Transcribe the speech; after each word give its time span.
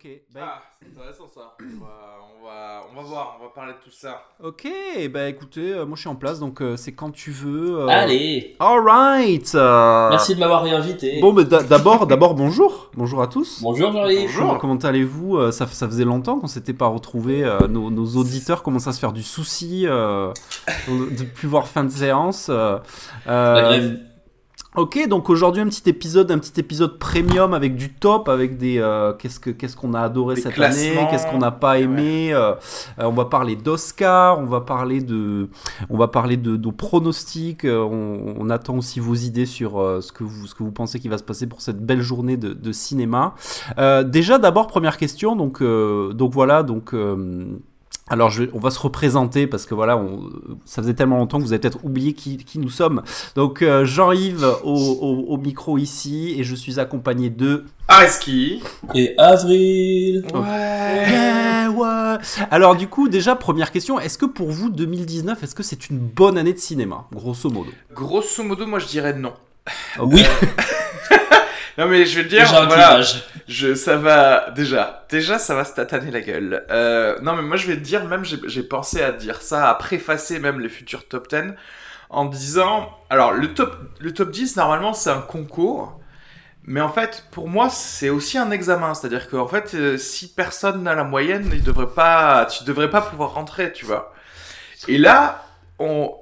Ok, 0.00 0.08
bah, 0.32 0.40
Ah, 0.44 0.62
c'est 0.80 0.96
intéressant 0.96 1.26
ça. 1.34 1.56
On 1.60 1.84
va, 1.84 2.18
on, 2.40 2.46
va, 2.46 2.82
on 2.92 3.02
va 3.02 3.08
voir, 3.08 3.36
on 3.40 3.44
va 3.44 3.50
parler 3.50 3.72
de 3.72 3.78
tout 3.84 3.90
ça. 3.90 4.22
ok, 4.40 4.68
bah 5.12 5.28
écoutez, 5.28 5.72
euh, 5.72 5.86
moi 5.86 5.96
je 5.96 6.02
suis 6.02 6.08
en 6.08 6.14
place, 6.14 6.38
donc 6.38 6.60
euh, 6.62 6.76
c'est 6.76 6.92
quand 6.92 7.10
tu 7.10 7.32
veux. 7.32 7.80
euh. 7.80 7.88
Allez, 7.88 8.54
Alright 8.60 9.52
euh, 9.56 10.10
merci 10.10 10.36
de 10.36 10.40
m'avoir 10.40 10.62
réinvité. 10.62 11.18
Bon, 11.20 11.32
d'a- 11.32 11.64
d'abord, 11.64 12.06
d'abord, 12.06 12.34
bonjour. 12.34 12.92
Bonjour 12.94 13.20
à 13.22 13.26
tous. 13.26 13.60
Bonjour 13.62 13.90
Jean-Yves. 13.90 14.30
Comment, 14.38 14.56
comment 14.58 14.76
allez-vous 14.76 15.50
ça, 15.50 15.66
ça 15.66 15.88
faisait 15.88 16.04
longtemps 16.04 16.38
qu'on 16.38 16.46
s'était 16.46 16.74
pas 16.74 16.86
retrouvés. 16.86 17.42
euh, 17.44 17.66
nos, 17.66 17.90
nos 17.90 18.06
auditeurs 18.16 18.62
commencent 18.62 18.86
à 18.86 18.92
se 18.92 19.00
faire 19.00 19.12
du 19.12 19.24
souci 19.24 19.84
euh, 19.88 20.32
de 20.88 21.24
plus 21.24 21.48
voir 21.48 21.66
fin 21.66 21.82
de 21.82 21.90
séance. 21.90 22.46
euh, 22.50 22.78
euh, 23.26 23.54
La 23.54 23.62
grève. 23.62 23.98
Ok, 24.78 25.08
donc 25.08 25.28
aujourd'hui 25.28 25.60
un 25.60 25.66
petit 25.66 25.88
épisode, 25.90 26.30
un 26.30 26.38
petit 26.38 26.60
épisode 26.60 27.00
premium 27.00 27.52
avec 27.52 27.74
du 27.74 27.92
top, 27.92 28.28
avec 28.28 28.58
des 28.58 28.78
euh, 28.78 29.12
qu'est-ce 29.12 29.40
que 29.40 29.50
qu'est-ce 29.50 29.74
qu'on 29.76 29.92
a 29.92 30.00
adoré 30.02 30.36
Des 30.36 30.42
cette 30.42 30.56
année, 30.60 30.96
qu'est-ce 31.10 31.26
qu'on 31.26 31.38
n'a 31.38 31.50
pas 31.50 31.80
aimé. 31.80 32.32
euh, 32.32 32.52
euh, 33.00 33.06
on 33.06 33.12
va 33.12 33.24
parler 33.24 33.56
d'Oscar, 33.56 34.38
on 34.38 34.44
va 34.44 34.60
parler 34.60 35.00
de, 35.00 35.48
on 35.90 35.96
va 35.96 36.06
parler 36.06 36.36
de 36.36 36.56
nos 36.56 36.70
pronostics. 36.70 37.64
euh, 37.64 37.82
on, 37.82 38.36
on 38.38 38.50
attend 38.50 38.76
aussi 38.76 39.00
vos 39.00 39.16
idées 39.16 39.46
sur 39.46 39.80
euh, 39.80 40.00
ce 40.00 40.12
que 40.12 40.22
vous 40.22 40.46
ce 40.46 40.54
que 40.54 40.62
vous 40.62 40.70
pensez 40.70 41.00
qui 41.00 41.08
va 41.08 41.18
se 41.18 41.24
passer 41.24 41.48
pour 41.48 41.60
cette 41.60 41.84
belle 41.84 42.00
journée 42.02 42.36
de, 42.36 42.52
de 42.52 42.70
cinéma. 42.70 43.34
Euh, 43.78 44.04
déjà, 44.04 44.38
d'abord 44.38 44.68
première 44.68 44.96
question, 44.96 45.34
donc 45.34 45.60
euh, 45.60 46.12
donc 46.12 46.32
voilà 46.32 46.62
donc. 46.62 46.94
Alors, 48.10 48.30
je, 48.30 48.44
on 48.52 48.58
va 48.58 48.70
se 48.70 48.78
représenter 48.78 49.46
parce 49.46 49.66
que 49.66 49.74
voilà, 49.74 49.96
on, 49.96 50.30
ça 50.64 50.82
faisait 50.82 50.94
tellement 50.94 51.18
longtemps 51.18 51.38
que 51.38 51.42
vous 51.44 51.52
avez 51.52 51.60
peut-être 51.60 51.84
oublié 51.84 52.12
qui, 52.14 52.36
qui 52.38 52.58
nous 52.58 52.70
sommes. 52.70 53.02
Donc, 53.36 53.62
euh, 53.62 53.84
Jean-Yves 53.84 54.46
au, 54.64 54.72
au- 54.74 55.24
au 55.32 55.36
micro 55.36 55.78
ici, 55.78 56.34
et 56.38 56.44
je 56.44 56.54
suis 56.54 56.78
accompagné 56.80 57.30
de. 57.30 57.64
Areski. 57.88 58.62
Et 58.94 59.14
Avril. 59.18 60.24
Ouais. 60.34 60.40
Ouais, 60.40 61.66
ouais. 61.68 62.16
Alors, 62.50 62.76
du 62.76 62.88
coup, 62.88 63.08
déjà, 63.08 63.34
première 63.36 63.70
question 63.72 63.98
est-ce 64.00 64.18
que 64.18 64.26
pour 64.26 64.50
vous, 64.50 64.70
2019, 64.70 65.42
est-ce 65.42 65.54
que 65.54 65.62
c'est 65.62 65.88
une 65.90 65.98
bonne 65.98 66.36
année 66.38 66.52
de 66.52 66.58
cinéma, 66.58 67.06
grosso 67.12 67.48
modo? 67.50 67.70
Grosso 67.94 68.42
modo, 68.42 68.66
moi 68.66 68.78
je 68.78 68.86
dirais 68.86 69.12
non. 69.14 69.32
Oui. 70.00 70.22
Non 71.78 71.86
mais 71.86 72.04
je 72.06 72.20
veux 72.20 72.28
dire, 72.28 72.40
Déjà 72.40 72.64
voilà, 72.66 73.00
je, 73.46 73.74
ça 73.76 73.96
va 73.96 74.50
déjà, 74.50 75.06
déjà 75.08 75.38
ça 75.38 75.54
va 75.54 75.64
se 75.64 75.74
tataner 75.74 76.10
la 76.10 76.20
gueule. 76.20 76.66
Euh, 76.70 77.16
non 77.22 77.36
mais 77.36 77.42
moi 77.42 77.56
je 77.56 77.68
vais 77.68 77.76
te 77.76 77.80
dire, 77.82 78.04
même 78.06 78.24
j'ai 78.24 78.62
pensé 78.64 79.00
à 79.00 79.12
dire 79.12 79.40
ça, 79.40 79.70
à 79.70 79.74
préfacer 79.76 80.40
même 80.40 80.58
les 80.58 80.68
futurs 80.68 81.06
top 81.06 81.28
10 81.28 81.54
en 82.10 82.24
disant, 82.24 82.90
alors 83.10 83.30
le 83.30 83.54
top, 83.54 83.76
le 84.00 84.12
top 84.12 84.32
10 84.32 84.56
normalement 84.56 84.92
c'est 84.92 85.10
un 85.10 85.20
concours, 85.20 86.00
mais 86.64 86.80
en 86.80 86.88
fait 86.88 87.26
pour 87.30 87.48
moi 87.48 87.70
c'est 87.70 88.08
aussi 88.08 88.38
un 88.38 88.50
examen, 88.50 88.94
c'est-à-dire 88.94 89.28
qu'en 89.30 89.46
fait 89.46 89.72
euh, 89.74 89.96
si 89.98 90.34
personne 90.34 90.82
n'a 90.82 90.96
la 90.96 91.04
moyenne, 91.04 91.48
il 91.52 91.62
devrait 91.62 91.94
pas, 91.94 92.46
tu 92.46 92.64
devrais 92.64 92.90
pas 92.90 93.02
pouvoir 93.02 93.34
rentrer, 93.34 93.72
tu 93.72 93.84
vois. 93.84 94.12
Et 94.88 94.98
là, 94.98 95.44
on, 95.78 96.12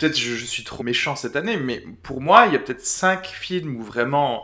peut-être 0.00 0.18
je, 0.18 0.34
je 0.34 0.44
suis 0.44 0.64
trop 0.64 0.82
méchant 0.82 1.14
cette 1.14 1.36
année, 1.36 1.58
mais 1.58 1.84
pour 2.02 2.20
moi 2.20 2.46
il 2.48 2.54
y 2.54 2.56
a 2.56 2.58
peut-être 2.58 2.84
5 2.84 3.24
films 3.24 3.76
où 3.76 3.84
vraiment 3.84 4.42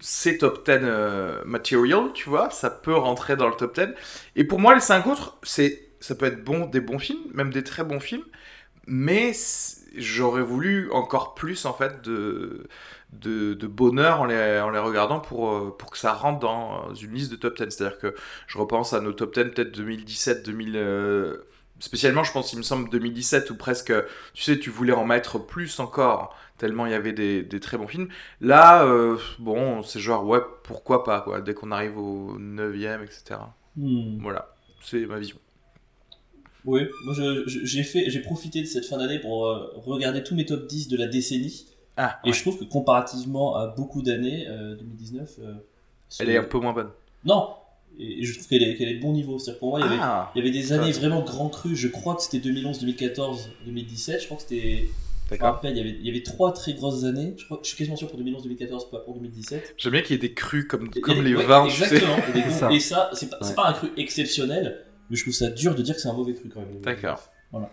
c'est 0.00 0.38
top 0.38 0.64
10 0.66 0.72
euh, 0.82 1.42
material, 1.44 2.12
tu 2.14 2.28
vois, 2.28 2.50
ça 2.50 2.70
peut 2.70 2.94
rentrer 2.96 3.36
dans 3.36 3.48
le 3.48 3.54
top 3.54 3.74
10. 3.74 3.88
Et 4.36 4.44
pour 4.44 4.58
moi, 4.60 4.74
les 4.74 4.80
5 4.80 5.06
autres, 5.06 5.38
c'est, 5.42 5.90
ça 6.00 6.14
peut 6.14 6.26
être 6.26 6.44
bon, 6.44 6.66
des 6.66 6.80
bons 6.80 6.98
films, 6.98 7.20
même 7.34 7.52
des 7.52 7.64
très 7.64 7.84
bons 7.84 8.00
films, 8.00 8.24
mais 8.86 9.32
j'aurais 9.96 10.42
voulu 10.42 10.90
encore 10.92 11.34
plus, 11.34 11.64
en 11.66 11.74
fait, 11.74 12.02
de, 12.02 12.66
de, 13.12 13.66
bonheur 13.66 14.20
en 14.20 14.26
les, 14.26 14.60
en 14.60 14.70
les 14.70 14.78
regardant 14.78 15.20
pour, 15.20 15.52
euh, 15.52 15.76
pour 15.78 15.90
que 15.90 15.98
ça 15.98 16.12
rentre 16.12 16.40
dans 16.40 16.94
une 16.94 17.12
liste 17.14 17.30
de 17.30 17.36
top 17.36 17.56
10. 17.56 17.70
C'est-à-dire 17.70 17.98
que 17.98 18.14
je 18.46 18.58
repense 18.58 18.92
à 18.92 19.00
nos 19.00 19.12
top 19.12 19.34
10, 19.34 19.44
peut-être 19.54 19.72
2017, 19.72 20.44
2000... 20.44 20.72
euh, 20.76 21.36
Spécialement, 21.80 22.24
je 22.24 22.32
pense, 22.32 22.52
il 22.52 22.56
me 22.58 22.62
semble 22.64 22.90
2017, 22.90 23.50
où 23.50 23.54
presque, 23.56 23.92
tu 24.34 24.42
sais, 24.42 24.58
tu 24.58 24.68
voulais 24.68 24.92
en 24.92 25.04
mettre 25.04 25.38
plus 25.38 25.78
encore, 25.78 26.36
tellement 26.58 26.86
il 26.86 26.92
y 26.92 26.94
avait 26.94 27.12
des, 27.12 27.42
des 27.42 27.60
très 27.60 27.78
bons 27.78 27.86
films. 27.88 28.08
Là, 28.40 28.84
euh, 28.84 29.16
bon, 29.38 29.82
c'est 29.82 30.00
genre, 30.00 30.24
ouais, 30.26 30.40
pourquoi 30.64 31.04
pas, 31.04 31.20
quoi, 31.22 31.40
dès 31.40 31.54
qu'on 31.54 31.70
arrive 31.72 31.96
au 31.98 32.38
9ème, 32.38 33.02
etc. 33.04 33.40
Hmm. 33.76 34.18
Voilà, 34.20 34.54
c'est 34.82 35.06
ma 35.06 35.18
vision. 35.18 35.38
Oui, 36.64 36.82
moi 37.04 37.14
j'ai 37.46 37.82
fait, 37.82 38.10
j'ai 38.10 38.20
profité 38.20 38.60
de 38.60 38.66
cette 38.66 38.84
fin 38.84 38.98
d'année 38.98 39.20
pour 39.20 39.46
euh, 39.46 39.72
regarder 39.76 40.22
tous 40.22 40.34
mes 40.34 40.44
top 40.44 40.66
10 40.66 40.88
de 40.88 40.96
la 40.96 41.06
décennie. 41.06 41.66
Ah, 41.96 42.18
Et 42.24 42.32
je 42.32 42.40
trouve 42.42 42.58
que 42.58 42.64
comparativement 42.64 43.56
à 43.56 43.68
beaucoup 43.68 44.02
d'années, 44.02 44.46
euh, 44.48 44.76
2019. 44.76 45.30
euh, 45.40 45.54
elle 46.20 46.30
est 46.30 46.36
un 46.36 46.44
peu 46.44 46.58
moins 46.58 46.72
bonne. 46.72 46.90
Non 47.24 47.54
Et 47.98 48.24
je 48.24 48.34
trouve 48.34 48.48
qu'elle 48.48 48.62
est, 48.62 48.76
qu'elle 48.76 48.88
est 48.88 48.96
de 48.96 49.00
bon 49.02 49.12
niveau. 49.12 49.38
C'est-à-dire 49.38 49.58
pour 49.60 49.70
moi, 49.70 49.80
il 49.80 49.84
y 49.84 49.88
avait, 49.88 49.98
Ah, 50.00 50.30
il 50.34 50.38
y 50.38 50.40
avait 50.42 50.50
des 50.50 50.72
années 50.72 50.92
vraiment 50.92 51.22
grand 51.22 51.48
cru. 51.48 51.74
Je 51.74 51.88
crois 51.88 52.14
que 52.16 52.22
c'était 52.22 52.38
2011, 52.40 52.80
2014, 52.80 53.50
2017. 53.66 54.20
Je 54.20 54.24
crois 54.26 54.36
que 54.36 54.42
c'était. 54.42 54.88
D'accord. 55.30 55.60
il 55.64 55.76
y, 55.76 55.80
avait, 55.80 55.90
il 55.90 56.06
y 56.06 56.10
avait 56.10 56.22
trois 56.22 56.52
très 56.52 56.72
grosses 56.72 57.04
années. 57.04 57.34
Je, 57.36 57.44
crois, 57.44 57.60
je 57.62 57.68
suis 57.68 57.76
quasiment 57.76 57.96
sûr 57.96 58.08
pour 58.08 58.16
2011, 58.18 58.42
2014, 58.44 58.90
pas 58.90 59.00
pour 59.00 59.14
2017. 59.14 59.74
J'aime 59.76 59.92
bien 59.92 60.02
qu'il 60.02 60.12
y 60.12 60.14
ait 60.14 60.28
des 60.28 60.32
crus 60.32 60.66
comme, 60.66 60.88
comme 60.90 61.22
les 61.22 61.34
ouais, 61.34 61.44
vins, 61.44 61.66
tu 61.66 61.72
sais. 61.76 61.96
Exactement. 61.96 62.70
Et, 62.70 62.80
ça. 62.80 63.10
c'est 63.12 63.28
pas, 63.28 63.38
Ouais. 63.42 63.54
pas 63.54 63.68
un 63.68 63.72
cru 63.74 63.88
exceptionnel, 63.96 64.84
mais 65.10 65.16
je 65.16 65.22
trouve 65.22 65.34
ça 65.34 65.50
dur 65.50 65.74
de 65.74 65.82
dire 65.82 65.94
que 65.94 66.00
c'est 66.00 66.08
un 66.08 66.14
mauvais 66.14 66.34
cru 66.34 66.48
quand 66.48 66.60
même. 66.60 66.80
D'accord. 66.80 67.30
Voilà. 67.52 67.70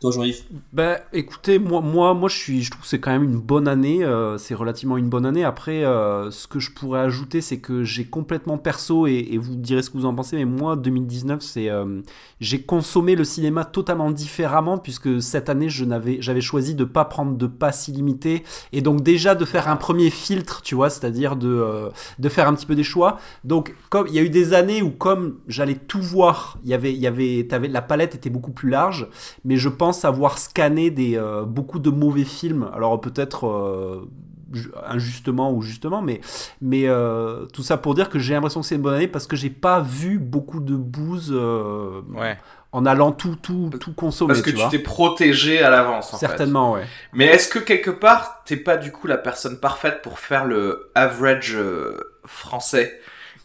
Toi, 0.00 0.10
Jean-Yves 0.10 0.42
Ben, 0.74 0.98
écoutez, 1.14 1.58
moi, 1.58 1.80
moi, 1.80 2.12
moi, 2.12 2.28
je 2.28 2.36
suis, 2.36 2.62
je 2.62 2.70
trouve 2.70 2.82
que 2.82 2.88
c'est 2.88 3.00
quand 3.00 3.12
même 3.12 3.24
une 3.24 3.40
bonne 3.40 3.66
année. 3.66 4.04
euh, 4.04 4.36
c'est 4.36 4.54
relativement 4.54 4.98
une 4.98 5.08
bonne 5.08 5.24
année. 5.24 5.42
Après, 5.42 5.84
euh, 5.84 6.30
ce 6.30 6.46
que 6.46 6.58
je 6.58 6.70
pourrais 6.72 7.00
ajouter, 7.00 7.40
c'est 7.40 7.60
que 7.60 7.82
j'ai 7.82 8.04
complètement 8.04 8.58
perso 8.58 9.06
et, 9.06 9.26
et 9.30 9.38
vous 9.38 9.54
direz 9.54 9.82
ce 9.82 9.88
que 9.88 9.96
vous 9.96 10.04
en 10.04 10.14
pensez. 10.14 10.36
Mais 10.36 10.44
moi, 10.44 10.76
2019, 10.76 11.40
c'est, 11.40 11.70
euh, 11.70 12.02
j'ai 12.40 12.60
consommé 12.60 13.14
le 13.14 13.24
cinéma 13.24 13.64
totalement 13.64 14.10
différemment 14.10 14.76
puisque 14.76 15.22
cette 15.22 15.48
année, 15.48 15.70
je 15.70 15.86
n'avais, 15.86 16.18
j'avais 16.20 16.42
choisi 16.42 16.74
de 16.74 16.84
pas 16.84 17.06
prendre 17.06 17.34
de 17.34 17.46
pass 17.46 17.88
illimité 17.88 18.44
et 18.72 18.82
donc 18.82 19.02
déjà 19.02 19.34
de 19.34 19.46
faire 19.46 19.68
un 19.68 19.76
premier 19.76 20.10
filtre, 20.10 20.60
tu 20.60 20.74
vois, 20.74 20.90
c'est-à-dire 20.90 21.36
de, 21.36 21.90
de 22.18 22.28
faire 22.28 22.48
un 22.48 22.54
petit 22.54 22.66
peu 22.66 22.74
des 22.74 22.84
choix. 22.84 23.18
Donc, 23.44 23.74
comme 23.88 24.06
il 24.08 24.14
y 24.14 24.18
a 24.18 24.22
eu 24.22 24.30
des 24.30 24.52
années 24.52 24.82
où, 24.82 24.90
comme 24.90 25.38
j'allais 25.48 25.76
tout 25.76 26.02
voir, 26.02 26.58
il 26.64 26.70
y 26.70 26.74
avait, 26.74 26.92
il 26.92 27.00
y 27.00 27.06
avait, 27.06 27.46
t'avais, 27.48 27.68
la 27.68 27.80
palette 27.82 28.14
était 28.14 28.28
beaucoup 28.30 28.52
plus 28.52 28.68
large 28.68 29.08
mais 29.44 29.56
je 29.56 29.68
pense 29.68 29.85
avoir 30.04 30.38
scanné 30.38 30.90
des, 30.90 31.16
euh, 31.16 31.44
beaucoup 31.44 31.78
de 31.78 31.90
mauvais 31.90 32.24
films. 32.24 32.68
Alors 32.74 33.00
peut-être 33.00 33.46
euh, 33.46 34.08
ju- 34.52 34.72
injustement 34.88 35.52
ou 35.52 35.62
justement, 35.62 36.02
mais, 36.02 36.20
mais 36.60 36.84
euh, 36.88 37.46
tout 37.46 37.62
ça 37.62 37.76
pour 37.76 37.94
dire 37.94 38.08
que 38.10 38.18
j'ai 38.18 38.34
l'impression 38.34 38.60
que 38.60 38.66
c'est 38.66 38.76
une 38.76 38.82
bonne 38.82 38.94
année 38.94 39.08
parce 39.08 39.26
que 39.26 39.36
j'ai 39.36 39.50
pas 39.50 39.80
vu 39.80 40.18
beaucoup 40.18 40.60
de 40.60 40.74
bouse 40.76 41.30
euh, 41.34 42.00
Ouais. 42.14 42.36
en 42.72 42.84
allant 42.86 43.12
tout, 43.12 43.36
tout, 43.40 43.70
tout 43.80 43.92
consommer. 43.92 44.34
Parce 44.34 44.42
que 44.42 44.50
tu 44.50 44.68
t'es 44.70 44.78
protégé 44.78 45.62
à 45.62 45.70
l'avance, 45.70 46.12
en 46.12 46.18
fait. 46.18 46.26
Certainement, 46.26 46.72
ouais. 46.72 46.84
Mais 47.12 47.26
est-ce 47.26 47.48
que 47.48 47.58
quelque 47.58 47.90
part, 47.90 48.42
t'es 48.44 48.56
pas 48.56 48.76
du 48.76 48.92
coup 48.92 49.06
la 49.06 49.18
personne 49.18 49.58
parfaite 49.58 50.02
pour 50.02 50.18
faire 50.18 50.44
le 50.44 50.90
average 50.94 51.54
euh, 51.56 51.96
français 52.24 53.00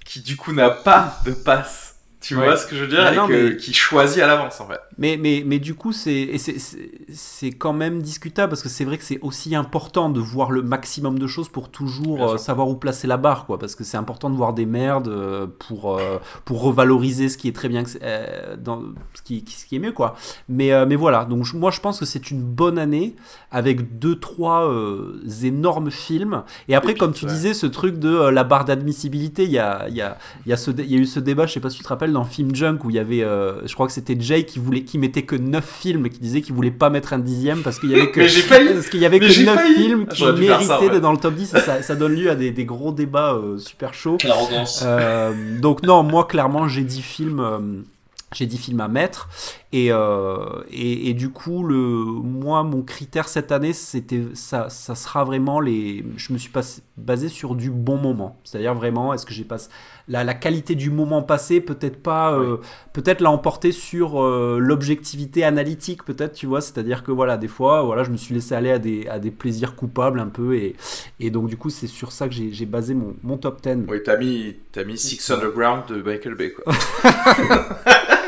qui 0.05 0.19
du 0.21 0.35
coup 0.35 0.51
n'a 0.51 0.69
pas 0.71 1.17
de 1.25 1.31
passe 1.31 1.90
Tu 2.21 2.35
Ouais. 2.35 2.45
vois 2.45 2.55
ce 2.55 2.67
que 2.67 2.75
je 2.75 2.81
veux 2.81 2.87
dire 2.87 2.99
Ah 3.03 3.11
Et 3.13 3.15
non, 3.17 3.27
que- 3.27 3.49
mais- 3.51 3.57
Qui 3.57 3.73
choisit 3.73 4.21
à 4.21 4.27
l'avance 4.27 4.61
en 4.61 4.67
fait. 4.67 4.79
Mais, 4.97 5.17
mais, 5.19 5.43
mais 5.45 5.57
du 5.59 5.73
coup, 5.73 5.91
c'est 5.91 6.29
quand 7.57 7.73
même 7.73 8.01
discutable 8.01 8.49
parce 8.49 8.61
que 8.61 8.69
c'est 8.69 8.85
vrai 8.85 8.97
que 8.97 9.03
c'est 9.03 9.19
aussi 9.21 9.55
important 9.55 10.09
de 10.09 10.19
voir 10.19 10.51
le 10.51 10.61
maximum 10.61 11.17
de 11.19 11.27
choses 11.27 11.49
pour 11.49 11.69
toujours 11.69 12.33
euh, 12.33 12.37
savoir 12.37 12.67
où 12.69 12.75
placer 12.75 13.07
la 13.07 13.17
barre, 13.17 13.45
quoi. 13.45 13.57
Parce 13.57 13.75
que 13.75 13.83
c'est 13.83 13.97
important 13.97 14.29
de 14.29 14.35
voir 14.35 14.53
des 14.53 14.65
merdes 14.65 15.07
euh, 15.07 15.47
pour, 15.67 15.97
euh, 15.97 16.19
pour 16.45 16.61
revaloriser 16.61 17.29
ce 17.29 17.37
qui 17.37 17.47
est 17.47 17.55
très 17.55 17.69
bien, 17.69 17.83
euh, 18.03 18.55
dans, 18.55 18.81
ce, 19.15 19.21
qui, 19.23 19.43
ce 19.47 19.65
qui 19.65 19.75
est 19.75 19.79
mieux, 19.79 19.91
quoi. 19.91 20.15
Mais, 20.47 20.85
mais 20.85 20.95
voilà, 20.95 21.25
donc 21.25 21.51
moi 21.53 21.71
je 21.71 21.79
pense 21.79 21.99
que 21.99 22.05
c'est 22.05 22.29
une 22.31 22.41
bonne 22.43 22.77
année 22.77 23.15
avec 23.51 23.97
deux, 23.99 24.19
trois 24.19 24.71
énormes 25.43 25.89
films. 25.91 26.43
Et 26.67 26.75
après, 26.75 26.93
comme 26.93 27.13
tu 27.13 27.25
ouais. 27.25 27.31
disais, 27.31 27.53
ce 27.53 27.65
truc 27.65 27.97
de 27.99 28.29
la 28.29 28.43
barre 28.43 28.65
d'admissibilité, 28.65 29.43
il 29.45 29.51
y 29.51 29.59
a, 29.59 29.89
y, 29.89 30.01
a, 30.01 30.17
y, 30.45 30.53
a 30.53 30.57
ce 30.57 30.71
y 30.71 30.95
a 30.95 30.97
eu 30.97 31.05
ce 31.05 31.19
débat, 31.19 31.45
je 31.45 31.53
sais 31.53 31.59
pas 31.59 31.69
si 31.69 31.77
tu 31.77 31.83
te 31.83 31.89
rappelles, 31.89 32.10
dans 32.11 32.23
Film 32.25 32.55
Junk 32.55 32.79
où 32.83 32.89
il 32.89 32.95
y 32.95 32.99
avait, 32.99 33.23
euh, 33.23 33.65
je 33.67 33.73
crois 33.73 33.87
que 33.87 33.93
c'était 33.93 34.15
Jay 34.19 34.43
qui 34.43 34.59
voulait, 34.59 34.83
qui 34.83 34.97
mettait 34.97 35.23
que 35.23 35.35
9 35.35 35.65
films 35.65 36.05
et 36.05 36.09
qui 36.09 36.19
disait 36.19 36.41
qu'il 36.41 36.53
voulait 36.53 36.71
pas 36.71 36.89
mettre 36.89 37.13
un 37.13 37.19
dixième 37.19 37.61
parce 37.61 37.79
qu'il 37.79 37.89
y 37.91 37.95
avait 37.95 38.11
que, 38.11 38.19
parce 38.19 38.89
qu'il 38.89 38.99
y 38.99 39.05
avait 39.05 39.19
Mais 39.19 39.27
que 39.27 39.31
j'ai 39.31 39.45
9 39.45 39.55
failli. 39.55 39.73
films 39.75 40.07
qui 40.07 40.17
dû 40.17 40.23
faire 40.23 40.37
méritaient 40.37 40.73
ouais. 40.73 40.89
d'être 40.89 41.01
dans 41.01 41.11
le 41.11 41.17
top 41.17 41.33
10 41.35 41.53
et 41.53 41.59
ça, 41.59 41.81
ça 41.81 41.95
donne 41.95 42.13
lieu 42.13 42.29
à 42.29 42.35
des, 42.35 42.51
des 42.51 42.65
gros 42.65 42.91
débats 42.91 43.33
euh, 43.33 43.57
super 43.57 43.93
chauds. 43.93 44.17
Euh, 44.83 45.59
donc 45.59 45.83
non, 45.83 46.03
moi 46.03 46.25
clairement 46.25 46.67
j'ai 46.67 46.83
10 46.83 47.01
films, 47.01 47.39
euh, 47.39 47.59
j'ai 48.33 48.45
10 48.45 48.57
films 48.57 48.81
à 48.81 48.87
mettre 48.87 49.29
et, 49.73 49.87
euh, 49.91 50.61
et, 50.69 51.09
et 51.09 51.13
du 51.13 51.29
coup 51.29 51.63
le, 51.63 51.77
moi 51.77 52.63
mon 52.63 52.81
critère 52.81 53.29
cette 53.29 53.53
année 53.53 53.71
c'était 53.71 54.23
ça, 54.33 54.69
ça 54.69 54.95
sera 54.95 55.23
vraiment 55.23 55.61
les, 55.61 56.05
je 56.17 56.33
me 56.33 56.37
suis 56.37 56.49
pas, 56.49 56.61
basé 56.97 57.29
sur 57.29 57.55
du 57.55 57.69
bon 57.69 57.97
moment, 57.97 58.39
c'est-à-dire 58.43 58.73
vraiment 58.73 59.13
est-ce 59.13 59.25
que 59.25 59.33
j'ai 59.33 59.45
pas 59.45 59.57
la, 60.09 60.25
la 60.25 60.33
qualité 60.33 60.75
du 60.75 60.89
moment 60.89 61.23
passé 61.23 61.61
peut-être 61.61 62.03
pas, 62.03 62.33
euh, 62.33 62.57
peut-être 62.91 63.21
l'a 63.21 63.31
emporté 63.31 63.71
sur 63.71 64.21
euh, 64.21 64.57
l'objectivité 64.59 65.45
analytique 65.45 66.03
peut-être 66.03 66.33
tu 66.33 66.47
vois, 66.47 66.59
c'est-à-dire 66.59 67.03
que 67.03 67.11
voilà 67.11 67.37
des 67.37 67.47
fois 67.47 67.83
voilà 67.83 68.03
je 68.03 68.11
me 68.11 68.17
suis 68.17 68.35
laissé 68.35 68.53
aller 68.53 68.71
à 68.71 68.79
des, 68.79 69.07
à 69.07 69.19
des 69.19 69.31
plaisirs 69.31 69.77
coupables 69.77 70.19
un 70.19 70.27
peu 70.27 70.55
et, 70.55 70.75
et 71.21 71.29
donc 71.29 71.47
du 71.47 71.55
coup 71.55 71.69
c'est 71.69 71.87
sur 71.87 72.11
ça 72.11 72.27
que 72.27 72.33
j'ai 72.33 72.51
j'ai 72.51 72.65
basé 72.65 72.93
mon, 72.93 73.15
mon 73.23 73.37
top 73.37 73.61
10. 73.61 73.85
Oui, 73.87 73.99
t'as 74.03 74.17
mis, 74.17 74.55
t'as 74.73 74.83
mis 74.83 74.97
Six 74.97 75.31
Underground 75.31 75.83
de 75.87 76.01
Michael 76.01 76.35
Bay 76.35 76.51
quoi. 76.51 76.73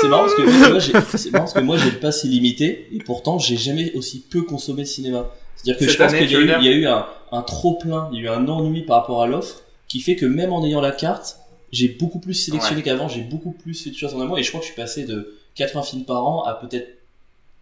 C'est 0.00 0.08
marrant 0.08 0.22
parce 0.22 0.34
que 0.34 0.68
moi 0.70 0.78
j'ai 0.78 0.92
c'est 1.18 1.30
marrant 1.30 1.44
parce 1.44 1.54
que 1.54 1.60
moi 1.60 1.76
j'ai 1.76 1.90
le 1.90 1.98
pass 1.98 2.24
illimité 2.24 2.88
et 2.92 2.98
pourtant 2.98 3.38
j'ai 3.38 3.56
jamais 3.56 3.92
aussi 3.94 4.20
peu 4.20 4.42
consommé 4.42 4.82
de 4.82 4.88
cinéma. 4.88 5.30
C'est-à-dire 5.56 5.78
que 5.78 5.84
Cette 5.86 5.94
je 5.94 5.98
pense 6.02 6.12
année, 6.12 6.26
qu'il 6.26 6.32
y, 6.32 6.36
a 6.36 6.40
eu- 6.40 6.46
veux 6.46 6.54
il 6.60 6.64
y 6.64 6.68
a 6.68 6.72
eu 6.72 6.86
un, 6.86 7.06
un 7.32 7.42
trop 7.42 7.74
plein, 7.74 8.08
il 8.12 8.18
y 8.18 8.28
a 8.28 8.32
eu 8.32 8.34
un 8.34 8.46
ennui 8.48 8.82
par 8.82 9.00
rapport 9.00 9.22
à 9.22 9.26
l'offre 9.26 9.62
qui 9.88 10.00
fait 10.00 10.16
que 10.16 10.26
même 10.26 10.52
en 10.52 10.64
ayant 10.64 10.80
la 10.80 10.90
carte, 10.92 11.36
j'ai 11.70 11.88
beaucoup 11.88 12.18
plus 12.18 12.34
sélectionné 12.34 12.82
qu'avant, 12.82 13.08
j'ai 13.08 13.20
beaucoup 13.22 13.52
plus 13.52 13.74
fait 13.82 13.90
de 13.90 13.96
choses 13.96 14.14
en 14.14 14.20
amont 14.20 14.36
et 14.36 14.42
je 14.42 14.48
crois 14.48 14.60
que 14.60 14.66
je 14.66 14.72
suis 14.72 14.80
passé 14.80 15.04
de 15.04 15.36
80 15.54 15.82
films 15.82 16.04
par 16.04 16.26
an 16.26 16.44
à 16.44 16.54
peut-être 16.54 16.88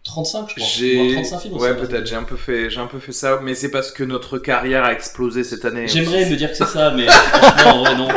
35 0.03 0.47
je 0.49 0.55
crois. 0.55 0.65
J'ai, 0.77 1.13
35 1.13 1.39
films 1.39 1.57
ouais 1.57 1.75
peut-être, 1.75 2.07
j'ai 2.07 2.15
un 2.15 2.23
peu 2.23 2.35
fait, 2.35 2.69
j'ai 2.71 2.79
un 2.79 2.87
peu 2.87 2.97
fait 2.99 3.11
ça, 3.11 3.39
mais 3.43 3.53
c'est 3.53 3.69
parce 3.69 3.91
que 3.91 4.03
notre 4.03 4.39
carrière 4.39 4.83
a 4.83 4.93
explosé 4.93 5.43
cette 5.43 5.63
année. 5.63 5.87
J'aimerais 5.87 6.27
me 6.29 6.35
dire 6.35 6.49
que 6.49 6.57
c'est 6.57 6.65
ça, 6.65 6.91
mais 6.91 7.05
franchement, 7.07 7.83
ouais, 7.83 7.95
non. 7.95 8.07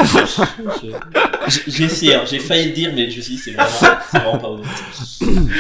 Je- 1.49 1.61
J'ai 1.67 1.85
essayé, 1.85 2.15
hein, 2.15 2.23
j'ai 2.25 2.39
failli 2.39 2.69
le 2.69 2.73
dire, 2.73 2.91
mais 2.95 3.11
je 3.11 3.19
me 3.19 3.23
suis 3.23 3.35
dit, 3.35 3.39
c'est 3.39 3.51
vraiment, 3.53 3.69
c'est 4.11 4.19
vraiment 4.19 4.39
pas 4.39 4.49
honnête. 4.49 4.67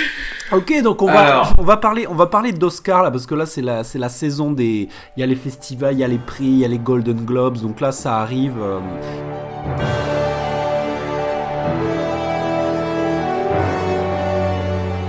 Ok, 0.52 0.82
donc 0.82 1.00
on 1.02 1.06
va, 1.06 1.20
Alors. 1.20 1.54
on 1.58 1.64
va 1.64 1.78
parler, 1.78 2.06
on 2.06 2.14
va 2.14 2.26
parler 2.26 2.52
d'Oscar 2.52 3.02
là 3.02 3.10
parce 3.10 3.24
que 3.26 3.34
là 3.34 3.46
c'est 3.46 3.62
la, 3.62 3.82
c'est 3.82 3.98
la 3.98 4.10
saison 4.10 4.52
des, 4.52 4.88
il 5.16 5.20
y 5.20 5.22
a 5.22 5.26
les 5.26 5.34
festivals, 5.36 5.94
il 5.94 6.00
y 6.00 6.04
a 6.04 6.08
les 6.08 6.18
prix, 6.18 6.44
il 6.44 6.58
y 6.58 6.64
a 6.66 6.68
les 6.68 6.78
Golden 6.78 7.24
Globes, 7.24 7.58
donc 7.60 7.80
là 7.80 7.92
ça 7.92 8.18
arrive. 8.20 8.54
euh, 8.60 8.78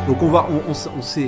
Donc 0.07 0.21
on 0.21 0.27
va, 0.27 0.47
on, 0.51 0.71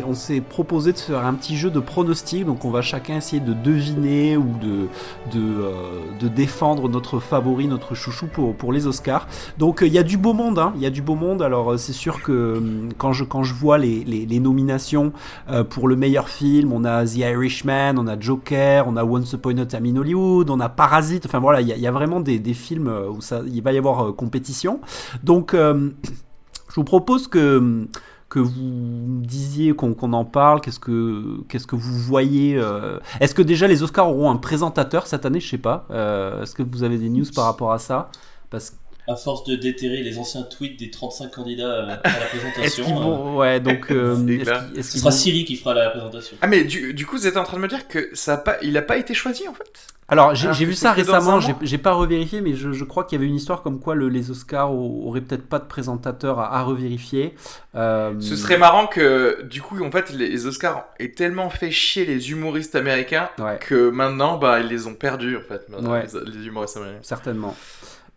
on 0.08 0.14
s'est, 0.14 0.42
proposé 0.42 0.94
de 0.94 1.00
faire 1.00 1.26
un 1.26 1.34
petit 1.34 1.58
jeu 1.58 1.72
de 1.72 1.80
pronostics. 1.80 2.46
Donc 2.46 2.64
on 2.64 2.70
va 2.70 2.84
chacun 2.84 3.16
essayer 3.18 3.42
de 3.42 3.54
deviner 3.54 4.38
ou 4.38 4.54
de, 4.62 4.88
de, 5.32 5.62
euh, 5.64 5.72
de 6.20 6.28
défendre 6.28 6.88
notre 6.88 7.20
favori, 7.20 7.68
notre 7.68 7.96
chouchou 7.96 8.28
pour, 8.28 8.56
pour 8.56 8.72
les 8.72 8.86
Oscars. 8.86 9.28
Donc 9.58 9.82
euh, 9.82 9.88
il 9.88 9.94
y 9.94 9.98
a 9.98 10.04
du 10.04 10.18
beau 10.18 10.34
monde, 10.34 10.60
hein. 10.60 10.74
Il 10.76 10.82
y 10.84 10.86
a 10.86 10.92
du 10.92 11.02
beau 11.02 11.16
monde. 11.16 11.42
Alors 11.42 11.72
euh, 11.72 11.78
c'est 11.78 11.94
sûr 11.94 12.22
que 12.22 12.58
hum, 12.58 12.90
quand 13.00 13.14
je 13.14 13.24
quand 13.24 13.42
je 13.42 13.56
vois 13.56 13.80
les, 13.80 14.04
les, 14.04 14.40
nominations 14.40 15.12
euh, 15.50 15.64
pour 15.64 15.88
le 15.88 15.96
meilleur 15.96 16.30
film, 16.30 16.72
on 16.72 16.84
a 16.84 17.04
The 17.04 17.18
Irishman, 17.18 17.96
on 17.98 18.06
a 18.06 18.20
Joker, 18.20 18.88
on 18.88 18.96
a 18.96 19.04
Once 19.04 19.34
Upon 19.34 19.58
a 19.58 19.66
Time 19.66 19.88
in 19.88 19.96
Hollywood, 19.98 20.52
on 20.52 20.60
a 20.60 20.70
Parasite. 20.70 21.26
Enfin 21.26 21.40
voilà, 21.40 21.62
il 21.62 21.68
y 21.68 21.80
y 21.80 21.88
a 21.88 21.92
vraiment 21.92 22.20
des, 22.20 22.38
des 22.38 22.54
films 22.54 22.94
où 23.10 23.22
ça, 23.22 23.42
il 23.52 23.64
va 23.64 23.72
y 23.72 23.78
avoir 23.80 24.14
compétition. 24.14 24.82
Donc 25.24 25.56
je 25.56 26.76
vous 26.76 26.84
propose 26.84 27.28
que 27.28 27.88
que 28.30 28.40
vous 28.40 29.22
disiez 29.22 29.74
qu'on 29.74 30.14
en 30.14 30.26
parle, 30.26 30.60
qu'est-ce 30.62 30.80
que 30.80 31.42
qu'est-ce 31.48 31.68
que 31.68 31.76
vous 31.76 31.98
voyez 32.00 32.58
euh, 32.58 33.00
Est-ce 33.22 33.34
que 33.34 33.42
déjà 33.42 33.68
les 33.68 33.84
Oscars 33.84 34.10
auront 34.10 34.30
un 34.30 34.36
présentateur 34.36 35.08
cette 35.08 35.26
année? 35.26 35.40
Je 35.40 35.50
sais 35.50 35.58
pas. 35.58 35.86
Euh, 35.92 36.44
Est-ce 36.44 36.54
que 36.54 36.64
vous 36.64 36.84
avez 36.84 36.98
des 36.98 37.10
news 37.10 37.26
par 37.34 37.46
rapport 37.46 37.72
à 37.72 37.80
ça? 37.80 38.10
Parce 38.50 38.74
À 39.10 39.16
force 39.16 39.44
de 39.46 39.56
déterrer 39.56 40.04
les 40.04 40.18
anciens 40.20 40.44
tweets 40.44 40.78
des 40.78 40.90
35 40.92 41.32
candidats 41.32 41.64
euh, 41.66 41.84
à 41.84 41.86
la 41.88 41.94
est-ce 42.04 42.82
présentation, 42.82 42.84
qu'ils 42.86 42.94
euh, 42.94 42.98
vont 43.00 43.38
Ouais, 43.38 43.60
donc 43.62 43.90
euh, 43.92 44.28
est-ce 44.76 44.92
ce 44.92 44.98
sera 45.00 45.10
vont- 45.12 45.16
Siri 45.16 45.46
qui 45.46 45.56
fera 45.56 45.74
la 45.74 45.90
présentation. 45.92 46.36
Ah 46.42 46.48
mais 46.48 46.64
du, 46.66 46.94
du 46.94 47.06
coup, 47.06 47.16
vous 47.18 47.26
êtes 47.28 47.38
en 47.38 47.44
train 47.44 47.56
de 47.58 47.62
me 47.62 47.68
dire 47.70 47.88
que 47.88 48.10
ça 48.14 48.34
a 48.34 48.38
pas, 48.38 48.58
il 48.62 48.76
a 48.78 48.82
pas 48.82 48.98
été 48.98 49.14
choisi 49.14 49.48
en 49.48 49.54
fait? 49.54 49.72
Alors 50.10 50.34
j'ai 50.36 50.48
que 50.48 50.54
vu 50.54 50.74
ça 50.74 50.94
récemment. 50.94 51.40
J'ai 51.62 51.78
pas 51.78 51.92
revérifié, 51.92 52.40
mais 52.42 52.54
je, 52.56 52.72
je 52.72 52.84
crois 52.86 53.04
qu'il 53.04 53.18
y 53.18 53.20
avait 53.22 53.28
une 53.30 53.36
histoire 53.36 53.62
comme 53.62 53.80
quoi 53.82 53.94
le- 53.94 54.08
les 54.08 54.32
Oscars 54.32 54.74
au- 54.74 55.06
auraient 55.08 55.20
peut-être 55.22 55.48
pas 55.48 55.60
de 55.60 55.66
présentateur 55.66 56.40
à, 56.40 56.58
à 56.58 56.64
revérifier. 56.64 57.34
Euh, 57.76 58.14
Ce 58.22 58.36
serait 58.38 58.58
marrant 58.58 58.88
que 58.88 59.42
du 59.44 59.62
coup, 59.62 59.82
en 59.84 59.92
fait, 59.92 60.12
les 60.14 60.46
Oscars 60.48 60.86
aient 61.00 61.12
tellement 61.12 61.50
fait 61.50 61.72
chier 61.72 62.06
les 62.06 62.32
humoristes 62.32 62.76
américains 62.76 63.30
Ouais. 63.38 63.58
que 63.60 63.90
maintenant, 63.90 64.38
bah, 64.38 64.60
ils 64.62 64.68
les 64.68 64.88
ont 64.88 64.94
perdus 64.96 65.36
en 65.38 65.42
fait, 65.42 65.68
Ouais. 65.82 66.06
les, 66.26 66.40
les 66.40 66.46
humoristes 66.48 66.78
américains. 66.78 67.00
Certainement. 67.04 67.56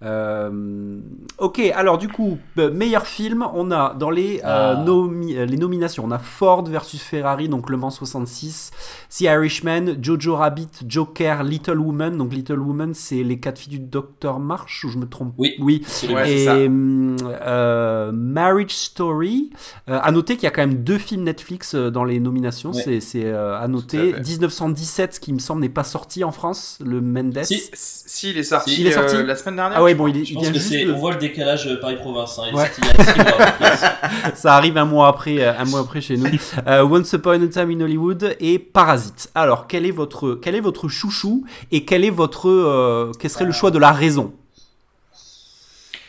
Euh, 0.02 0.98
ok, 1.38 1.60
alors 1.74 1.98
du 1.98 2.08
coup, 2.08 2.38
euh, 2.58 2.70
meilleur 2.70 3.06
film, 3.06 3.46
on 3.54 3.70
a 3.70 3.94
dans 3.94 4.10
les, 4.10 4.38
euh, 4.38 4.74
Ah. 4.76 4.82
nomi- 4.86 5.34
les 5.44 5.56
nominations, 5.56 6.04
on 6.06 6.10
a 6.10 6.18
Ford 6.18 6.64
versus 6.64 7.02
Ferrari, 7.02 7.48
donc 7.48 7.68
Le 7.68 7.76
Mans 7.76 7.90
66, 7.90 8.70
The 9.10 9.22
Irishman, 9.22 9.96
Jojo 10.02 10.36
Rabbit, 10.36 10.68
Joker, 10.86 11.42
Little 11.42 11.78
Woman. 11.78 12.16
Donc 12.16 12.32
Little 12.32 12.58
Woman, 12.60 12.94
c'est 12.94 13.22
les 13.22 13.38
quatre 13.38 13.58
filles 13.58 13.72
du 13.72 13.78
Docteur 13.78 14.38
March, 14.40 14.84
ou 14.84 14.88
je 14.88 14.98
me 14.98 15.06
trompe? 15.06 15.34
Oui. 15.38 15.54
Oui. 15.60 15.82
Ouais, 16.12 16.32
Et 16.32 16.44
ça. 16.46 16.54
euh, 16.54 18.10
Marriage 18.12 18.70
Story. 18.74 19.50
Euh, 19.88 19.98
à 20.02 20.10
noter 20.12 20.34
qu'il 20.36 20.44
y 20.44 20.46
a 20.46 20.50
quand 20.50 20.62
même 20.66 20.82
deux 20.82 20.98
films 20.98 21.24
Netflix 21.24 21.74
dans 21.74 22.04
les 22.04 22.20
nominations. 22.20 22.70
Ouais. 22.72 22.82
C'est 22.82 23.00
c'est, 23.00 23.24
euh, 23.26 23.58
à 23.58 23.68
noter. 23.68 24.14
à 24.14 24.16
fait. 24.16 24.28
1917, 24.30 25.14
ce 25.14 25.20
qui 25.20 25.32
me 25.32 25.38
semble 25.38 25.60
n'est 25.62 25.68
pas 25.68 25.84
sorti 25.84 26.24
en 26.24 26.32
France, 26.32 26.78
le 26.84 27.00
Mendes. 27.00 27.38
Si. 27.44 27.60
Si, 27.74 28.30
il 28.30 28.38
est 28.38 28.42
sorti, 28.42 28.76
Il 28.80 28.86
est 28.86 28.92
sorti 28.92 29.16
euh, 29.16 29.24
la 29.24 29.36
semaine 29.36 29.56
dernière. 29.56 29.78
Ah 29.78 29.82
ouais, 29.82 29.89
bon, 29.94 30.06
il, 30.08 30.24
Je 30.24 30.30
il 30.30 30.34
pense 30.34 30.42
vient 30.44 30.52
que 30.52 30.58
juste 30.58 30.86
de- 30.86 30.92
on 30.92 30.96
voit 30.98 31.12
le 31.12 31.18
décalage 31.18 31.66
euh, 31.66 31.80
Paris-Province. 31.80 32.38
Hein. 32.38 32.54
Ouais. 32.54 32.68
près. 32.68 34.34
Ça 34.34 34.54
arrive 34.56 34.76
un 34.76 34.84
mois 34.84 35.08
après, 35.08 35.38
euh, 35.42 35.52
un 35.58 35.64
mois 35.64 35.80
après 35.80 36.00
chez 36.00 36.16
nous. 36.16 36.26
Euh, 36.66 36.82
Once 36.84 37.12
Upon 37.12 37.42
a 37.42 37.46
Time 37.48 37.70
in 37.70 37.80
Hollywood 37.80 38.36
et 38.40 38.58
Parasite. 38.58 39.30
Alors, 39.34 39.66
quel 39.66 39.86
est 39.86 39.90
votre, 39.90 40.34
quel 40.34 40.54
est 40.54 40.60
votre 40.60 40.88
chouchou 40.88 41.44
et 41.72 41.84
quel 41.84 42.04
est 42.04 42.10
votre, 42.10 42.48
euh, 42.48 43.12
quel 43.18 43.30
serait 43.30 43.44
le 43.44 43.52
choix 43.52 43.70
de 43.70 43.78
la 43.78 43.92
raison? 43.92 44.32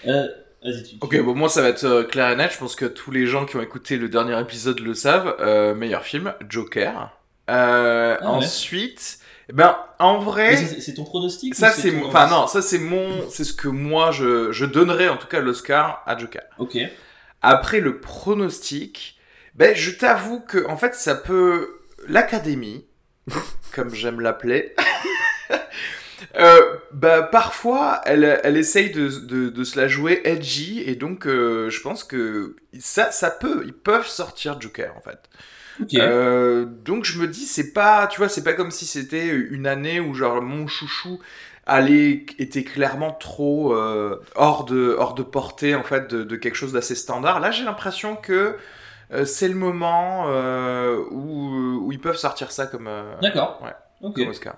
Euh, 0.07 0.27
vas-y, 0.63 0.83
tu. 0.83 0.95
Ok, 1.01 1.19
bon, 1.23 1.35
moi 1.35 1.49
ça 1.49 1.61
va 1.61 1.69
être 1.69 1.83
euh, 1.83 2.03
clair 2.03 2.29
et 2.31 2.35
net. 2.35 2.51
Je 2.53 2.57
pense 2.57 2.75
que 2.75 2.85
tous 2.85 3.11
les 3.11 3.27
gens 3.27 3.45
qui 3.45 3.55
ont 3.57 3.61
écouté 3.61 3.97
le 3.97 4.09
dernier 4.09 4.39
épisode 4.39 4.79
le 4.79 4.93
savent. 4.93 5.35
Euh, 5.39 5.75
meilleur 5.75 6.03
film, 6.03 6.33
Joker. 6.49 7.11
Euh, 7.49 8.17
Ah 8.19 8.23
ouais. 8.31 8.37
Ensuite, 8.37 9.19
ben, 9.53 9.75
en 9.99 10.19
vrai, 10.19 10.55
c'est, 10.55 10.93
ton 10.93 11.03
pronostic 11.03 11.55
ça 11.55 11.71
c'est, 11.71 11.91
mon- 11.91 12.07
enfin 12.07 12.27
non, 12.27 12.47
ça 12.47 12.61
c'est 12.61 12.79
mon, 12.79 13.29
c'est 13.29 13.43
ce 13.43 13.53
que 13.53 13.67
moi 13.67 14.11
je, 14.11 14.51
je 14.51 14.65
donnerais 14.65 15.09
en 15.09 15.17
tout 15.17 15.27
cas 15.27 15.39
l'Oscar 15.41 16.03
à 16.05 16.17
Joker. 16.17 16.43
Ok. 16.59 16.77
Après 17.41 17.79
le 17.79 17.99
pronostic, 17.99 19.17
ben 19.55 19.75
je 19.75 19.91
t'avoue 19.91 20.39
que 20.39 20.65
en 20.67 20.77
fait 20.77 20.95
ça 20.95 21.15
peut 21.15 21.79
l'académie, 22.07 22.85
comme 23.73 23.93
j'aime 23.93 24.21
l'appeler. 24.21 24.75
Euh, 26.35 26.77
bah 26.93 27.23
parfois 27.23 27.99
elle, 28.05 28.39
elle 28.43 28.55
essaye 28.55 28.91
de, 28.91 29.07
de, 29.09 29.49
de 29.49 29.63
se 29.63 29.77
la 29.79 29.87
jouer 29.87 30.21
edgy 30.23 30.79
et 30.85 30.95
donc 30.95 31.25
euh, 31.25 31.69
je 31.71 31.81
pense 31.81 32.03
que 32.03 32.55
ça 32.79 33.11
ça 33.11 33.31
peut 33.31 33.63
ils 33.65 33.73
peuvent 33.73 34.07
sortir 34.07 34.61
Joker 34.61 34.93
en 34.95 35.01
fait 35.01 35.17
Euh, 35.93 36.65
donc 36.65 37.05
je 37.05 37.19
me 37.19 37.27
dis 37.27 37.45
c'est 37.45 37.73
pas 37.73 38.07
tu 38.07 38.19
vois 38.19 38.29
c'est 38.29 38.43
pas 38.43 38.53
comme 38.53 38.71
si 38.71 38.85
c'était 38.85 39.27
une 39.27 39.67
année 39.67 39.99
où 39.99 40.13
genre 40.13 40.41
mon 40.41 40.67
chouchou 40.67 41.19
allait 41.65 42.25
était 42.39 42.63
clairement 42.63 43.11
trop 43.13 43.73
euh, 43.73 44.21
hors 44.35 44.65
de 44.65 44.95
hors 44.97 45.13
de 45.13 45.23
portée 45.23 45.75
en 45.75 45.83
fait 45.83 46.09
de, 46.09 46.23
de 46.23 46.35
quelque 46.35 46.55
chose 46.55 46.73
d'assez 46.73 46.95
standard 46.95 47.39
là 47.39 47.51
j'ai 47.51 47.63
l'impression 47.63 48.15
que 48.15 48.57
euh, 49.11 49.25
c'est 49.25 49.47
le 49.47 49.55
moment 49.55 50.27
où, 51.11 51.85
où 51.85 51.91
ils 51.91 51.99
peuvent 51.99 52.17
sortir 52.17 52.51
ça 52.51 52.65
comme, 52.67 52.89
D'accord. 53.21 53.61
ouais. 53.63 54.11
Comme 54.13 54.29
Oscar 54.29 54.55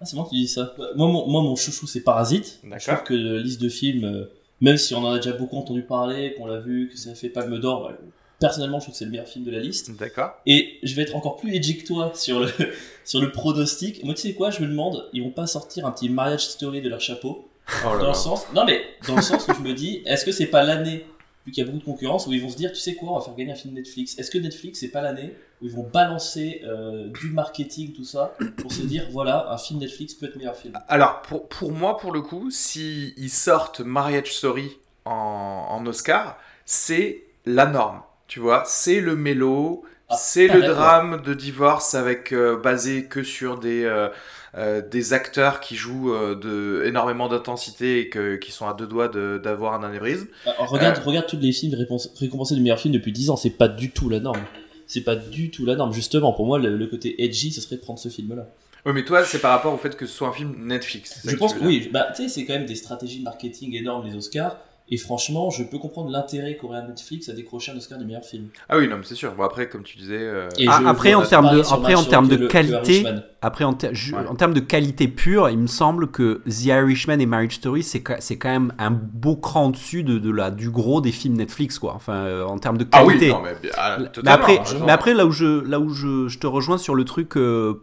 Ah, 0.00 0.04
c'est 0.04 0.16
moi 0.16 0.26
qui 0.28 0.36
dis 0.36 0.48
ça. 0.48 0.74
Moi, 0.96 1.08
mon, 1.08 1.28
moi, 1.28 1.42
mon 1.42 1.54
chouchou, 1.56 1.86
c'est 1.86 2.00
Parasite. 2.00 2.60
Je 2.64 2.90
trouve 2.90 3.04
que 3.04 3.14
la 3.14 3.40
liste 3.40 3.60
de 3.60 3.68
films 3.68 4.26
même 4.62 4.76
si 4.76 4.94
on 4.94 5.04
en 5.04 5.12
a 5.12 5.16
déjà 5.16 5.32
beaucoup 5.32 5.58
entendu 5.58 5.82
parler, 5.82 6.34
qu'on 6.38 6.46
l'a 6.46 6.60
vu, 6.60 6.88
que 6.88 6.96
ça 6.96 7.14
fait 7.14 7.28
Palme 7.28 7.58
d'Or, 7.58 7.82
bah, 7.88 7.96
personnellement, 8.42 8.78
je 8.80 8.84
trouve 8.84 8.94
que 8.94 8.98
c'est 8.98 9.04
le 9.06 9.10
meilleur 9.10 9.28
film 9.28 9.44
de 9.44 9.50
la 9.50 9.60
liste. 9.60 9.96
D'accord. 9.96 10.32
Et 10.46 10.78
je 10.82 10.94
vais 10.94 11.02
être 11.02 11.16
encore 11.16 11.36
plus 11.36 11.54
edgy 11.54 11.78
que 11.78 11.86
toi 11.86 12.12
sur 12.14 12.40
le, 12.40 12.50
sur 13.04 13.20
le 13.20 13.32
pronostic. 13.32 14.04
Moi, 14.04 14.14
tu 14.14 14.22
sais 14.22 14.34
quoi, 14.34 14.50
je 14.50 14.60
me 14.60 14.66
demande, 14.66 15.08
ils 15.12 15.22
vont 15.22 15.30
pas 15.30 15.46
sortir 15.46 15.86
un 15.86 15.92
petit 15.92 16.08
mariage 16.08 16.44
story 16.46 16.82
de 16.82 16.88
leur 16.88 17.00
chapeau? 17.00 17.48
Oh 17.84 17.90
là 17.90 17.92
dans 17.92 18.02
là. 18.02 18.08
le 18.08 18.14
sens, 18.14 18.44
non 18.54 18.64
mais 18.66 18.82
dans 19.06 19.14
le 19.14 19.22
sens 19.22 19.46
où 19.46 19.54
je 19.54 19.60
me 19.60 19.72
dis, 19.72 20.02
est-ce 20.04 20.24
que 20.24 20.32
c'est 20.32 20.46
pas 20.46 20.64
l'année 20.64 21.06
vu 21.46 21.52
qu'il 21.52 21.64
y 21.64 21.66
a 21.66 21.70
beaucoup 21.70 21.78
de 21.78 21.84
concurrence 21.84 22.26
où 22.26 22.32
ils 22.32 22.42
vont 22.42 22.48
se 22.48 22.56
dire, 22.56 22.72
tu 22.72 22.78
sais 22.78 22.94
quoi, 22.94 23.12
on 23.12 23.18
va 23.18 23.24
faire 23.24 23.34
gagner 23.34 23.52
un 23.52 23.56
film 23.56 23.74
Netflix. 23.74 24.18
Est-ce 24.18 24.30
que 24.30 24.38
Netflix 24.38 24.80
c'est 24.80 24.90
pas 24.90 25.00
l'année 25.00 25.34
où 25.60 25.66
ils 25.66 25.72
vont 25.72 25.88
balancer 25.88 26.62
euh, 26.64 27.08
du 27.08 27.28
marketing 27.30 27.92
tout 27.92 28.04
ça 28.04 28.34
pour 28.58 28.72
se 28.72 28.82
dire, 28.82 29.06
voilà, 29.10 29.50
un 29.50 29.58
film 29.58 29.80
Netflix 29.80 30.14
peut 30.14 30.26
être 30.26 30.36
meilleur 30.36 30.56
film? 30.56 30.74
Alors, 30.88 31.22
pour, 31.22 31.48
pour 31.48 31.72
moi, 31.72 31.96
pour 31.96 32.12
le 32.12 32.20
coup, 32.20 32.50
si 32.50 33.14
ils 33.16 33.30
sortent 33.30 33.80
Marriage 33.80 34.32
Story 34.32 34.70
en, 35.04 35.66
en 35.70 35.86
Oscar, 35.86 36.38
c'est 36.64 37.24
la 37.44 37.66
norme. 37.66 38.02
Tu 38.32 38.40
vois, 38.40 38.62
c'est 38.64 39.00
le 39.00 39.14
mélo, 39.14 39.82
Ah, 40.08 40.16
c'est 40.18 40.48
le 40.48 40.62
drame 40.62 41.20
de 41.22 41.34
divorce 41.34 41.92
avec 41.94 42.32
euh, 42.32 42.56
basé 42.56 43.04
que 43.04 43.22
sur 43.22 43.58
des 43.58 43.84
euh, 43.84 44.08
euh, 44.56 44.80
des 44.80 45.12
acteurs 45.12 45.60
qui 45.60 45.76
jouent 45.76 46.14
euh, 46.14 46.34
de 46.34 46.82
énormément 46.86 47.28
d'intensité 47.28 48.00
et 48.00 48.08
que, 48.08 48.36
qui 48.36 48.50
sont 48.50 48.66
à 48.66 48.72
deux 48.72 48.86
doigts 48.86 49.08
de- 49.08 49.38
d'avoir 49.44 49.74
un 49.74 49.82
anévrisme. 49.86 50.28
Alors, 50.46 50.70
regarde, 50.70 50.96
Euh. 50.96 51.02
regarde 51.04 51.26
tous 51.26 51.36
les 51.38 51.52
films 51.52 51.74
récompensés 52.18 52.54
du 52.54 52.62
meilleur 52.62 52.80
film 52.80 52.94
depuis 52.94 53.12
10 53.12 53.28
ans, 53.28 53.36
c'est 53.36 53.50
pas 53.50 53.68
du 53.68 53.90
tout 53.90 54.08
la 54.08 54.18
norme. 54.20 54.40
C'est 54.86 55.02
pas 55.02 55.14
du 55.16 55.50
tout 55.50 55.66
la 55.66 55.74
norme. 55.76 55.92
Justement, 55.92 56.32
pour 56.32 56.46
moi, 56.46 56.58
le, 56.58 56.74
le 56.74 56.86
côté 56.86 57.22
edgy, 57.22 57.52
ce 57.52 57.60
serait 57.60 57.76
de 57.76 57.82
prendre 57.82 57.98
ce 57.98 58.08
film-là. 58.08 58.46
Oui, 58.86 58.92
mais 58.94 59.04
toi, 59.04 59.24
c'est 59.26 59.40
par 59.40 59.50
rapport 59.50 59.74
au 59.74 59.78
fait 59.78 59.94
que 59.94 60.06
ce 60.06 60.12
soit 60.14 60.28
un 60.28 60.32
film 60.32 60.54
Netflix. 60.58 61.20
Je 61.26 61.36
pense 61.36 61.52
que 61.52 61.60
oui, 61.62 61.90
bah, 61.92 62.08
tu 62.16 62.22
sais, 62.22 62.28
c'est 62.30 62.46
quand 62.46 62.54
même 62.54 62.64
des 62.64 62.76
stratégies 62.76 63.20
marketing 63.22 63.76
énormes, 63.76 64.06
les 64.06 64.16
Oscars. 64.16 64.56
Et 64.94 64.98
franchement, 64.98 65.48
je 65.48 65.62
peux 65.62 65.78
comprendre 65.78 66.10
l'intérêt 66.10 66.56
qu'aurait 66.58 66.86
Netflix 66.86 67.30
à 67.30 67.32
décrocher 67.32 67.72
un 67.72 67.76
Oscar 67.78 67.98
du 67.98 68.04
meilleur 68.04 68.24
film. 68.24 68.48
Ah 68.68 68.76
oui, 68.76 68.88
non, 68.88 68.96
mais 68.98 69.04
c'est 69.04 69.14
sûr. 69.14 69.32
Bon, 69.34 69.42
après, 69.42 69.66
comme 69.66 69.82
tu 69.84 69.96
disais. 69.96 70.18
euh, 70.20 70.48
Ah, 70.68 70.82
après, 70.86 71.14
en 71.14 71.22
termes 71.22 71.50
de- 71.50 71.62
après, 71.72 71.94
en 71.94 72.04
termes 72.04 72.28
de 72.28 72.36
le- 72.36 72.46
qualité. 72.48 73.02
Après, 73.44 73.64
en, 73.64 73.72
ter- 73.72 73.92
ju- 73.94 74.14
Ouais. 74.14 74.20
en 74.28 74.36
termes 74.36 74.52
de 74.54 74.60
qualité 74.60 75.08
pure, 75.08 75.48
il 75.50 75.58
me 75.58 75.66
semble 75.66 76.08
que 76.12 76.42
The 76.48 76.66
Irishman 76.66 77.18
et 77.20 77.26
Marriage 77.26 77.56
Story, 77.56 77.82
c'est 77.82 78.02
quand 78.02 78.48
même 78.50 78.72
un 78.78 78.90
beau 78.92 79.34
cran 79.34 79.68
au-dessus 79.68 80.04
de, 80.04 80.18
de 80.18 80.30
la, 80.30 80.50
du 80.52 80.70
gros 80.70 81.00
des 81.00 81.10
films 81.10 81.34
Netflix, 81.38 81.78
quoi. 81.78 81.94
Enfin, 81.96 82.12
euh, 82.26 82.44
en 82.44 82.58
termes 82.58 82.78
de 82.78 82.86
Ah 82.92 83.02
oui, 83.04 83.14
qualité. 83.14 83.30
non, 83.30 83.40
mais, 83.42 83.70
ah, 83.76 83.96
mais 84.22 84.30
après, 84.30 84.58
hein, 84.58 84.62
mais 84.86 84.92
après 84.92 85.14
là 85.14 85.26
où 85.26 85.32
je 85.32 85.64
là 85.68 85.80
où 85.80 85.88
je, 85.88 86.28
je 86.28 86.38
te 86.38 86.46
rejoins 86.46 86.78
sur 86.78 86.94
le 86.94 87.04
truc 87.04 87.34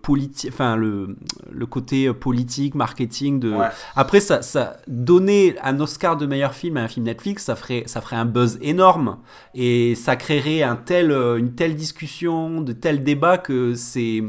politique, 0.01 0.49
enfin 0.53 0.75
le, 0.77 1.17
le 1.51 1.65
côté 1.65 2.07
euh, 2.07 2.13
politique, 2.13 2.75
marketing 2.75 3.39
de. 3.41 3.51
Ouais. 3.51 3.67
Après 3.97 4.19
ça 4.21 4.41
ça 4.41 4.77
donner 4.87 5.55
un 5.63 5.79
Oscar 5.81 6.15
de 6.15 6.25
meilleur 6.25 6.53
film 6.53 6.77
à 6.77 6.83
un 6.83 6.87
film 6.87 6.98
Netflix, 7.03 7.43
ça 7.43 7.55
ferait 7.55 7.85
un 8.11 8.25
buzz 8.25 8.57
énorme. 8.61 9.17
Et 9.53 9.95
ça 9.95 10.15
créerait 10.15 10.63
euh, 10.63 11.37
une 11.37 11.55
telle 11.55 11.75
discussion, 11.75 12.61
de 12.61 12.73
tels 12.73 13.03
débats 13.03 13.37
que 13.37 13.73
c'est 13.75 14.23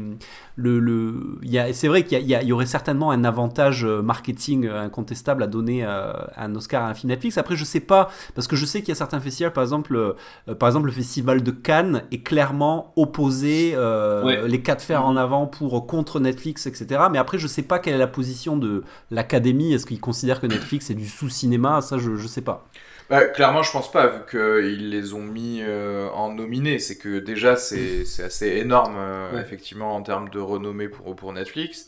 le, 0.61 0.79
le 0.79 1.39
c'est 1.73 1.87
vrai 1.87 2.03
qu'il 2.03 2.21
y, 2.21 2.51
aurait 2.53 2.65
certainement 2.65 3.11
un 3.11 3.23
avantage 3.23 3.83
euh, 3.85 4.01
marketing 4.01 4.65
euh, 4.67 4.81
incontestable 4.81 5.43
à 5.43 5.47
donner 5.47 5.83
euh, 5.83 6.13
un 6.37 6.53
Oscar 6.55 6.83
à 6.83 6.89
un 6.89 6.93
film 6.93 7.09
Netflix. 7.09 7.37
Après, 7.37 7.55
je 7.55 7.65
sais 7.65 7.79
pas 7.79 8.09
parce 8.35 8.47
que 8.47 8.55
je 8.55 8.65
sais 8.65 8.79
qu'il 8.81 8.89
y 8.89 8.91
a 8.91 8.95
certains 8.95 9.19
festivals, 9.19 9.53
par 9.53 9.63
exemple, 9.63 9.95
euh, 9.95 10.55
par 10.55 10.69
exemple 10.69 10.85
le 10.85 10.91
festival 10.91 11.41
de 11.43 11.51
Cannes 11.51 12.03
est 12.11 12.21
clairement 12.23 12.93
opposé 12.95 13.71
euh, 13.75 14.23
Ouais. 14.23 14.47
les 14.47 14.61
quatre 14.61 14.83
fers 14.83 15.03
en 15.05 15.15
avant 15.17 15.47
pour 15.47 15.87
contre 15.87 16.19
Netflix, 16.19 16.67
etc. 16.67 17.01
Mais 17.11 17.17
après, 17.17 17.37
je 17.39 17.47
sais 17.47 17.63
pas 17.63 17.79
quelle 17.79 17.95
est 17.95 17.97
la 17.97 18.07
position 18.07 18.55
de 18.57 18.83
l'Académie. 19.09 19.73
Est-ce 19.73 19.85
qu'ils 19.85 19.99
considèrent 19.99 20.39
que 20.41 20.47
Netflix 20.47 20.89
est 20.89 20.95
du 20.95 21.07
sous-cinéma? 21.07 21.81
Ça, 21.81 21.97
je 21.97 22.15
je 22.15 22.27
sais 22.27 22.41
pas. 22.41 22.65
Bah, 23.11 23.25
clairement, 23.25 23.61
je 23.61 23.71
pense 23.71 23.91
pas, 23.91 24.07
vu 24.07 24.19
qu'ils 24.31 24.89
les 24.89 25.13
ont 25.13 25.21
mis 25.21 25.59
euh, 25.61 26.09
en 26.11 26.33
nominé. 26.33 26.79
C'est 26.79 26.97
que 26.97 27.19
déjà, 27.19 27.57
c'est 27.57 28.05
c'est 28.05 28.23
assez 28.23 28.47
énorme, 28.57 28.95
euh, 28.97 29.35
Ouais. 29.35 29.41
effectivement, 29.41 29.95
en 29.95 30.01
termes 30.01 30.29
de 30.29 30.39
renommée 30.39 30.87
pour, 30.89 31.15
pour 31.15 31.33
Netflix. 31.33 31.87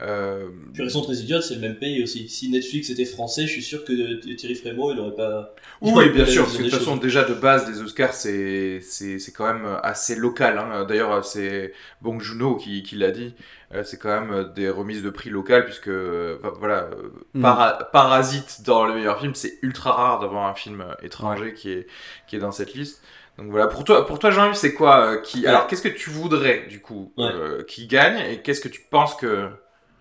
Euh, 0.00 0.48
Puis 0.74 0.82
raison 0.84 1.02
très 1.02 1.14
idiote, 1.16 1.42
c'est 1.42 1.54
le 1.56 1.60
même 1.60 1.76
pays 1.76 2.02
aussi. 2.04 2.28
Si 2.28 2.50
Netflix 2.50 2.90
était 2.90 3.04
français, 3.06 3.46
je 3.48 3.52
suis 3.52 3.62
sûr 3.62 3.84
que 3.84 4.34
Thierry 4.34 4.54
Frémaux, 4.54 4.92
il 4.92 5.00
aurait 5.00 5.16
pas. 5.16 5.54
Oui, 5.80 5.90
il 5.92 5.96
oui, 5.96 6.10
bien 6.10 6.26
sûr, 6.26 6.44
parce 6.44 6.56
que 6.56 6.62
de 6.62 6.68
toute 6.70 6.78
façon, 6.78 6.96
déjà 6.96 7.24
de 7.24 7.34
base, 7.34 7.68
les 7.68 7.80
Oscars, 7.82 8.14
c'est 8.14 8.80
c'est 8.82 9.18
c'est 9.18 9.32
quand 9.32 9.52
même 9.52 9.66
assez 9.82 10.16
local. 10.16 10.58
hein. 10.58 10.84
D'ailleurs, 10.84 11.24
c'est 11.24 11.72
Bong 12.02 12.20
Joon-ho 12.20 12.56
qui, 12.56 12.82
qui 12.84 12.96
l'a 12.96 13.10
dit. 13.10 13.34
Euh, 13.74 13.82
c'est 13.84 13.98
quand 13.98 14.08
même 14.20 14.50
des 14.54 14.70
remises 14.70 15.02
de 15.02 15.10
prix 15.10 15.28
locales, 15.30 15.64
puisque 15.66 15.88
euh, 15.88 16.38
voilà, 16.58 16.84
euh, 16.84 17.10
Mm. 17.34 17.42
Para- 17.42 17.78
Parasite 17.92 18.62
dans 18.64 18.86
le 18.86 18.94
meilleur 18.94 19.20
film, 19.20 19.34
c'est 19.34 19.58
ultra 19.62 19.92
rare 19.92 20.20
d'avoir 20.20 20.46
un 20.46 20.54
film 20.54 20.80
euh, 20.80 20.94
étranger 21.02 21.52
qui 21.52 21.70
est 21.72 21.86
qui 22.26 22.36
est 22.36 22.38
dans 22.38 22.50
cette 22.52 22.72
liste. 22.74 23.02
Donc 23.36 23.50
voilà, 23.50 23.66
pour 23.68 23.84
toi, 23.84 24.06
pour 24.06 24.18
toi, 24.18 24.30
Jean-Yves, 24.30 24.54
c'est 24.54 24.72
quoi 24.74 25.00
euh, 25.04 25.20
qui. 25.20 25.46
Alors, 25.46 25.66
qu'est-ce 25.66 25.82
que 25.82 25.88
tu 25.88 26.08
voudrais 26.10 26.66
du 26.68 26.80
coup 26.80 27.12
Ouais. 27.18 27.26
euh, 27.30 27.62
qui 27.64 27.86
gagne 27.86 28.18
et 28.18 28.40
qu'est-ce 28.42 28.60
que 28.62 28.68
tu 28.68 28.80
penses 28.90 29.14
que 29.14 29.48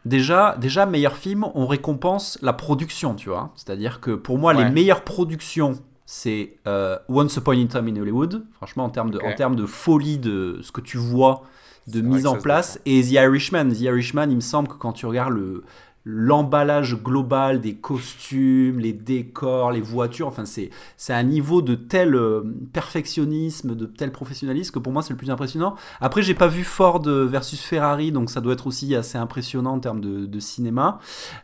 Déjà, 0.06 0.56
déjà, 0.58 0.86
meilleur 0.86 1.18
film, 1.18 1.46
on 1.54 1.68
récompense 1.68 2.40
la 2.42 2.54
production, 2.54 3.16
tu 3.16 3.28
vois. 3.30 3.52
C'est-à-dire 3.56 4.00
que 4.00 4.12
pour 4.12 4.38
moi, 4.38 4.54
Ouais. 4.56 4.64
les 4.64 4.70
meilleures 4.72 5.04
productions, 5.04 5.74
c'est 6.06 6.54
euh, 6.66 6.98
Once 7.10 7.36
Upon 7.36 7.52
a 7.52 7.66
Time 7.68 7.88
in 7.90 8.00
Hollywood. 8.02 8.46
Franchement, 8.54 8.86
en 8.86 8.90
termes 8.90 9.12
de, 9.12 9.20
en 9.20 9.36
termes 9.36 9.58
de 9.58 9.66
folie 9.66 10.18
de 10.18 10.60
ce 10.64 10.72
que 10.72 10.80
tu 10.80 10.98
vois, 10.98 11.44
de 11.88 12.02
mise 12.02 12.26
en 12.26 12.36
place. 12.38 12.80
Et 12.86 13.02
The 13.02 13.12
Irishman. 13.12 13.70
The 13.70 13.82
Irishman, 13.82 14.30
il 14.30 14.36
me 14.36 14.42
semble 14.42 14.68
que 14.68 14.76
quand 14.76 14.94
tu 14.94 15.06
regardes 15.06 15.34
le 15.34 15.64
l'emballage 16.10 16.96
global 17.04 17.60
des 17.60 17.76
costumes, 17.76 18.80
les 18.80 18.94
décors, 18.94 19.74
les 19.74 19.82
voitures, 19.82 20.28
enfin 20.28 20.46
c'est 20.46 20.70
c'est 20.96 21.12
un 21.12 21.24
niveau 21.24 21.62
de 21.62 21.76
tel 21.76 22.16
euh, 22.16 22.44
perfectionnisme, 22.72 23.76
de 23.76 23.86
tel 23.86 24.14
professionnalisme 24.14 24.72
que 24.72 24.80
pour 24.80 24.94
moi 24.94 25.02
c'est 25.02 25.12
le 25.12 25.18
plus 25.18 25.30
impressionnant. 25.30 25.76
Après 26.00 26.22
j'ai 26.22 26.34
pas 26.34 26.48
vu 26.48 26.64
Ford 26.64 27.02
versus 27.04 27.62
Ferrari, 27.62 28.14
donc 28.14 28.30
ça 28.30 28.40
doit 28.40 28.54
être 28.54 28.68
aussi 28.68 28.96
assez 28.96 29.18
impressionnant 29.18 29.74
en 29.74 29.80
termes 29.80 30.00
de, 30.00 30.26
de 30.26 30.40
cinéma. 30.40 31.00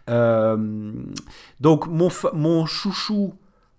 Euh, 0.09 0.93
donc 1.59 1.87
mon, 1.87 2.07
mon 2.33 2.65
chouchou, 2.65 3.33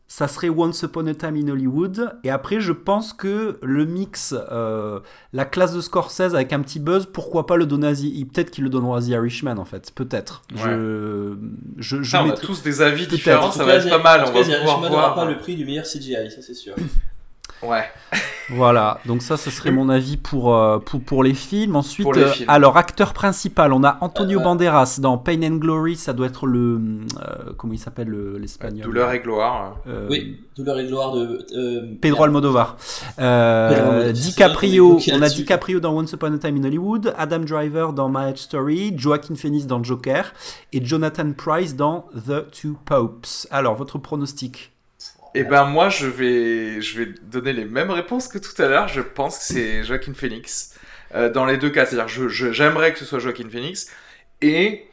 ça 0.07 0.29
serait 0.29 0.49
Once 0.51 0.83
Upon 0.83 1.07
a 1.07 1.15
Time 1.15 1.35
in 1.37 1.49
Hollywood. 1.49 2.15
Et 2.25 2.31
après, 2.31 2.61
je 2.61 2.73
pense 2.73 3.13
que 3.13 3.59
le 3.63 3.85
mix, 3.87 4.35
euh, 4.53 5.01
la 5.33 5.45
classe 5.45 5.75
de 5.75 5.81
Scorsese 5.81 6.35
avec 6.35 6.53
un 6.53 6.61
petit 6.61 6.79
buzz, 6.79 7.07
pourquoi 7.13 7.47
pas 7.47 7.57
le 7.57 7.67
donner 7.67 7.87
à 7.89 7.95
The- 7.95 8.27
Peut-être 8.33 8.51
qu'il 8.51 8.65
le 8.65 8.71
donnera 8.71 8.99
à 8.99 9.01
The 9.01 9.09
Irishman, 9.09 9.57
en 9.59 9.65
fait. 9.65 9.91
Peut-être. 9.95 10.43
Je, 10.55 11.37
je, 11.79 12.03
je 12.03 12.17
Putain, 12.17 12.25
on 12.27 12.31
a 12.31 12.37
tous 12.37 12.63
des 12.63 12.83
avis 12.83 13.07
différents, 13.07 13.51
ça 13.51 13.65
va 13.65 13.75
être 13.75 13.89
pas 13.89 14.03
mal. 14.03 14.21
en 14.21 14.29
On 14.29 14.33
va 14.33 14.41
pouvoir 14.41 14.49
Irishman 14.49 14.81
n'aura 14.83 14.91
voir. 14.91 15.15
pas 15.15 15.25
le 15.25 15.39
prix 15.39 15.57
du 15.57 15.65
meilleur 15.65 15.85
CGI, 15.85 16.31
ça 16.31 16.43
c'est 16.43 16.55
sûr. 16.55 16.75
Ouais. 17.63 17.85
Voilà, 18.51 18.99
donc 19.07 19.23
ça, 19.23 19.39
ce 19.39 19.49
serait 19.51 19.71
mon 19.71 19.89
avis 19.89 20.19
pour, 20.19 20.55
euh, 20.55 20.79
pour, 20.79 21.01
pour 21.03 21.25
les 21.25 21.33
films. 21.33 21.77
Ensuite, 21.77 22.05
Pour 22.05 22.13
les 22.13 22.25
euh, 22.25 22.29
films. 22.29 22.51
alors, 22.51 22.77
acteur 22.77 23.15
principal, 23.15 23.73
on 23.73 23.83
a 23.85 23.97
Antonio 24.03 24.39
Euh. 24.39 24.43
Banderas 24.43 24.99
dans 25.01 25.17
Pain 25.17 25.43
and 25.43 25.57
Glory, 25.57 25.97
ça 25.97 26.13
doit 26.13 26.27
être 26.27 26.47
le. 26.47 26.75
euh, 26.77 27.53
comment 27.57 27.73
il 27.73 27.79
s'appelle 27.79 28.09
le- 28.09 28.37
l'espagnol? 28.37 28.83
Douleur 28.85 29.13
et 29.13 29.21
gloire. 29.21 29.79
Euh, 29.89 30.07
Oui, 30.11 30.41
Douleur 30.59 30.79
et 30.79 30.87
gloire 30.87 31.13
de. 31.15 31.39
euh, 31.57 31.95
Pedro. 32.03 32.25
Almodovar. 32.25 32.77
Euh. 33.19 34.13
DiCaprio, 34.13 34.99
On 35.13 35.23
a. 35.23 35.29
DiCaprio 35.31 35.81
dans 35.81 35.95
Once 35.97 36.13
Upon 36.13 36.35
a 36.35 36.39
Time 36.39 36.59
in 36.59 36.65
Hollywood, 36.65 37.15
Adam 37.17 37.41
Driver 37.41 37.95
dans 37.95 38.11
Marriage 38.11 38.39
Story, 38.39 38.93
Joaquin 38.95 39.37
Phoenix 39.37 39.67
dans 39.67 39.83
Joker 39.83 40.35
et 40.75 40.85
Jonathan 40.85 41.33
Price 41.33 41.75
dans 41.75 42.07
The 42.15 42.51
Two 42.51 42.77
Popes. 42.85 43.47
Alors, 43.51 43.75
votre 43.75 43.97
pronostic? 43.97 44.73
Eh 45.37 45.43
ben 45.45 45.65
moi 45.65 45.89
je 45.89 46.07
vais 46.07 46.81
je 46.81 46.99
vais 46.99 47.07
donner 47.23 47.53
les 47.53 47.65
mêmes 47.65 47.91
réponses 47.91 48.29
que 48.29 48.39
tout 48.39 48.61
à 48.63 48.69
l'heure. 48.69 48.89
Je 48.89 49.01
pense 49.01 49.39
que 49.39 49.45
c'est 49.45 49.83
Joaquin 49.85 50.15
Phoenix 50.15 50.75
euh, 51.15 51.29
dans 51.31 51.45
les 51.45 51.57
deux 51.59 51.71
cas. 51.71 51.87
C'est-à-dire 51.87 52.09
je 52.09 52.29
j'aimerais 52.53 52.93
que 52.93 52.99
ce 53.01 53.05
soit 53.05 53.19
Joaquin 53.19 53.49
Phoenix 53.51 53.91
et 54.43 54.85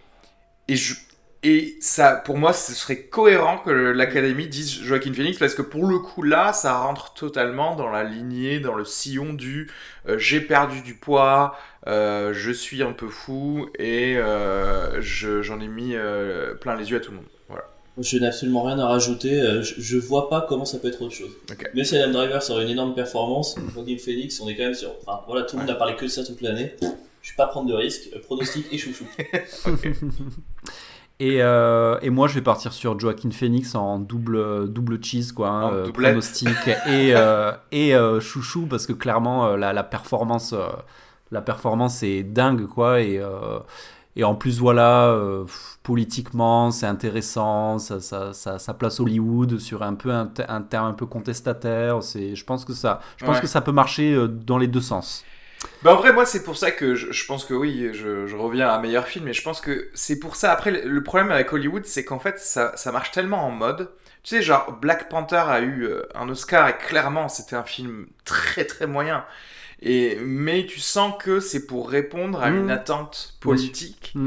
et 0.68 0.76
je 0.78 0.96
et 1.44 1.78
ça 1.82 2.16
pour 2.16 2.38
moi 2.38 2.54
ce 2.54 2.74
serait 2.74 3.04
cohérent 3.04 3.60
que 3.60 3.72
l'Académie 3.72 4.48
dise 4.48 4.82
Joaquin 4.84 5.14
Phoenix 5.14 5.38
parce 5.40 5.56
que 5.56 5.62
pour 5.64 5.88
le 5.88 6.00
coup 6.00 6.24
là 6.24 6.54
ça 6.54 6.76
rentre 6.80 7.14
totalement 7.16 7.76
dans 7.76 7.90
la 7.90 8.04
lignée 8.04 8.60
dans 8.60 8.76
le 8.76 8.86
sillon 8.86 9.34
du 9.34 9.70
euh, 10.10 10.18
j'ai 10.20 10.42
perdu 10.42 10.82
du 10.82 10.96
poids 10.96 11.58
euh, 11.88 12.34
je 12.34 12.52
suis 12.52 12.84
un 12.84 12.94
peu 12.94 13.10
fou 13.10 13.70
et 13.80 14.16
je- 15.00 15.42
j'en 15.44 15.60
ai 15.62 15.68
mis 15.68 15.96
plein 16.62 16.76
les 16.76 16.92
yeux 16.92 16.98
à 16.98 17.00
tout 17.02 17.12
le 17.12 17.18
monde. 17.18 17.28
Je 18.00 18.18
n'ai 18.18 18.28
absolument 18.28 18.64
rien 18.64 18.80
à 18.80 18.88
rajouter. 18.88 19.42
euh, 19.42 19.62
Je, 19.64 19.76
je 19.80 19.98
vois 19.98 20.30
pas 20.30 20.42
comment 20.48 20.66
ça 20.66 20.80
peut 20.80 20.88
être 20.88 21.02
autre 21.02 21.14
chose. 21.14 21.32
Ok. 21.52 21.70
Même 21.76 21.84
si 21.86 21.98
Adam 21.98 22.14
Driver 22.14 22.42
sort 22.42 22.60
une 22.62 22.70
énorme 22.70 22.94
performance, 22.94 23.56
Joaquin 23.74 23.98
Phoenix, 23.98 24.40
on 24.40 24.48
est 24.48 24.56
quand 24.56 24.64
même 24.64 24.74
sur. 24.74 24.92
Enfin 25.06 25.22
voilà, 25.28 25.44
tout 25.44 25.56
le 25.58 25.64
monde 25.64 25.72
a 25.72 25.76
parlé 25.76 25.96
que 25.96 26.06
de 26.06 26.10
ça 26.10 26.24
toute 26.24 26.42
l'année. 26.42 26.74
Je 27.22 27.32
vais 27.32 27.36
pas 27.38 27.48
prendre 27.48 27.68
de 27.70 27.74
risques. 27.74 28.10
Euh, 28.16 28.20
Pronostic 28.20 28.66
et 28.72 28.78
chouchou. 28.78 29.06
et, 31.20 31.42
euh, 31.42 32.00
et 32.02 32.10
moi, 32.10 32.28
je 32.28 32.36
vais 32.36 32.42
partir 32.42 32.74
sur 32.74 33.00
Joaquin 33.00 33.30
Phoenix 33.32 33.76
en 33.76 34.00
double, 34.00 34.72
double 34.72 35.04
cheese, 35.04 35.32
quoi. 35.34 35.50
hein, 35.50 35.74
euh, 35.74 35.92
pronostic 35.92 36.48
et, 36.88 37.14
euh, 37.16 37.52
et 37.72 37.94
euh, 37.94 38.20
chouchou, 38.20 38.66
parce 38.68 38.88
que 38.88 38.94
clairement, 38.94 39.56
la, 39.56 39.74
la 39.74 39.84
performance, 39.84 40.56
la 41.30 41.42
performance 41.42 42.02
est 42.02 42.24
dingue, 42.24 42.66
quoi. 42.66 43.02
Et, 43.02 43.20
euh, 43.20 43.60
Et 44.16 44.24
en 44.26 44.36
plus, 44.36 44.60
voilà, 44.60 45.08
euh, 45.10 45.46
politiquement, 45.84 46.72
c'est 46.72 46.86
intéressant, 46.86 47.80
ça, 47.80 48.02
ça, 48.02 48.34
ça, 48.34 48.60
ça, 48.60 48.74
place 48.74 49.00
Hollywood 49.00 49.58
sur 49.60 49.84
un 49.84 49.94
peu 49.96 50.12
un, 50.12 50.32
un 50.50 50.62
terme 50.62 50.88
un 50.88 50.94
peu 50.94 51.06
contestataire. 51.06 52.04
C'est, 52.04 52.36
je 52.36 52.44
pense 52.46 52.66
que 52.66 52.74
ça, 52.74 53.00
je 53.18 53.24
pense 53.24 53.40
Ouais. 53.40 53.42
que 53.42 53.48
ça 53.48 53.62
peut 53.62 53.72
marcher 53.72 54.14
euh, 54.14 54.28
dans 54.28 54.58
les 54.58 54.68
deux 54.68 54.82
sens. 54.82 55.32
Bah 55.84 55.94
en 55.94 55.96
vrai, 55.98 56.12
moi, 56.14 56.26
c'est 56.26 56.44
pour 56.44 56.58
ça 56.58 56.72
que 56.72 56.96
je, 56.96 57.12
je 57.12 57.26
pense 57.26 57.46
que 57.46 57.54
oui, 57.54 57.90
je, 57.94 58.26
je 58.28 58.36
reviens 58.36 58.68
à 58.70 58.74
un 58.78 58.82
meilleur 58.82 59.08
film, 59.08 59.26
mais 59.26 59.34
je 59.34 59.42
pense 59.44 59.62
que 59.62 59.90
c'est 59.94 60.20
pour 60.20 60.36
ça. 60.36 60.52
Après, 60.52 60.72
le, 60.72 60.88
le 60.90 61.04
problème 61.04 61.32
avec 61.32 61.52
Hollywood, 61.54 61.86
c'est 61.86 62.04
qu'en 62.04 62.20
fait, 62.20 62.40
ça, 62.40 62.76
ça 62.78 62.92
marche 62.92 63.12
tellement 63.12 63.46
en 63.46 63.52
mode. 63.52 63.90
Tu 64.24 64.36
sais, 64.36 64.42
genre, 64.42 64.72
Black 64.82 65.10
Panther 65.10 65.38
a 65.48 65.62
eu 65.62 65.84
euh, 65.86 66.04
un 66.16 66.30
Oscar 66.30 66.68
et 66.70 66.78
clairement, 66.78 67.28
c'était 67.30 67.56
un 67.56 67.64
film 67.64 68.08
très 68.26 68.66
très 68.66 68.88
moyen. 68.88 69.24
Et, 69.82 70.18
mais 70.22 70.66
tu 70.66 70.80
sens 70.80 71.14
que 71.22 71.40
c'est 71.40 71.66
pour 71.66 71.90
répondre 71.90 72.42
à 72.44 72.52
Mmh. 72.52 72.58
une 72.58 72.70
attente 72.72 73.36
politique. 73.40 74.20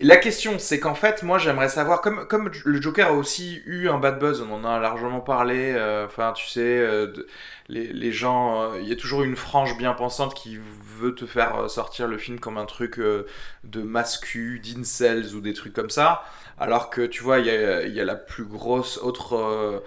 Et 0.00 0.04
La 0.04 0.16
question, 0.16 0.58
c'est 0.60 0.78
qu'en 0.80 0.94
fait, 0.94 1.24
moi, 1.24 1.38
j'aimerais 1.38 1.68
savoir, 1.68 2.00
comme, 2.02 2.26
comme 2.28 2.50
le 2.64 2.80
Joker 2.80 3.08
a 3.08 3.12
aussi 3.14 3.62
eu 3.66 3.88
un 3.88 3.98
bad 3.98 4.20
buzz, 4.20 4.42
on 4.42 4.52
en 4.54 4.64
a 4.64 4.78
largement 4.78 5.20
parlé, 5.20 5.72
euh, 5.76 6.06
enfin, 6.06 6.32
tu 6.36 6.46
sais, 6.46 6.60
euh, 6.62 7.08
de- 7.08 7.26
les, 7.68 7.92
les 7.92 8.12
gens, 8.12 8.62
euh, 8.74 8.80
il 8.80 8.88
y 8.88 8.92
a 8.92 8.96
toujours 8.96 9.24
une 9.24 9.34
frange 9.36 9.76
bien 9.76 9.94
pensante 9.94 10.34
qui 10.34 10.58
veut 11.00 11.14
te 11.16 11.26
faire 11.26 11.68
sortir 11.68 12.06
le 12.08 12.16
film 12.18 12.38
comme 12.40 12.58
un 12.58 12.66
truc 12.66 12.98
de 13.00 13.82
mascu, 13.82 14.60
d'incels 14.60 15.34
ou 15.34 15.40
des 15.40 15.52
trucs 15.52 15.72
comme 15.74 15.90
ça, 15.90 16.22
alors 16.58 16.90
que, 16.90 17.02
tu 17.06 17.22
vois, 17.22 17.38
il 17.40 17.46
y 17.46 17.50
a, 17.50 17.82
il 17.82 17.94
y 17.94 18.00
a 18.00 18.04
la 18.04 18.16
plus 18.16 18.44
grosse 18.44 18.98
autre 18.98 19.82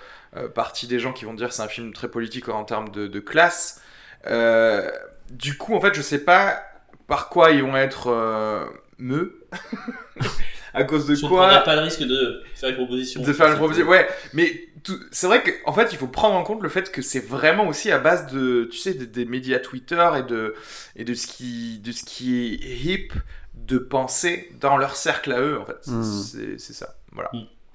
partie 0.56 0.88
des 0.88 1.00
gens 1.00 1.14
qui 1.14 1.26
vont 1.26 1.34
dire 1.34 1.50
que 1.50 1.54
c'est 1.54 1.62
un 1.64 1.68
film 1.68 1.94
très 1.94 2.10
politique 2.10 2.50
en 2.50 2.64
termes 2.64 2.90
de, 2.90 3.08
de 3.08 3.20
classe. 3.20 3.82
Euh, 4.28 4.90
du 5.30 5.58
coup, 5.58 5.76
en 5.76 5.82
fait, 5.82 5.94
je 5.94 6.02
sais 6.02 6.20
pas 6.24 6.64
par 7.08 7.30
quoi 7.30 7.52
ils 7.52 7.64
vont 7.64 7.76
être 7.78 8.08
euh, 8.08 8.66
meux. 8.98 9.46
à 10.74 10.84
cause 10.86 11.06
de 11.06 11.16
Je 11.16 11.26
quoi 11.26 11.48
prendrai 11.48 11.64
pas 11.64 11.76
le 11.76 11.82
risque 11.82 12.04
de 12.04 12.44
faire 12.56 12.70
une 12.70 12.76
proposition. 12.76 13.22
de 13.22 13.34
faire 13.34 13.48
une 13.48 13.58
proposition. 13.58 13.88
Ouais, 13.90 14.08
mais 14.34 14.68
tout- 14.84 15.00
c'est 15.12 15.28
vrai 15.28 15.44
qu'en 15.44 15.74
fait, 15.74 15.90
il 15.92 15.98
faut 15.98 16.08
prendre 16.08 16.36
en 16.36 16.44
compte 16.44 16.62
le 16.64 16.70
fait 16.70 16.92
que 16.92 17.02
c'est 17.02 17.20
vraiment 17.26 17.68
aussi 17.68 17.92
à 17.92 18.00
base 18.00 18.28
de, 18.32 18.70
tu 18.72 18.78
sais, 18.78 18.94
des, 18.94 19.06
des 19.08 19.26
médias 19.26 19.60
Twitter 19.60 20.10
et 20.20 20.24
de 20.24 20.56
et 20.96 21.04
de 21.04 21.14
ce 21.14 21.28
qui 21.28 21.80
de 21.80 21.92
ce 21.92 22.04
qui 22.06 22.46
est 22.64 22.68
hip 22.86 23.12
de 23.56 23.78
penser 23.78 24.50
dans 24.62 24.78
leur 24.78 24.96
cercle 24.96 25.32
à 25.34 25.42
eux. 25.42 25.60
En 25.60 25.66
fait, 25.66 25.88
Mm. 25.88 26.04
c'est 26.04 26.58
c'est 26.60 26.74
ça. 26.74 26.96
Voilà. 27.12 27.32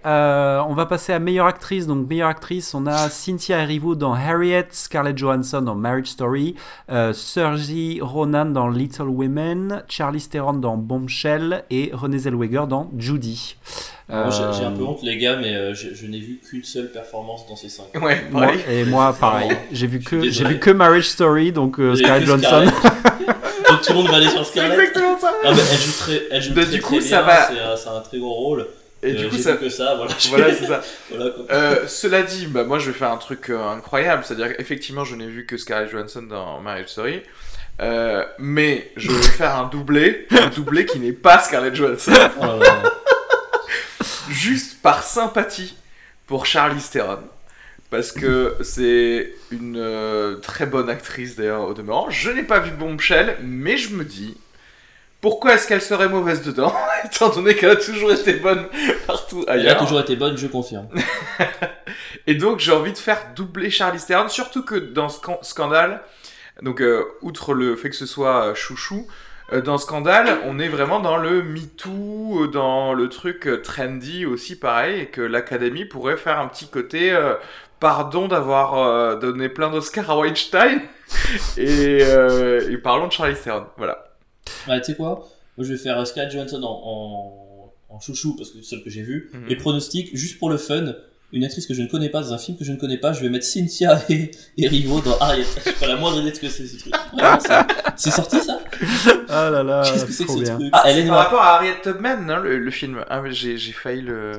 Euh, 0.06 0.60
on 0.68 0.74
va 0.74 0.86
passer 0.86 1.12
à 1.12 1.18
meilleure 1.18 1.46
actrice. 1.46 1.86
Donc 1.86 2.08
meilleure 2.08 2.28
actrice, 2.28 2.72
on 2.74 2.86
a 2.86 3.08
Cynthia 3.10 3.62
Erivo 3.62 3.94
dans 3.96 4.14
Harriet, 4.14 4.68
Scarlett 4.70 5.18
Johansson 5.18 5.62
dans 5.62 5.74
Marriage 5.74 6.06
Story, 6.06 6.54
euh, 6.90 7.12
Saoirse 7.12 7.70
Ronan 8.00 8.46
dans 8.46 8.68
Little 8.68 9.08
Women, 9.08 9.82
Charlize 9.88 10.28
Theron 10.28 10.54
dans 10.54 10.76
Bombshell 10.76 11.64
et 11.70 11.90
Renée 11.92 12.18
Zellweger 12.18 12.66
dans 12.68 12.90
Judy. 12.96 13.56
J'ai- 14.08 14.14
un 14.14 14.70
peu 14.70 14.82
Euh, 14.82 14.86
honte, 14.86 15.02
les 15.02 15.16
gars, 15.18 15.36
mais 15.36 15.52
euh, 15.56 15.74
je, 15.74 15.92
je 15.92 16.06
n'ai 16.06 16.20
vu 16.20 16.38
qu'une 16.48 16.62
seule 16.62 16.92
performance 16.92 17.44
dans 17.48 17.56
ces 17.56 17.68
cinq. 17.68 17.86
Ouais, 18.00 18.22
Moi, 18.30 18.42
pareil. 18.46 18.60
et 18.70 18.84
moi, 18.84 19.12
pareil. 19.18 19.50
J'ai 19.72 19.88
vu 19.88 19.98
que 19.98 20.30
j'ai 20.30 20.44
vu 20.44 20.60
que 20.60 20.70
Marriage 20.70 21.08
Story, 21.08 21.50
donc 21.50 21.80
euh, 21.80 21.96
Scarlett 21.96 22.24
Johansson. 22.24 22.44
Scarlett. 22.46 22.74
Donc 23.68 23.80
tout 23.82 23.92
le 23.92 23.94
monde 23.98 24.08
va 24.08 24.16
aller 24.18 24.28
sur 24.28 24.44
C'est 24.46 24.52
Scarlett. 24.60 24.78
exactement 24.78 25.18
ça. 25.18 25.32
Ah, 25.44 25.48
elle 25.50 25.56
joue 25.56 25.92
très, 25.98 26.22
elle 26.30 26.40
joue 26.42 26.54
Bah, 26.54 26.62
très, 26.62 26.70
du 26.70 26.78
très 26.80 26.88
coup, 26.88 26.98
bien, 27.00 27.08
ça 27.08 27.22
va. 27.22 27.48
C'est 27.48 27.58
un, 27.60 27.76
c'est 27.76 27.88
un 27.88 28.00
très 28.00 28.18
gros 28.20 28.32
rôle. 28.32 28.66
Et 29.06 29.12
Euh, 29.12 29.14
du 29.14 29.28
coup, 29.28 29.36
ça. 29.38 29.52
que 29.56 29.68
ça, 29.68 29.94
voilà. 29.94 30.12
Voilà, 30.28 30.54
c'est 30.54 30.66
ça. 30.66 30.82
Voilà. 31.10 31.32
Euh, 31.50 31.86
cela 31.86 32.22
dit, 32.22 32.46
bah, 32.46 32.64
moi 32.64 32.78
je 32.78 32.90
vais 32.90 32.98
faire 32.98 33.10
un 33.12 33.16
truc 33.16 33.50
euh, 33.50 33.68
incroyable, 33.68 34.24
c'est-à-dire 34.24 34.56
qu'effectivement 34.56 35.04
je 35.04 35.14
n'ai 35.14 35.26
vu 35.28 35.46
que 35.46 35.56
Scarlett 35.56 35.90
Johansson 35.90 36.22
dans 36.22 36.60
Marriage 36.60 36.88
Story, 36.88 37.22
euh, 37.80 38.24
mais 38.38 38.90
je 38.96 39.10
vais 39.12 39.22
faire 39.22 39.56
un 39.56 39.68
doublé, 39.68 40.26
un 40.30 40.48
doublé 40.48 40.86
qui 40.86 40.98
n'est 40.98 41.12
pas 41.12 41.38
Scarlett 41.40 41.74
Johansson, 41.74 42.12
Oh 42.42 42.60
juste 44.30 44.82
par 44.82 45.02
sympathie 45.02 45.76
pour 46.26 46.46
Charlize 46.46 46.90
Theron. 46.90 47.18
Parce 47.88 48.10
que 48.10 48.56
c'est 48.62 49.32
une 49.52 50.38
très 50.42 50.66
bonne 50.66 50.90
actrice 50.90 51.36
d'ailleurs 51.36 51.62
au 51.68 51.72
demeurant. 51.72 52.10
Je 52.10 52.30
n'ai 52.30 52.42
pas 52.42 52.58
vu 52.58 52.72
Bombshell, 52.72 53.36
mais 53.44 53.76
je 53.76 53.94
me 53.94 54.04
dis, 54.04 54.36
pourquoi 55.20 55.54
est-ce 55.54 55.66
qu'elle 55.66 55.82
serait 55.82 56.08
mauvaise 56.08 56.42
dedans, 56.42 56.72
étant 57.04 57.30
donné 57.30 57.54
qu'elle 57.56 57.70
a 57.70 57.76
toujours 57.76 58.12
été 58.12 58.34
bonne 58.34 58.66
partout 59.06 59.44
Elle 59.48 59.58
a 59.60 59.62
ailleurs. 59.62 59.78
toujours 59.78 60.00
été 60.00 60.14
bonne, 60.16 60.36
je 60.36 60.46
confirme. 60.46 60.88
Et 62.26 62.34
donc 62.34 62.58
j'ai 62.60 62.72
envie 62.72 62.92
de 62.92 62.98
faire 62.98 63.20
doubler 63.34 63.70
Charlize 63.70 64.06
Theron, 64.06 64.28
surtout 64.28 64.64
que 64.64 64.74
dans 64.74 65.08
Scan- 65.08 65.38
Scandale, 65.42 66.00
donc 66.62 66.80
euh, 66.80 67.04
outre 67.22 67.54
le 67.54 67.76
fait 67.76 67.90
que 67.90 67.96
ce 67.96 68.06
soit 68.06 68.46
euh, 68.46 68.54
chouchou, 68.54 69.06
euh, 69.52 69.60
dans 69.60 69.78
Scandale, 69.78 70.38
on 70.44 70.58
est 70.58 70.68
vraiment 70.68 70.98
dans 71.00 71.16
le 71.16 71.42
MeToo, 71.42 72.48
dans 72.48 72.94
le 72.94 73.08
truc 73.08 73.48
trendy 73.62 74.26
aussi 74.26 74.58
pareil, 74.58 75.02
et 75.02 75.06
que 75.06 75.20
l'Académie 75.20 75.84
pourrait 75.84 76.16
faire 76.16 76.40
un 76.40 76.48
petit 76.48 76.68
côté 76.68 77.16
pardon 77.78 78.26
d'avoir 78.26 79.18
donné 79.18 79.48
plein 79.48 79.70
d'Oscars 79.70 80.10
à 80.10 80.16
Weinstein, 80.18 80.80
et, 81.56 81.98
et 82.00 82.78
parlons 82.78 83.06
de 83.06 83.12
Charlize 83.12 83.40
Theron, 83.42 83.66
voilà. 83.76 84.05
Ouais, 84.68 84.80
tu 84.80 84.86
sais 84.86 84.94
quoi? 84.96 85.28
Moi, 85.56 85.66
je 85.66 85.72
vais 85.72 85.78
faire 85.78 85.98
euh, 85.98 86.04
Scarlett 86.04 86.32
Johansson 86.32 86.62
en, 86.62 87.72
en, 87.90 87.94
en 87.96 88.00
chouchou, 88.00 88.36
parce 88.36 88.50
que 88.50 88.58
c'est 88.62 88.68
celle 88.70 88.82
que 88.84 88.90
j'ai 88.90 89.02
vue. 89.02 89.30
Mhm. 89.32 89.46
Et 89.48 89.56
pronostic, 89.56 90.16
juste 90.16 90.38
pour 90.38 90.50
le 90.50 90.56
fun, 90.58 90.94
une 91.32 91.44
actrice 91.44 91.66
que 91.66 91.74
je 91.74 91.82
ne 91.82 91.88
connais 91.88 92.08
pas, 92.10 92.20
dans 92.22 92.32
un 92.34 92.38
film 92.38 92.56
que 92.56 92.64
je 92.64 92.72
ne 92.72 92.76
connais 92.76 92.98
pas, 92.98 93.12
je 93.12 93.20
vais 93.20 93.28
mettre 93.28 93.44
Cynthia 93.46 94.00
et, 94.10 94.30
et 94.58 94.68
Rivo 94.68 95.00
dans 95.00 95.18
Harriet. 95.18 95.44
Je 95.64 95.70
pas 95.72 95.86
la 95.86 95.96
moindre 95.96 96.20
idée 96.20 96.30
de 96.30 96.36
ce 96.36 96.40
que 96.40 96.48
c'est 96.48 96.66
ce 96.66 96.78
truc. 96.78 96.94
C'est- 97.96 98.10
sorti 98.10 98.38
ça? 98.40 98.60
Ah 99.28 99.50
là 99.50 99.62
là, 99.62 99.82
Qu'est-ce 99.84 100.04
que 100.04 100.12
c'est 100.12 100.24
que 100.24 100.28
trop 100.28 100.38
ce 100.38 100.42
bien. 100.44 100.54
truc? 100.58 100.68
Ah, 100.72 100.82
Elle 100.86 100.96
c'est 100.96 101.02
est 101.04 101.08
par 101.08 101.18
rapport 101.18 101.40
à 101.42 101.56
Harriet 101.56 101.80
Tubman, 101.82 102.24
non, 102.26 102.36
le, 102.38 102.58
le 102.58 102.70
film. 102.70 103.04
Ah, 103.08 103.20
mais 103.22 103.32
j'ai 103.32 103.56
j'ai 103.58 103.72
failli 103.72 104.02
le... 104.02 104.32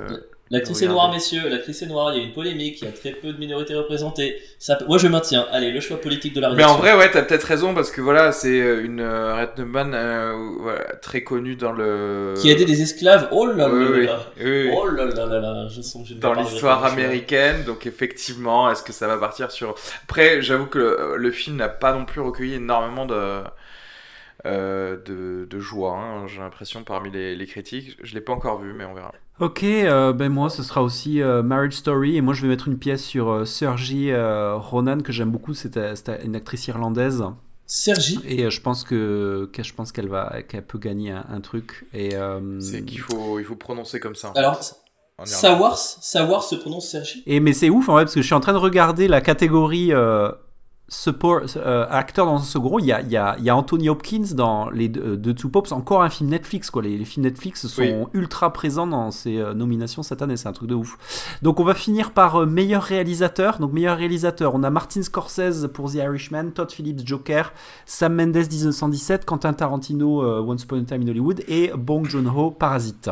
L'actrice 0.50 0.82
est 0.82 0.88
noire, 0.88 1.12
messieurs. 1.12 1.50
L'actrice 1.50 1.82
est 1.82 1.88
noire. 1.88 2.14
Il 2.14 2.20
y 2.20 2.22
a 2.24 2.26
une 2.28 2.34
polémique. 2.34 2.82
Il 2.82 2.86
y 2.86 2.88
a 2.88 2.92
très 2.92 3.12
peu 3.12 3.34
de 3.34 3.38
minorités 3.38 3.76
représentées. 3.76 4.38
Ça, 4.60 4.78
moi, 4.88 4.98
je 4.98 5.08
maintiens. 5.08 5.46
Allez, 5.52 5.72
le 5.72 5.80
choix 5.82 6.00
politique 6.00 6.34
de 6.34 6.40
la 6.42 6.50
Mais 6.54 6.64
en 6.64 6.76
rédaction. 6.76 6.78
vrai, 6.78 6.94
ouais, 7.06 7.12
t'as 7.12 7.24
peut-être 7.24 7.44
raison 7.44 7.74
parce 7.74 7.92
que 7.92 8.02
voilà, 8.02 8.32
c'est 8.32 8.62
euh, 8.62 8.84
une 8.84 9.02
euh, 9.02 9.36
Red 9.36 9.58
Newman 9.58 9.94
euh, 9.94 10.34
voilà, 10.60 10.96
très 11.02 11.24
connue 11.24 11.56
dans 11.56 11.72
le. 11.74 12.34
Qui 12.42 12.50
a 12.50 12.54
aidé 12.54 12.66
des 12.66 12.82
esclaves. 12.82 13.28
Oh 13.32 13.46
là 13.46 13.70
Oui, 13.70 13.84
là 13.84 13.92
oui, 13.92 14.06
là. 14.06 14.20
oui. 14.40 14.70
Oh 14.74 14.88
là 14.88 15.06
là 15.06 15.26
là 15.26 15.40
là. 15.40 15.68
Je 15.70 15.82
sens 15.82 16.04
que 16.04 16.10
je 16.10 16.14
ne 16.16 16.20
Dans 16.20 16.34
l'histoire 16.34 16.86
américaine, 16.86 17.64
donc 17.66 17.86
effectivement, 17.86 18.70
est-ce 18.72 18.84
que 18.84 18.94
ça 18.94 19.08
va 19.08 19.18
partir 19.18 19.52
sur. 19.52 19.76
Après, 20.04 20.42
j'avoue 20.42 20.68
que 20.68 20.78
le, 20.80 21.18
le 21.18 21.32
film 21.32 21.58
n'a 21.58 21.70
pas 21.70 21.94
non 21.94 22.06
plus 22.06 22.22
recueilli 22.22 22.56
énormément 22.56 23.06
de. 23.06 23.44
euh, 24.46 24.98
de, 25.06 25.46
de 25.46 25.60
joie, 25.60 25.94
hein, 25.98 26.28
j'ai 26.28 26.40
l'impression, 26.40 26.84
parmi 26.84 27.12
les, 27.12 27.36
les 27.36 27.46
critiques. 27.48 27.98
Je 28.04 28.14
l'ai 28.14 28.22
pas 28.22 28.34
encore 28.34 28.60
vu, 28.62 28.74
mais 28.74 28.86
on 28.86 28.94
verra. 28.94 29.14
Ok, 29.40 29.64
euh, 29.64 30.14
ben 30.14 30.30
moi 30.30 30.50
ce 30.50 30.64
sera 30.64 30.82
aussi 30.82 31.22
euh, 31.22 31.44
Marriage 31.44 31.74
Story 31.74 32.18
et 32.18 32.22
moi 32.22 32.34
je 32.34 32.42
vais 32.42 32.48
mettre 32.48 32.68
une 32.68 32.80
pièce 32.80 33.04
sur 33.04 33.30
euh, 33.30 33.44
euh, 33.62 34.56
Ronan 34.58 35.00
que 35.02 35.12
j'aime 35.12 35.30
beaucoup, 35.30 35.54
c'est 35.54 35.78
une 36.24 36.36
actrice 36.36 36.68
irlandaise 36.68 37.24
Sergi. 37.68 38.20
et 38.26 38.46
euh, 38.46 38.50
je 38.50 38.62
pense 38.62 38.84
que, 38.84 39.48
que 39.54 39.62
je 39.62 39.74
pense 39.76 39.92
qu'elle 39.92 40.08
va 40.08 40.42
qu'elle 40.48 40.66
peut 40.66 40.80
gagner 40.80 41.12
un, 41.12 41.26
un 41.30 41.42
truc 41.42 41.86
et 41.94 42.16
euh, 42.16 42.60
C'est 42.62 42.84
qu'il 42.84 43.00
faut, 43.00 43.38
il 43.40 43.46
faut 43.46 43.56
prononcer 43.56 44.00
comme 44.00 44.16
ça. 44.16 44.32
Alors. 44.36 44.60
Sawars, 45.24 45.78
Sawars 45.78 46.44
se 46.44 46.56
prononce 46.56 46.90
Sergi? 46.90 47.24
et 47.26 47.40
mais 47.40 47.52
c'est 47.54 47.72
ouf 47.72 47.90
en 47.90 47.94
vrai 47.94 48.04
parce 48.06 48.14
que 48.14 48.22
je 48.22 48.26
suis 48.28 48.36
en 48.36 48.40
train 48.40 48.54
de 48.54 48.58
regarder 48.60 49.08
la 49.08 49.20
catégorie 49.20 49.92
euh, 49.92 50.32
support 50.90 51.42
euh, 51.58 51.86
acteur 51.90 52.26
dans 52.26 52.36
un 52.36 52.40
second. 52.40 52.80
Il 52.80 52.86
y 52.86 52.92
a, 52.94 53.02
il 53.02 53.10
y, 53.10 53.18
a, 53.18 53.36
il 53.40 53.44
y 53.44 53.50
a 53.50 53.56
Anthony 53.58 53.90
Hopkins 53.90 54.24
dans 54.34 54.70
les 54.70 54.88
deux, 54.88 55.18
deux 55.18 55.34
Two 55.34 55.50
Pops, 55.50 55.72
encore 55.72 56.02
un 56.02 56.10
film 56.10 56.30
Netflix 56.30 56.70
quoi. 56.70 56.82
Les, 56.82 56.98
les 56.98 57.06
films 57.06 57.26
Netflix 57.26 57.68
sont 57.68 57.82
Oui. 57.82 58.06
ultra 58.14 58.54
présents 58.54 58.88
dans 58.88 59.12
ces 59.12 59.38
euh, 59.38 59.54
nominations 59.54 60.02
cette 60.04 60.22
année, 60.22 60.38
c'est 60.38 60.48
un 60.48 60.54
truc 60.54 60.70
de 60.70 60.76
ouf. 60.76 60.98
Donc 61.42 61.60
on 61.60 61.64
va 61.64 61.74
finir 61.74 62.12
par 62.12 62.38
euh, 62.42 62.46
meilleur 62.46 62.84
réalisateur. 62.84 63.60
Donc 63.60 63.74
meilleur 63.74 63.98
réalisateur, 63.98 64.56
on 64.56 64.64
a 64.64 64.70
Martin 64.70 65.02
Scorsese 65.02 65.68
pour 65.74 65.92
The 65.92 65.96
Irishman, 65.96 66.52
Todd 66.52 66.72
Phillips 66.72 67.06
Joker, 67.06 67.52
Sam 67.86 68.14
Mendes 68.16 68.36
1917, 68.50 69.26
Quentin 69.26 69.54
Tarantino 69.54 70.24
euh, 70.24 70.40
Once 70.42 70.64
Upon 70.64 70.78
a 70.80 70.84
Time 70.84 71.02
in 71.02 71.08
Hollywood 71.10 71.44
et 71.48 71.72
Bong 71.76 72.08
Joon-ho 72.08 72.52
Parasite. 72.52 73.10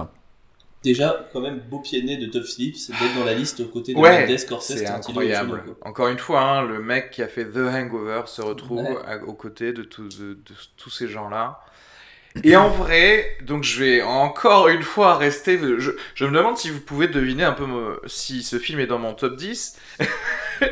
Déjà, 0.86 1.28
quand 1.34 1.42
même, 1.42 1.60
beau 1.60 1.80
pied 1.80 2.02
de 2.02 2.26
Todd 2.28 2.46
Phillips 2.46 2.90
d'être 2.90 3.16
dans 3.18 3.26
la 3.26 3.34
liste 3.34 3.60
aux 3.60 3.66
côtés 3.66 3.94
de 3.94 4.00
Ouais, 4.00 4.26
Mendes, 4.28 4.38
Scorsese, 4.38 4.78
C'est 4.78 4.84
Tarantino 4.86 5.22
et 5.22 5.36
incroyable. 5.36 5.76
Encore 5.82 6.08
une 6.08 6.20
fois, 6.20 6.42
hein, 6.42 6.62
le 6.64 6.80
mec 6.82 7.12
qui 7.12 7.22
a 7.24 7.28
fait 7.28 7.46
The 7.46 7.58
Hangover 7.58 8.22
se 8.28 8.42
retrouve 8.42 8.80
Ouais. 8.84 8.98
à- 9.06 9.18
aux 9.24 9.34
côtés 9.34 9.74
de, 9.74 9.84
tous- 9.84 10.18
de- 10.20 10.34
de 10.36 10.54
tous 10.78 10.90
ces 10.90 11.08
gens-là. 11.08 11.60
Et 12.44 12.56
en 12.58 12.70
vrai, 12.70 13.38
donc 13.44 13.64
je 13.64 13.82
vais 13.84 14.02
encore 14.02 14.68
une 14.68 14.84
fois 14.84 15.18
rester. 15.18 15.58
Je, 15.80 15.92
je 16.16 16.26
me 16.26 16.36
demande 16.38 16.58
si 16.58 16.70
vous 16.70 16.82
pouvez 16.82 17.08
deviner 17.08 17.44
un 17.46 17.54
peu 17.54 17.66
me- 17.66 18.00
si 18.08 18.44
ce 18.44 18.60
film 18.60 18.80
est 18.82 18.88
dans 18.88 19.00
mon 19.00 19.14
top 19.14 19.36
10. 19.38 19.78
Ah, 20.00 20.06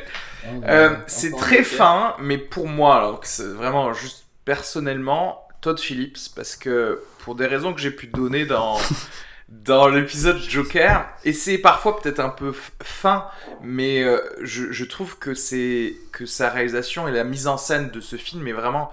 Euh, 0.67 0.97
c'est 1.07 1.31
très 1.31 1.63
fin, 1.63 2.15
mais 2.19 2.37
pour 2.37 2.67
moi, 2.67 2.97
alors 2.97 3.21
que 3.21 3.27
c'est 3.27 3.47
vraiment 3.47 3.93
juste 3.93 4.25
personnellement, 4.43 5.47
Todd 5.61 5.79
Phillips, 5.79 6.17
parce 6.35 6.57
que 6.57 7.01
pour 7.19 7.35
des 7.35 7.45
raisons 7.47 7.73
que 7.73 7.79
j'ai 7.79 7.91
pu 7.91 8.07
donner 8.07 8.45
dans, 8.45 8.77
dans 9.61 9.87
l'épisode 9.87 10.39
Joker, 10.39 11.05
et 11.23 11.31
c'est 11.31 11.57
parfois 11.57 12.01
peut-être 12.01 12.19
un 12.19 12.29
peu 12.29 12.53
fin, 12.81 13.27
mais 13.61 14.03
euh, 14.03 14.19
je, 14.41 14.83
trouve 14.83 15.17
que, 15.19 15.33
c'est, 15.33 15.95
que 16.11 16.25
sa 16.25 16.49
réalisation 16.49 17.07
et 17.07 17.11
la 17.11 17.23
mise 17.23 17.47
en 17.47 17.57
scène 17.57 17.89
de 17.89 18.01
ce 18.01 18.15
film 18.15 18.47
est 18.47 18.53
vraiment 18.53 18.91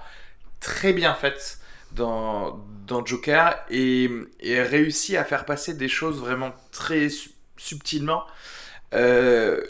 très 0.60 0.92
bien 0.92 1.14
faite. 1.14 1.58
dans, 1.92 2.60
dans 2.86 3.04
Joker 3.04 3.56
et, 3.70 4.08
réussit 4.42 5.16
à 5.16 5.24
faire 5.24 5.44
passer 5.44 5.74
des 5.74 5.88
choses 5.88 6.20
vraiment 6.20 6.52
très 6.72 7.08
subtilement. 7.56 8.24
Euh, 8.94 9.60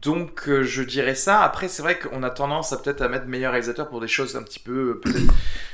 donc 0.00 0.48
euh, 0.48 0.62
je 0.62 0.82
dirais 0.82 1.14
ça. 1.14 1.42
Après 1.42 1.68
c'est 1.68 1.82
vrai 1.82 1.98
qu'on 1.98 2.22
a 2.22 2.30
tendance 2.30 2.72
à 2.72 2.76
peut-être 2.76 3.02
à 3.02 3.08
mettre 3.08 3.26
meilleur 3.26 3.52
réalisateur 3.52 3.88
pour 3.88 4.00
des 4.00 4.08
choses 4.08 4.36
un 4.36 4.42
petit 4.42 4.60
peu 4.60 5.00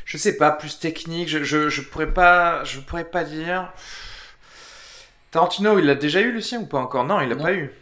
je 0.05 0.17
sais 0.17 0.37
pas 0.37 0.51
plus 0.51 0.79
techniques. 0.79 1.29
Je, 1.29 1.45
je, 1.45 1.69
je, 1.69 1.83
pourrais 1.83 2.13
pas 2.13 2.65
je 2.65 2.81
pourrais 2.81 3.05
pas 3.05 3.25
dire. 3.25 3.71
Tarantino 5.33 5.79
il 5.81 5.87
l'a 5.87 5.97
déjà 5.97 6.21
eu 6.21 6.31
le 6.31 6.41
sien 6.41 6.61
ou 6.61 6.67
pas 6.67 6.79
encore? 6.79 7.05
Non 7.05 7.21
il 7.21 7.29
l'a 7.29 7.35
pas 7.37 7.53
eu. 7.55 7.73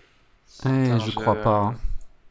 Eh, 0.64 0.98
je, 0.98 1.10
je 1.10 1.10
crois 1.10 1.34
pas. 1.42 1.56
Hein. 1.56 1.74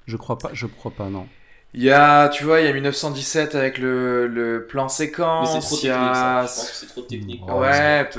Je 0.07 0.17
crois 0.17 0.37
pas. 0.39 0.49
Je 0.53 0.65
crois 0.67 0.91
pas 0.95 1.09
non. 1.09 1.27
Il 1.73 1.83
y 1.83 1.91
a, 1.91 2.29
tu 2.29 2.45
vois, 2.45 2.61
il 2.61 2.65
y 2.65 2.67
a 2.67 2.73
1917 2.73 3.53
avec 3.53 3.77
le, 3.77 4.25
le 4.27 4.65
plan 4.65 4.89
séquence. 4.89 5.53
Mais 5.53 5.61
c'est 5.61 5.67
trop 5.67 5.77
technique, 5.77 6.15
ça. 6.15 6.41
Je 6.47 6.53
pense 6.55 6.69
que 6.71 6.75
c'est 6.75 6.87
trop 6.87 7.01
technique. 7.03 7.47
Ouais. 7.47 8.09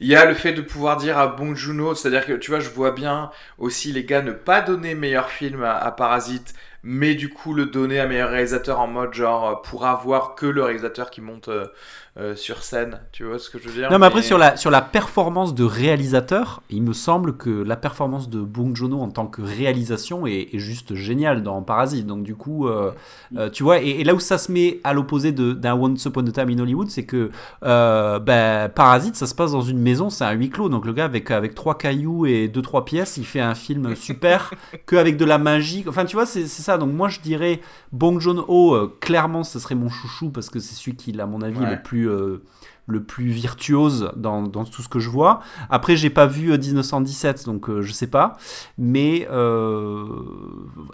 Il 0.00 0.06
y 0.08 0.16
a 0.16 0.24
le 0.24 0.34
fait 0.34 0.52
de 0.54 0.62
pouvoir 0.62 0.96
dire 0.96 1.18
à 1.18 1.26
Bong 1.28 1.54
Joon-ho, 1.54 1.94
c'est-à-dire 1.94 2.24
que, 2.26 2.32
tu 2.32 2.50
vois, 2.50 2.60
je 2.60 2.70
vois 2.70 2.92
bien 2.92 3.30
aussi 3.58 3.92
les 3.92 4.04
gars 4.04 4.22
ne 4.22 4.32
pas 4.32 4.62
donner 4.62 4.94
meilleur 4.94 5.28
film 5.28 5.62
à, 5.64 5.76
à 5.76 5.90
Parasite, 5.92 6.54
mais 6.82 7.14
du 7.14 7.28
coup 7.28 7.52
le 7.52 7.66
donner 7.66 8.00
à 8.00 8.06
meilleur 8.06 8.30
réalisateur 8.30 8.80
en 8.80 8.86
mode 8.86 9.12
genre 9.12 9.60
pour 9.62 9.84
avoir 9.86 10.34
que 10.34 10.46
le 10.46 10.62
réalisateur 10.62 11.10
qui 11.10 11.20
monte 11.20 11.50
euh, 12.20 12.34
sur 12.34 12.64
scène. 12.64 12.98
Tu 13.12 13.22
vois 13.22 13.38
ce 13.38 13.48
que 13.48 13.60
je 13.60 13.68
veux 13.68 13.74
dire 13.74 13.92
Non, 13.92 14.00
mais 14.00 14.06
après, 14.06 14.22
sur, 14.22 14.38
la, 14.38 14.56
sur 14.56 14.72
la 14.72 14.82
performance 14.82 15.54
de 15.54 15.62
réalisateur, 15.62 16.64
il 16.68 16.82
me 16.82 16.92
semble 16.92 17.36
que 17.36 17.48
la 17.48 17.76
performance 17.76 18.28
de 18.28 18.40
Bong 18.40 18.74
Joon-ho 18.74 19.00
en 19.00 19.08
tant 19.08 19.28
que 19.28 19.40
réalisation 19.40 20.26
est, 20.26 20.48
est, 20.52 20.58
juste 20.58 20.96
géniale 20.96 21.44
dans 21.44 21.62
Parasite. 21.62 22.08
Donc, 22.08 22.24
du 22.24 22.34
coup, 22.34 22.66
euh, 22.66 22.90
euh, 23.36 23.50
tu 23.50 23.62
vois, 23.62 23.80
et, 23.80 24.00
et, 24.00 24.04
là 24.04 24.14
où 24.14 24.18
ça 24.18 24.36
se 24.36 24.50
met 24.50 24.80
à 24.82 24.94
l'opposé 24.94 25.30
d'un 25.30 25.76
Once 25.76 26.04
Upon 26.06 26.26
a 26.26 26.32
Time 26.32 26.50
in 26.50 26.58
Hollywood, 26.58 26.90
c'est 26.90 27.04
que 27.04 27.30
ben, 27.62 28.68
Parasite, 28.68 29.14
ça 29.14 29.28
se 29.28 29.34
passe 29.36 29.52
dans 29.52 29.60
une 29.60 29.78
maison, 29.78 30.10
c'est 30.10 30.24
un 30.24 30.32
huis 30.32 30.50
clos. 30.50 30.68
Donc, 30.68 30.86
le 30.86 30.92
gars, 30.92 31.04
avec, 31.04 31.30
avec 31.30 31.54
trois 31.54 31.78
cailloux 31.78 32.26
et 32.26 32.48
deux, 32.48 32.62
trois 32.62 32.84
pièces, 32.84 33.16
il 33.16 33.26
fait 33.26 33.40
un 33.40 33.54
film 33.54 33.94
super 33.94 34.54
qu'avec 34.86 35.18
de 35.18 35.24
la 35.24 35.38
magie. 35.38 35.84
Enfin, 35.86 36.04
tu 36.04 36.16
vois, 36.16 36.26
c'est 36.26 36.48
ça. 36.48 36.78
Donc, 36.78 36.92
moi, 36.92 37.08
je 37.08 37.20
dirais 37.20 37.60
Bong 37.92 38.18
Joon-ho, 38.18 38.88
clairement, 38.98 39.44
ce 39.44 39.60
serait 39.60 39.76
mon 39.76 39.88
chouchou 39.88 40.30
parce 40.30 40.50
que 40.50 40.58
c'est 40.58 40.74
celui 40.74 40.96
qui, 40.96 41.18
à 41.20 41.26
mon 41.26 41.42
avis, 41.42 41.60
ouais. 41.60 41.70
le 41.70 41.80
plus 41.80 42.07
euh, 42.08 42.42
le 42.88 43.02
plus 43.02 43.26
virtuose 43.28 44.10
dans, 44.16 44.42
dans, 44.42 44.64
tout 44.64 44.80
ce 44.82 44.88
que 44.88 44.98
je 44.98 45.10
vois. 45.10 45.40
Après, 45.68 45.94
j'ai 45.94 46.08
pas 46.08 46.26
vu 46.26 46.50
1917, 46.58 47.44
donc 47.44 47.68
euh, 47.68 47.82
je 47.82 47.92
sais 47.92 48.06
pas. 48.06 48.38
Mais 48.78 49.28
euh, 49.30 50.06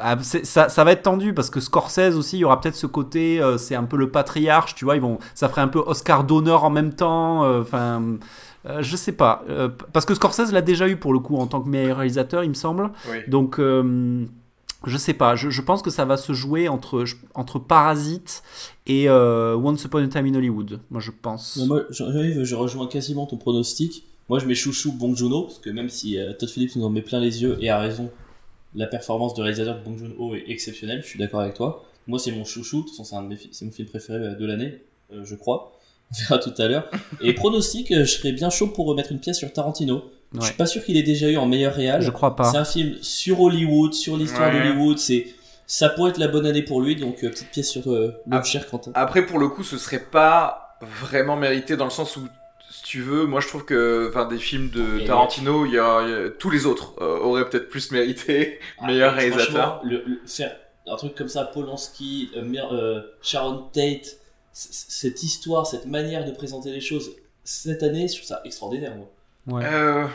ah, 0.01 0.17
ça, 0.21 0.69
ça, 0.69 0.85
va 0.85 0.91
être 0.93 1.03
tendu 1.03 1.33
parce 1.33 1.51
que 1.51 1.61
Scorsese 1.61 2.17
aussi, 2.17 2.37
il 2.37 2.41
y 2.41 2.45
aura 2.45 2.61
peut-être 2.61 2.75
ce 2.75 2.89
côté, 2.89 3.41
euh, 3.41 3.59
c'est 3.59 3.77
un 3.77 3.85
peu 3.85 3.97
le 3.97 4.11
patriarche, 4.11 4.75
tu 4.75 4.85
vois. 4.85 4.97
Ils 4.97 5.03
vont, 5.03 5.19
ça 5.35 5.49
ferait 5.49 5.63
un 5.63 5.69
peu 5.69 5.79
Oscar 5.79 6.25
d'honneur 6.25 6.65
en 6.65 6.71
même 6.71 6.93
temps. 6.93 7.45
euh, 7.45 7.61
Enfin. 7.61 8.03
je 8.81 8.97
sais 8.97 9.13
pas. 9.13 9.45
parce 9.93 10.05
que 10.05 10.15
Scorsese 10.15 10.51
l'a 10.53 10.63
déjà 10.63 10.89
eu 10.89 10.97
pour 10.97 11.13
le 11.13 11.21
coup 11.21 11.37
en 11.37 11.47
tant 11.47 11.61
que 11.61 11.69
meilleur 11.69 11.99
réalisateur, 11.99 12.43
il 12.43 12.49
me 12.49 12.55
semble. 12.55 12.91
Oui. 13.09 13.19
Donc 13.29 13.61
je 14.87 14.97
sais 14.97 15.15
pas, 15.15 15.37
je, 15.37 15.61
pense 15.61 15.83
que 15.83 15.91
ça 15.91 16.05
va 16.05 16.17
se 16.17 16.33
jouer 16.33 16.69
entre, 16.69 17.05
entre 17.35 17.59
Parasite 17.59 18.43
et 18.87 19.09
euh, 19.09 19.57
Once 19.57 19.83
Upon 19.85 19.99
a 19.99 20.09
Time 20.09 20.27
in 20.27 20.35
Hollywood. 20.35 20.81
Moi, 20.91 21.01
je 21.01 21.11
pense. 21.11 21.57
Moi, 21.57 21.85
je, 21.91 22.45
je, 22.45 22.55
rejoins 22.55 22.87
quasiment 22.87 23.27
ton 23.27 23.37
pronostic. 23.37 24.05
Moi, 24.29 24.39
je 24.39 24.47
mets 24.47 24.55
chouchou 24.55 24.93
Bong 24.93 25.17
Joon-ho, 25.17 25.45
parce 25.45 25.59
que 25.59 25.71
même 25.71 25.89
si 25.89 26.19
euh, 26.19 26.33
Todd 26.33 26.49
Phillips 26.49 26.77
nous 26.77 26.85
en 26.85 26.91
met 26.91 27.03
plein 27.03 27.21
les 27.21 27.43
yeux 27.43 27.59
et 27.61 27.71
a 27.71 27.79
raison, 27.79 28.11
la 28.75 28.87
performance 28.87 29.35
de 29.35 29.43
réalisateur 29.43 29.79
de 29.79 29.85
Bong 29.85 29.97
Joon-ho 29.97 30.35
est 30.35 30.45
exceptionnelle, 30.49 31.03
je 31.03 31.09
suis 31.09 31.19
d'accord 31.19 31.41
avec 31.41 31.55
toi. 31.55 31.85
Moi, 32.07 32.19
c'est 32.19 32.33
mon 32.33 32.45
chouchou, 32.45 32.83
de 32.83 32.89
toute 32.89 32.97
façon, 32.97 33.29
c'est 33.53 33.65
mon 33.65 33.71
film 33.71 33.89
préféré 33.89 34.35
de 34.35 34.47
l'année, 34.47 34.81
euh, 35.13 35.25
je 35.25 35.35
crois. 35.35 35.73
On 36.11 36.15
verra 36.23 36.39
tout 36.39 36.55
à 36.59 36.69
l'heure. 36.69 36.91
Et 37.21 37.33
pronostic, 37.33 37.95
je 37.95 38.05
serais 38.05 38.33
bien 38.33 38.51
chaud 38.51 38.69
pour 38.69 38.87
remettre 38.87 39.13
une 39.13 39.21
pièce 39.21 39.39
sur 39.39 39.53
Tarantino. 39.53 40.03
Ouais. 40.35 40.41
Je 40.41 40.47
suis 40.47 40.55
pas 40.57 40.67
sûr 40.67 40.85
qu'il 40.85 40.97
ait 40.97 41.03
déjà 41.03 41.29
eu 41.29 41.37
en 41.37 41.47
meilleur 41.47 41.75
réal. 41.75 42.03
Je 42.03 42.11
crois 42.11 42.35
pas. 42.37 42.45
C'est 42.51 42.57
un 42.59 42.65
film 42.65 42.97
sur 43.03 43.41
Hollywood, 43.41 43.95
sur 43.95 44.17
l'histoire 44.17 44.53
Ouais. 44.53 44.59
d'Hollywood. 44.61 44.99
C'est 44.99 45.27
ça 45.67 45.89
pourrait 45.89 46.11
être 46.11 46.19
la 46.19 46.29
bonne 46.29 46.45
année 46.47 46.63
pour 46.63 46.81
lui. 46.83 46.97
Donc 46.97 47.23
euh, 47.25 47.31
petite 47.31 47.51
pièce 47.51 47.71
sur 47.71 47.91
euh, 47.91 48.15
le 48.27 48.37
Ah. 48.37 48.43
cher 48.43 48.69
Quentin. 48.69 48.91
Après, 48.95 49.25
pour 49.25 49.39
le 49.39 49.49
coup, 49.49 49.63
ce 49.65 49.79
serait 49.79 50.01
pas 50.05 50.77
vraiment 50.83 51.37
mérité 51.37 51.77
dans 51.77 51.85
le 51.85 51.91
sens 51.91 52.17
où, 52.17 52.29
si 52.71 52.83
tu 52.83 53.01
veux, 53.01 53.25
moi 53.27 53.41
je 53.41 53.49
trouve 53.49 53.65
que 53.65 54.09
enfin, 54.11 54.27
des 54.27 54.39
films 54.39 54.71
de 54.71 55.01
Et 55.01 55.05
Tarantino, 55.05 55.65
il 55.67 55.73
y 55.73 55.79
a, 55.79 56.03
il 56.03 56.11
y 56.11 56.13
a- 56.13 56.31
tous 56.31 56.51
les 56.51 56.67
autres 56.67 56.95
euh, 57.01 57.19
auraient 57.21 57.49
peut-être 57.49 57.69
plus 57.69 57.91
mérité 57.93 58.59
meilleur 58.87 59.13
Ah, 59.15 59.17
réalisateur. 59.17 59.47
franchement, 59.47 59.81
Le, 59.85 60.03
le- 60.05 60.21
faire 60.27 60.55
un 60.87 60.97
truc 60.97 61.15
comme 61.15 61.29
ça, 61.29 61.45
Polanski, 61.45 62.31
euh, 62.37 62.43
euh, 62.73 63.01
Sharon 63.23 63.63
Tate, 63.73 64.17
cette 64.53 65.23
histoire, 65.23 65.67
cette 65.67 65.87
manière 65.87 66.25
de 66.27 66.33
présenter 66.33 66.71
les 66.71 66.81
choses 66.81 67.13
cette 67.45 67.83
année, 67.83 68.09
je 68.09 68.15
trouve 68.17 68.27
ça 68.27 68.41
extraordinaire. 68.45 68.95
Moi. 68.97 69.07
Ouais. 69.47 69.65
Euh, 69.65 70.07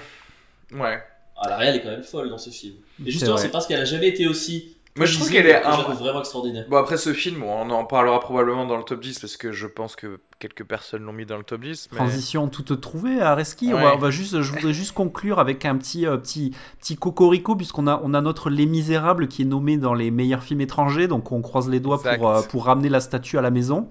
ouais. 0.71 1.01
Ah, 1.37 1.49
la 1.49 1.57
réelle 1.57 1.75
est 1.77 1.81
quand 1.81 1.91
même 1.91 2.03
folle 2.03 2.29
dans 2.29 2.37
ce 2.37 2.49
film. 2.49 2.75
Et 3.05 3.11
justement, 3.11 3.37
c'est 3.37 3.49
parce 3.49 3.65
qu'elle 3.65 3.79
a 3.79 3.85
jamais 3.85 4.09
été 4.09 4.27
aussi. 4.27 4.75
Moi, 4.99 5.05
je 5.07 5.15
trouve 5.15 5.31
qu'elle 5.31 5.47
est 5.47 5.63
un- 5.63 5.77
vraiment 5.93 6.19
extraordinaire. 6.19 6.65
Bon, 6.69 6.77
après 6.77 6.97
ce 6.97 7.13
film, 7.13 7.41
on 7.43 7.69
en 7.71 7.85
parlera 7.85 8.19
probablement 8.19 8.65
dans 8.67 8.77
le 8.77 8.83
top 8.83 9.01
10 9.01 9.17
parce 9.19 9.35
que 9.37 9.51
je 9.51 9.65
pense 9.65 9.95
que 9.95 10.19
quelques 10.39 10.63
personnes 10.63 11.03
l'ont 11.03 11.11
mis 11.13 11.25
dans 11.25 11.37
le 11.37 11.43
top 11.43 11.61
10. 11.61 11.89
Mais... 11.91 11.97
Transition 11.97 12.47
toute 12.47 12.79
trouvée 12.79 13.19
à 13.21 13.33
Reski. 13.35 13.71
On, 13.73 13.77
va, 13.77 13.95
on 13.95 13.97
va 13.97 14.09
juste, 14.11 14.41
je 14.41 14.51
voudrais 14.53 14.71
juste 14.73 14.91
conclure 14.93 15.39
avec 15.39 15.65
un 15.65 15.75
petit, 15.77 16.05
euh, 16.05 16.15
petit, 16.17 16.53
petit 16.79 16.95
cocorico 16.95 17.55
puisqu'on 17.55 17.87
a, 17.87 17.99
on 18.03 18.13
a 18.13 18.21
notre 18.21 18.49
Les 18.49 18.65
Misérables 18.65 19.27
qui 19.27 19.41
est 19.41 19.45
nommé 19.45 19.77
dans 19.77 19.93
les 19.93 20.11
meilleurs 20.11 20.43
films 20.43 20.61
étrangers. 20.61 21.07
Donc 21.07 21.31
on 21.31 21.41
croise 21.41 21.67
les 21.69 21.79
doigts 21.79 21.97
Exact. 21.97 22.19
pour, 22.19 22.29
euh, 22.29 22.41
pour 22.43 22.65
ramener 22.65 22.89
la 22.89 22.99
statue 23.01 23.37
à 23.37 23.41
la 23.41 23.51
maison. 23.51 23.87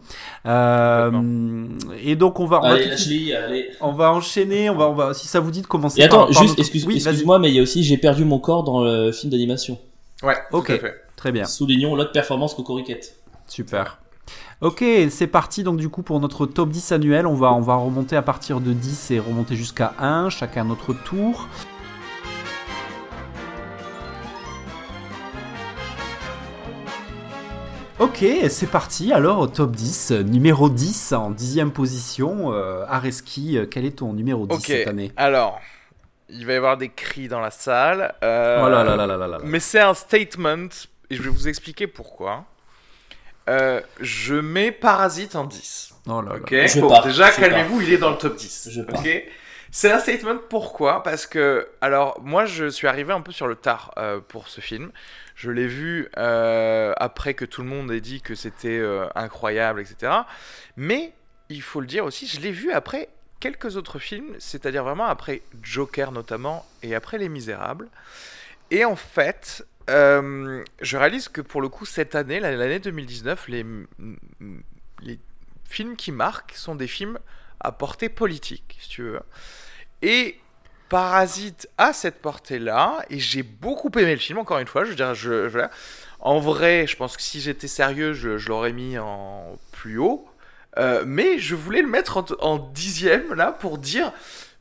Euh, 0.47 1.67
et 2.03 2.17
donc 2.17 2.41
on 2.41 2.47
va, 2.47 2.59
on 2.59 2.63
va, 2.63 2.69
Allez, 2.75 2.85
tout 2.85 2.91
de 2.91 2.97
suite- 2.97 3.33
Ashley, 3.33 3.35
allez. 3.37 3.69
on 3.81 3.93
va 3.93 4.13
enchaîner. 4.13 4.71
On 4.71 4.77
va, 4.77 4.89
on 4.89 4.95
va, 4.95 5.15
si 5.15 5.27
ça 5.29 5.41
vous 5.41 5.51
dit 5.51 5.63
de 5.63 5.67
commencer. 5.67 6.01
Et 6.01 6.05
attends, 6.05 6.19
par- 6.19 6.27
par 6.31 6.43
juste, 6.43 6.49
notre- 6.51 6.61
excuse, 6.61 6.87
Oui, 6.87 6.95
vas-y. 6.95 7.09
excuse-moi, 7.09 7.39
mais 7.39 7.49
il 7.51 7.55
y 7.55 7.59
a 7.59 7.63
aussi 7.63 7.83
J'ai 7.83 7.99
perdu 7.99 8.25
mon 8.25 8.39
corps 8.39 8.65
dans 8.65 8.83
le 8.83 9.13
film 9.13 9.31
d'animation. 9.31 9.79
Ouais, 10.23 10.37
Ok. 10.53 10.67
tout 10.67 10.73
à 10.73 10.79
fait. 10.79 10.95
Très 11.17 11.33
bien. 11.33 11.45
Soulignons 11.45 11.95
l'autre 11.97 12.13
performance 12.13 12.55
Cocoriquette. 12.55 13.17
Super. 13.47 13.99
Ok, 14.61 14.85
c'est 15.11 15.27
parti 15.27 15.63
donc 15.63 15.79
du 15.79 15.89
coup 15.89 16.03
pour 16.03 16.21
notre 16.21 16.45
top 16.47 16.69
10 16.71 16.93
annuel. 16.93 17.27
On 17.27 17.35
va, 17.35 17.53
on 17.53 17.61
va 17.61 17.77
remonter 17.77 18.17
à 18.17 18.23
partir 18.23 18.61
de 18.61 18.73
10 18.73 19.13
et 19.13 19.21
remonter 19.21 19.57
jusqu'à 19.57 19.95
1, 19.99 20.29
chacun 20.31 20.65
notre 20.65 20.93
tour. 20.93 21.47
Ok, 27.99 28.25
c'est 28.49 28.71
parti. 28.71 29.13
Alors 29.13 29.41
au 29.41 29.47
top 29.49 29.73
10, 29.75 30.13
euh, 30.13 30.23
numéro 30.23 30.69
10 30.71 31.13
en 31.15 31.31
dixième 31.31 31.73
position. 31.73 32.53
Euh, 32.53 32.85
Areski, 32.89 33.59
quel 33.71 33.85
est 33.85 33.99
ton 33.99 34.13
numéro 34.13 34.47
10 34.47 34.55
Ok, 34.55 34.63
cette 34.67 34.87
année? 34.87 35.11
alors, 35.17 35.61
il 36.29 36.47
va 36.47 36.53
y 36.53 36.57
avoir 36.57 36.77
des 36.77 36.89
cris 36.89 37.29
dans 37.29 37.41
la 37.41 37.51
salle. 37.51 38.15
euh, 38.23 38.63
Oh 38.65 38.69
là 38.69 38.85
là 38.85 38.97
là 38.97 39.07
là 39.07 39.17
là 39.17 39.27
là. 39.27 39.39
Mais 39.43 39.61
c'est 39.61 39.81
un 39.81 39.95
statement 39.95 40.69
et 41.11 41.17
je 41.17 41.23
vais 41.23 41.29
vous 41.31 41.49
expliquer 41.49 41.87
pourquoi. 41.87 42.45
Euh, 43.49 43.81
je 44.01 44.35
mets 44.35 44.73
Parasite 44.73 45.35
en 45.37 45.45
10. 45.45 45.95
Oh 46.07 46.21
là 46.21 46.33
là. 46.33 46.37
Ok, 46.37 46.51
Je 46.51 46.81
bon, 46.81 46.89
pars, 46.89 47.05
déjà 47.05 47.31
calmez-vous, 47.31 47.81
il 47.81 47.93
est 47.93 47.99
dans 47.99 48.11
le 48.11 48.19
top 48.19 48.37
10. 48.37 48.69
Je 48.71 48.83
pars. 48.83 49.01
ok 49.01 49.25
c'est 49.71 49.93
un 49.93 49.99
statement 49.99 50.39
pourquoi? 50.49 51.03
Parce 51.03 51.27
que, 51.27 51.69
alors, 51.81 52.19
moi 52.23 52.47
je 52.47 52.69
suis 52.69 52.87
arrivé 52.87 53.13
un 53.13 53.21
peu 53.21 53.33
sur 53.33 53.47
le 53.47 53.55
tard 53.55 53.93
euh, 53.99 54.21
pour 54.27 54.49
ce 54.49 54.61
film. 54.61 54.91
Je 55.35 55.51
l'ai 55.51 55.67
vu 55.67 56.09
euh, 56.17 56.93
après 56.97 57.35
que 57.35 57.45
tout 57.45 57.63
le 57.63 57.69
monde 57.69 57.93
ait 57.93 58.01
dit 58.01 58.23
que 58.23 58.35
c'était 58.35 58.79
euh, 58.79 59.07
incroyable, 59.15 59.81
etc. 59.81 60.13
Mais, 60.77 61.13
il 61.51 61.63
faut 61.63 61.81
le 61.81 61.87
dire 61.87 62.05
aussi, 62.05 62.27
je 62.27 62.41
l'ai 62.41 62.51
vu 62.51 62.73
après 62.73 63.09
quelques 63.41 63.77
autres 63.77 63.99
films, 63.99 64.35
c'est-à-dire 64.39 64.85
vraiment 64.85 65.07
après 65.07 65.43
Joker 65.63 66.13
notamment, 66.13 66.67
et 66.83 66.95
après 66.95 67.19
Les 67.19 67.29
Misérables. 67.29 67.89
Et 68.71 68.85
en 68.85 68.97
fait, 68.97 69.67
euh, 69.89 70.63
je 70.81 70.97
réalise 70.97 71.29
que 71.29 71.41
pour 71.41 71.61
le 71.61 71.69
coup, 71.69 71.87
cette 71.87 72.15
année, 72.15 72.41
l'année 72.41 72.79
2019, 72.79 73.49
les, 73.49 73.65
films 75.65 75.97
qui 75.97 76.13
marquent 76.13 76.55
sont 76.55 76.75
des 76.75 76.87
films 76.87 77.19
à 77.61 77.73
portée 77.73 78.09
politique, 78.09 78.79
si 78.81 78.89
tu 78.89 79.03
veux. 79.03 79.21
Et 80.01 80.39
Parasite 80.89 81.69
a 81.77 81.93
cette 81.93 82.23
portée-là, 82.23 83.05
et 83.11 83.19
j'ai 83.19 83.43
beaucoup 83.43 83.91
aimé 83.99 84.13
le 84.13 84.21
film, 84.21 84.39
encore 84.39 84.59
une 84.59 84.67
fois. 84.67 84.85
Je 84.85 84.91
veux 84.91 85.51
dire, 85.51 85.69
en 86.21 86.41
vrai, 86.41 86.87
je 86.87 86.97
pense 86.97 87.17
que 87.17 87.23
si 87.23 87.41
j'étais 87.41 87.69
sérieux, 87.69 88.15
je 88.15 88.49
l'aurais 88.49 88.73
mis 88.73 88.99
en 88.99 89.59
plus 89.73 89.99
haut. 89.99 90.27
Euh, 90.79 91.03
mais 91.07 91.39
je 91.39 91.55
voulais 91.55 91.83
le 91.83 91.89
mettre 91.89 92.17
en, 92.19 92.25
en 92.41 92.59
dixième, 92.59 93.35
là, 93.35 93.53
pour 93.53 93.79
dire, 93.79 94.13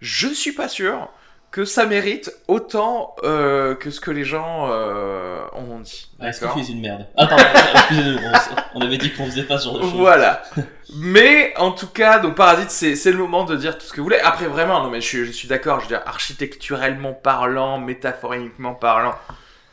je 0.02 0.28
ne 0.28 0.34
suis 0.34 0.52
pas 0.54 0.68
sûr 0.68 1.10
que 1.50 1.64
ça 1.64 1.86
mérite 1.86 2.32
autant 2.48 3.16
euh, 3.24 3.74
que 3.74 3.90
ce 3.90 4.02
que 4.02 4.12
les 4.12 4.26
gens 4.26 4.68
euh, 4.70 5.40
ont 5.54 5.80
dit. 5.80 6.10
Ah, 6.20 6.28
Est-ce 6.30 6.46
fait 6.46 6.72
une 6.72 6.82
merde? 6.82 7.06
Ah, 7.16 7.26
pardon, 7.28 7.44
excusez-nous, 7.74 8.18
on, 8.76 8.80
on 8.80 8.82
avait 8.82 8.98
dit 8.98 9.14
qu'on 9.14 9.26
faisait 9.28 9.44
pas 9.44 9.58
ce 9.58 9.66
genre 9.66 9.78
de 9.78 9.82
choses. 9.84 9.94
Voilà. 9.94 10.44
Mais 10.96 11.54
en 11.58 11.72
tout 11.72 11.88
cas, 11.88 12.20
donc 12.20 12.36
Parasite, 12.36 12.70
c'est 12.72 13.12
le 13.12 13.18
moment 13.18 13.46
de 13.46 13.56
dire 13.56 13.78
tout 13.78 13.86
ce 13.86 13.92
que 13.92 13.98
vous 13.98 14.04
voulez. 14.04 14.20
Après, 14.20 14.46
vraiment, 14.48 14.84
non 14.84 14.90
mais 14.90 15.00
je, 15.02 15.08
suis- 15.08 15.26
je 15.26 15.32
suis 15.32 15.48
d'accord. 15.48 15.80
Je 15.80 15.86
veux 15.86 15.90
dire, 15.90 16.02
architecturellement 16.06 17.14
parlant, 17.14 17.80
métaphoriquement 17.80 18.74
parlant, 18.74 19.16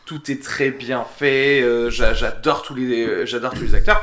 tout 0.07 0.31
est 0.31 0.43
très 0.43 0.71
bien 0.71 1.05
fait. 1.19 1.61
euh, 1.63 1.91
j'a- 1.91 2.15
j'adore 2.15 2.63
tous 2.63 2.75
les, 2.75 3.27
j'adore 3.27 3.53
tous 3.53 3.63
les 3.63 3.75
acteurs. 3.75 4.01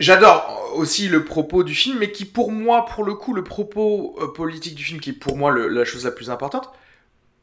J'adore 0.00 0.72
aussi 0.74 1.08
le 1.08 1.24
propos 1.24 1.62
du 1.62 1.74
film, 1.74 1.98
mais 1.98 2.10
qui 2.10 2.24
pour 2.24 2.50
moi, 2.50 2.86
pour 2.86 3.04
le 3.04 3.14
coup, 3.14 3.32
le 3.34 3.44
propos 3.44 4.16
euh, 4.20 4.32
politique 4.32 4.74
du 4.74 4.82
film, 4.82 5.00
qui 5.00 5.10
est 5.10 5.12
pour 5.12 5.36
moi 5.36 5.56
la 5.56 5.84
chose 5.84 6.04
la 6.04 6.10
plus 6.10 6.30
importante, 6.30 6.70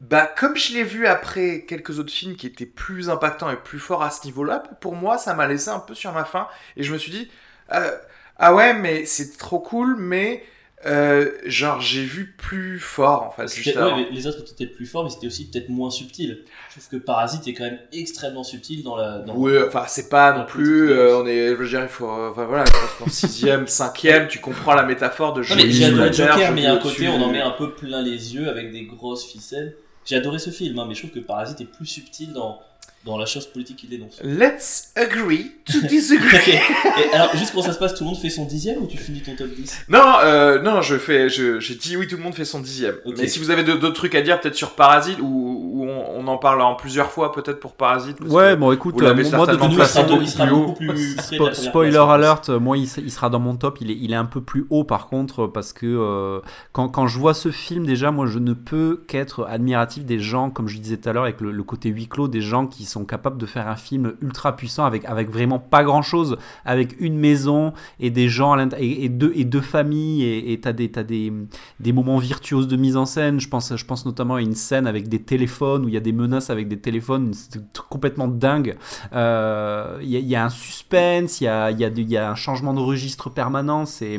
bah 0.00 0.26
comme 0.26 0.56
je 0.56 0.74
l'ai 0.74 0.84
vu 0.84 1.06
après 1.06 1.64
quelques 1.66 1.98
autres 1.98 2.12
films 2.12 2.36
qui 2.36 2.46
étaient 2.46 2.66
plus 2.66 3.10
impactants 3.10 3.50
et 3.50 3.56
plus 3.56 3.78
forts 3.78 4.02
à 4.02 4.10
ce 4.10 4.24
niveau-là, 4.26 4.62
pour 4.80 4.94
moi, 4.94 5.18
ça 5.18 5.34
m'a 5.34 5.46
laissé 5.46 5.70
un 5.70 5.80
peu 5.80 5.94
sur 5.94 6.12
ma 6.12 6.24
faim, 6.24 6.46
et 6.76 6.82
je 6.82 6.92
me 6.92 6.98
suis 6.98 7.10
dit, 7.10 7.30
euh, 7.72 7.96
ah 8.36 8.54
ouais, 8.54 8.74
mais 8.74 9.06
c'est 9.06 9.36
trop 9.38 9.58
cool, 9.60 9.96
mais 9.96 10.44
euh, 10.86 11.32
genre 11.44 11.80
j'ai 11.80 12.04
vu 12.04 12.34
plus 12.38 12.78
fort 12.78 13.22
en 13.24 13.30
fait. 13.30 13.52
Juste 13.52 13.74
ouais, 13.74 13.82
avant. 13.82 13.96
mais 13.96 14.08
les 14.12 14.26
autres 14.28 14.40
étaient 14.40 14.54
peut-être 14.54 14.76
plus 14.76 14.86
forts, 14.86 15.02
mais 15.04 15.10
c'était 15.10 15.26
aussi 15.26 15.50
peut-être 15.50 15.68
moins 15.68 15.90
subtil. 15.90 16.44
Je 16.68 16.78
trouve 16.80 17.00
que 17.00 17.04
Parasite 17.04 17.48
est 17.48 17.54
quand 17.54 17.64
même 17.64 17.80
extrêmement 17.92 18.44
subtil 18.44 18.84
dans 18.84 18.96
la. 18.96 19.18
Dans... 19.18 19.34
Oui, 19.34 19.52
enfin 19.66 19.84
c'est 19.88 20.08
pas 20.08 20.32
non 20.38 20.44
plus. 20.46 20.90
euh, 20.92 21.18
on 21.18 21.26
est, 21.26 21.48
je 21.48 21.54
veux 21.54 21.68
dire, 21.68 21.82
il 21.82 21.88
faut, 21.88 22.08
enfin 22.08 22.44
voilà, 22.44 22.64
je 22.64 22.70
pense 22.70 22.94
qu'en 22.98 23.10
sixième, 23.10 23.66
cinquième, 23.68 24.28
tu 24.28 24.38
comprends 24.38 24.74
la 24.74 24.84
métaphore 24.84 25.32
de 25.32 25.40
Non, 25.42 25.56
mais 25.56 25.70
j'ai 25.70 25.86
adoré 25.86 26.12
Joker, 26.12 26.52
mais 26.52 26.66
un 26.66 26.74
au-dessus. 26.76 26.88
côté, 27.04 27.08
on 27.08 27.22
en 27.22 27.30
met 27.32 27.40
un 27.40 27.50
peu 27.50 27.72
plein 27.74 28.02
les 28.02 28.34
yeux 28.36 28.48
avec 28.48 28.70
des 28.70 28.84
grosses 28.84 29.26
ficelles. 29.26 29.76
J'ai 30.04 30.16
adoré 30.16 30.38
ce 30.38 30.50
film, 30.50 30.78
hein, 30.78 30.86
mais 30.88 30.94
je 30.94 31.00
trouve 31.00 31.10
que 31.10 31.20
Parasite 31.26 31.60
est 31.60 31.70
plus 31.70 31.86
subtil 31.86 32.32
dans, 32.32 32.60
dans 33.04 33.16
la 33.16 33.26
chose 33.26 33.46
politique 33.46 33.76
qu'il 33.78 33.88
dénonce. 33.90 34.20
Let's 34.22 34.92
agree 34.96 35.52
to 35.72 35.80
disagree. 35.88 36.52
Et 37.10 37.14
alors, 37.14 37.34
juste 37.36 37.52
comment 37.52 37.64
ça 37.64 37.72
se 37.72 37.78
passe 37.78 37.94
Tout 37.94 38.04
le 38.04 38.10
monde 38.10 38.18
fait 38.18 38.28
son 38.28 38.44
dixième 38.44 38.82
ou 38.82 38.86
tu 38.86 38.98
finis 38.98 39.22
ton 39.22 39.34
top 39.34 39.48
10 39.48 39.86
non, 39.88 40.00
euh, 40.24 40.60
non, 40.60 40.82
je 40.82 40.96
fais, 40.96 41.28
je- 41.28 41.58
j'ai 41.60 41.74
dit 41.76 41.96
oui, 41.96 42.06
tout 42.06 42.16
le 42.16 42.22
monde 42.22 42.34
fait 42.34 42.44
son 42.44 42.60
dixième. 42.60 42.96
Ok. 43.06 43.14
Mais 43.18 43.28
si 43.28 43.38
vous 43.38 43.50
avez 43.50 43.62
d'autres 43.64 43.90
trucs 43.90 44.14
à 44.14 44.20
dire, 44.20 44.40
peut-être 44.40 44.56
sur 44.56 44.72
Parasite, 44.72 45.18
ou, 45.20 45.24
ou 45.26 45.84
on, 45.88 46.04
on 46.20 46.26
en 46.26 46.36
parle 46.38 46.60
en 46.60 46.74
plusieurs 46.74 47.10
fois, 47.10 47.32
peut-être 47.32 47.60
pour 47.60 47.72
Parasite. 47.74 48.16
parce 48.18 48.30
Ouais, 48.30 48.50
que- 48.50 48.54
bon, 48.56 48.72
écoute, 48.72 49.00
euh, 49.00 49.14
moi 49.34 49.46
de 49.46 49.52
toute 49.52 49.62
Nous, 49.62 49.68
il 49.70 49.74
sera, 49.76 49.84
façon, 49.86 50.18
il 50.20 50.28
sera 50.28 50.46
beaucoup 50.46 50.74
plus 50.74 51.16
Spo- 51.16 51.54
spoiler 51.54 51.92
place, 51.92 52.10
alert, 52.10 52.48
moi 52.50 52.76
il, 52.76 52.86
sera 52.88 53.30
dans 53.30 53.38
mon 53.40 53.56
top, 53.56 53.78
il 53.80 53.90
est, 53.90 53.96
il 53.98 54.12
est 54.12 54.16
un 54.16 54.24
peu 54.24 54.40
plus 54.42 54.66
haut 54.70 54.84
par 54.84 55.06
contre 55.08 55.46
parce 55.46 55.72
que 55.72 55.86
euh, 55.86 56.40
quand, 56.72 56.88
quand 56.88 57.06
je 57.06 57.18
vois 57.18 57.32
ce 57.34 57.50
film 57.50 57.86
déjà 57.86 58.10
moi 58.10 58.26
je 58.26 58.38
ne 58.38 58.52
peux 58.52 59.02
qu'être 59.08 59.46
admiratif 59.48 60.04
des 60.04 60.18
gens 60.18 60.50
comme 60.50 60.68
je 60.68 60.78
disais 60.78 60.96
tout 60.96 61.08
à 61.08 61.12
l'heure 61.12 61.22
avec 61.24 61.40
le, 61.40 61.52
le 61.52 61.62
côté 61.62 61.88
huis 61.90 62.08
clos 62.08 62.28
des 62.28 62.40
gens 62.40 62.66
qui 62.66 62.84
sont 62.88 63.04
capables 63.04 63.38
de 63.38 63.46
faire 63.46 63.68
un 63.68 63.76
film 63.76 64.14
ultra 64.22 64.56
puissant 64.56 64.84
avec, 64.84 65.04
avec 65.04 65.30
vraiment 65.30 65.58
pas 65.58 65.84
grand 65.84 66.02
chose 66.02 66.36
avec 66.64 66.96
une 67.00 67.16
maison 67.18 67.72
et 68.00 68.10
des 68.10 68.28
gens 68.28 68.52
à 68.52 68.66
et, 68.78 69.04
et 69.04 69.08
deux, 69.08 69.32
et 69.34 69.44
deux 69.44 69.60
familles 69.60 70.24
et 70.52 70.58
t'as 70.60 70.72
des, 70.72 70.90
t'as 70.90 71.02
des, 71.02 71.32
des 71.80 71.92
moments 71.92 72.18
virtuoses 72.18 72.68
de 72.68 72.76
mise 72.76 72.96
en 72.96 73.06
scène 73.06 73.40
je 73.40 73.48
pense, 73.48 73.74
je 73.76 73.84
pense 73.84 74.04
notamment 74.06 74.34
à 74.36 74.40
une 74.40 74.54
scène 74.54 74.86
avec 74.86 75.08
des 75.08 75.20
téléphones 75.22 75.84
où 75.84 75.88
il 75.88 75.94
y 75.94 75.96
a 75.96 76.00
des 76.00 76.12
menaces 76.12 76.50
avec 76.50 76.68
des 76.68 76.78
téléphones 76.78 77.32
c'est 77.34 77.60
complètement 77.88 78.28
dingue 78.28 78.76
euh, 79.12 79.98
Il 80.02 80.08
y, 80.10 80.16
a- 80.16 80.20
il 80.20 80.26
y 80.28 80.36
a 80.36 80.44
un 80.44 80.48
suspense, 80.50 81.40
il 81.40 81.44
y 81.44 81.48
a, 81.48 81.70
y, 81.70 81.84
a, 81.84 81.88
y 81.88 82.16
a 82.16 82.30
un 82.30 82.34
changement 82.34 82.74
de 82.74 82.80
registre 82.80 83.30
permanent. 83.30 83.84
C'est, 83.86 84.18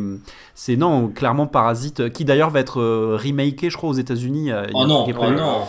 non, 0.77 1.07
clairement 1.09 1.47
Parasite, 1.47 2.11
qui 2.11 2.25
d'ailleurs 2.25 2.49
va 2.49 2.59
être 2.59 2.79
euh, 2.81 3.17
remaké, 3.21 3.69
je 3.69 3.77
crois, 3.77 3.89
aux 3.89 3.93
États-Unis. 3.93 4.51
euh, 4.51 4.65
Oh 4.73 4.85
non, 4.87 5.05
oh 5.19 5.31
non. 5.37 5.59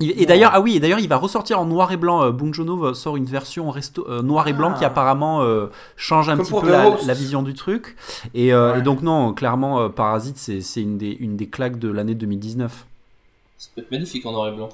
Et 0.00 0.26
d'ailleurs, 0.26 0.50
ah 0.54 0.60
oui, 0.60 0.76
et 0.76 0.80
d'ailleurs, 0.80 0.98
il 0.98 1.08
va 1.08 1.16
ressortir 1.16 1.60
en 1.60 1.66
noir 1.66 1.92
et 1.92 1.96
blanc. 1.96 2.22
Euh, 2.24 2.30
Bong 2.32 2.52
Joon-ho 2.52 2.94
sort 2.94 3.16
une 3.16 3.26
version 3.26 3.70
resto, 3.70 4.04
euh, 4.08 4.22
noir 4.22 4.48
et 4.48 4.52
blanc 4.52 4.72
Ah. 4.74 4.78
qui 4.78 4.84
apparemment 4.84 5.42
euh, 5.42 5.66
change 5.96 6.28
un 6.28 6.36
Comme 6.36 6.44
petit 6.46 6.52
peu 6.60 6.68
la, 6.68 7.14
vision 7.14 7.42
du 7.44 7.54
truc. 7.54 7.94
Et, 8.34 8.52
euh, 8.52 8.72
Ouais. 8.72 8.78
et 8.80 8.82
donc 8.82 9.02
non, 9.02 9.32
clairement, 9.34 9.80
euh, 9.82 9.88
Parasite, 9.88 10.36
c'est, 10.36 10.60
c'est 10.62 10.82
une 10.82 10.98
des, 10.98 11.12
une 11.12 11.36
des 11.36 11.48
claques 11.48 11.78
de 11.78 11.88
l'année 11.88 12.16
2019. 12.16 12.86
Ça 13.56 13.68
peut 13.76 13.82
être 13.82 13.90
magnifique 13.92 14.26
en 14.26 14.32
noir 14.32 14.48
et 14.48 14.56
blanc. 14.56 14.68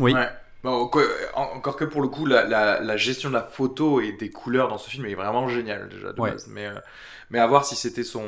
Oui. 0.00 0.12
Ouais. 0.12 0.28
Bon, 0.64 0.88
quoi, 0.88 1.02
en- 1.36 1.56
encore 1.58 1.76
que 1.76 1.84
pour 1.84 2.02
le 2.02 2.08
coup, 2.08 2.26
la, 2.26 2.44
la, 2.44 2.80
la 2.80 2.96
gestion 2.96 3.28
de 3.28 3.34
la 3.34 3.42
photo 3.44 4.00
et 4.00 4.10
des 4.10 4.30
couleurs 4.30 4.66
dans 4.66 4.78
ce 4.78 4.90
film 4.90 5.06
est 5.06 5.14
vraiment 5.14 5.46
géniale 5.46 5.88
déjà 5.88 6.12
de 6.12 6.20
Ouais. 6.20 6.32
base. 6.32 6.48
Mais, 6.50 6.66
euh, 6.66 6.74
mais 7.30 7.38
à 7.38 7.46
voir 7.46 7.64
si 7.64 7.76
c'était 7.76 8.02
son. 8.02 8.24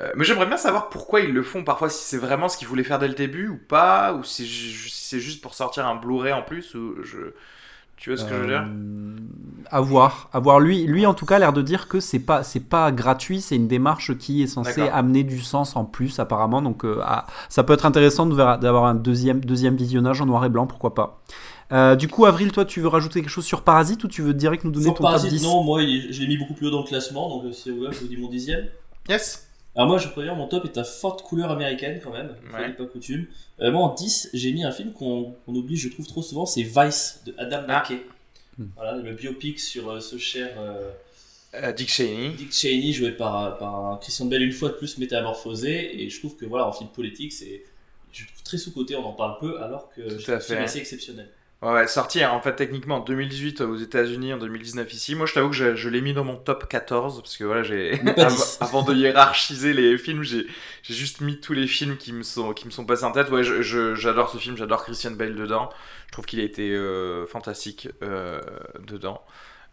Euh, 0.00 0.10
mais 0.16 0.24
j'aimerais 0.24 0.46
bien 0.46 0.56
savoir 0.56 0.88
pourquoi 0.90 1.20
ils 1.20 1.32
le 1.32 1.42
font 1.42 1.64
parfois, 1.64 1.88
si 1.90 2.04
c'est 2.04 2.18
vraiment 2.18 2.48
ce 2.48 2.56
qu'ils 2.56 2.68
voulaient 2.68 2.84
faire 2.84 2.98
dès 2.98 3.08
le 3.08 3.14
début 3.14 3.48
ou 3.48 3.56
pas, 3.56 4.14
ou 4.14 4.22
si 4.22 4.46
c'est 4.90 5.20
juste 5.20 5.42
pour 5.42 5.54
sortir 5.54 5.86
un 5.86 5.96
Blu-ray 5.96 6.32
en 6.32 6.42
plus. 6.42 6.74
Ou 6.74 7.02
je... 7.02 7.32
Tu 7.96 8.10
vois 8.10 8.16
ce 8.16 8.24
que 8.24 8.30
je 8.32 8.40
veux 8.40 8.46
dire 8.46 8.64
Euh, 8.64 9.16
À 9.72 9.80
voir, 9.80 10.30
à 10.32 10.38
voir. 10.38 10.60
Lui, 10.60 10.86
lui 10.86 11.04
en 11.04 11.14
tout 11.14 11.26
cas, 11.26 11.34
a 11.36 11.38
l'air 11.40 11.52
de 11.52 11.62
dire 11.62 11.88
que 11.88 11.98
c'est 11.98 12.20
pas, 12.20 12.44
c'est 12.44 12.60
pas 12.60 12.92
gratuit, 12.92 13.40
c'est 13.40 13.56
une 13.56 13.66
démarche 13.66 14.16
qui 14.16 14.42
est 14.42 14.46
censée 14.46 14.82
amener 14.82 15.24
du 15.24 15.40
sens 15.40 15.74
en 15.74 15.84
plus, 15.84 16.20
apparemment. 16.20 16.62
Donc, 16.62 16.84
euh, 16.84 17.00
ah, 17.02 17.26
ça 17.48 17.64
peut 17.64 17.72
être 17.72 17.86
intéressant 17.86 18.26
d'avoir 18.26 18.84
un 18.84 18.94
deuxième, 18.94 19.40
deuxième 19.44 19.74
visionnage 19.74 20.20
en 20.20 20.26
noir 20.26 20.44
et 20.44 20.48
blanc, 20.48 20.68
pourquoi 20.68 20.94
pas. 20.94 21.20
Euh, 21.72 21.96
du 21.96 22.06
coup, 22.06 22.24
Avril, 22.24 22.52
toi, 22.52 22.64
tu 22.64 22.80
veux 22.80 22.88
rajouter 22.88 23.20
quelque 23.20 23.30
chose 23.30 23.44
sur 23.44 23.62
Parasite 23.62 24.04
ou 24.04 24.08
tu 24.08 24.22
veux 24.22 24.32
direct 24.32 24.62
nous 24.62 24.70
donner 24.70 24.84
Sur 24.84 24.94
ton 24.94 25.02
top 25.02 25.10
Parasite, 25.10 25.30
10 25.30 25.42
non, 25.42 25.64
moi, 25.64 25.80
je 25.80 26.20
l'ai 26.20 26.28
mis 26.28 26.38
beaucoup 26.38 26.54
plus 26.54 26.68
haut 26.68 26.70
dans 26.70 26.82
le 26.82 26.86
classement, 26.86 27.28
donc 27.28 27.52
si 27.52 27.70
vous 27.70 27.78
voulez, 27.78 27.90
je 27.92 27.98
vous 27.98 28.06
dis 28.06 28.16
mon 28.16 28.28
dixième. 28.28 28.66
Yes 29.08 29.47
Alors 29.78 29.88
moi, 29.88 29.98
je 29.98 30.08
préviens, 30.08 30.34
mon 30.34 30.48
top 30.48 30.64
est 30.64 30.76
à 30.76 30.82
forte 30.84 31.22
couleur 31.22 31.52
américaine 31.52 32.00
quand 32.02 32.10
même, 32.12 32.34
Ouais. 32.52 32.72
pas 32.72 32.84
coutume. 32.84 33.26
Euh, 33.60 33.70
moi, 33.70 33.82
en 33.82 33.94
10, 33.94 34.30
j'ai 34.34 34.52
mis 34.52 34.64
un 34.64 34.72
film 34.72 34.92
qu'on 34.92 35.34
oublie, 35.46 35.76
je 35.76 35.88
trouve, 35.88 36.04
trop 36.06 36.20
souvent, 36.20 36.46
c'est 36.46 36.62
Vice, 36.64 37.22
de 37.26 37.34
Adam 37.38 37.62
Ah. 37.68 37.82
McKay. 37.88 38.02
Hmm. 38.58 38.66
Voilà, 38.74 38.96
le 38.96 39.12
biopic 39.14 39.60
sur 39.60 39.88
euh, 39.88 40.00
ce 40.00 40.18
cher 40.18 40.50
euh, 40.58 40.90
Euh, 41.54 41.70
Dick 41.72 41.88
Cheney. 41.90 42.30
Dick 42.30 42.52
Cheney, 42.52 42.92
joué 42.92 43.12
par, 43.12 43.56
par 43.58 44.00
Christian 44.00 44.26
Bell 44.26 44.42
une 44.42 44.50
fois 44.52 44.70
de 44.70 44.74
plus 44.74 44.98
métamorphosé, 44.98 46.02
et 46.02 46.10
je 46.10 46.18
trouve 46.18 46.34
que 46.36 46.44
voilà, 46.44 46.66
en 46.66 46.72
film 46.72 46.90
politique, 46.90 47.32
c'est 47.32 47.62
je 48.12 48.26
trouve 48.26 48.42
très 48.42 48.58
sous-côté, 48.58 48.96
on 48.96 49.04
en 49.06 49.12
parle 49.12 49.38
peu, 49.38 49.62
alors 49.62 49.90
que 49.90 50.18
fait. 50.18 50.56
assez 50.58 50.78
exceptionnel. 50.80 51.28
Ouais, 51.60 51.88
sorti 51.88 52.24
en 52.24 52.40
fait 52.40 52.54
techniquement 52.54 52.98
en 52.98 53.00
2018 53.00 53.62
aux 53.62 53.74
États-Unis, 53.76 54.32
en 54.32 54.38
2019 54.38 54.92
ici. 54.94 55.16
Moi, 55.16 55.26
je 55.26 55.34
t'avoue 55.34 55.50
que 55.50 55.56
je, 55.56 55.74
je 55.74 55.88
l'ai 55.88 56.00
mis 56.00 56.14
dans 56.14 56.22
mon 56.22 56.36
top 56.36 56.68
14 56.68 57.20
parce 57.20 57.36
que 57.36 57.42
voilà, 57.42 57.64
j'ai 57.64 58.00
avant, 58.20 58.28
10. 58.28 58.58
avant 58.60 58.82
de 58.84 58.94
hiérarchiser 58.94 59.72
les 59.72 59.98
films, 59.98 60.22
j'ai 60.22 60.46
juste 60.84 61.20
mis 61.20 61.40
tous 61.40 61.54
les 61.54 61.66
films 61.66 61.96
qui 61.96 62.12
me 62.12 62.22
sont 62.22 62.52
qui 62.54 62.64
me 62.66 62.70
sont 62.70 62.86
passés 62.86 63.02
en 63.02 63.10
tête. 63.10 63.28
Ouais, 63.30 63.42
je- 63.42 63.60
je- 63.62 63.96
j'adore 63.96 64.30
ce 64.30 64.38
film, 64.38 64.56
j'adore 64.56 64.84
Christian 64.84 65.10
Bale 65.10 65.34
dedans. 65.34 65.68
Je 66.06 66.12
trouve 66.12 66.26
qu'il 66.26 66.38
a 66.38 66.44
été 66.44 66.70
euh, 66.70 67.26
fantastique 67.26 67.88
euh, 68.04 68.40
dedans. 68.86 69.20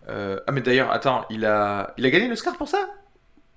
Euh, 0.10 0.39
ah 0.48 0.52
mais 0.54 0.62
d'ailleurs, 0.62 0.91
attends, 0.91 1.26
il 1.30 1.45
a 1.45 1.93
il 1.98 2.06
a 2.06 2.10
gagné 2.12 2.28
l'Oscar 2.30 2.58
pour 2.58 2.67
ça? 2.67 2.89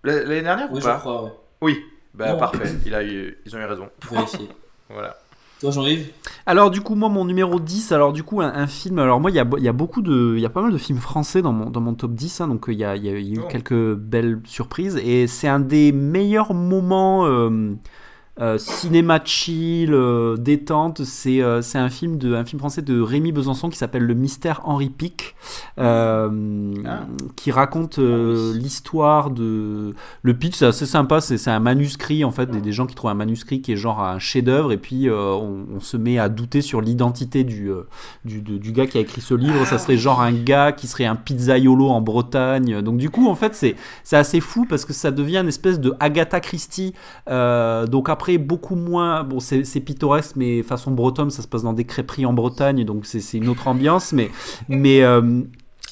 L'année 0.04 0.42
dernière 0.42 0.72
Oui, 0.72 0.78
ou 0.78 0.80
je 0.80 0.86
pas? 0.86 0.98
crois, 1.00 1.22
ouais. 1.24 1.32
Oui, 1.62 1.84
bah 2.14 2.32
Non. 2.32 2.38
parfait. 2.38 2.74
Il 2.84 2.94
a 2.94 3.04
eu, 3.04 3.38
ils 3.46 3.56
ont 3.56 3.60
eu 3.60 3.64
raison. 3.64 3.90
Voilà. 4.88 5.16
Toi, 5.60 5.72
Jean-Yves 5.72 6.06
Alors 6.46 6.70
du 6.70 6.80
coup 6.80 6.94
moi 6.94 7.08
mon 7.08 7.24
numéro 7.24 7.58
10 7.58 7.90
alors 7.92 8.12
du 8.12 8.22
coup 8.22 8.40
un, 8.40 8.52
un 8.54 8.66
film 8.68 9.00
alors 9.00 9.18
moi 9.20 9.30
il 9.30 9.34
y 9.34 9.40
a, 9.40 9.46
il 9.58 9.64
y 9.64 9.68
a 9.68 9.72
beaucoup 9.72 10.02
de 10.02 10.34
il 10.36 10.40
y 10.40 10.46
a 10.46 10.50
pas 10.50 10.62
mal 10.62 10.72
de 10.72 10.78
films 10.78 10.98
français 11.00 11.42
dans 11.42 11.52
mon, 11.52 11.68
dans 11.68 11.80
mon 11.80 11.94
top 11.94 12.12
10 12.12 12.40
hein, 12.40 12.48
donc 12.48 12.68
euh, 12.68 12.72
il 12.72 12.78
y, 12.78 12.84
a, 12.84 12.94
il 12.94 13.04
y 13.04 13.08
a 13.08 13.12
eu 13.12 13.38
Oh. 13.40 13.46
quelques 13.48 13.94
belles 13.94 14.40
surprises 14.44 14.96
et 15.04 15.26
c'est 15.26 15.48
un 15.48 15.58
des 15.60 15.90
meilleurs 15.90 16.54
moments 16.54 17.26
euh, 17.26 17.74
cinéma 18.58 19.20
chill 19.24 19.92
euh, 19.92 20.36
détente 20.36 21.04
c'est 21.04 21.42
euh, 21.42 21.60
c'est 21.60 21.78
un 21.78 21.88
film 21.88 22.18
de 22.18 22.34
un 22.34 22.44
film 22.44 22.58
français 22.58 22.82
de 22.82 23.00
Rémi 23.00 23.32
Besançon 23.32 23.68
qui 23.68 23.76
s'appelle 23.76 24.04
Le 24.04 24.14
Mystère 24.14 24.60
Henri 24.64 24.90
Pic 24.90 25.34
euh, 25.78 26.72
Ah. 26.86 27.06
qui 27.36 27.50
raconte 27.50 27.98
euh, 27.98 28.54
l'histoire 28.54 29.30
de 29.30 29.94
le 30.22 30.34
pitch 30.34 30.56
c'est 30.56 30.66
assez 30.66 30.86
sympa 30.86 31.20
c'est 31.20 31.50
un 31.50 31.60
manuscrit 31.60 32.24
en 32.24 32.30
fait 32.30 32.50
des, 32.50 32.60
des 32.60 32.72
gens 32.72 32.86
qui 32.86 32.94
trouvent 32.94 33.10
un 33.10 33.14
manuscrit 33.14 33.60
qui 33.60 33.72
est 33.72 33.76
genre 33.76 34.02
un 34.02 34.18
chef 34.18 34.38
d'œuvre 34.44 34.72
et 34.72 34.76
puis 34.76 35.08
euh, 35.08 35.32
on, 35.32 35.66
on 35.76 35.80
se 35.80 35.96
met 35.96 36.18
à 36.18 36.28
douter 36.28 36.60
sur 36.60 36.80
l'identité 36.80 37.44
du, 37.44 37.70
euh, 37.70 37.86
du, 38.24 38.72
gars 38.72 38.86
qui 38.86 38.98
a 38.98 39.00
écrit 39.00 39.20
ce 39.20 39.34
livre. 39.34 39.64
Ça 39.66 39.78
serait 39.78 39.96
genre 39.96 40.20
un 40.20 40.32
gars 40.32 40.72
qui 40.72 40.86
serait 40.86 41.06
un 41.06 41.16
pizzaiolo 41.16 41.88
en 41.88 42.00
Bretagne. 42.00 42.82
Donc 42.82 42.98
du 42.98 43.10
coup 43.10 43.28
en 43.28 43.34
fait 43.34 43.54
c'est 43.54 43.74
c'est 44.04 44.16
assez 44.16 44.40
fou 44.40 44.66
parce 44.68 44.84
que 44.84 44.92
ça 44.92 45.10
devient 45.10 45.38
une 45.38 45.48
espèce 45.48 45.80
de 45.80 45.94
Agatha 46.00 46.40
Christie 46.40 46.94
euh, 47.28 47.86
donc 47.86 48.08
après 48.08 48.27
beaucoup 48.36 48.74
moins 48.74 49.24
bon 49.24 49.40
c'est 49.40 49.80
pittoresque 49.80 50.36
mais 50.36 50.62
façon 50.62 50.90
bretonne 50.90 51.30
ça 51.30 51.40
se 51.40 51.48
passe 51.48 51.62
dans 51.62 51.72
des 51.72 51.84
crêperies 51.84 52.26
en 52.26 52.34
Bretagne 52.34 52.84
donc 52.84 53.06
c'est 53.06 53.38
une 53.38 53.48
autre 53.48 53.68
ambiance 53.68 54.12
mais 54.12 54.30
mais 54.68 55.02
euh, 55.02 55.22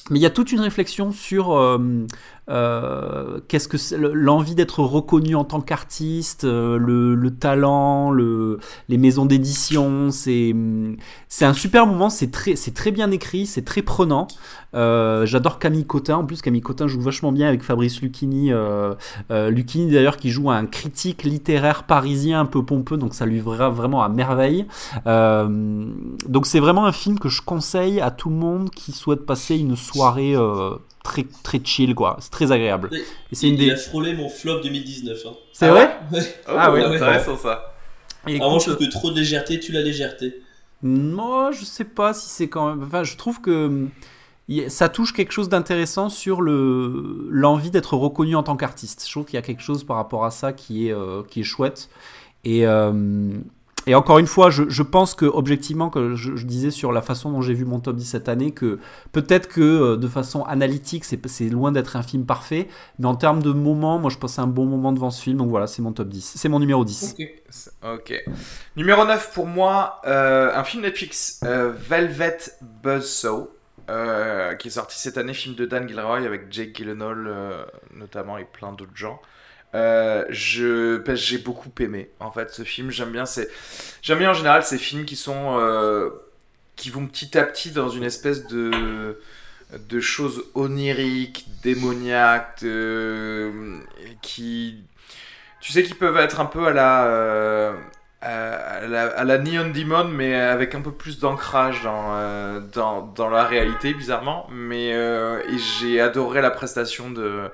mais 0.09 0.19
il 0.19 0.21
y 0.21 0.25
a 0.25 0.29
toute 0.29 0.51
une 0.51 0.59
réflexion 0.59 1.11
sur 1.11 1.53
euh, 1.53 2.05
qu'est-ce 2.47 3.67
que 3.67 3.77
l'envie 3.95 4.55
d'être 4.55 4.81
reconnu 4.83 5.35
en 5.35 5.43
tant 5.43 5.61
qu'artiste, 5.61 6.45
euh, 6.45 6.77
le, 6.77 7.15
le 7.15 7.31
talent, 7.31 8.11
le, 8.11 8.59
les 8.89 8.97
maisons 8.97 9.25
d'édition. 9.25 10.11
C'est 10.11 10.55
c'est 11.27 11.45
un 11.45 11.53
super 11.53 11.85
moment. 11.85 12.09
C'est 12.09 12.31
très 12.31 12.55
c'est 12.55 12.73
très 12.73 12.91
bien 12.91 13.11
écrit, 13.11 13.45
c'est 13.45 13.65
très 13.65 13.81
prenant. 13.81 14.27
Euh, 14.73 15.25
J'adore 15.25 15.59
Camille 15.59 15.85
Cotin. 15.85 16.17
En 16.17 16.25
plus, 16.25 16.41
Camille 16.41 16.61
Cotin 16.61 16.87
joue 16.87 17.01
vachement 17.01 17.31
bien 17.31 17.47
avec 17.47 17.63
Fabrice 17.63 18.01
Lucchini. 18.01 18.51
Euh, 18.51 18.93
euh, 19.31 19.49
Lucchini 19.49 19.91
d'ailleurs 19.91 20.17
qui 20.17 20.29
joue 20.29 20.49
un 20.51 20.65
critique 20.65 21.23
littéraire 21.23 21.83
parisien 21.83 22.41
un 22.41 22.45
peu 22.45 22.63
pompeux, 22.63 22.97
donc 22.97 23.13
ça 23.13 23.25
lui 23.25 23.39
va 23.39 23.69
vraiment 23.69 24.03
à 24.03 24.09
merveille. 24.09 24.65
Euh, 25.05 25.87
donc 26.27 26.45
c'est 26.45 26.59
vraiment 26.59 26.85
un 26.85 26.91
film 26.91 27.17
que 27.19 27.29
je 27.29 27.41
conseille 27.41 27.99
à 28.01 28.11
tout 28.11 28.29
le 28.29 28.35
monde 28.35 28.69
qui 28.69 28.91
souhaite 28.91 29.25
passer 29.25 29.57
une 29.57 29.75
soirée 29.75 30.35
euh, 30.35 30.75
très 31.07 31.25
très 31.43 31.59
chill 31.63 31.95
quoi. 31.95 32.17
C'est 32.19 32.29
très 32.29 32.51
agréable. 32.51 32.89
Et 32.93 33.35
c'est 33.35 33.47
une 33.47 33.53
il, 33.53 33.59
des. 33.59 33.65
il 33.65 33.71
a 33.71 33.77
frôlé 33.77 34.13
mon 34.13 34.29
flop 34.29 34.59
2019. 34.61 35.17
Hein. 35.25 35.31
C'est 35.53 35.65
Ah 35.67 35.71
vrai 35.71 35.97
Ouais. 36.11 36.19
Oh, 36.47 36.51
Ah 36.57 36.71
oui, 36.71 36.83
intéressant 36.83 37.37
ça. 37.37 37.73
Et 38.27 38.39
Ah, 38.41 38.47
écoute, 38.47 38.61
je 38.61 38.71
trouve 38.71 38.77
que 38.87 38.91
trop 38.91 39.11
de 39.11 39.15
légèreté 39.17 39.59
tue 39.59 39.71
la 39.71 39.81
légèreté. 39.81 40.41
Moi, 40.83 41.51
je 41.51 41.63
sais 41.63 41.85
pas 41.85 42.13
si 42.13 42.29
c'est 42.29 42.49
quand 42.49 42.69
même. 42.69 42.83
Enfin, 42.83 43.03
je 43.03 43.15
trouve 43.15 43.41
que 43.41 43.87
ça 44.67 44.89
touche 44.89 45.13
quelque 45.13 45.31
chose 45.31 45.49
d'intéressant 45.49 46.09
sur 46.09 46.41
le 46.41 47.27
l'envie 47.29 47.71
d'être 47.71 47.95
reconnu 47.95 48.35
en 48.35 48.43
tant 48.43 48.57
qu'artiste. 48.57 49.05
Je 49.05 49.11
trouve 49.11 49.25
qu'il 49.25 49.35
y 49.35 49.39
a 49.39 49.41
quelque 49.41 49.63
chose 49.63 49.83
par 49.83 49.95
rapport 49.95 50.25
à 50.25 50.31
ça 50.31 50.53
qui 50.53 50.89
est, 50.89 50.95
qui 51.29 51.39
est 51.39 51.43
chouette. 51.43 51.89
Et, 52.43 52.65
et 53.87 53.95
encore 53.95 54.19
une 54.19 54.27
fois, 54.27 54.49
je, 54.49 54.83
pense 54.83 55.15
que 55.15 55.25
objectivement, 55.25 55.89
que 55.89 56.13
je, 56.13 56.31
disais 56.43 56.71
sur 56.71 56.91
la 56.91 57.01
façon 57.01 57.31
dont 57.31 57.41
j'ai 57.41 57.53
vu 57.53 57.63
mon 57.63 57.79
top 57.79 57.95
10 57.95 58.05
cette 58.05 58.27
année, 58.27 58.51
que 58.51 58.79
peut-être 59.13 59.47
que 59.47 59.61
euh, 59.61 59.97
de 59.97 60.07
façon 60.09 60.43
analytique, 60.43 61.05
c'est 61.05 61.49
loin 61.49 61.71
d'être 61.71 61.95
un 61.95 62.03
film 62.03 62.25
parfait, 62.25 62.67
mais 62.99 63.05
en 63.05 63.15
termes 63.15 63.41
de 63.41 63.51
moments, 63.51 63.97
moi 63.97 64.11
je 64.11 64.17
passais 64.17 64.41
un 64.41 64.47
bon 64.47 64.65
moment 64.65 64.91
devant 64.91 65.09
ce 65.09 65.21
film, 65.21 65.37
donc 65.37 65.49
voilà, 65.49 65.67
c'est 65.67 65.81
mon 65.81 65.93
top 65.93 66.09
10. 66.09 66.33
C'est 66.35 66.49
mon 66.49 66.59
numéro 66.59 66.83
10. 66.83 67.15
Ok. 67.81 68.13
Numéro 68.75 69.05
9 69.05 69.33
pour 69.33 69.47
moi, 69.47 70.01
euh, 70.05 70.51
un 70.53 70.65
film 70.65 70.83
Netflix, 70.83 71.39
euh, 71.45 71.71
Velvet 71.89 72.39
Buzzsaw. 72.83 73.49
qui 74.59 74.67
est 74.67 74.71
sorti 74.71 74.99
cette 74.99 75.17
année, 75.17 75.33
film 75.33 75.55
de 75.55 75.65
Dan 75.65 75.87
Gilroy 75.87 76.25
avec 76.25 76.51
Jake 76.51 76.75
Gyllenhaal 76.75 77.65
notamment 77.95 78.37
et 78.37 78.43
plein 78.43 78.73
d'autres 78.73 78.95
gens. 78.95 79.21
Euh, 79.77 80.25
j'ai 80.29 81.37
beaucoup 81.37 81.71
aimé 81.79 82.09
en 82.19 82.31
fait 82.31 82.49
ce 82.49 82.63
film. 82.63 82.89
J'aime 82.89 83.11
bien 83.11 83.25
bien 84.17 84.31
en 84.31 84.33
général 84.33 84.63
ces 84.63 84.77
films 84.77 85.05
qui 85.05 85.15
sont 85.15 85.57
euh, 85.59 86.09
qui 86.75 86.89
vont 86.89 87.05
petit 87.05 87.37
à 87.37 87.43
petit 87.43 87.71
dans 87.71 87.89
une 87.89 88.03
espèce 88.03 88.47
de 88.47 89.19
de 89.77 89.99
choses 89.99 90.45
oniriques 90.55 91.45
démoniaques 91.61 92.63
qui 94.21 94.83
tu 95.61 95.71
sais 95.71 95.83
qui 95.83 95.93
peuvent 95.93 96.17
être 96.17 96.39
un 96.39 96.45
peu 96.45 96.67
à 96.67 96.73
la 96.73 97.05
euh, 97.05 97.73
à, 98.21 99.23
la, 99.23 99.37
Neon 99.37 99.69
Demon 99.69 100.05
mais 100.05 100.33
avec 100.33 100.73
un 100.73 100.81
peu 100.81 100.91
plus 100.91 101.19
d'ancrage 101.19 101.83
dans, 101.83 102.59
dans, 102.73 103.03
dans 103.03 103.29
la 103.29 103.43
réalité 103.43 103.93
bizarrement. 103.93 104.47
Mais 104.51 104.91
j'ai 105.57 106.01
adoré 106.01 106.41
la 106.41 106.51
prestation 106.51 107.11
de 107.11 107.21
euh, 107.21 107.49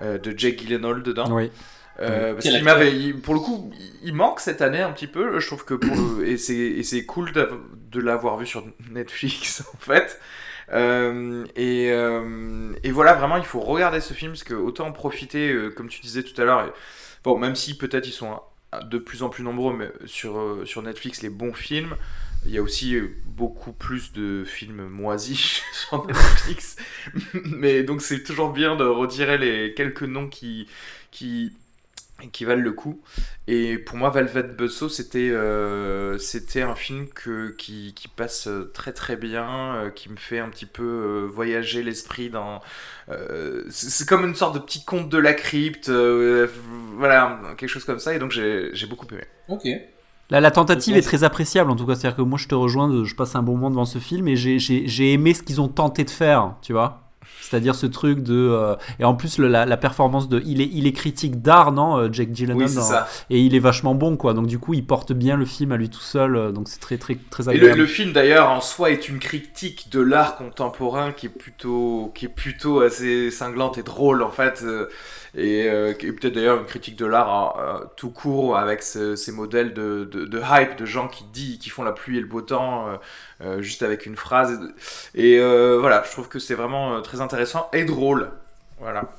de 0.00 0.38
Jake 0.38 0.58
Gyllenhaal 0.58 1.02
dedans. 1.02 1.30
Oui. 1.30 1.50
Euh, 2.00 2.32
parce 2.32 2.46
qu'il 2.46 2.64
m'avait, 2.64 3.12
pour 3.12 3.34
le 3.34 3.40
coup, 3.40 3.70
il 4.02 4.14
manque 4.14 4.40
cette 4.40 4.62
année 4.62 4.80
un 4.80 4.92
petit 4.92 5.06
peu. 5.06 5.38
Je 5.38 5.46
trouve 5.46 5.64
que 5.64 5.74
pour 5.74 6.22
et 6.22 6.36
c'est 6.38 7.04
cool 7.04 7.32
de 7.32 8.00
l'avoir 8.00 8.38
vu 8.38 8.46
sur 8.46 8.64
Netflix 8.90 9.62
en 9.74 9.78
fait. 9.78 10.18
Euh, 10.72 11.44
et, 11.56 11.88
et, 12.84 12.90
voilà, 12.90 13.14
vraiment, 13.14 13.36
il 13.36 13.44
faut 13.44 13.60
regarder 13.60 14.00
ce 14.00 14.14
film 14.14 14.32
parce 14.32 14.44
que 14.44 14.54
autant 14.54 14.86
en 14.86 14.92
profiter, 14.92 15.54
comme 15.76 15.88
tu 15.88 16.00
disais 16.00 16.22
tout 16.22 16.40
à 16.40 16.44
l'heure. 16.44 16.72
Bon, 17.22 17.38
même 17.38 17.54
si 17.54 17.76
peut-être 17.76 18.06
ils 18.06 18.12
sont 18.12 18.40
de 18.82 18.98
plus 18.98 19.22
en 19.22 19.28
plus 19.28 19.42
nombreux 19.42 19.76
mais 19.76 19.90
sur, 20.06 20.62
sur 20.64 20.80
Netflix, 20.80 21.22
les 21.22 21.28
bons 21.28 21.52
films. 21.52 21.96
Il 22.46 22.52
y 22.52 22.58
a 22.58 22.62
aussi 22.62 22.96
euh, 22.96 23.14
beaucoup 23.26 23.72
plus 23.72 24.12
de 24.12 24.44
films 24.44 24.88
moisis 24.88 25.62
sur 25.72 26.06
Netflix. 26.06 26.76
Mais 27.34 27.82
donc 27.82 28.02
c'est 28.02 28.22
toujours 28.22 28.52
bien 28.52 28.76
de 28.76 28.84
retirer 28.84 29.38
les 29.38 29.74
quelques 29.74 30.02
noms 30.02 30.28
qui, 30.28 30.66
qui, 31.10 31.52
valent 32.40 32.62
le 32.62 32.72
coup. 32.72 33.02
Et 33.46 33.76
pour 33.76 33.98
moi, 33.98 34.10
Velvet 34.10 34.54
Buzzsaw, 34.54 34.88
c'était 34.88 35.30
euh, 35.30 36.16
c'était 36.16 36.62
un 36.62 36.74
film 36.74 37.08
qui, 37.58 37.94
passe 38.16 38.48
très 38.72 38.92
très 38.92 39.16
bien, 39.16 39.74
euh, 39.74 39.90
qui 39.90 40.08
me 40.08 40.16
fait 40.16 40.38
un 40.38 40.48
petit 40.48 40.66
peu 40.66 41.28
voyager 41.30 41.82
l'esprit 41.82 42.30
dans. 42.30 42.62
c'est 43.68 44.08
comme 44.08 44.24
une 44.24 44.34
sorte 44.34 44.54
de 44.54 44.60
petit 44.60 44.84
conte 44.84 45.10
de 45.10 45.18
la 45.18 45.34
crypte, 45.34 45.90
voilà, 45.90 47.38
quelque 47.58 47.68
chose 47.68 47.84
comme 47.84 48.00
ça. 48.00 48.14
Et 48.14 48.18
donc 48.18 48.32
j'ai 48.32 48.86
beaucoup 48.86 49.06
aimé. 49.12 49.24
Ok 49.48 49.66
la 50.30 50.50
tentative 50.50 50.96
est 50.96 51.02
très 51.02 51.24
appréciable 51.24 51.70
en 51.70 51.76
tout 51.76 51.86
cas. 51.86 51.94
C'est-à-dire 51.96 52.16
que 52.16 52.22
moi, 52.22 52.38
je 52.38 52.46
te 52.46 52.54
rejoins, 52.54 53.04
je 53.04 53.14
passe 53.14 53.34
un 53.34 53.42
bon 53.42 53.52
moment 53.52 53.70
devant 53.70 53.84
ce 53.84 53.98
film 53.98 54.28
et 54.28 54.36
j'ai 54.36 55.12
aimé 55.12 55.34
ce 55.34 55.42
qu'ils 55.42 55.60
ont 55.60 55.68
tenté 55.68 56.04
de 56.04 56.10
faire, 56.10 56.54
tu 56.62 56.72
vois. 56.72 57.09
C'est-à-dire 57.40 57.74
ce 57.74 57.86
truc 57.86 58.22
de 58.22 58.34
euh, 58.34 58.74
et 58.98 59.04
en 59.04 59.14
plus 59.14 59.38
la, 59.38 59.76
performance 59.76 60.28
de 60.28 60.42
il 60.44 60.60
est 60.60 60.68
il 60.72 60.86
est 60.86 60.92
critique 60.92 61.40
d'art 61.40 61.72
non 61.72 61.96
euh, 61.96 62.08
Jack 62.12 62.32
Gyllenhaal 62.32 63.06
et 63.30 63.40
il 63.40 63.54
est 63.54 63.60
vachement 63.60 63.94
bon 63.94 64.16
quoi 64.16 64.34
donc 64.34 64.46
du 64.46 64.58
coup 64.58 64.74
il 64.74 64.84
porte 64.84 65.12
bien 65.12 65.36
le 65.36 65.44
film 65.44 65.72
à 65.72 65.76
lui 65.76 65.88
tout 65.88 66.00
seul 66.00 66.36
euh, 66.36 66.52
donc 66.52 66.68
c'est 66.68 66.80
très 66.80 66.98
très 66.98 67.16
très 67.30 67.48
agréable. 67.48 67.78
Et 67.78 67.80
le, 67.80 67.86
film 67.86 68.12
d'ailleurs 68.12 68.50
en 68.50 68.60
soi 68.60 68.90
est 68.90 69.08
une 69.08 69.18
critique 69.18 69.88
de 69.90 70.00
l'art 70.00 70.36
contemporain 70.36 71.12
qui 71.12 71.26
est 71.26 71.30
plutôt 71.30 72.12
qui 72.14 72.26
est 72.26 72.34
plutôt 72.34 72.80
assez 72.80 73.30
cinglante 73.30 73.78
et 73.78 73.82
drôle 73.82 74.22
en 74.22 74.30
fait 74.30 74.64
et, 75.34 75.68
euh, 75.68 75.92
peut-être 75.94 76.34
d'ailleurs 76.34 76.58
une 76.58 76.66
critique 76.66 76.96
de 76.96 77.06
l'art 77.06 77.32
hein, 77.32 77.52
euh, 77.58 77.84
tout 77.96 78.10
court 78.10 78.56
avec 78.56 78.82
ces 78.82 79.32
modèles 79.32 79.74
de, 79.74 80.04
de, 80.04 80.40
hype 80.40 80.76
de 80.76 80.84
gens 80.84 81.06
qui 81.06 81.24
disent 81.32 81.58
qui 81.58 81.70
font 81.70 81.84
la 81.84 81.92
pluie 81.92 82.18
et 82.18 82.20
le 82.20 82.26
beau 82.26 82.40
temps 82.40 82.88
euh, 82.88 82.96
juste 83.60 83.82
avec 83.82 84.06
une 84.06 84.16
phrase. 84.16 84.58
Et, 85.14 85.38
voilà 85.38 86.02
je 86.06 86.10
trouve 86.12 86.28
que 86.28 86.38
c'est 86.38 86.54
vraiment 86.54 87.00
très 87.02 87.20
intéressant 87.20 87.68
et 87.72 87.84
drôle. 87.84 88.30
Voilà. 88.78 89.10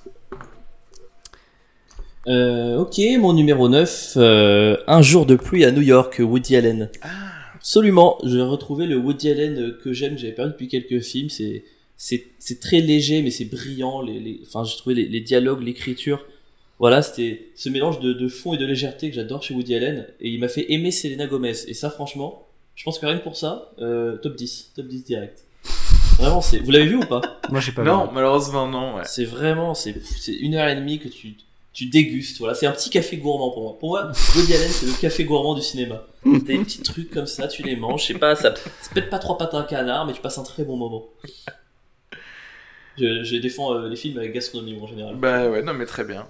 Ok 2.27 2.99
mon 3.19 3.33
numéro 3.33 3.67
9 3.67 4.17
un 4.87 5.01
jour 5.01 5.25
de 5.25 5.35
pluie 5.35 5.65
à 5.65 5.71
New 5.71 5.81
York 5.81 6.17
Woody 6.19 6.55
Allen. 6.55 6.89
Ah. 7.01 7.07
absolument 7.55 8.19
j'ai 8.23 8.41
retrouvé 8.41 8.85
le 8.85 8.97
Woody 8.97 9.31
Allen 9.31 9.75
que 9.83 9.91
j'aime 9.93 10.17
j'avais 10.17 10.33
perdu 10.33 10.51
depuis 10.51 10.67
quelques 10.67 11.01
films. 11.01 11.29
C'est 11.29 11.63
c'est 11.97 12.59
très 12.59 12.79
léger 12.79 13.21
mais 13.21 13.29
c'est 13.29 13.45
brillant 13.45 14.01
les, 14.01 14.19
les 14.19 14.41
enfin 14.45 14.63
j'ai 14.63 14.75
trouvé 14.77 14.95
les, 14.95 15.07
les, 15.07 15.21
dialogues 15.21 15.61
l'écriture. 15.61 16.25
Voilà 16.79 17.03
c'était 17.03 17.49
ce 17.55 17.69
mélange 17.69 17.99
de, 17.99 18.13
de, 18.13 18.27
fond 18.27 18.55
et 18.55 18.57
de 18.57 18.65
légèreté 18.65 19.09
que 19.09 19.15
j'adore 19.15 19.43
chez 19.43 19.53
Woody 19.53 19.75
Allen. 19.75 20.07
Et 20.19 20.29
il 20.29 20.39
m'a 20.39 20.47
fait 20.47 20.71
aimer 20.71 20.89
Selena 20.89 21.27
Gomez. 21.27 21.53
Et 21.67 21.75
ça 21.75 21.91
franchement 21.91 22.47
je 22.75 22.83
pense 22.83 22.99
que 22.99 23.05
rien 23.05 23.17
que 23.17 23.23
pour 23.23 23.37
ça 23.37 23.71
euh, 23.79 24.17
top 24.17 24.35
10 24.35 24.73
top 24.75 24.87
10 24.87 25.03
direct. 25.03 25.43
Vraiment 26.17 26.41
c'est 26.41 26.59
vous 26.59 26.71
l'avez 26.71 26.87
vu 26.87 26.97
ou 26.97 27.05
pas? 27.05 27.21
Moi 27.49 27.59
j'ai 27.59 27.71
pas 27.71 27.83
non 27.83 28.09
malheureusement 28.11 28.67
non 28.67 28.95
ouais. 28.95 29.03
c'est 29.05 29.25
vraiment 29.25 29.73
c'est 29.73 29.95
une 30.27 30.55
heure 30.55 30.67
et 30.67 30.75
demie 30.75 30.99
que 30.99 31.07
tu 31.07 31.35
tu 31.73 31.85
dégustes 31.85 32.39
voilà. 32.39 32.53
C'est 32.53 32.65
un 32.65 32.71
petit 32.73 32.89
café 32.89 33.17
gourmand 33.17 33.51
pour 33.51 33.63
moi. 33.63 33.79
Pour 33.79 33.89
moi 33.89 34.11
Woody 34.35 34.53
Allen 34.53 34.69
c'est 34.69 34.85
le 34.85 34.93
café 34.99 35.23
gourmand 35.23 35.55
du 35.55 35.61
cinéma. 35.61 36.05
T'as 36.23 36.39
des 36.39 36.59
petits 36.59 36.81
trucs 36.81 37.11
comme 37.11 37.27
ça 37.27 37.47
tu 37.47 37.63
les 37.63 37.75
manges 37.75 38.01
je 38.01 38.07
sais 38.07 38.19
pas 38.19 38.35
ça 38.35 38.53
c'est 38.81 38.93
peut-être 38.93 39.09
pas 39.09 39.19
trois 39.19 39.37
pattes 39.37 39.53
à 39.53 39.57
un 39.57 39.63
canard 39.63 40.05
mais 40.05 40.13
tu 40.13 40.21
passes 40.21 40.37
un 40.37 40.43
très 40.43 40.63
bon 40.63 40.77
moment. 40.77 41.05
Je, 42.97 43.37
défends 43.37 43.73
euh, 43.73 43.89
les 43.89 43.95
films 43.95 44.17
avec 44.17 44.33
gastronomie 44.33 44.77
en 44.79 44.85
général. 44.85 45.15
Bah 45.15 45.49
ouais, 45.49 45.63
non 45.63 45.73
mais 45.73 45.85
très 45.85 46.03
bien. 46.03 46.27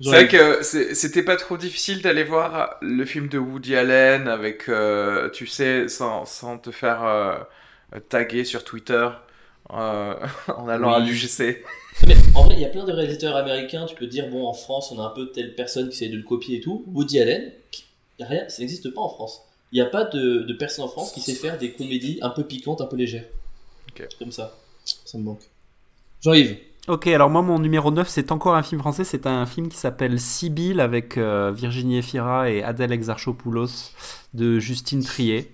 C'est 0.00 0.08
vrai 0.08 0.28
que 0.28 0.62
c'était 0.62 1.22
pas 1.22 1.36
trop 1.36 1.56
difficile 1.56 2.02
d'aller 2.02 2.24
voir 2.24 2.76
le 2.82 3.04
film 3.04 3.28
de 3.28 3.38
Woody 3.38 3.76
Allen 3.76 4.26
avec, 4.26 4.68
euh, 4.68 5.30
tu 5.30 5.46
sais, 5.46 5.88
sans, 5.88 6.24
sans 6.24 6.58
te 6.58 6.70
faire 6.72 7.04
euh, 7.04 7.38
taguer 8.08 8.44
sur 8.44 8.64
Twitter 8.64 9.08
en 9.70 10.68
allant 10.68 10.92
à 10.92 11.00
l'UGC. 11.00 11.64
Mais 12.06 12.16
en 12.34 12.44
vrai, 12.44 12.54
il 12.56 12.60
y 12.60 12.64
a 12.64 12.68
plein 12.68 12.84
de 12.84 12.92
réalisateurs 12.92 13.36
américains, 13.36 13.86
tu 13.86 13.94
peux 13.94 14.06
dire, 14.06 14.28
bon, 14.28 14.46
en 14.46 14.52
France, 14.52 14.90
on 14.90 15.00
a 15.00 15.04
un 15.04 15.10
peu 15.10 15.30
telle 15.30 15.54
personne 15.54 15.88
qui 15.88 15.96
essaie 15.96 16.08
de 16.08 16.16
le 16.16 16.24
copier 16.24 16.58
et 16.58 16.60
tout. 16.60 16.84
Woody 16.88 17.20
Allen, 17.20 17.52
rien, 18.20 18.48
ça 18.48 18.60
n'existe 18.60 18.92
pas 18.92 19.00
en 19.00 19.08
France. 19.08 19.42
Il 19.72 19.76
n'y 19.76 19.80
a 19.80 19.90
pas 19.90 20.04
de, 20.04 20.40
de, 20.40 20.52
personne 20.54 20.84
en 20.84 20.88
France 20.88 21.12
qui 21.12 21.20
sait 21.20 21.34
faire 21.34 21.56
des 21.56 21.72
comédies 21.72 22.18
un 22.22 22.30
peu 22.30 22.44
piquantes, 22.44 22.80
un 22.80 22.86
peu 22.86 22.96
légères. 22.96 23.24
Comme 24.18 24.32
ça. 24.32 24.56
Ça 24.84 25.18
me 25.18 25.22
manque. 25.22 25.42
Jean-Yves. 26.20 26.56
Ok, 26.86 27.06
alors 27.06 27.30
moi 27.30 27.40
mon 27.40 27.58
numéro 27.58 27.90
9 27.90 28.06
c'est 28.06 28.30
encore 28.30 28.54
un 28.54 28.62
film 28.62 28.78
français, 28.78 29.04
c'est 29.04 29.26
un 29.26 29.46
film 29.46 29.68
qui 29.68 29.78
s'appelle 29.78 30.20
Sibyl 30.20 30.80
avec 30.80 31.16
euh, 31.16 31.50
Virginie 31.50 31.96
Efira 31.96 32.50
et 32.50 32.62
Adèle 32.62 32.92
Exarchopoulos 32.92 33.92
de 34.34 34.58
Justine 34.58 35.02
Trier. 35.02 35.50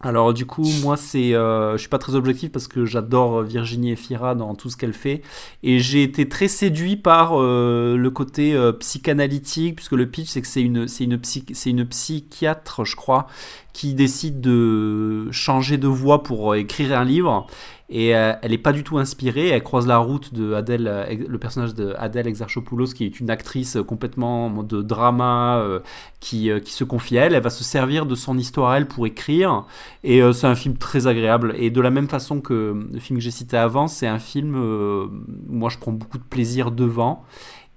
Alors 0.00 0.32
du 0.32 0.46
coup, 0.46 0.68
moi, 0.82 0.96
c'est, 0.96 1.34
euh, 1.34 1.72
je 1.72 1.78
suis 1.78 1.88
pas 1.88 1.98
très 1.98 2.14
objectif 2.14 2.52
parce 2.52 2.68
que 2.68 2.84
j'adore 2.84 3.42
Virginie 3.42 3.92
Efira 3.92 4.34
dans 4.34 4.54
tout 4.54 4.68
ce 4.70 4.76
qu'elle 4.76 4.92
fait, 4.92 5.22
et 5.62 5.78
j'ai 5.80 6.02
été 6.02 6.28
très 6.28 6.46
séduit 6.46 6.96
par 6.96 7.32
euh, 7.32 7.96
le 7.96 8.10
côté 8.10 8.56
psychanalytique, 8.78 9.76
puisque 9.76 9.92
le 9.92 10.06
pitch 10.06 10.28
c'est 10.28 10.42
que 10.42 10.46
c'est 10.46 10.62
une, 10.62 10.86
c'est 10.86 11.04
une, 11.04 11.18
c'est 11.24 11.70
une 11.70 11.86
psychiatre, 11.86 12.84
je 12.84 12.94
crois, 12.94 13.26
qui 13.72 13.94
décide 13.94 14.40
de 14.40 15.28
changer 15.32 15.78
de 15.78 15.88
voix 15.88 16.22
pour 16.22 16.54
écrire 16.54 16.96
un 16.98 17.04
livre, 17.04 17.46
et 17.90 18.16
euh, 18.16 18.32
elle 18.40 18.52
n'est 18.52 18.58
pas 18.58 18.72
du 18.72 18.82
tout 18.82 18.98
inspirée. 18.98 19.48
Elle 19.48 19.62
croise 19.62 19.86
la 19.86 19.98
route 19.98 20.32
de 20.32 20.54
Adèle, 20.54 20.88
euh, 20.88 21.14
le 21.28 21.38
personnage 21.38 21.74
de 21.74 21.94
Exarchopoulos, 22.26 22.94
qui 22.94 23.04
est 23.04 23.20
une 23.20 23.28
actrice 23.30 23.76
complètement 23.86 24.62
de 24.62 24.80
drama, 24.80 25.58
euh, 25.58 25.80
qui, 26.20 26.50
qui, 26.64 26.72
se 26.72 26.84
confie 26.84 27.18
à 27.18 27.26
elle. 27.26 27.34
Elle 27.34 27.42
va 27.42 27.50
se 27.50 27.64
servir 27.64 28.06
de 28.06 28.14
son 28.14 28.38
histoire 28.38 28.74
elle 28.74 28.88
pour 28.88 29.06
écrire. 29.06 29.66
Et 30.02 30.22
c'est 30.32 30.46
un 30.46 30.54
film 30.54 30.76
très 30.76 31.06
agréable. 31.06 31.54
Et 31.58 31.70
de 31.70 31.80
la 31.80 31.90
même 31.90 32.08
façon 32.08 32.40
que 32.40 32.88
le 32.90 32.98
film 33.00 33.18
que 33.18 33.24
j'ai 33.24 33.30
cité 33.30 33.56
avant, 33.56 33.86
c'est 33.86 34.06
un 34.06 34.18
film, 34.18 35.10
moi 35.48 35.68
je 35.68 35.78
prends 35.78 35.92
beaucoup 35.92 36.18
de 36.18 36.24
plaisir 36.24 36.70
devant. 36.70 37.24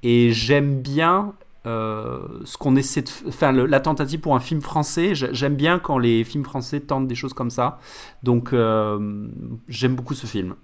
Et 0.04 0.32
j'aime 0.32 0.82
bien 0.82 1.34
euh, 1.68 2.20
ce 2.46 2.58
qu'on 2.58 2.76
essaie 2.76 3.02
de 3.02 3.10
faire, 3.10 3.52
la 3.52 3.80
tentative 3.80 4.20
pour 4.22 4.36
un 4.36 4.40
film 4.40 4.62
français. 4.62 5.14
J'aime 5.14 5.56
bien 5.56 5.80
quand 5.80 5.98
les 5.98 6.24
films 6.24 6.46
français 6.46 6.80
tentent 6.80 7.08
des 7.08 7.16
choses 7.16 7.34
comme 7.34 7.50
ça. 7.50 7.80
Donc, 8.24 8.54
euh, 8.54 9.28
j'aime 9.68 9.96
beaucoup 9.96 10.14
ce 10.14 10.28
film. 10.28 10.56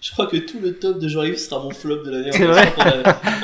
Je 0.00 0.12
crois 0.12 0.26
que 0.26 0.36
tout 0.36 0.58
le 0.60 0.74
top 0.74 0.98
de 0.98 1.08
Jean-Yves 1.08 1.38
sera 1.38 1.62
mon 1.62 1.70
flop 1.70 2.02
de 2.02 2.10
l'année. 2.10 2.30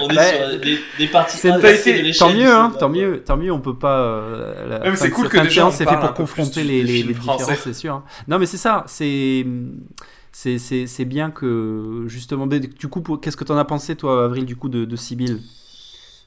On, 0.00 0.09
est 0.11 0.50
sur 0.50 0.61
des, 0.61 0.78
des 0.98 1.07
parties 1.07 1.36
de 1.46 2.18
tant 2.18 2.32
mieux, 2.34 2.50
hein, 2.50 2.72
tant 2.78 2.88
mieux, 2.88 3.22
tant 3.24 3.36
mieux. 3.36 3.53
On 3.53 3.61
peut 3.61 3.78
pas. 3.78 4.00
Euh, 4.00 4.94
c'est 4.96 5.11
cool 5.11 5.28
que 5.28 5.38
déjà 5.38 5.66
on 5.66 5.70
c'est 5.70 5.88
fait 5.88 5.98
pour 5.98 6.12
confronter 6.12 6.64
les, 6.64 6.82
les, 6.82 7.03
les 7.03 7.14
différences, 7.14 7.50
c'est 7.62 7.72
sûr. 7.72 7.94
Hein. 7.94 8.05
Non, 8.28 8.38
mais 8.38 8.46
c'est 8.46 8.57
ça. 8.59 8.84
C'est 8.88 9.46
c'est 10.32 11.05
bien 11.05 11.30
que 11.30 12.05
justement. 12.09 12.46
Du 12.46 12.88
coup, 12.88 13.00
qu'est-ce 13.16 13.36
que 13.36 13.44
tu 13.44 13.53
en 13.53 13.59
as 13.59 13.64
pensé, 13.64 13.96
toi, 13.96 14.24
Avril, 14.24 14.44
du 14.44 14.57
coup, 14.57 14.68
de, 14.68 14.84
de 14.84 14.96
Sibyl 14.96 15.40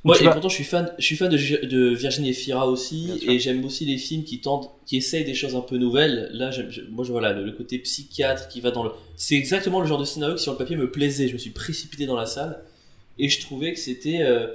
Ouais, 0.06 0.24
et 0.24 0.30
pourtant 0.30 0.50
je 0.50 0.54
suis 0.54 0.64
fan, 0.64 0.92
je 1.00 1.04
suis 1.04 1.16
fan 1.16 1.30
de, 1.30 1.66
de 1.66 1.96
Virginie 1.96 2.30
Efira 2.30 2.68
aussi, 2.68 3.12
et 3.28 3.40
j'aime 3.40 3.66
aussi 3.66 3.86
les 3.86 3.98
films 3.98 4.24
qui 4.24 4.40
tentent, 4.40 4.70
qui 4.86 4.98
essayent 4.98 5.26
des 5.26 5.34
choses 5.34 5.56
un 5.56 5.62
peu 5.62 5.78
nouvelles. 5.78 6.30
Là, 6.32 6.52
j'aime, 6.52 6.70
moi, 6.92 7.04
je, 7.04 7.12
voilà, 7.12 7.34
le, 7.34 7.52
côté 7.52 7.80
psychiatre 7.80 8.48
qui 8.48 8.62
va 8.62 8.70
dans 8.70 8.84
le, 8.84 8.92
c'est 9.16 9.34
exactement 9.34 9.80
le 9.80 9.88
genre 9.88 9.98
de 9.98 10.06
scénario 10.06 10.36
qui 10.36 10.44
sur 10.44 10.52
le 10.52 10.60
papier 10.60 10.76
me 10.76 10.92
plaisait. 10.92 11.28
Je 11.28 11.34
me 11.34 11.40
suis 11.40 11.50
précipité 11.50 12.06
dans 12.06 12.16
la 12.16 12.28
salle, 12.28 12.62
et 13.18 13.30
je 13.30 13.42
trouvais 13.42 13.74
que 13.74 13.80
c'était 13.80 14.22
euh, 14.22 14.46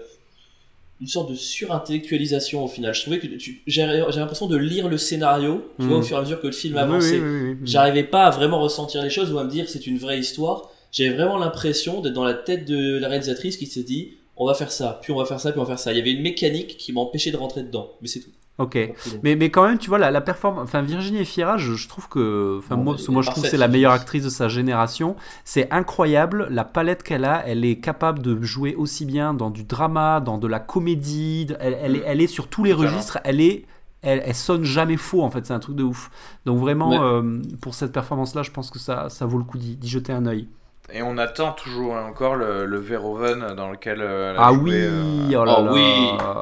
une 1.00 1.08
sorte 1.08 1.28
de 1.30 1.34
surintellectualisation 1.34 2.64
au 2.64 2.68
final. 2.68 2.94
Je 2.94 3.00
trouvais 3.00 3.18
que 3.18 3.26
j'ai 3.66 3.84
l'impression 3.84 4.46
de 4.46 4.56
lire 4.56 4.88
le 4.88 4.98
scénario, 4.98 5.68
tu 5.80 5.86
vois, 5.86 5.96
au 5.96 6.00
hmm. 6.00 6.04
fur 6.04 6.16
et 6.16 6.20
à 6.20 6.22
mesure 6.22 6.40
que 6.40 6.46
le 6.46 6.52
film 6.52 6.76
avançait. 6.76 7.20
J'arrivais 7.64 8.04
pas 8.04 8.26
à 8.26 8.30
vraiment 8.30 8.60
ressentir 8.60 9.02
les 9.02 9.10
choses 9.10 9.32
ou 9.32 9.38
à 9.38 9.42
me 9.42 9.50
dire 9.50 9.68
c'est 9.68 9.88
une 9.88 9.98
vraie 9.98 10.20
histoire. 10.20 10.70
J'avais 10.92 11.10
vraiment 11.10 11.38
l'impression 11.38 12.00
d'être 12.00 12.14
dans 12.14 12.24
la 12.24 12.34
tête 12.34 12.66
de 12.66 12.98
la 12.98 13.08
réalisatrice 13.08 13.56
qui 13.56 13.66
s'est 13.66 13.82
dit 13.82 14.14
on 14.40 14.46
va 14.46 14.54
faire 14.54 14.72
ça, 14.72 14.98
puis 15.02 15.12
on 15.12 15.18
va 15.18 15.26
faire 15.26 15.38
ça, 15.38 15.52
puis 15.52 15.60
on 15.60 15.64
va 15.64 15.68
faire 15.68 15.78
ça. 15.78 15.92
Il 15.92 15.98
y 15.98 16.00
avait 16.00 16.12
une 16.12 16.22
mécanique 16.22 16.78
qui 16.78 16.94
m'empêchait 16.94 17.30
de 17.30 17.36
rentrer 17.36 17.62
dedans, 17.62 17.90
mais 18.00 18.08
c'est 18.08 18.20
tout. 18.20 18.30
Ok, 18.56 18.76
mais, 19.22 19.36
mais 19.36 19.48
quand 19.48 19.66
même, 19.66 19.78
tu 19.78 19.88
vois, 19.88 19.98
la, 19.98 20.10
la 20.10 20.20
performance. 20.20 20.64
Enfin, 20.64 20.82
Virginie 20.82 21.20
Efira, 21.20 21.56
je, 21.56 21.74
je 21.74 21.88
trouve 21.88 22.08
que. 22.08 22.58
Enfin, 22.58 22.76
moi, 22.76 22.96
moi 23.08 23.22
je 23.22 23.30
trouve 23.30 23.42
que 23.42 23.48
c'est 23.48 23.56
la 23.56 23.68
meilleure 23.68 23.92
actrice 23.92 24.24
de 24.24 24.28
sa 24.28 24.48
génération. 24.48 25.16
C'est 25.44 25.70
incroyable, 25.72 26.46
la 26.50 26.64
palette 26.64 27.02
qu'elle 27.02 27.24
a. 27.24 27.42
Elle 27.46 27.64
est 27.64 27.76
capable 27.76 28.20
de 28.20 28.42
jouer 28.42 28.74
aussi 28.74 29.06
bien 29.06 29.32
dans 29.32 29.48
du 29.48 29.64
drama, 29.64 30.20
dans 30.20 30.36
de 30.36 30.46
la 30.46 30.58
comédie. 30.58 31.46
Elle, 31.58 31.78
elle, 31.80 31.96
est, 31.96 32.02
elle 32.04 32.20
est 32.20 32.26
sur 32.26 32.48
tous 32.48 32.64
les 32.64 32.74
registres. 32.74 33.18
Elle 33.24 33.40
est. 33.40 33.64
Elle, 34.02 34.22
elle, 34.24 34.34
sonne 34.34 34.64
jamais 34.64 34.96
faux 34.96 35.22
en 35.22 35.30
fait, 35.30 35.44
c'est 35.44 35.52
un 35.52 35.58
truc 35.58 35.76
de 35.76 35.82
ouf. 35.82 36.10
Donc 36.46 36.58
vraiment, 36.58 37.02
euh, 37.02 37.42
pour 37.60 37.74
cette 37.74 37.92
performance-là, 37.92 38.42
je 38.42 38.50
pense 38.50 38.70
que 38.70 38.78
ça, 38.78 39.10
ça 39.10 39.26
vaut 39.26 39.36
le 39.36 39.44
coup 39.44 39.58
d'y 39.58 39.88
jeter 39.88 40.12
un 40.12 40.24
œil. 40.24 40.48
Et 40.92 41.02
on 41.02 41.18
attend 41.18 41.52
toujours 41.52 41.94
encore 41.94 42.34
le, 42.34 42.66
le 42.66 42.78
Verhoeven 42.78 43.54
dans 43.54 43.70
lequel 43.70 43.98
euh, 44.00 44.34
Ah 44.38 44.52
oui, 44.52 44.72
euh, 44.74 45.38
oh 45.38 45.44
là 45.44 45.54
ah 45.58 45.72
oui. 45.72 45.84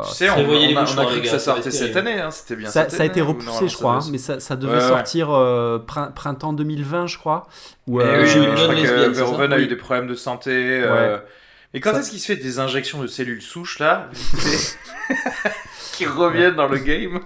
Tu 0.09 0.15
sais, 0.15 0.31
on, 0.31 0.35
on, 0.41 0.77
a, 0.77 0.85
on 0.85 0.99
a 0.99 1.07
cru 1.07 1.21
que 1.21 1.29
ça 1.29 1.39
sortait 1.39 1.71
cette 1.71 1.97
année, 1.97 2.21
hein, 2.21 2.31
c'était 2.31 2.57
bien. 2.57 2.71
Ça, 2.71 2.89
ça 2.89 3.03
a 3.03 3.07
été 3.07 3.21
repoussé, 3.21 3.69
je 3.69 3.77
crois, 3.77 3.95
hein, 3.97 4.09
mais 4.11 4.19
ça, 4.19 4.41
ça 4.41 4.57
devait 4.57 4.81
sortir 4.81 5.31
euh, 5.31 5.79
printemps 5.79 6.53
2020, 6.53 7.07
je 7.07 7.19
crois. 7.19 7.47
Ou, 7.87 8.01
euh, 8.01 8.25
je 8.25 8.39
crois 8.65 8.75
que 8.75 9.09
Verhoeven 9.11 9.53
a 9.53 9.59
eu 9.59 9.67
des 9.67 9.77
problèmes 9.77 10.09
de 10.09 10.15
santé. 10.15 10.83
Mais 11.75 11.81
quand 11.81 11.95
est-ce 11.95 12.11
qu'il 12.11 12.21
se 12.21 12.27
fait 12.33 12.37
des 12.37 12.59
injections 12.61 13.03
de 13.03 13.07
cellules 13.07 13.43
souches 13.43 13.79
là 13.79 14.09
qui 15.93 16.07
reviennent 16.07 16.55
dans 16.55 16.67
le 16.67 16.79
game? 16.79 17.21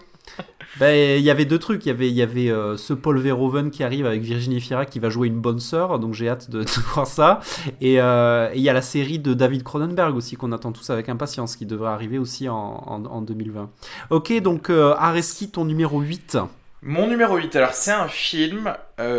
Ben, 0.78 1.18
il 1.18 1.22
y 1.22 1.30
avait 1.30 1.44
deux 1.44 1.58
trucs. 1.58 1.84
Il 1.84 1.88
y 1.88 1.92
avait, 1.92 2.08
il 2.08 2.14
y 2.14 2.22
avait 2.22 2.50
euh, 2.50 2.76
ce 2.76 2.94
Paul 2.94 3.18
Verhoeven 3.18 3.70
qui 3.70 3.84
arrive 3.84 4.06
avec 4.06 4.22
Virginie 4.22 4.60
Fira 4.60 4.86
qui 4.86 4.98
va 4.98 5.10
jouer 5.10 5.28
une 5.28 5.40
bonne 5.40 5.60
sœur, 5.60 5.98
donc 5.98 6.14
j'ai 6.14 6.28
hâte 6.28 6.50
de, 6.50 6.64
voir 6.94 7.06
ça. 7.06 7.40
Euh, 7.82 8.50
et 8.52 8.56
il 8.56 8.62
y 8.62 8.68
a 8.68 8.72
la 8.72 8.82
série 8.82 9.18
de 9.18 9.34
David 9.34 9.62
Cronenberg 9.62 10.16
aussi 10.16 10.36
qu'on 10.36 10.52
attend 10.52 10.72
tous 10.72 10.88
avec 10.90 11.08
impatience, 11.08 11.56
qui 11.56 11.66
devrait 11.66 11.90
arriver 11.90 12.18
aussi 12.18 12.48
en, 12.48 12.56
en, 12.56 13.20
2020. 13.20 13.70
Ok, 14.10 14.32
donc 14.40 14.70
euh, 14.70 14.94
Areski, 14.98 15.50
ton 15.50 15.64
numéro 15.64 16.00
8. 16.00 16.38
Mon 16.84 17.06
numéro 17.06 17.36
8, 17.36 17.54
alors 17.56 17.74
c'est 17.74 17.92
un 17.92 18.08
film 18.08 18.74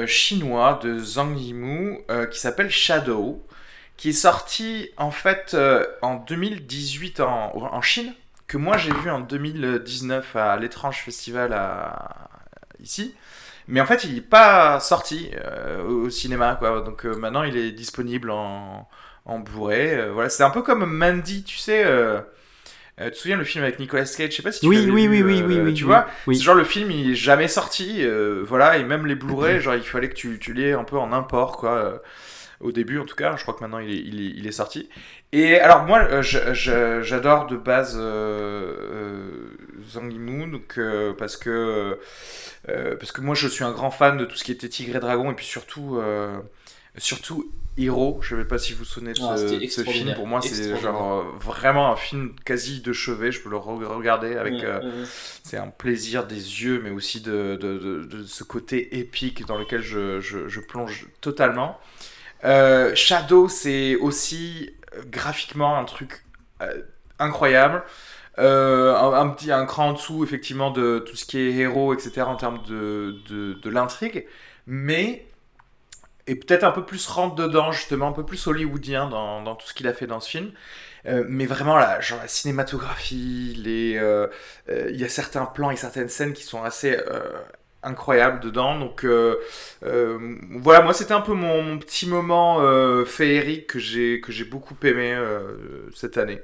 chinois 0.06 0.80
de 0.84 0.99
Zhang 0.99 1.38
Yimou 1.38 1.99
qui 2.30 2.38
s'appelle 2.38 2.70
Shadow, 2.70 3.41
qui 3.95 4.10
est 4.10 4.12
sorti 4.12 4.89
en 4.97 5.12
fait 5.12 5.56
en 6.01 6.16
2018 6.16 7.22
en, 7.22 7.56
en 7.56 7.82
Chine 7.82 8.14
que 8.54 8.58
moi 8.60 8.78
j'ai 8.78 8.93
vu 8.93 9.10
en 9.10 9.20
2019 9.20 10.36
à 10.36 10.58
l'étrange 10.58 11.01
festival 11.01 11.54
à... 11.54 12.30
ici. 12.80 13.16
Mais 13.68 13.82
en 13.82 13.88
fait, 13.88 14.04
il 14.04 14.14
n'est 14.14 14.22
pas 14.22 14.80
sorti 14.80 15.32
euh, 15.43 15.84
au 15.84 16.10
cinéma, 16.12 16.56
quoi. 16.60 16.82
Donc 16.82 17.06
euh, 17.06 17.16
maintenant, 17.16 17.41
il 17.41 17.58
est 17.58 17.72
disponible 17.72 18.30
en, 18.30 18.88
en 19.26 19.39
Blu-ray. 19.39 19.95
Euh, 19.95 20.12
voilà, 20.14 20.30
c'est 20.30 20.43
un 20.43 20.51
peu 20.51 20.62
comme 20.62 20.86
Mandy, 20.86 21.43
tu 21.43 21.58
sais. 21.58 21.84
tu 23.01 23.10
te 23.10 23.16
souviens 23.16 23.38
le 23.38 23.43
film 23.43 23.64
avec 23.64 23.80
Nicolas 23.80 24.04
Cage? 24.06 24.30
Je 24.30 24.36
sais 24.36 24.43
pas 24.43 24.51
si 24.51 24.60
tu 24.60 24.68
oui, 24.68 24.88
oui, 24.88 25.08
oui, 25.08 25.24
oui, 25.24 25.41
oui, 25.43 25.60
oui, 25.60 25.74
tu 25.74 25.86
vois, 25.86 26.06
c'est 26.28 26.36
genre 26.36 26.54
le 26.54 26.64
film 26.64 26.91
il 26.91 27.12
est 27.12 27.16
jamais 27.16 27.47
sorti, 27.47 28.06
voilà, 28.43 28.78
et 28.78 28.84
même 28.84 29.08
les 29.08 29.16
Blu-ray, 29.16 29.62
genre 29.62 29.74
il 29.74 29.82
fallait 29.82 30.10
que 30.10 30.16
tu, 30.16 30.38
tu 30.38 30.54
l'aies 30.54 30.74
un 30.74 30.84
peu 30.84 30.99
en 30.99 31.12
import, 31.12 31.58
quoi 31.58 32.04
au 32.60 32.72
début 32.72 32.97
en 32.97 33.06
tout 33.06 33.16
cas. 33.16 33.36
Je 33.36 33.41
crois 33.41 33.54
que 33.54 33.60
maintenant 33.62 33.80
il 33.80 33.91
est, 33.91 34.01
il 34.01 34.22
est, 34.22 34.34
il 34.38 34.47
est 34.47 34.51
sorti. 34.51 34.89
Et 35.34 35.59
alors 35.59 35.84
moi, 35.86 36.07
euh, 36.11 36.21
j'adore 37.01 37.47
de 37.47 37.57
base 37.57 37.97
euh, 37.99 38.75
euh 38.91 39.81
Zhang 39.91 40.13
Yimou, 40.13 40.45
donc 40.45 40.75
euh, 40.77 41.13
parce 41.13 41.38
que 41.38 41.99
parce 42.67 43.11
que 43.11 43.19
moi 43.19 43.34
je 43.34 43.47
suis 43.47 43.63
un 43.63 43.71
grand 43.71 43.89
fan 43.89 44.15
de 44.15 44.25
tout 44.25 44.38
ce 44.38 44.43
qui 44.43 44.51
était 44.51 44.69
Tigre 44.69 44.95
et 44.95 44.99
Dragon 44.99 45.31
et 45.31 45.34
puis 45.34 45.47
surtout 45.47 45.99
surtout 46.97 47.51
Hero. 47.79 48.19
Je 48.21 48.36
ne 48.36 48.43
sais 48.43 48.47
pas 48.47 48.59
si 48.59 48.73
vous 48.73 48.79
vous 48.79 48.86
souvenez 48.86 49.13
de 49.13 49.19
ah, 49.23 49.36
ce, 49.36 49.84
film. 49.84 50.13
Pour 50.13 50.27
moi, 50.27 50.39
c'est 50.43 50.79
genre 50.79 51.25
vraiment 51.39 51.91
un 51.91 51.95
film 51.95 52.36
quasi 52.45 52.81
de 52.81 52.93
chevet. 52.93 53.31
Je 53.31 53.41
peux 53.41 53.49
le 53.49 53.57
regarder 53.57 54.36
avec. 54.36 54.63
C'est 55.43 55.57
un 55.57 55.69
plaisir 55.69 56.27
des 56.27 56.36
yeux, 56.36 56.79
mais 56.84 56.91
aussi 56.91 57.21
de, 57.21 57.57
de, 57.59 58.05
de, 58.05 58.23
ce 58.23 58.43
côté 58.43 58.99
épique 58.99 59.47
dans 59.47 59.57
lequel 59.57 59.81
je, 59.81 60.21
je, 60.21 60.47
je 60.47 60.59
plonge 60.59 61.07
totalement. 61.21 61.79
Shadow, 62.43 63.49
c'est 63.49 63.95
aussi 63.95 64.69
graphiquement 65.07 65.77
un 65.77 65.85
truc 65.85 66.23
euh, 66.61 66.81
incroyable. 67.19 67.83
Euh, 68.39 68.95
un, 68.95 69.29
petit 69.29 69.51
un 69.51 69.65
cran 69.67 69.89
en 69.89 69.93
dessous 69.93 70.23
effectivement 70.23 70.71
de 70.71 70.97
tout 70.97 71.15
ce 71.15 71.23
qui 71.23 71.37
est 71.37 71.51
héros 71.51 71.93
etc 71.93 72.23
en 72.23 72.35
termes 72.35 72.63
de, 72.63 73.19
de, 73.29 73.69
l'intrigue 73.69 74.25
mais 74.65 75.27
et 76.25 76.33
peut-être 76.33 76.63
un 76.63 76.71
peu 76.71 76.83
plus 76.83 77.05
rentre 77.05 77.35
dedans 77.35 77.71
justement 77.71 78.07
un 78.07 78.11
peu 78.11 78.25
plus 78.25 78.47
hollywoodien 78.47 79.07
dans, 79.07 79.55
tout 79.55 79.67
ce 79.67 79.75
qu'il 79.75 79.87
a 79.87 79.93
fait 79.93 80.07
dans 80.07 80.19
ce 80.19 80.31
film 80.31 80.51
euh, 81.05 81.23
mais 81.29 81.45
vraiment 81.45 81.75
là 81.75 82.01
genre 82.01 82.17
la 82.23 82.27
cinématographie 82.27 83.53
les 83.63 84.01
il 84.67 84.99
y 84.99 85.03
a 85.03 85.09
certains 85.09 85.45
plans 85.45 85.69
et 85.69 85.75
certaines 85.75 86.09
scènes 86.09 86.33
qui 86.33 86.41
sont 86.41 86.63
assez 86.63 86.97
incroyable 87.84 88.39
dedans. 88.39 88.77
Donc 88.79 89.05
euh, 89.05 89.38
euh, 89.84 90.38
voilà, 90.51 90.81
moi 90.81 90.93
c'était 90.93 91.13
un 91.13 91.21
peu 91.21 91.34
mon, 91.34 91.77
petit 91.79 92.07
moment 92.07 92.61
euh, 92.61 93.05
féerique 93.05 93.67
que 93.67 93.79
j'ai 93.79 94.21
que 94.21 94.31
j'ai 94.31 94.45
beaucoup 94.45 94.75
aimé 94.84 95.15
cette 95.93 96.17
année. 96.17 96.41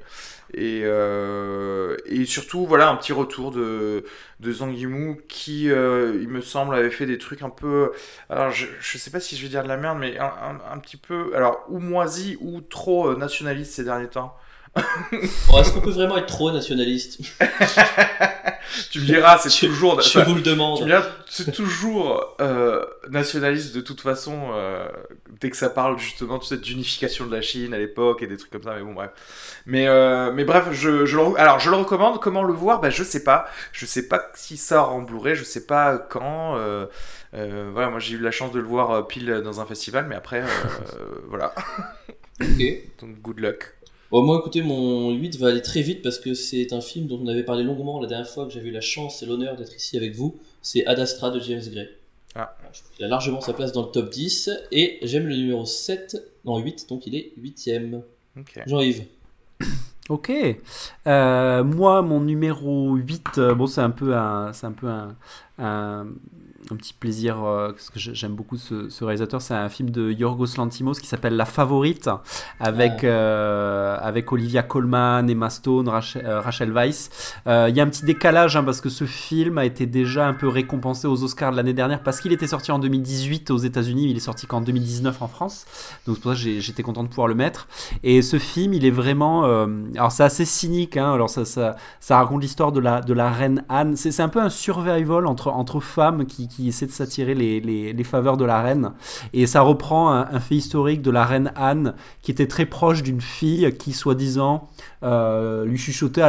Et, 0.52 0.80
et 0.80 2.24
surtout 2.24 2.66
voilà 2.66 2.88
un 2.88 2.96
petit 2.96 3.12
retour 3.12 3.52
de 3.52 4.04
de 4.40 4.52
Zhang 4.52 4.72
Yimou 4.72 5.18
qui 5.28 5.66
il 5.66 6.28
me 6.28 6.40
semble 6.40 6.74
avait 6.74 6.90
fait 6.90 7.06
des 7.06 7.18
trucs 7.18 7.42
un 7.42 7.50
peu 7.50 7.92
alors 8.28 8.50
je, 8.50 8.66
je 8.80 8.98
sais 8.98 9.10
pas 9.10 9.20
si 9.20 9.36
je 9.36 9.42
vais 9.42 9.48
dire 9.48 9.62
de 9.62 9.68
la 9.68 9.76
merde 9.76 9.98
mais 10.00 10.18
un, 10.18 10.58
un 10.68 10.78
petit 10.78 10.96
peu 10.96 11.30
alors 11.36 11.64
ou 11.68 11.78
moisi 11.78 12.36
ou 12.40 12.60
trop 12.62 13.14
nationaliste 13.14 13.74
ces 13.74 13.84
derniers 13.84 14.08
temps 14.08 14.36
Est-ce 14.76 15.72
qu'on 15.72 15.80
peut 15.80 15.90
vraiment 15.90 16.16
être 16.16 16.26
trop 16.26 16.52
nationaliste 16.52 17.20
Tu 18.90 19.00
me 19.00 19.04
diras, 19.04 19.38
c'est 19.38 19.66
toujours. 19.66 20.00
Je 20.00 20.20
vous 20.20 20.34
le 20.34 20.42
demande. 20.42 20.88
c'est 21.28 21.52
toujours 21.52 22.36
euh, 22.40 22.84
nationaliste 23.08 23.74
de 23.74 23.80
toute 23.80 24.00
façon 24.00 24.50
euh, 24.52 24.86
dès 25.40 25.50
que 25.50 25.56
ça 25.56 25.70
parle 25.70 25.98
justement 25.98 26.38
tu 26.38 26.46
sais, 26.46 26.56
d'unification 26.56 27.26
de 27.26 27.34
la 27.34 27.40
Chine 27.40 27.74
à 27.74 27.78
l'époque 27.78 28.22
et 28.22 28.28
des 28.28 28.36
trucs 28.36 28.52
comme 28.52 28.62
ça. 28.62 28.74
Mais 28.74 28.82
bon 28.82 28.92
bref. 28.92 29.10
Mais 29.66 29.88
euh, 29.88 30.32
mais 30.32 30.44
bref, 30.44 30.68
je, 30.70 31.04
je 31.04 31.16
le, 31.16 31.40
alors 31.40 31.58
je 31.58 31.68
le 31.68 31.76
recommande. 31.76 32.20
Comment 32.20 32.44
le 32.44 32.52
voir? 32.52 32.80
Bah 32.80 32.90
je 32.90 33.02
sais 33.02 33.24
pas. 33.24 33.48
Je 33.72 33.86
sais 33.86 34.06
pas 34.06 34.30
s'il 34.34 34.58
sort 34.58 34.92
en 34.92 35.02
Blu-ray. 35.02 35.34
Je 35.34 35.44
sais 35.44 35.66
pas 35.66 35.98
quand. 35.98 36.56
voilà, 37.32 37.90
moi 37.90 37.98
j'ai 37.98 38.14
eu 38.14 38.20
la 38.20 38.30
chance 38.30 38.52
de 38.52 38.60
le 38.60 38.66
voir 38.66 39.06
pile 39.08 39.42
dans 39.44 39.60
un 39.60 39.66
festival, 39.66 40.06
mais 40.08 40.14
après 40.14 40.44
voilà. 41.28 41.54
Ok. 42.40 42.64
Donc 43.00 43.20
good 43.20 43.40
luck. 43.40 43.79
Bon, 44.10 44.22
moi, 44.22 44.38
écoutez, 44.40 44.62
mon 44.62 45.12
8 45.12 45.38
va 45.38 45.48
aller 45.48 45.62
très 45.62 45.82
vite 45.82 46.02
parce 46.02 46.18
que 46.18 46.34
c'est 46.34 46.72
un 46.72 46.80
film 46.80 47.06
dont 47.06 47.20
on 47.22 47.28
avait 47.28 47.44
parlé 47.44 47.62
longuement 47.62 48.00
la 48.00 48.08
dernière 48.08 48.28
fois 48.28 48.44
que 48.44 48.52
j'avais 48.52 48.70
eu 48.70 48.72
la 48.72 48.80
chance 48.80 49.22
et 49.22 49.26
l'honneur 49.26 49.56
d'être 49.56 49.76
ici 49.76 49.96
avec 49.96 50.16
vous. 50.16 50.36
C'est 50.62 50.84
Ad 50.86 50.98
Astra 50.98 51.30
de 51.30 51.38
James 51.38 51.62
Gray. 51.70 51.88
Ah. 52.34 52.56
Il 52.98 53.04
a 53.04 53.08
largement 53.08 53.40
sa 53.40 53.52
place 53.52 53.70
dans 53.70 53.82
le 53.82 53.90
top 53.92 54.10
10 54.10 54.50
et 54.72 54.98
j'aime 55.02 55.28
le 55.28 55.36
numéro 55.36 55.64
7, 55.64 56.16
non 56.44 56.58
8, 56.58 56.88
donc 56.88 57.06
il 57.06 57.14
est 57.14 57.32
8ème. 57.40 58.02
Jean-Yves. 58.66 59.04
Ok. 60.08 60.32
Euh, 61.06 61.62
moi, 61.62 62.02
mon 62.02 62.20
numéro 62.20 62.96
8, 62.96 63.38
euh, 63.38 63.54
bon, 63.54 63.68
c'est 63.68 63.80
un 63.80 63.90
peu 63.90 64.16
un, 64.16 64.52
c'est 64.52 64.66
un 64.66 64.72
peu 64.72 64.88
un, 64.88 65.14
un, 65.56 66.08
un 66.72 66.76
petit 66.76 66.92
plaisir, 66.92 67.42
euh, 67.42 67.72
parce 67.72 67.90
que 67.90 67.98
j'aime 67.98 68.34
beaucoup 68.34 68.56
ce, 68.56 69.04
réalisateur. 69.04 69.40
C'est 69.40 69.54
un 69.54 69.68
film 69.68 69.90
de 69.90 70.10
Yorgos 70.12 70.56
Lantimos 70.56 70.94
qui 70.94 71.06
s'appelle 71.06 71.36
La 71.36 71.44
Favorite, 71.44 72.10
avec, 72.58 73.04
euh, 73.04 73.96
avec 74.00 74.32
Olivia 74.32 74.62
Colman, 74.62 75.28
Emma 75.28 75.50
Stone, 75.50 75.88
Rachel, 75.88 76.24
euh, 76.26 76.40
Rachel 76.40 76.72
Weisz. 76.72 77.10
Il 77.46 77.74
y 77.76 77.80
a 77.80 77.82
un 77.82 77.88
petit 77.88 78.04
décalage, 78.04 78.56
hein, 78.56 78.64
parce 78.64 78.80
que 78.80 78.88
ce 78.88 79.04
film 79.04 79.58
a 79.58 79.64
été 79.64 79.86
déjà 79.86 80.26
un 80.26 80.34
peu 80.34 80.48
récompensé 80.48 81.06
aux 81.06 81.22
Oscars 81.22 81.52
de 81.52 81.56
l'année 81.56 81.72
dernière, 81.72 82.02
parce 82.02 82.20
qu'il 82.20 82.32
était 82.32 82.46
sorti 82.46 82.72
en 82.72 82.78
2018 82.78 83.50
aux 83.50 83.58
États-Unis, 83.58 84.10
il 84.10 84.16
est 84.16 84.20
sorti 84.20 84.46
qu'en 84.46 84.60
2019 84.60 85.22
en 85.22 85.28
France. 85.28 85.66
Donc 86.06 86.16
c'est 86.16 86.22
pour 86.22 86.32
ça 86.32 86.42
que 86.42 86.60
j'étais 86.60 86.82
content 86.82 87.02
de 87.02 87.08
pouvoir 87.08 87.28
le 87.28 87.34
mettre. 87.34 87.68
Et 88.02 88.22
ce 88.22 88.38
film, 88.38 88.74
il 88.74 88.84
est 88.84 88.90
vraiment... 88.90 89.44
alors 89.94 90.12
c'est 90.12 90.24
assez 90.24 90.44
cynique, 90.44 90.96
hein, 90.96 91.12
alors 91.12 91.30
ça, 91.30 91.44
ça, 91.44 91.76
ça 92.00 92.18
raconte 92.18 92.42
l'histoire 92.42 92.72
de 92.72 92.80
la, 92.80 93.00
de 93.00 93.12
la 93.12 93.30
reine 93.30 93.64
Anne. 93.68 93.96
C'est 93.96 94.20
un 94.20 94.28
peu 94.28 94.40
un 94.40 94.50
survival 94.50 95.26
entre, 95.26 95.48
entre 95.48 95.80
femmes 95.80 96.26
qui 96.26 96.48
qui 96.48 96.59
essaie 96.68 96.86
de 96.86 96.92
s'attirer 96.92 97.34
les, 97.34 97.60
les, 97.60 98.04
faveurs 98.04 98.36
de 98.36 98.44
la 98.44 98.62
reine. 98.62 98.92
Et 99.32 99.46
ça 99.46 99.60
reprend 99.60 100.10
un, 100.10 100.40
fait 100.40 100.56
historique 100.56 101.02
de 101.02 101.10
la 101.10 101.24
reine 101.24 101.52
Anne, 101.56 101.94
qui 102.22 102.30
était 102.30 102.46
très 102.46 102.66
proche 102.66 103.02
d'une 103.02 103.20
fille 103.20 103.72
qui, 103.78 103.92
soi-disant, 103.92 104.68
euh, 105.02 105.64
lui 105.64 105.78
chuchotait 105.78 106.22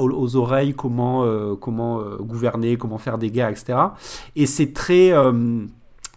aux, 0.00 0.36
oreilles 0.36 0.74
comment, 0.74 1.24
euh, 1.24 1.54
comment 1.54 2.00
gouverner, 2.20 2.76
comment 2.76 2.98
faire 2.98 3.18
des 3.18 3.30
guerres, 3.30 3.48
etc. 3.48 3.78
Et 4.36 4.46
c'est 4.46 4.72
très 4.72 5.12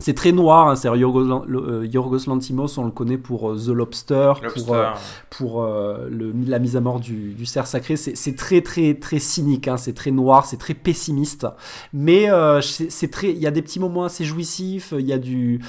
c'est 0.02 0.16
très 0.16 0.32
noir, 0.32 0.68
hein, 0.68 0.76
c'est 0.76 0.88
Yorgos, 0.88 1.30
euh, 1.30 1.86
Yorgos, 1.86 2.26
Lantimos, 2.28 2.78
on 2.78 2.86
le 2.86 2.92
connaît 2.92 3.20
pour 3.20 3.52
euh, 3.52 3.56
The 3.56 3.70
Lobster, 3.70 4.34
pour, 4.56 4.74
euh, 4.74 4.90
pour 5.30 5.64
le, 5.64 6.34
la 6.48 6.60
mise 6.60 6.76
à 6.76 6.82
mort 6.82 7.00
du, 7.00 7.34
du 7.34 7.46
cerf 7.46 7.68
sacré. 7.68 7.96
C'est 7.96 8.36
très 8.36 8.62
très 8.62 8.96
très 8.96 9.20
cynique, 9.20 9.68
hein, 9.68 9.78
c'est 9.78 9.94
très 9.94 10.12
noir, 10.12 10.46
c'est 10.46 10.58
très 10.58 10.74
pessimiste. 10.74 11.46
Mais 11.94 12.28
c'est 12.62 13.12
très, 13.12 13.30
il 13.32 13.40
y 13.40 13.48
a 13.48 13.52
des 13.52 13.62
petits 13.62 13.80
moments 13.80 14.04
assez 14.04 14.26
jouissifs. 14.26 14.94
Il 14.98 15.06
y 15.06 15.14
a 15.14 15.20
du 15.20 15.62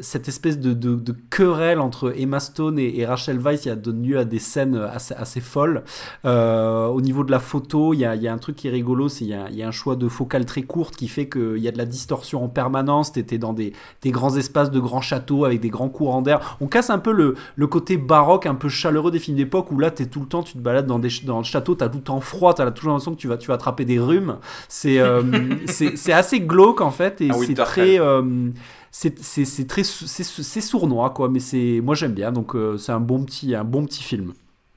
cette 0.00 0.28
espèce 0.28 0.58
de, 0.58 0.74
de, 0.74 1.16
querelle 1.30 1.80
entre 1.80 2.12
Emma 2.16 2.40
Stone 2.40 2.78
et, 2.78 3.04
Rachel 3.06 3.38
Weisz, 3.38 3.64
il 3.64 3.68
y 3.68 3.70
a 3.70 3.76
donne 3.76 4.02
lieu 4.02 4.18
à 4.18 4.24
des 4.24 4.38
scènes 4.38 4.76
assez, 4.76 5.14
assez 5.14 5.40
folles. 5.40 5.84
au 6.24 7.00
niveau 7.00 7.24
de 7.24 7.30
la 7.30 7.40
photo, 7.40 7.94
il 7.94 8.00
y 8.00 8.04
a, 8.04 8.14
il 8.14 8.22
y 8.22 8.28
a 8.28 8.32
un 8.32 8.38
truc 8.38 8.56
qui 8.56 8.68
est 8.68 8.70
rigolo, 8.70 9.08
c'est 9.08 9.24
il, 9.24 9.38
il 9.50 9.56
y 9.56 9.62
a, 9.62 9.68
un 9.68 9.72
choix 9.72 9.96
de 9.96 10.08
focale 10.08 10.44
très 10.44 10.62
courte 10.62 10.96
qui 10.96 11.08
fait 11.08 11.28
qu'il 11.28 11.58
y 11.58 11.68
a 11.68 11.72
de 11.72 11.78
la 11.78 11.86
distorsion 11.86 12.44
en 12.44 12.48
permanence 12.48 13.12
était 13.22 13.38
dans 13.38 13.52
des, 13.52 13.72
grands 14.06 14.36
espaces 14.36 14.70
de 14.70 14.80
grands 14.80 15.00
châteaux 15.00 15.44
avec 15.44 15.60
des 15.60 15.70
grands 15.70 15.88
courants 15.88 16.22
d'air. 16.22 16.58
On 16.60 16.66
casse 16.66 16.90
un 16.90 16.98
peu 16.98 17.12
le, 17.12 17.66
côté 17.66 17.96
baroque, 17.96 18.46
un 18.46 18.54
peu 18.54 18.68
chaleureux 18.68 19.10
des 19.10 19.18
films 19.18 19.36
d'époque 19.36 19.72
où 19.72 19.78
là, 19.78 19.88
es 19.88 20.06
tout 20.06 20.20
le 20.20 20.26
temps, 20.26 20.42
tu 20.42 20.54
te 20.54 20.58
balades 20.58 20.86
dans, 20.86 20.98
des, 20.98 21.08
dans 21.24 21.38
le 21.38 21.44
château, 21.44 21.74
tu 21.74 21.84
as 21.84 21.88
tout 21.88 21.98
le 21.98 22.04
temps 22.04 22.20
froid, 22.20 22.54
tu 22.54 22.62
as 22.62 22.70
toujours 22.70 22.92
l'impression 22.92 23.14
que 23.14 23.20
tu 23.20 23.28
vas, 23.28 23.38
tu 23.38 23.48
vas 23.48 23.54
attraper 23.54 23.84
des 23.84 23.98
rhumes. 23.98 24.36
C'est 24.68 24.98
euh, 24.98 25.22
c'est 25.66 26.12
assez 26.12 26.40
glauque 26.40 26.80
en 26.80 26.90
fait 26.90 27.20
et 27.20 27.30
c'est 27.32 27.54
très. 27.54 27.98
Euh, 27.98 28.50
c'est 28.92 29.66
très 29.66 29.84
c'est 29.84 30.60
sournois 30.60 31.10
quoi 31.10 31.30
mais 31.30 31.40
c'est 31.40 31.80
moi 31.82 31.94
j'aime 31.94 32.12
bien 32.12 32.30
donc 32.30 32.54
euh, 32.54 32.76
c'est 32.76 32.92
un 32.92 33.00
bon 33.00 33.24
petit 33.24 33.54
un 33.54 33.64
bon 33.64 33.86
petit 33.86 34.02
film 34.02 34.34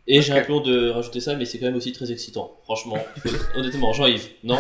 et 0.08 0.22
j'ai 0.22 0.34
un 0.34 0.42
peu 0.42 0.54
honte 0.54 0.66
de 0.66 0.90
rajouter 0.90 1.20
ça, 1.20 1.36
mais 1.36 1.46
c'est 1.46 1.58
quand 1.60 1.66
même 1.66 1.76
aussi 1.76 1.92
très 1.92 2.12
excitant. 2.12 2.60
Franchement, 2.64 2.98
honnêtement, 3.56 3.94
Jean-Yves, 3.94 4.30
non 4.44 4.58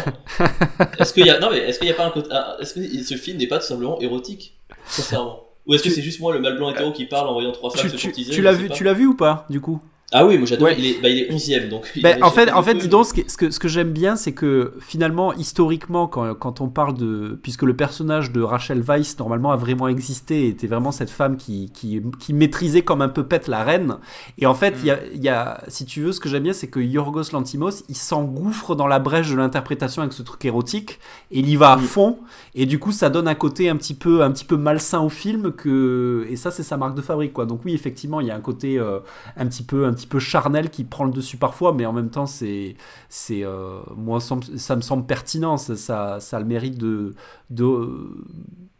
Est-ce 0.99 1.13
qu'il 1.13 1.25
y 1.25 1.29
a, 1.29 1.39
non 1.39 1.49
mais 1.51 1.59
est-ce 1.59 1.79
qu'il 1.79 1.87
y 1.87 1.91
a 1.91 1.95
pas 1.95 2.05
un 2.05 2.11
côté, 2.11 2.29
ah, 2.31 2.57
est-ce 2.59 2.73
que 2.73 3.03
ce 3.03 3.15
film 3.15 3.37
n'est 3.37 3.47
pas 3.47 3.59
tout 3.59 3.67
simplement 3.67 3.99
érotique, 4.01 4.57
sincèrement? 4.87 5.43
Ou 5.67 5.73
est-ce 5.73 5.83
que 5.83 5.89
c'est 5.89 6.01
juste 6.01 6.19
moi 6.19 6.33
le 6.33 6.39
mal 6.39 6.57
blanc 6.57 6.69
hétéro 6.69 6.91
qui 6.91 7.05
parle 7.05 7.27
en 7.27 7.33
voyant 7.33 7.51
trois 7.51 7.71
femmes 7.71 7.89
se 7.89 7.97
courtiser 8.01 8.31
Tu 8.31 8.41
l'as 8.41 8.53
vu, 8.53 8.69
tu 8.69 8.83
l'as 8.83 8.93
vu 8.93 9.07
ou 9.07 9.15
pas, 9.15 9.45
du 9.49 9.59
coup? 9.59 9.81
Ah 10.17 10.25
oui, 10.25 10.37
moi 10.37 10.47
j'adore. 10.47 10.69
Il, 10.69 10.85
est, 10.85 11.01
bah, 11.01 11.09
il 11.09 11.19
est 11.19 11.29
11ème 11.29 11.67
donc. 11.67 11.91
Bah, 12.01 12.11
en 12.21 12.31
fait, 12.31 12.49
en 12.49 12.63
fait, 12.63 12.75
dis 12.75 12.87
donc, 12.87 13.05
ce 13.05 13.13
que, 13.13 13.29
ce 13.29 13.35
que, 13.35 13.51
ce 13.51 13.59
que 13.59 13.67
j'aime 13.67 13.91
bien, 13.91 14.15
c'est 14.15 14.31
que 14.31 14.71
finalement, 14.79 15.33
historiquement, 15.33 16.07
quand, 16.07 16.33
quand, 16.35 16.61
on 16.61 16.69
parle 16.69 16.93
de. 16.93 17.37
Puisque 17.43 17.63
le 17.63 17.75
personnage 17.75 18.31
de 18.31 18.41
Rachel 18.41 18.81
Weisz, 18.81 19.17
normalement, 19.19 19.51
a 19.51 19.57
vraiment 19.57 19.89
existé, 19.89 20.47
était 20.47 20.67
vraiment 20.67 20.93
cette 20.93 21.09
femme 21.09 21.35
qui, 21.35 21.69
qui, 21.73 22.01
qui 22.17 22.31
maîtrisait 22.31 22.81
comme 22.81 23.01
un 23.01 23.09
peu 23.09 23.25
pète 23.25 23.49
la 23.49 23.65
reine. 23.65 23.97
Et 24.37 24.45
en 24.45 24.53
fait, 24.53 24.75
il 24.79 24.85
y, 24.85 24.91
a, 24.91 24.95
mm. 24.95 25.21
y, 25.21 25.27
a, 25.27 25.61
si 25.67 25.85
tu 25.85 25.99
veux, 25.99 26.13
ce 26.13 26.21
que 26.21 26.29
j'aime 26.29 26.43
bien, 26.43 26.53
c'est 26.53 26.67
que 26.67 26.79
Yorgos 26.79 27.33
Lantimos, 27.33 27.83
il 27.89 27.97
s'engouffre 27.97 28.75
dans 28.75 28.87
la 28.87 28.99
brèche 28.99 29.29
de 29.29 29.35
l'interprétation 29.35 30.01
avec 30.01 30.13
ce 30.13 30.23
truc 30.23 30.45
érotique, 30.45 30.99
et 31.31 31.39
il 31.39 31.49
y 31.49 31.57
va 31.57 31.73
à 31.73 31.77
fond. 31.77 32.19
Et 32.53 32.65
du 32.65 32.79
coup, 32.79 32.93
ça 32.93 33.09
donne 33.09 33.27
un 33.27 33.35
côté 33.35 33.67
un 33.67 33.75
petit 33.75 33.93
peu, 33.93 34.23
un 34.23 34.31
petit 34.31 34.45
peu 34.45 34.55
malsain 34.55 35.01
au 35.01 35.09
film, 35.09 35.51
que. 35.51 36.25
Et 36.29 36.37
ça, 36.37 36.51
c'est 36.51 36.63
sa 36.63 36.77
marque 36.77 36.95
de 36.95 37.01
fabrique, 37.01 37.33
quoi. 37.33 37.45
Donc 37.45 37.65
oui, 37.65 37.73
effectivement, 37.73 38.21
il 38.21 38.27
y 38.27 38.31
a 38.31 38.35
un 38.35 38.39
côté 38.39 38.79
euh, 38.79 38.99
un 39.35 39.45
petit 39.47 39.63
peu. 39.63 39.85
Un 39.85 39.93
petit 39.93 40.04
peu 40.07 40.19
charnel 40.19 40.69
qui 40.69 40.83
prend 40.83 41.05
le 41.05 41.11
dessus 41.11 41.37
parfois, 41.37 41.73
mais 41.73 41.85
en 41.85 41.93
même 41.93 42.09
temps, 42.09 42.25
c'est, 42.25 42.75
c'est, 43.09 43.43
euh, 43.43 43.79
moi, 43.95 44.19
ça 44.19 44.75
me 44.75 44.81
semble 44.81 45.05
pertinent. 45.05 45.57
Ça, 45.57 45.75
ça, 46.19 46.37
a 46.37 46.39
le 46.39 46.45
mérite 46.45 46.77
de, 46.77 47.13
de, 47.49 48.25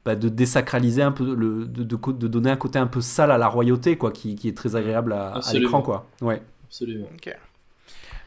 bah, 0.03 0.15
de 0.15 0.30
désacraliser 0.30 1.01
un 1.01 1.11
peu, 1.11 1.36
le, 1.36 1.65
de, 1.65 1.84
de, 1.84 2.28
donner 2.28 2.49
un 2.49 2.57
côté 2.57 2.80
un 2.80 2.88
peu 2.88 3.01
sale 3.01 3.32
à 3.32 3.38
la 3.38 3.47
royauté, 3.47 3.97
quoi, 3.97 4.11
qui, 4.11 4.36
qui 4.36 4.47
est 4.47 4.57
très 4.57 4.76
agréable 4.76 5.13
à, 5.13 5.39
l'écran, 5.53 5.82
quoi. 5.82 6.05
Ouais. 6.21 6.41
Absolument. 6.65 7.07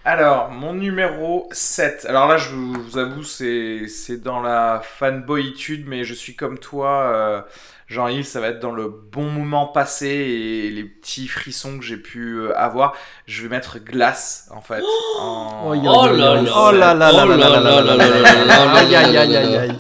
Alors, 0.05 0.51
mon 0.51 0.72
numéro 0.72 1.49
7. 1.53 2.07
Alors 2.09 2.28
là, 2.28 2.38
je 2.38 2.55
vous, 2.55 2.96
avoue, 2.96 3.24
c'est, 3.24 3.88
c'est 3.88 4.16
dans 4.16 4.40
la 4.40 4.80
fanboyitude, 4.82 5.86
mais 5.86 6.05
je 6.05 6.14
suis 6.14 6.34
comme 6.34 6.59
toi. 6.59 7.12
Euh, 7.14 7.42
Jean-Yves, 7.89 8.26
ça 8.26 8.41
va 8.41 8.49
être 8.49 8.61
dans 8.61 8.72
le 8.72 8.89
bon 8.89 9.30
moment 9.30 9.66
passé 9.66 10.09
et 10.09 10.70
les 10.70 10.84
petits 10.84 11.26
frissons 11.26 11.78
que 11.78 11.84
j'ai 11.84 11.97
pu 11.97 12.34
euh, 12.34 12.53
avoir. 12.55 12.95
Je 13.26 13.43
vais 13.43 13.49
mettre 13.49 13.78
glace 13.78 14.47
en 14.55 14.61
fait. 14.61 14.82
Oh 15.18 15.72
là 15.74 16.12
là 16.12 16.43
Oh 16.55 16.70
là 16.70 16.93
là 16.93 17.12
là 17.12 17.24
là 17.24 17.36
là 17.36 17.61
là 17.61 17.97
là 17.97 18.72
Aïe 18.74 18.95
aïe 18.95 19.16
aïe 19.16 19.57
aïe 19.57 19.78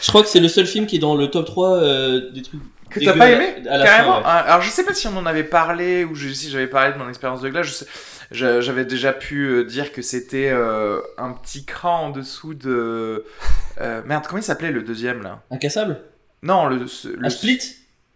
Je 0.00 0.08
crois 0.08 0.22
que 0.22 0.28
c'est 0.28 0.40
le 0.40 0.48
seul 0.48 0.66
film 0.66 0.86
qui 0.86 0.96
est 0.96 1.00
dans 1.00 1.16
le 1.16 1.28
top 1.28 1.44
3 1.44 1.80
des 2.32 2.42
trucs 2.42 2.60
que 2.88 3.04
t'as 3.04 3.12
pas 3.12 3.30
aimé 3.30 3.62
Carrément. 3.62 4.24
Alors 4.24 4.62
je 4.62 4.70
sais 4.70 4.84
pas 4.84 4.94
si 4.94 5.06
on 5.06 5.16
en 5.18 5.26
avait 5.26 5.44
parlé 5.44 6.04
ou 6.04 6.16
si 6.16 6.48
j'avais 6.48 6.66
parlé 6.66 6.94
de 6.94 6.98
mon 6.98 7.10
expérience 7.10 7.42
de 7.42 7.50
glace. 7.50 7.84
J'avais 8.30 8.86
déjà 8.86 9.12
pu 9.12 9.66
dire 9.66 9.92
que 9.92 10.00
c'était 10.00 10.50
un 10.50 11.32
petit 11.42 11.66
cran 11.66 12.06
en 12.06 12.10
dessous 12.10 12.54
de. 12.54 13.26
merde, 14.06 14.24
comment 14.26 14.40
il 14.40 14.44
s'appelait 14.44 14.72
le 14.72 14.80
deuxième 14.82 15.22
là 15.22 15.42
Incassable 15.50 16.00
non, 16.44 16.66
le, 16.66 16.86
le 17.18 17.30
Split? 17.30 17.60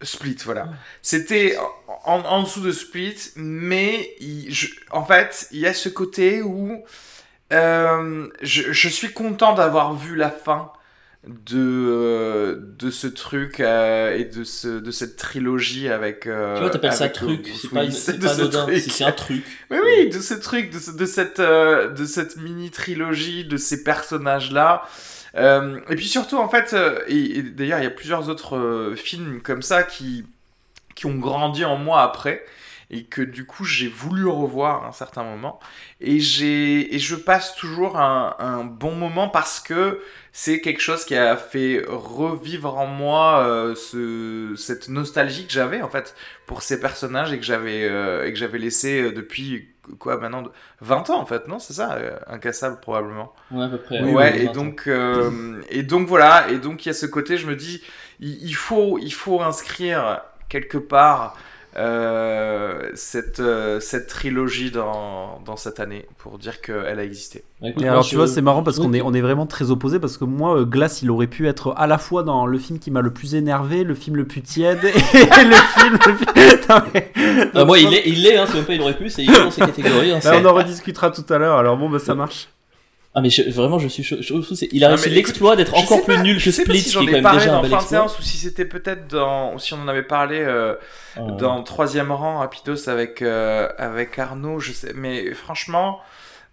Split, 0.02 0.36
voilà. 0.44 0.68
C'était 1.02 1.56
en, 2.04 2.42
dessous 2.42 2.60
de 2.60 2.70
Split, 2.70 3.16
mais 3.36 4.14
en 4.90 5.04
fait, 5.04 5.48
il 5.50 5.60
y 5.60 5.66
a 5.66 5.74
ce 5.74 5.88
côté 5.88 6.42
où 6.42 6.84
euh, 7.52 8.28
je, 8.42 8.88
suis 8.88 9.12
content 9.12 9.54
d'avoir 9.54 9.94
vu 9.94 10.14
la 10.14 10.30
fin 10.30 10.70
de, 11.26 11.56
euh, 11.56 12.74
de 12.78 12.90
ce 12.90 13.06
truc 13.06 13.60
euh, 13.60 14.14
et 14.14 14.24
de, 14.24 14.44
ce, 14.44 14.68
de 14.78 14.90
cette 14.90 15.16
trilogie 15.16 15.88
avec. 15.88 16.20
tu 16.20 16.30
vois, 16.30 16.70
t'appelles 16.70 16.92
ça 16.92 17.08
truc, 17.08 17.50
c'est 17.60 17.70
pas, 17.70 17.86
pas 18.20 18.32
anodin, 18.34 18.66
c'est 18.78 19.04
un 19.04 19.12
truc. 19.12 19.44
Mais 19.70 19.80
oui, 19.80 20.10
de 20.10 20.20
ce 20.20 20.34
truc, 20.34 20.70
de, 20.70 20.96
de 20.96 21.06
cette, 21.06 21.40
de 21.40 22.04
cette 22.04 22.36
mini 22.36 22.70
trilogie, 22.70 23.46
de 23.46 23.56
ces 23.56 23.82
personnages-là. 23.82 24.82
Euh, 25.36 25.80
et 25.88 25.96
puis 25.96 26.06
surtout, 26.06 26.38
en 26.38 26.48
fait, 26.48 26.72
euh, 26.72 27.00
et, 27.06 27.42
d'ailleurs, 27.42 27.78
il 27.78 27.84
y 27.84 27.86
a 27.86 27.90
plusieurs 27.90 28.28
autres 28.28 28.56
euh, 28.56 28.96
films 28.96 29.40
comme 29.42 29.62
ça 29.62 29.82
qui, 29.82 30.24
qui 30.94 31.06
ont 31.06 31.16
grandi 31.16 31.64
en 31.64 31.76
moi 31.76 32.02
après 32.02 32.44
et 32.90 33.04
que 33.04 33.22
du 33.22 33.44
coup 33.44 33.64
j'ai 33.64 33.88
voulu 33.88 34.26
revoir 34.26 34.84
à 34.84 34.88
un 34.88 34.92
certain 34.92 35.22
moment. 35.22 35.60
Et 36.00 36.20
j'ai 36.20 36.94
et 36.94 36.98
je 36.98 37.14
passe 37.14 37.54
toujours 37.54 37.98
un, 37.98 38.36
un, 38.38 38.64
bon 38.64 38.92
moment 38.92 39.28
parce 39.28 39.60
que 39.60 40.02
c'est 40.32 40.60
quelque 40.60 40.80
chose 40.80 41.04
qui 41.04 41.16
a 41.16 41.36
fait 41.36 41.84
revivre 41.86 42.78
en 42.78 42.86
moi 42.86 43.74
ce, 43.76 44.54
cette 44.56 44.88
nostalgie 44.88 45.46
que 45.46 45.52
j'avais 45.52 45.82
en 45.82 45.88
fait 45.88 46.14
pour 46.46 46.62
ces 46.62 46.80
personnages 46.80 47.32
et 47.32 47.38
que 47.38 47.44
j'avais 47.44 47.82
et 47.82 48.32
que 48.32 48.38
j'avais 48.38 48.58
laissé 48.58 49.10
depuis 49.12 49.68
quoi 49.98 50.18
maintenant 50.18 50.44
20 50.80 51.10
ans 51.10 51.20
en 51.20 51.26
fait 51.26 51.48
non 51.48 51.58
c'est 51.58 51.72
ça 51.74 51.94
euh, 51.94 52.18
incassable 52.26 52.80
probablement. 52.80 53.32
Ouais 53.50 53.64
à 53.64 53.68
peu 53.68 53.78
près. 53.78 54.02
Ouais 54.02 54.42
et 54.42 54.48
donc 54.48 54.84
euh, 54.86 55.60
et 55.70 55.82
donc 55.82 56.08
voilà 56.08 56.48
et 56.50 56.58
donc 56.58 56.84
il 56.84 56.88
y 56.88 56.90
a 56.90 56.94
ce 56.94 57.06
côté 57.06 57.38
je 57.38 57.46
me 57.46 57.56
dis 57.56 57.82
il, 58.20 58.54
faut 58.54 58.98
il 58.98 59.12
faut 59.12 59.40
inscrire 59.40 60.22
quelque 60.48 60.78
part 60.78 61.36
euh, 61.78 62.90
cette, 62.94 63.38
euh, 63.38 63.78
cette 63.78 64.08
trilogie 64.08 64.72
dans, 64.72 65.40
dans, 65.44 65.56
cette 65.56 65.78
année 65.78 66.06
pour 66.18 66.36
dire 66.38 66.60
qu'elle 66.60 66.98
a 66.98 67.04
existé. 67.04 67.44
Et 67.62 67.86
alors 67.86 68.04
tu 68.04 68.16
vois 68.16 68.26
c'est 68.26 68.42
marrant 68.42 68.64
parce 68.64 68.78
qu'on 68.78 68.92
est, 68.92 69.00
on 69.00 69.14
est 69.14 69.20
vraiment 69.20 69.46
très 69.46 69.70
opposés 69.70 70.00
parce 70.00 70.16
que 70.16 70.24
moi 70.24 70.58
euh, 70.58 70.64
Glace 70.64 71.02
il 71.02 71.10
aurait 71.10 71.28
pu 71.28 71.46
être 71.46 71.74
à 71.76 71.86
la 71.86 71.98
fois 71.98 72.24
dans 72.24 72.46
le 72.46 72.58
film 72.58 72.80
qui 72.80 72.90
m'a 72.90 73.00
le 73.00 73.12
plus 73.12 73.36
énervé, 73.36 73.84
le 73.84 73.94
film 73.94 74.16
le 74.16 74.26
plus 74.26 74.42
tiède 74.42 74.80
et 74.84 74.88
le 75.44 75.54
film... 75.78 75.98
Le 77.54 77.64
moi 77.64 77.78
il 77.78 77.90
l'est, 77.90 78.02
il 78.06 78.26
est, 78.26 78.36
hein, 78.36 78.46
c'est 78.48 78.56
même 78.56 78.64
pas 78.64 78.74
il 78.74 78.82
aurait 78.82 78.96
pu, 78.96 79.08
c'est 79.08 79.24
dans 79.24 79.50
ces 79.50 79.60
catégories. 79.66 80.10
Hein, 80.12 80.20
bah, 80.24 80.32
on 80.42 80.44
en 80.46 80.54
rediscutera 80.54 81.10
tout 81.10 81.32
à 81.32 81.38
l'heure 81.38 81.58
alors 81.58 81.76
bon 81.76 81.88
bah 81.88 82.00
ça 82.00 82.14
marche. 82.14 82.48
Ah 83.18 83.20
mais 83.20 83.30
vraiment 83.50 83.80
je 83.80 83.88
suis 83.88 84.04
chaud, 84.04 84.16
il 84.70 84.84
a 84.84 84.88
réussi 84.90 85.10
l'exploit 85.10 85.56
d'être 85.56 85.74
encore 85.74 86.04
plus 86.04 86.18
nul 86.18 86.40
que 86.40 86.52
Split 86.52 86.78
si 86.78 86.96
qui 86.96 87.02
est 87.02 87.06
quand 87.06 87.20
même 87.20 87.32
déjà 87.32 87.58
un 87.58 87.62
bel 87.62 87.72
exploit. 87.72 87.80
Séance, 87.80 88.16
ou 88.16 88.22
si 88.22 88.36
c'était 88.36 88.64
peut-être 88.64 89.08
dans 89.08 89.54
ou 89.54 89.58
si 89.58 89.74
on 89.74 89.78
en 89.78 89.88
avait 89.88 90.04
parlé 90.04 90.38
euh, 90.38 90.76
oh. 91.18 91.32
dans 91.32 91.64
troisième 91.64 92.12
rang 92.12 92.38
Rapidos 92.38 92.88
avec 92.88 93.20
euh, 93.20 93.68
avec 93.76 94.20
Arnaud 94.20 94.60
je 94.60 94.70
sais 94.70 94.92
mais 94.94 95.34
franchement 95.34 95.98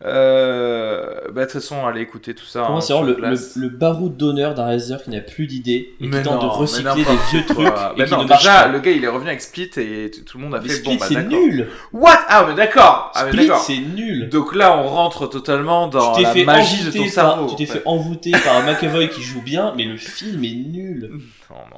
euh, 0.03 1.21
bah, 1.31 1.45
de 1.45 1.51
toute 1.51 1.61
façon, 1.61 1.85
allez 1.85 2.01
écouter 2.01 2.35
tout 2.35 2.45
ça. 2.45 2.65
Hein, 2.65 2.81
c'est 2.81 2.91
vraiment 2.91 3.07
le, 3.07 3.15
le, 3.15 3.37
le, 3.55 3.69
baroud 3.69 4.17
d'honneur 4.17 4.53
d'un 4.53 4.65
réalisateur 4.65 5.01
qui 5.01 5.09
n'a 5.09 5.21
plus 5.21 5.47
d'idées 5.47 5.93
et 6.01 6.09
qui 6.09 6.21
tente 6.21 6.41
de 6.41 6.47
recycler 6.47 7.05
des 7.05 7.17
vieux 7.31 7.45
trucs 7.45 7.67
et 7.97 8.03
qui 8.03 8.15
ne 8.15 8.27
déjà, 8.27 8.67
le 8.67 8.79
gars 8.79 8.91
il 8.91 9.03
est 9.05 9.07
revenu 9.07 9.29
avec 9.29 9.41
Split 9.41 9.69
et 9.77 10.11
tout 10.25 10.37
le 10.37 10.43
monde 10.43 10.55
a 10.55 10.59
mais 10.59 10.67
fait 10.67 10.75
Split, 10.75 10.93
bon 10.93 10.99
bah 10.99 11.05
c'est 11.07 11.23
nul. 11.23 11.69
What? 11.93 12.19
Ah 12.27 12.45
mais 12.47 12.55
d'accord. 12.55 13.11
Ah, 13.15 13.27
Split 13.27 13.49
c'est 13.65 13.77
nul. 13.77 14.27
Donc 14.27 14.53
là 14.53 14.77
on 14.77 14.87
rentre 14.87 15.27
totalement 15.27 15.87
dans 15.87 16.17
la 16.19 16.33
magie 16.43 16.83
de 16.83 16.91
ton 16.91 17.07
cerveau. 17.07 17.47
Tu 17.47 17.55
t'es 17.55 17.65
fait 17.65 17.81
envoûter 17.85 18.31
par 18.31 18.57
un 18.57 18.63
McAvoy 18.63 19.07
qui 19.09 19.21
joue 19.21 19.41
bien, 19.41 19.73
mais 19.77 19.85
le 19.85 19.97
film 19.97 20.43
est 20.43 20.55
nul. 20.55 21.11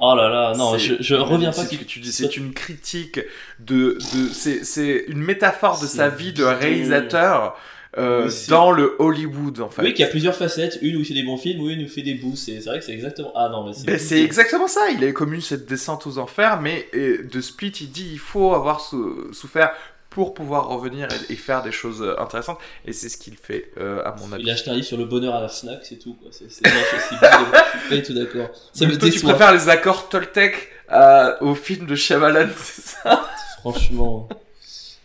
Oh 0.00 0.14
là 0.16 0.28
là, 0.28 0.54
non, 0.56 0.76
je, 0.76 0.94
je 0.98 1.14
reviens 1.14 1.52
pas. 1.52 1.64
Ce 1.64 1.76
que 1.76 1.84
tu 1.84 2.00
dis, 2.00 2.10
c'est 2.10 2.36
une 2.36 2.52
critique 2.52 3.20
de, 3.60 3.98
de 4.12 4.28
c'est 4.32 5.04
une 5.06 5.22
métaphore 5.22 5.80
de 5.80 5.86
sa 5.86 6.08
vie 6.08 6.32
de 6.32 6.42
réalisateur 6.42 7.56
euh, 7.96 8.26
Oui, 8.28 8.34
dans 8.48 8.70
le 8.70 8.94
Hollywood 8.98 9.60
en 9.60 9.70
fait. 9.70 9.82
Oui, 9.82 9.94
qui 9.94 10.02
a 10.04 10.08
plusieurs 10.08 10.34
facettes. 10.34 10.78
Une 10.82 10.96
où 10.96 11.00
il 11.00 11.06
fait 11.06 11.14
des 11.14 11.22
bons 11.22 11.38
films, 11.38 11.60
une 11.68 11.78
où 11.78 11.82
il 11.82 11.88
fait 11.88 12.02
des 12.02 12.14
bouts. 12.14 12.36
C'est 12.36 12.58
vrai 12.58 12.78
que 12.78 12.84
c'est 12.84 12.92
exactement. 12.92 13.32
Ah 13.34 13.48
non, 13.50 13.64
mais 13.64 13.72
c'est. 13.72 13.86
Ben, 13.86 13.98
c'est 13.98 14.22
exactement 14.22 14.68
ça, 14.68 14.90
il 14.90 15.02
a 15.04 15.12
connu 15.12 15.40
cette 15.40 15.66
descente 15.66 16.06
aux 16.06 16.18
enfers, 16.18 16.60
mais 16.60 16.86
de 16.94 17.40
Split, 17.40 17.72
il 17.80 17.90
dit 17.90 18.08
il 18.12 18.18
faut 18.18 18.52
avoir 18.54 18.80
sou- 18.80 19.32
souffert 19.32 19.72
pour 20.10 20.34
pouvoir 20.34 20.68
revenir 20.68 21.06
et, 21.28 21.36
faire 21.36 21.62
des 21.62 21.70
choses 21.70 22.02
euh, 22.02 22.18
intéressantes, 22.18 22.58
et 22.86 22.92
c'est 22.92 23.08
ce 23.08 23.18
qu'il 23.18 23.36
fait, 23.36 23.70
euh, 23.78 24.02
à 24.04 24.16
mon 24.18 24.32
avis. 24.32 24.42
Il 24.42 24.50
a 24.50 24.54
acheté 24.54 24.70
un 24.70 24.74
livre 24.74 24.86
sur 24.86 24.96
le 24.96 25.04
bonheur 25.04 25.34
à 25.34 25.40
la 25.40 25.48
Fnac, 25.48 25.80
c'est 25.84 25.98
tout. 25.98 26.14
quoi. 26.14 26.30
C'est 26.32 26.50
c'est. 26.50 26.66
Je 26.66 27.06
suis 27.06 27.16
pas 27.20 28.02
tout 28.06 28.14
d'accord. 28.14 28.48
Ça 28.72 28.86
me 28.86 28.96
Toi, 28.98 29.10
tu 29.10 29.20
préfères 29.20 29.52
les 29.52 29.68
accords 29.68 30.08
Toltec 30.08 30.70
euh, 30.90 31.36
au 31.42 31.54
film 31.54 31.86
de 31.86 31.94
Shyamalan, 31.94 32.48
c'est 32.56 32.82
ça? 32.82 33.28
Franchement. 33.60 34.28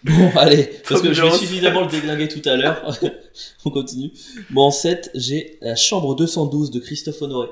Bon, 0.04 0.32
allez, 0.36 0.70
parce 0.88 1.02
que 1.02 1.14
je 1.14 1.22
vais 1.22 1.28
Ambiance. 1.28 1.40
suffisamment 1.40 1.82
le 1.82 1.88
déglinguer 1.92 2.28
tout 2.28 2.42
à 2.48 2.56
l'heure. 2.58 2.98
On 3.66 3.70
continue. 3.70 4.12
Bon, 4.50 4.64
en 4.64 4.72
7, 4.72 5.12
j'ai 5.16 5.58
La 5.62 5.76
Chambre 5.76 6.16
212 6.16 6.72
de 6.72 6.80
Christophe 6.80 7.22
Honoré. 7.22 7.48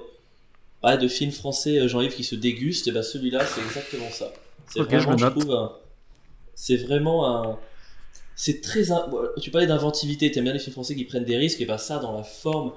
Ouais, 0.83 0.97
de 0.97 1.07
film 1.07 1.31
français 1.31 1.79
euh, 1.79 1.87
Jean-Yves 1.87 2.15
qui 2.15 2.23
se 2.23 2.35
déguste, 2.35 2.87
et 2.87 2.91
ben 2.91 3.03
celui-là, 3.03 3.45
c'est 3.45 3.61
exactement 3.61 4.09
ça. 4.11 4.33
C'est 4.67 4.81
vraiment, 4.81 5.15
je, 5.17 5.25
trouve, 5.27 5.51
un- 5.51 5.71
c'est 6.55 6.77
vraiment 6.77 7.27
un. 7.51 7.59
C'est 8.35 8.61
très. 8.61 8.83
Tu 9.41 9.51
parlais 9.51 9.67
d'inventivité, 9.67 10.31
t'aimes 10.31 10.45
bien 10.45 10.53
les 10.53 10.59
films 10.59 10.73
français 10.73 10.95
qui 10.95 11.05
prennent 11.05 11.23
des 11.25 11.37
risques, 11.37 11.61
et 11.61 11.65
ben 11.65 11.77
ça, 11.77 11.99
dans 11.99 12.17
la 12.17 12.23
forme, 12.23 12.71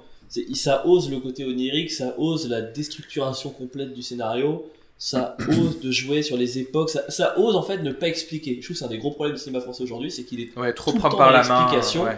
ça 0.52 0.86
ose 0.86 1.10
le 1.10 1.18
côté 1.18 1.44
onirique, 1.46 1.90
ça 1.90 2.14
ose 2.18 2.48
la 2.48 2.60
déstructuration 2.60 3.50
complète 3.50 3.94
du 3.94 4.02
scénario, 4.02 4.70
ça 5.06 5.36
ose 5.50 5.80
de 5.80 5.90
jouer 5.90 6.22
sur 6.22 6.38
les 6.38 6.58
époques, 6.58 6.88
ça, 6.88 7.04
ça 7.10 7.38
ose 7.38 7.56
en 7.56 7.62
fait 7.62 7.76
ne 7.82 7.92
pas 7.92 8.08
expliquer. 8.08 8.56
Je 8.56 8.60
trouve 8.64 8.74
que 8.74 8.78
c'est 8.78 8.84
un 8.86 8.88
des 8.88 8.96
gros 8.96 9.10
problèmes 9.10 9.36
du 9.36 9.40
cinéma 9.42 9.60
français 9.60 9.82
aujourd'hui, 9.82 10.10
c'est 10.10 10.24
qu'il 10.24 10.40
est 10.40 10.56
Ouais, 10.56 10.72
trop 10.72 10.92
Tout 10.92 10.96
le 10.96 11.02
temps 11.02 11.10
par 11.10 11.26
dans 11.26 11.32
la 11.32 11.42
main. 11.46 11.60
l'explication. 11.70 12.04
ouais. 12.04 12.16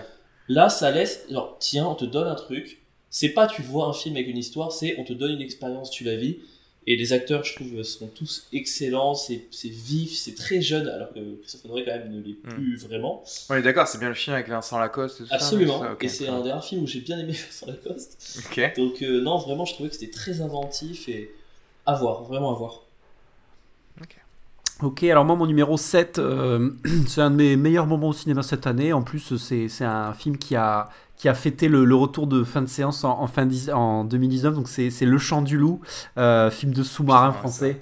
Là, 0.48 0.68
ça 0.68 0.92
laisse, 0.92 1.24
genre, 1.28 1.56
tiens, 1.58 1.86
on 1.88 1.96
te 1.96 2.04
donne 2.04 2.28
un 2.28 2.36
truc. 2.36 2.80
C'est 3.10 3.30
pas 3.30 3.48
tu 3.48 3.60
vois 3.62 3.86
un 3.86 3.92
film 3.92 4.14
avec 4.14 4.28
une 4.28 4.36
histoire, 4.38 4.70
c'est 4.70 4.94
on 4.98 5.04
te 5.04 5.12
donne 5.12 5.32
une 5.32 5.40
expérience, 5.40 5.90
tu 5.90 6.04
la 6.04 6.14
vis. 6.14 6.36
Et 6.88 6.94
les 6.94 7.12
acteurs, 7.12 7.42
je 7.42 7.56
trouve, 7.56 7.82
sont 7.82 8.06
tous 8.06 8.46
excellents, 8.52 9.16
c'est 9.16 9.42
vif, 9.64 10.12
c'est 10.16 10.36
très 10.36 10.60
jeune, 10.62 10.86
alors 10.86 11.12
que 11.12 11.18
Christophe 11.40 11.64
Honoré, 11.64 11.84
quand 11.84 11.90
même, 11.90 12.12
ne 12.12 12.22
l'est 12.22 12.36
Mm. 12.44 12.48
plus 12.54 12.76
vraiment. 12.76 13.24
On 13.50 13.56
est 13.56 13.62
d'accord, 13.62 13.88
c'est 13.88 13.98
bien 13.98 14.08
le 14.10 14.14
film 14.14 14.34
avec 14.34 14.48
Vincent 14.48 14.78
Lacoste 14.78 15.20
et 15.20 15.24
tout 15.24 15.28
Absolument. 15.32 15.80
ça, 15.80 15.96
et 16.00 16.06
c'est 16.08 16.28
un 16.28 16.40
des 16.42 16.52
rares 16.52 16.64
films 16.64 16.84
où 16.84 16.86
j'ai 16.86 17.00
bien 17.00 17.18
aimé 17.18 17.32
Vincent 17.50 17.66
Lacoste. 17.66 18.38
Ok. 18.48 18.72
Donc, 18.76 19.02
euh, 19.02 19.20
non, 19.20 19.38
vraiment, 19.38 19.64
je 19.64 19.74
trouvais 19.74 19.88
que 19.88 19.96
c'était 19.96 20.12
très 20.12 20.40
inventif 20.40 21.08
et 21.08 21.32
à 21.86 21.94
voir, 21.94 22.24
vraiment 22.24 22.50
à 22.50 22.58
voir. 22.58 22.82
Ok, 24.82 25.04
alors 25.04 25.24
moi 25.24 25.36
mon 25.36 25.46
numéro 25.46 25.78
7, 25.78 26.18
euh, 26.18 26.70
c'est 27.06 27.22
un 27.22 27.30
de 27.30 27.36
mes 27.36 27.56
meilleurs 27.56 27.86
moments 27.86 28.08
au 28.08 28.12
cinéma 28.12 28.42
cette 28.42 28.66
année. 28.66 28.92
En 28.92 29.00
plus, 29.00 29.38
c'est 29.38 29.68
c'est 29.70 29.86
un 29.86 30.12
film 30.12 30.36
qui 30.36 30.54
a, 30.54 30.90
qui 31.16 31.28
a 31.28 31.34
fêté 31.34 31.68
le, 31.68 31.84
le 31.84 31.94
retour 31.94 32.26
de 32.26 32.44
fin 32.44 32.60
de 32.62 32.66
séance 32.68 33.02
en, 33.04 33.20
en 33.20 33.26
fin 33.26 33.46
dix- 33.46 33.70
en 33.72 34.04
2019. 34.04 34.54
Donc 34.54 34.68
c'est 34.68 34.90
Le 35.04 35.18
Chant 35.18 35.42
du 35.42 35.56
Loup, 35.58 35.80
euh, 36.18 36.50
film 36.50 36.72
de 36.72 36.82
sous-marin 36.82 37.28
ouais, 37.28 37.34
français, 37.34 37.80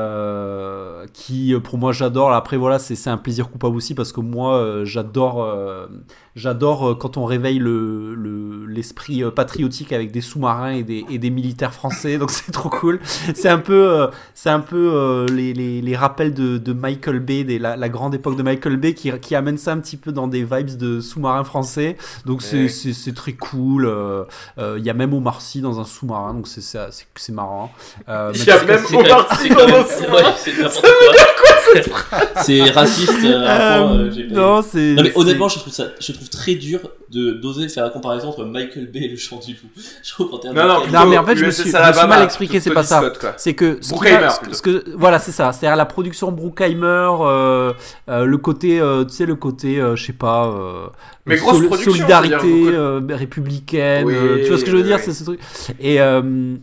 euh, 0.00 1.06
qui 1.12 1.54
pour 1.62 1.78
moi 1.78 1.92
j'adore. 1.92 2.32
Après 2.32 2.56
voilà, 2.56 2.78
c'est 2.78 3.08
un 3.10 3.16
plaisir 3.18 3.50
coupable 3.50 3.76
aussi 3.76 3.94
parce 3.94 4.12
que 4.12 4.20
moi 4.20 4.56
euh, 4.56 4.84
j'adore 4.84 5.42
euh, 5.42 5.86
j'adore 6.34 6.98
quand 6.98 7.16
on 7.16 7.24
réveille 7.24 7.58
le 7.58 8.14
le- 8.14 8.66
l'esprit 8.66 9.22
euh, 9.22 9.30
patriotique 9.30 9.92
avec 9.92 10.10
des 10.12 10.20
sous-marins 10.20 10.72
et 10.72 10.82
des, 10.82 11.04
et 11.08 11.18
des 11.18 11.30
militaires 11.30 11.72
français. 11.72 12.18
Donc 12.26 12.30
c'est 12.30 12.52
trop 12.52 12.68
cool. 12.68 13.00
C'est 13.34 13.48
un 13.48 13.58
peu... 13.58 14.08
c'est 14.34 14.50
un 14.50 14.60
peu 14.60 15.26
les, 15.32 15.52
les, 15.54 15.80
les 15.80 15.96
rappels 15.96 16.34
de, 16.34 16.58
de 16.58 16.72
Michael 16.72 17.20
Bay, 17.20 17.44
des, 17.44 17.58
la, 17.58 17.76
la 17.76 17.88
grande 17.88 18.14
époque 18.14 18.36
de 18.36 18.42
Michael 18.42 18.76
Bay, 18.76 18.94
qui, 18.94 19.10
qui 19.20 19.34
amène 19.34 19.56
ça 19.58 19.72
un 19.72 19.78
petit 19.78 19.96
peu 19.96 20.12
dans 20.12 20.26
des 20.28 20.42
vibes 20.44 20.76
de 20.76 21.00
sous-marin 21.00 21.44
français. 21.44 21.96
Donc 22.24 22.42
c'est 22.42 22.55
Ouais. 22.55 22.55
C'est- 22.68 22.92
très 23.14 23.32
cool. 23.32 23.86
euh, 23.86 24.24
euh, 24.58 24.76
Il 24.78 24.84
y 24.84 24.90
a 24.90 24.94
même 24.94 25.12
Omar 25.14 25.40
Sy 25.40 25.60
dans 25.60 25.80
un 25.80 25.84
sous-marin, 25.84 26.34
donc 26.34 26.48
c'est 26.48 26.60
ça- 26.60 26.88
marrant. 27.32 27.70
Euh, 28.08 28.32
Il 28.34 28.44
y 28.44 28.50
a 28.50 28.62
même 28.64 28.84
Omar 28.94 29.38
Sy 29.40 29.48
dans 29.48 29.64
un 29.64 29.84
sous-marin. 29.84 30.12
ouais, 30.28 30.34
c'est 30.38 30.52
n'importe 30.58 30.80
quoi. 30.82 31.45
C'est 32.42 32.62
raciste 32.70 33.12
euh, 33.24 33.46
à 33.46 33.76
un 33.78 33.82
point, 33.88 33.96
euh, 33.98 34.10
j'ai 34.14 34.24
pas- 34.24 34.34
non, 34.34 34.62
c'est. 34.62 34.78
Non 34.94 35.02
mais 35.02 35.10
c'est- 35.10 35.18
honnêtement, 35.18 35.48
je 35.48 35.58
trouve 35.58 35.72
ça, 35.72 35.84
je 36.00 36.12
trouve 36.12 36.28
très 36.28 36.54
dur 36.54 36.80
de 37.10 37.32
d'oser 37.32 37.68
faire 37.68 37.84
la 37.84 37.90
comparaison 37.90 38.28
entre 38.28 38.44
Michael 38.44 38.86
Bay 38.90 39.00
et 39.04 39.08
le 39.08 39.16
chant 39.16 39.38
du 39.38 39.52
loup. 39.52 39.68
Je 40.02 40.10
trouve 40.12 40.30
qu'en 40.30 40.38
termes 40.38 40.54
Non, 40.56 40.80
de 41.04 41.10
mais 41.10 41.18
en 41.18 41.24
fait, 41.24 41.36
je 41.36 41.44
me 41.44 41.48
USS 41.48 41.54
suis- 41.54 41.62
je 41.62 41.68
me 41.68 41.72
suis 41.72 41.76
Alabama, 41.76 42.06
mal 42.16 42.24
expliqué, 42.24 42.58
c'est 42.60 42.70
Tony 42.70 42.74
pas 42.74 42.82
ça. 42.82 42.98
Scott, 42.98 43.18
quoi. 43.18 43.34
C'est 43.36 43.54
que 43.54 43.78
ce, 43.80 43.88
qui 43.88 43.94
Bruckheimer, 43.94 44.20
va- 44.20 44.30
ce- 44.30 44.40
plutôt. 44.40 44.54
ce 44.56 44.62
que 44.62 44.84
voilà, 44.96 45.18
c'est 45.18 45.32
ça. 45.32 45.52
C'est-à-dire 45.52 45.76
la 45.76 45.84
production 45.86 46.32
Bruckheimer, 46.32 47.10
euh, 47.20 47.72
euh, 48.08 48.24
le 48.24 48.38
côté, 48.38 48.80
euh, 48.80 49.04
tu 49.04 49.14
sais, 49.14 49.26
le 49.26 49.36
côté, 49.36 49.78
euh, 49.80 49.94
je 49.96 50.04
sais 50.06 50.12
pas, 50.12 50.46
euh, 50.46 50.86
Mais 51.26 51.36
grosse 51.36 51.64
production, 51.66 51.92
solidarité 51.92 52.36
c'est-à-dire 52.40 52.80
euh, 52.80 53.00
républicaine. 53.10 54.04
Oui, 54.06 54.14
euh, 54.14 54.42
tu 54.42 54.48
vois 54.48 54.58
ce 54.58 54.64
que 54.64 54.70
je 54.70 54.76
veux 54.76 54.82
oui, 54.82 54.88
dire, 54.88 54.96
oui. 54.96 55.02
c'est 55.04 55.12
ce 55.12 55.24
truc. 55.24 55.40
Et 55.80 56.00
euh, 56.00 56.56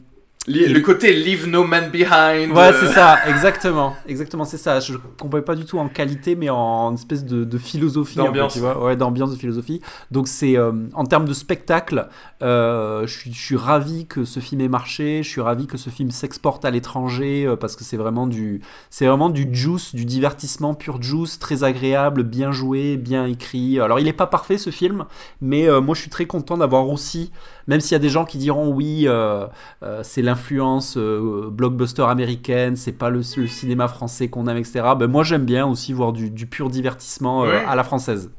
Le 0.45 0.79
côté 0.81 1.13
Leave 1.13 1.47
No 1.47 1.63
Man 1.63 1.89
Behind. 1.89 2.51
Ouais, 2.51 2.67
euh, 2.67 2.73
c'est 2.77 2.93
ça, 2.93 3.17
exactement, 3.29 3.95
exactement, 4.05 4.43
c'est 4.43 4.57
ça. 4.57 4.81
Je 4.81 4.95
comprenais 5.17 5.43
pas 5.43 5.55
du 5.55 5.63
tout 5.63 5.79
en 5.79 5.87
qualité, 5.87 6.35
mais 6.35 6.49
en 6.49 6.93
espèce 6.93 7.23
de, 7.23 7.45
de 7.45 7.57
philosophie, 7.57 8.17
D'ambiance. 8.17 8.53
tu 8.53 8.59
vois, 8.59 8.83
ouais, 8.83 8.97
d'ambiance, 8.97 9.31
de 9.31 9.37
philosophie. 9.37 9.81
Donc 10.11 10.27
c'est 10.27 10.57
euh, 10.57 10.73
en 10.95 11.05
termes 11.05 11.25
de 11.25 11.33
spectacle, 11.33 12.09
euh, 12.41 13.07
je 13.07 13.17
suis, 13.19 13.33
je 13.33 13.39
suis 13.41 13.55
ravi 13.55 14.05
que 14.05 14.25
ce 14.25 14.41
film 14.41 14.59
ait 14.59 14.67
marché. 14.67 15.23
Je 15.23 15.29
suis 15.29 15.39
ravi 15.39 15.65
que 15.65 15.77
ce 15.77 15.89
film 15.89 16.11
s'exporte 16.11 16.65
à 16.65 16.71
l'étranger 16.71 17.53
parce 17.59 17.77
que 17.77 17.85
c'est 17.85 17.97
vraiment 17.97 18.27
du, 18.27 18.59
c'est 18.89 19.05
vraiment 19.05 19.29
du 19.29 19.47
juice, 19.53 19.95
du 19.95 20.03
divertissement 20.03 20.73
pur 20.73 21.01
juice, 21.01 21.39
très 21.39 21.63
agréable, 21.63 22.23
bien 22.23 22.51
joué, 22.51 22.97
bien 22.97 23.25
écrit. 23.27 23.79
Alors 23.79 23.99
il 24.01 24.07
est 24.09 24.13
pas 24.13 24.27
parfait 24.27 24.57
ce 24.57 24.71
film, 24.71 25.05
mais 25.41 25.69
moi 25.79 25.95
je 25.95 26.01
suis 26.01 26.09
très 26.09 26.25
content 26.25 26.57
d'avoir 26.57 26.89
aussi, 26.89 27.31
même 27.67 27.79
s'il 27.79 27.93
y 27.93 27.95
a 27.95 27.99
des 27.99 28.09
gens 28.09 28.25
qui 28.25 28.37
diront 28.37 28.69
oui. 28.69 29.05
euh, 29.07 29.45
euh, 29.83 30.01
c'est 30.03 30.21
l'influence 30.21 30.97
euh, 30.97 31.49
blockbuster 31.51 32.03
américaine, 32.03 32.75
c'est 32.75 32.91
pas 32.97 33.09
le, 33.09 33.19
le 33.37 33.47
cinéma 33.47 33.87
français 33.87 34.27
qu'on 34.29 34.47
aime, 34.47 34.57
etc. 34.57 34.81
Ben, 34.97 35.07
moi 35.07 35.23
j'aime 35.23 35.45
bien 35.45 35.65
aussi 35.65 35.93
voir 35.93 36.13
du, 36.13 36.29
du 36.29 36.45
pur 36.47 36.69
divertissement 36.69 37.43
euh, 37.45 37.47
Ouais. 37.49 37.63
à 37.67 37.75
la 37.75 37.83
française. 37.83 38.31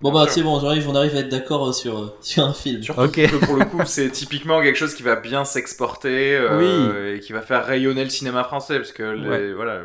Bon 0.00 0.12
bah 0.12 0.26
c'est 0.28 0.42
bon, 0.44 0.60
j'arrive, 0.60 0.88
on 0.88 0.94
arrive 0.94 1.16
à 1.16 1.20
être 1.20 1.28
d'accord 1.28 1.74
sur 1.74 2.14
sur 2.20 2.44
un 2.44 2.52
film. 2.52 2.80
Surtout 2.84 3.00
Ok. 3.00 3.14
que 3.14 3.44
pour 3.46 3.56
le 3.56 3.64
coup, 3.64 3.80
c'est 3.84 4.10
typiquement 4.10 4.62
quelque 4.62 4.76
chose 4.76 4.94
qui 4.94 5.02
va 5.02 5.16
bien 5.16 5.44
s'exporter 5.44 6.36
euh, 6.36 7.16
et 7.16 7.20
qui 7.20 7.32
va 7.32 7.40
faire 7.40 7.66
rayonner 7.66 8.04
le 8.04 8.10
cinéma 8.10 8.44
français, 8.44 8.76
parce 8.76 8.92
que 8.92 9.02
les- 9.02 9.28
Ouais. 9.28 9.52
voilà. 9.54 9.80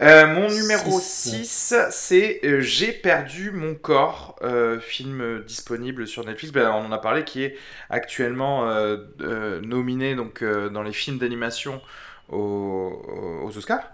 Euh, 0.00 0.26
mon 0.26 0.48
numéro 0.48 0.98
Six. 0.98 1.44
6, 1.44 1.74
c'est 1.90 2.40
euh, 2.44 2.60
J'ai 2.60 2.92
perdu 2.92 3.52
mon 3.52 3.74
corps, 3.76 4.34
euh, 4.42 4.80
film 4.80 5.42
disponible 5.46 6.06
sur 6.06 6.24
Netflix. 6.24 6.52
Ben, 6.52 6.70
on 6.70 6.86
en 6.86 6.92
a 6.92 6.98
parlé, 6.98 7.24
qui 7.24 7.44
est 7.44 7.56
actuellement 7.90 8.68
euh, 8.68 9.60
nominé 9.60 10.16
donc, 10.16 10.42
euh, 10.42 10.68
dans 10.68 10.82
les 10.82 10.92
films 10.92 11.18
d'animation 11.18 11.80
aux, 12.28 13.40
aux 13.44 13.56
Oscars. 13.56 13.88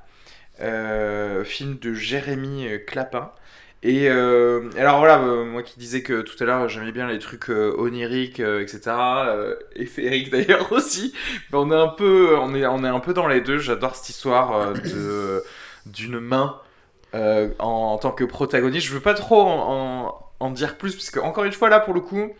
Euh, 0.63 1.45
film 1.45 1.79
de 1.79 1.95
Jérémy 1.95 2.69
Clapin. 2.87 3.33
Et 3.83 4.11
euh, 4.11 4.69
alors 4.77 4.99
voilà, 4.99 5.19
moi 5.19 5.63
qui 5.63 5.79
disais 5.79 6.03
que 6.03 6.21
tout 6.21 6.37
à 6.43 6.45
l'heure 6.45 6.69
j'aimais 6.69 6.93
bien 6.93 7.09
les 7.09 7.19
trucs 7.19 7.49
oniriques, 7.49 8.41
euh, 8.41 8.61
etc. 8.61 8.81
euh, 8.89 9.55
et 9.75 9.87
féeriques 9.87 10.31
d'ailleurs 10.33 10.71
aussi. 10.73 11.15
Ben, 11.51 11.59
on 11.59 11.71
est 11.71 11.75
un 11.75 11.89
peu, 11.89 12.37
on 12.39 12.55
est, 12.55 12.67
on 12.67 12.85
est 12.85 12.89
un 12.89 13.01
peu 13.01 13.15
dans 13.15 13.27
les 13.27 13.41
deux. 13.41 13.59
J'adore 13.59 13.97
cette 13.97 14.11
histoire 14.11 14.55
euh, 14.55 14.75
de 14.75 15.43
d'une 15.91 16.21
main 16.21 16.61
euh, 17.15 17.51
en, 17.59 17.99
tant 17.99 18.13
que 18.13 18.25
protagoniste. 18.25 18.87
Je 18.87 18.93
veux 18.93 19.01
pas 19.01 19.15
trop 19.15 19.43
en, 19.47 20.51
dire 20.51 20.79
plus 20.79 20.95
parce 20.95 21.11
que 21.11 21.21
encore 21.21 21.45
une 21.45 21.53
fois 21.53 21.69
là 21.69 21.81
pour 21.81 21.95
le 21.95 22.01
coup, 22.01 22.33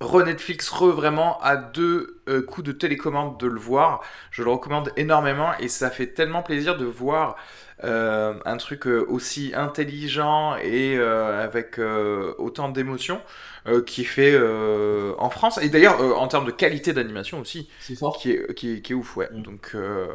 re-Netflix 0.00 0.68
re 0.70 0.86
vraiment 0.86 1.40
à 1.40 1.56
deux 1.56 2.22
euh, 2.28 2.42
coups 2.42 2.66
de 2.66 2.72
télécommande 2.72 3.38
de 3.38 3.46
le 3.46 3.60
voir. 3.60 4.02
Je 4.30 4.42
le 4.42 4.50
recommande 4.50 4.92
énormément 4.96 5.52
et 5.58 5.68
ça 5.68 5.90
fait 5.90 6.08
tellement 6.08 6.42
plaisir 6.42 6.76
de 6.76 6.84
voir 6.84 7.36
euh, 7.82 8.34
un 8.44 8.56
truc 8.56 8.86
euh, 8.86 9.04
aussi 9.08 9.52
intelligent 9.54 10.56
et 10.56 10.96
euh, 10.96 11.42
avec 11.42 11.78
euh, 11.80 12.32
autant 12.38 12.68
d'émotion 12.68 13.20
euh, 13.66 13.82
qui 13.82 14.04
fait 14.04 14.32
euh, 14.32 15.12
en 15.18 15.28
France 15.28 15.58
et 15.60 15.68
d'ailleurs 15.70 16.00
euh, 16.00 16.12
en 16.12 16.28
termes 16.28 16.46
de 16.46 16.52
qualité 16.52 16.92
d'animation 16.92 17.40
aussi 17.40 17.68
C'est 17.80 17.96
fort. 17.96 18.16
qui 18.18 18.30
est, 18.30 18.54
qui 18.54 18.74
est, 18.74 18.80
qui 18.80 18.92
est 18.92 18.94
ouf 18.94 19.16
ouais 19.16 19.28
Mm. 19.32 19.42
donc, 19.42 19.72
euh, 19.74 20.06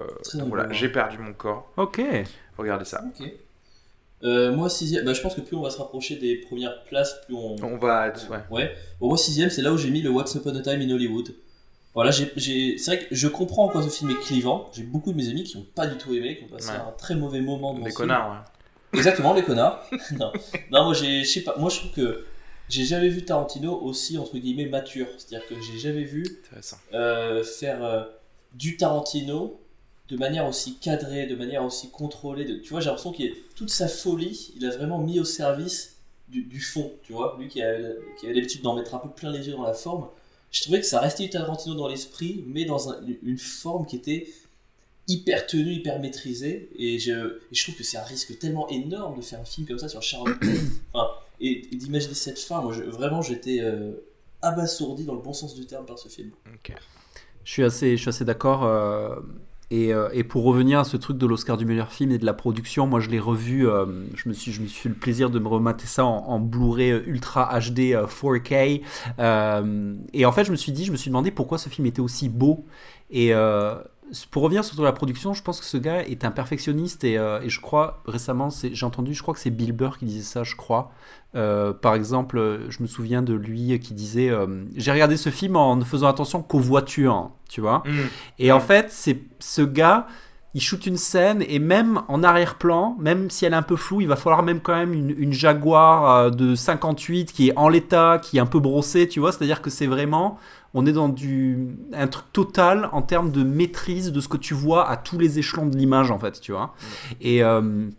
voilà 0.47 0.71
j'ai 0.71 0.87
perdu 0.89 1.17
mon 1.17 1.33
corps 1.33 1.69
Ok. 1.77 2.01
regardez 2.57 2.85
ça. 2.85 3.03
Euh, 4.23 4.51
moi 4.51 4.69
sixième, 4.69 5.05
bah 5.05 5.13
je 5.13 5.21
pense 5.21 5.33
que 5.35 5.39
plus 5.41 5.55
on 5.55 5.61
va 5.61 5.69
se 5.69 5.77
rapprocher 5.77 6.17
des 6.17 6.37
premières 6.37 6.83
places, 6.83 7.21
plus 7.25 7.35
on. 7.35 7.55
on 7.63 7.77
va 7.77 8.07
être 8.09 8.29
ouais. 8.29 8.39
Ouais. 8.51 8.75
Bon, 8.99 9.07
moi 9.07 9.17
sixième, 9.17 9.49
c'est 9.49 9.61
là 9.61 9.71
où 9.71 9.77
j'ai 9.77 9.89
mis 9.89 10.01
le 10.01 10.09
What's 10.09 10.35
Upon 10.35 10.55
a 10.57 10.61
Time 10.61 10.81
in 10.81 10.89
Hollywood. 10.93 11.33
Voilà, 11.95 12.11
j'ai, 12.11 12.31
j'ai... 12.35 12.77
c'est 12.77 12.95
vrai 12.95 13.05
que 13.05 13.15
je 13.15 13.27
comprends 13.27 13.65
en 13.65 13.69
quoi 13.69 13.81
ce 13.81 13.89
film 13.89 14.11
est 14.11 14.19
clivant. 14.19 14.69
J'ai 14.73 14.83
beaucoup 14.83 15.11
de 15.11 15.17
mes 15.17 15.29
amis 15.29 15.43
qui 15.43 15.57
ont 15.57 15.65
pas 15.75 15.87
du 15.87 15.97
tout 15.97 16.13
aimé, 16.13 16.37
qui 16.37 16.43
ont 16.43 16.47
passé 16.47 16.69
Ouais. 16.71 16.77
un 16.77 16.91
très 16.97 17.15
mauvais 17.15 17.41
moment 17.41 17.73
devant 17.73 17.85
film. 17.85 17.95
connards 17.95 18.29
ouais. 18.31 18.97
Exactement, 18.99 19.33
les 19.33 19.43
connards. 19.43 19.83
non. 20.19 20.31
non, 20.71 20.83
moi 20.85 20.93
j'ai, 20.93 21.23
je 21.23 21.29
sais 21.29 21.41
pas, 21.41 21.55
moi 21.57 21.69
je 21.69 21.79
trouve 21.79 21.91
que 21.91 22.25
j'ai 22.69 22.85
jamais 22.85 23.09
vu 23.09 23.25
Tarantino 23.25 23.75
aussi 23.81 24.17
entre 24.17 24.37
guillemets 24.37 24.67
mature. 24.67 25.07
C'est-à-dire 25.17 25.47
que 25.47 25.55
j'ai 25.61 25.79
jamais 25.79 26.03
vu 26.03 26.25
euh, 26.93 27.43
faire 27.43 27.83
euh, 27.83 28.03
du 28.53 28.77
Tarantino 28.77 29.59
de 30.09 30.17
manière 30.17 30.47
aussi 30.47 30.77
cadrée, 30.79 31.25
de 31.27 31.35
manière 31.35 31.63
aussi 31.63 31.89
contrôlée. 31.89 32.45
De... 32.45 32.55
Tu 32.55 32.69
vois, 32.69 32.79
j'ai 32.79 32.87
l'impression 32.87 33.11
qu'il 33.11 33.31
a 33.31 33.35
toute 33.55 33.69
sa 33.69 33.87
folie, 33.87 34.53
il 34.55 34.65
a 34.65 34.69
vraiment 34.75 34.99
mis 34.99 35.19
au 35.19 35.23
service 35.23 35.97
du, 36.27 36.61
fond, 36.61 36.91
tu 37.03 37.13
vois. 37.13 37.35
Lui 37.39 37.47
qui, 37.47 37.61
a, 37.61 37.75
qui 38.19 38.25
avait 38.25 38.35
l'habitude 38.35 38.61
d'en 38.61 38.75
mettre 38.75 38.93
un 38.93 38.99
peu 38.99 39.09
plein 39.09 39.31
les 39.31 39.47
yeux 39.47 39.53
dans 39.53 39.63
la 39.63 39.73
forme. 39.73 40.07
Je 40.51 40.61
trouvais 40.61 40.79
que 40.79 40.85
ça 40.85 40.99
restait 40.99 41.29
Tarantino 41.29 41.75
dans 41.75 41.87
l'esprit, 41.87 42.43
mais 42.47 42.65
dans 42.65 42.91
une 43.23 43.37
forme 43.37 43.85
qui 43.85 43.95
était 43.95 44.27
hyper 45.07 45.47
tenue, 45.47 45.73
hyper 45.73 45.99
maîtrisée. 45.99 46.69
Et 46.77 46.99
je, 46.99 47.39
je 47.51 47.63
trouve 47.63 47.75
que 47.75 47.83
c'est 47.83 47.97
un 47.97 48.03
risque 48.03 48.37
tellement 48.39 48.67
énorme 48.69 49.17
de 49.17 49.21
faire 49.21 49.39
un 49.39 49.45
film 49.45 49.67
comme 49.67 49.79
ça 49.79 49.89
sur 49.89 50.01
Charlotte. 50.01 50.37
enfin, 50.93 51.09
et, 51.39 51.67
d'imaginer 51.73 52.13
cette 52.13 52.39
fin. 52.39 52.61
Moi, 52.61 52.73
vraiment, 52.87 53.21
j'étais 53.21 53.59
euh, 53.61 53.91
abasourdi 54.41 55.03
dans 55.03 55.15
le 55.15 55.21
bon 55.21 55.33
sens 55.33 55.55
du 55.55 55.65
terme 55.65 55.85
par 55.85 55.99
ce 55.99 56.09
film. 56.09 56.31
Je 57.43 57.51
suis 57.51 57.63
assez, 57.63 57.97
je 57.97 58.01
suis 58.01 58.09
assez 58.09 58.25
d'accord. 58.25 58.63
Euh, 58.63 59.15
et, 59.71 59.93
euh, 59.93 60.09
et, 60.13 60.23
pour 60.23 60.43
revenir 60.43 60.79
à 60.79 60.83
ce 60.83 60.97
truc 60.97 61.17
de 61.17 61.25
l'Oscar 61.25 61.57
du 61.57 61.65
meilleur 61.65 61.91
film 61.91 62.11
et 62.11 62.17
de 62.17 62.25
la 62.25 62.33
production, 62.33 62.87
moi 62.87 62.99
je 62.99 63.09
l'ai 63.09 63.19
revu, 63.19 63.67
je, 64.15 64.29
me 64.29 64.33
suis, 64.33 64.51
je 64.51 64.61
me 64.61 64.67
suis 64.67 64.81
fait 64.81 64.89
le 64.89 64.95
plaisir 64.95 65.29
de 65.29 65.39
me 65.39 65.47
remater 65.47 65.85
ça 65.85 66.05
en, 66.05 66.39
Blu-ray 66.39 67.03
Ultra 67.05 67.59
HD 67.59 67.93
4K. 67.93 68.81
et 70.13 70.25
en 70.25 70.31
fait, 70.31 70.43
je 70.43 70.51
me 70.51 70.55
suis 70.55 70.71
dit, 70.71 70.85
je 70.85 70.91
me 70.91 70.97
suis 70.97 71.09
demandé 71.09 71.31
pourquoi 71.31 71.57
ce 71.57 71.69
film 71.69 71.87
était 71.87 72.01
aussi 72.01 72.29
beau. 72.29 72.65
Et, 73.11 73.33
pour 74.31 74.43
revenir 74.43 74.63
sur 74.63 74.81
la 74.83 74.91
production, 74.91 75.33
je 75.33 75.43
pense 75.43 75.59
que 75.59 75.65
ce 75.65 75.77
gars 75.77 76.03
est 76.03 76.25
un 76.25 76.31
perfectionniste 76.31 77.03
et, 77.03 77.17
euh, 77.17 77.41
et 77.41 77.49
je 77.49 77.59
crois 77.59 78.01
récemment, 78.05 78.49
j'ai 78.49 78.85
entendu, 78.85 79.13
je 79.13 79.21
crois 79.21 79.33
que 79.33 79.39
c'est 79.39 79.49
Bill 79.49 79.71
Burr 79.71 79.97
qui 79.97 80.05
disait 80.05 80.23
ça, 80.23 80.43
je 80.43 80.55
crois. 80.55 80.91
Euh, 81.35 81.73
par 81.73 81.93
exemple, 81.93 82.61
je 82.69 82.81
me 82.81 82.87
souviens 82.87 83.21
de 83.21 83.33
lui 83.33 83.79
qui 83.79 83.93
disait 83.93 84.29
euh, 84.29 84.65
J'ai 84.75 84.91
regardé 84.91 85.15
ce 85.15 85.29
film 85.29 85.55
en 85.55 85.75
ne 85.75 85.83
faisant 85.83 86.07
attention 86.07 86.41
qu'aux 86.41 86.59
voitures, 86.59 87.29
tu 87.47 87.61
vois. 87.61 87.83
Mmh. 87.85 87.99
Et 88.39 88.51
en 88.51 88.59
fait, 88.59 88.87
c'est 88.89 89.21
ce 89.37 89.61
gars, 89.61 90.07
il 90.55 90.61
shoot 90.61 90.83
une 90.87 90.97
scène 90.97 91.43
et 91.47 91.59
même 91.59 92.01
en 92.07 92.23
arrière-plan, 92.23 92.95
même 92.99 93.29
si 93.29 93.45
elle 93.45 93.53
est 93.53 93.57
un 93.57 93.61
peu 93.61 93.75
floue, 93.75 94.01
il 94.01 94.07
va 94.07 94.15
falloir 94.15 94.41
même 94.41 94.59
quand 94.59 94.75
même 94.75 94.93
une, 94.93 95.13
une 95.15 95.33
Jaguar 95.33 96.31
de 96.31 96.55
58 96.55 97.31
qui 97.31 97.49
est 97.49 97.57
en 97.57 97.69
l'état, 97.69 98.19
qui 98.19 98.37
est 98.37 98.41
un 98.41 98.47
peu 98.47 98.59
brossée, 98.59 99.07
tu 99.07 99.19
vois. 99.19 99.31
C'est-à-dire 99.31 99.61
que 99.61 99.69
c'est 99.69 99.87
vraiment 99.87 100.39
on 100.73 100.85
est 100.85 100.93
dans 100.93 101.09
du, 101.09 101.75
un 101.93 102.07
truc 102.07 102.25
total 102.31 102.89
en 102.91 103.01
termes 103.01 103.31
de 103.31 103.43
maîtrise 103.43 104.11
de 104.11 104.21
ce 104.21 104.27
que 104.27 104.37
tu 104.37 104.53
vois 104.53 104.89
à 104.89 104.97
tous 104.97 105.17
les 105.17 105.39
échelons 105.39 105.65
de 105.65 105.77
l'image, 105.77 106.11
en 106.11 106.19
fait, 106.19 106.39
tu 106.39 106.51
vois. 106.51 106.73
Et, 107.21 107.43
euh, 107.43 107.89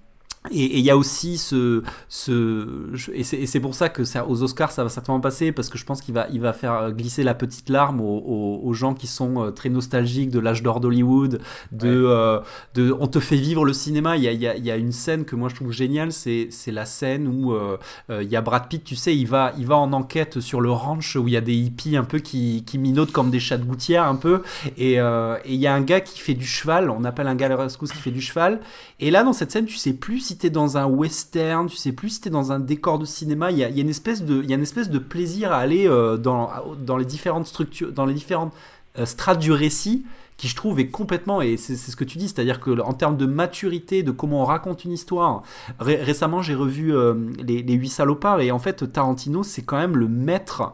et 0.50 0.78
il 0.78 0.84
y 0.84 0.90
a 0.90 0.96
aussi 0.96 1.36
ce, 1.36 1.82
ce 2.08 2.88
et 3.12 3.46
c'est 3.46 3.60
pour 3.60 3.74
ça 3.74 3.90
que 3.90 4.04
ça, 4.04 4.26
aux 4.26 4.42
Oscars 4.42 4.72
ça 4.72 4.82
va 4.82 4.88
certainement 4.88 5.20
passer 5.20 5.52
parce 5.52 5.68
que 5.68 5.76
je 5.76 5.84
pense 5.84 6.00
qu'il 6.00 6.14
va, 6.14 6.28
il 6.32 6.40
va 6.40 6.54
faire 6.54 6.92
glisser 6.92 7.22
la 7.22 7.34
petite 7.34 7.68
larme 7.68 8.00
aux, 8.00 8.60
aux, 8.64 8.72
gens 8.72 8.94
qui 8.94 9.06
sont 9.06 9.44
euh, 9.44 9.50
très 9.50 9.68
nostalgiques 9.68 10.30
de 10.30 10.38
l'âge 10.38 10.62
d'or 10.62 10.80
d'Hollywood, 10.80 11.42
de, 11.72 12.04
euh, 12.06 12.40
de, 12.72 12.96
on 12.98 13.06
te 13.06 13.20
fait 13.20 13.36
vivre 13.36 13.66
le 13.66 13.74
cinéma. 13.74 14.16
Il 14.16 14.22
y 14.22 14.28
a, 14.28 14.32
y 14.32 14.46
a, 14.46 14.56
y 14.56 14.70
a 14.70 14.76
une 14.76 14.92
scène 14.92 15.26
que 15.26 15.36
moi 15.36 15.50
je 15.50 15.56
trouve 15.56 15.72
géniale, 15.72 16.10
c'est 16.10 16.48
la 16.68 16.86
scène 16.86 17.28
où 17.28 17.52
euh, 17.52 17.76
il 18.08 18.28
y 18.28 18.36
a 18.36 18.40
Brad 18.40 18.66
Pitt, 18.68 18.82
tu 18.82 18.96
sais, 18.96 19.14
il 19.14 19.26
va, 19.26 19.52
il 19.58 19.66
va 19.66 19.76
en 19.76 19.92
enquête 19.92 20.40
sur 20.40 20.62
le 20.62 20.70
ranch 20.70 21.16
où 21.16 21.28
il 21.28 21.34
y 21.34 21.36
a 21.36 21.42
des 21.42 21.54
hippies 21.54 21.98
un 21.98 22.04
peu 22.04 22.18
qui, 22.18 22.64
qui 22.64 22.78
minautent 22.78 23.12
comme 23.12 23.30
des 23.30 23.40
chats 23.40 23.58
de 23.58 23.64
gouttière 23.64 24.04
un 24.04 24.16
peu, 24.16 24.40
et 24.78 24.94
il 24.94 25.54
y 25.56 25.66
a 25.66 25.74
un 25.74 25.82
gars 25.82 26.00
qui 26.00 26.18
fait 26.18 26.34
du 26.34 26.46
cheval, 26.46 26.88
on 26.88 27.04
appelle 27.04 27.26
un 27.26 27.34
gars 27.34 27.50
qui 27.68 27.98
fait 27.98 28.10
du 28.10 28.22
cheval, 28.22 28.60
et 29.00 29.10
là 29.10 29.22
dans 29.22 29.34
cette 29.34 29.52
scène 29.52 29.66
tu 29.66 29.76
sais 29.76 29.92
plus 29.92 30.29
si 30.30 30.38
t'es 30.38 30.50
dans 30.50 30.76
un 30.76 30.86
western, 30.86 31.66
tu 31.66 31.76
sais 31.76 31.90
plus 31.90 32.10
si 32.10 32.20
t'es 32.20 32.30
dans 32.30 32.52
un 32.52 32.60
décor 32.60 33.00
de 33.00 33.04
cinéma. 33.04 33.50
Il 33.50 33.58
y 33.58 33.64
a, 33.64 33.68
une 33.68 33.88
espèce 33.88 34.22
de, 34.22 34.44
y 34.44 34.52
a 34.52 34.54
une 34.54 34.62
espèce 34.62 34.88
de 34.88 35.00
plaisir 35.00 35.50
à 35.50 35.56
aller 35.56 35.88
euh, 35.88 36.16
dans, 36.16 36.50
dans 36.78 36.96
les 36.96 37.04
différentes 37.04 37.46
structures, 37.46 37.90
dans 37.90 38.06
les 38.06 38.14
différentes 38.14 38.52
euh, 38.96 39.06
strates 39.06 39.40
du 39.40 39.50
récit 39.50 40.04
qui 40.36 40.46
je 40.46 40.54
trouve 40.54 40.78
est 40.80 40.88
complètement, 40.88 41.42
et 41.42 41.58
c'est 41.58 41.76
ce 41.76 41.94
que 41.96 42.04
tu 42.04 42.16
dis, 42.16 42.28
c'est-à-dire 42.28 42.60
que 42.60 42.80
en 42.80 42.94
termes 42.94 43.18
de 43.18 43.26
maturité, 43.26 44.02
de 44.02 44.10
comment 44.10 44.40
on 44.40 44.46
raconte 44.46 44.86
une 44.86 44.92
histoire, 44.92 45.42
récemment 45.80 46.40
j'ai 46.40 46.54
revu 46.54 46.94
euh, 46.94 47.12
les, 47.44 47.62
les 47.62 47.74
8 47.74 47.90
salopards, 47.90 48.40
et 48.40 48.50
en 48.50 48.58
fait 48.58 48.90
Tarantino 48.90 49.42
c'est 49.42 49.60
quand 49.60 49.76
même 49.76 49.98
le 49.98 50.08
maître 50.08 50.72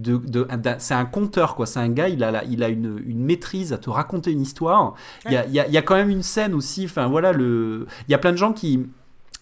de, 0.00 0.16
de, 0.16 0.46
c'est 0.78 0.94
un 0.94 1.04
conteur 1.04 1.54
quoi 1.54 1.66
c'est 1.66 1.80
un 1.80 1.88
gars 1.88 2.08
il 2.08 2.22
a 2.24 2.44
il 2.44 2.62
a 2.62 2.68
une, 2.68 3.02
une, 3.04 3.22
maîtrise 3.22 3.72
à 3.72 3.78
te 3.78 3.90
raconter 3.90 4.32
une 4.32 4.40
histoire 4.40 4.94
il 5.26 5.32
y, 5.32 5.36
a, 5.36 5.46
il, 5.46 5.52
y 5.52 5.60
a, 5.60 5.66
il 5.66 5.72
y 5.72 5.76
a 5.76 5.82
quand 5.82 5.94
même 5.94 6.10
une 6.10 6.22
scène 6.22 6.54
aussi 6.54 6.84
enfin 6.84 7.06
voilà 7.08 7.32
le 7.32 7.86
il 8.08 8.12
y 8.12 8.14
a 8.14 8.18
plein 8.18 8.32
de 8.32 8.36
gens 8.36 8.52
qui 8.52 8.86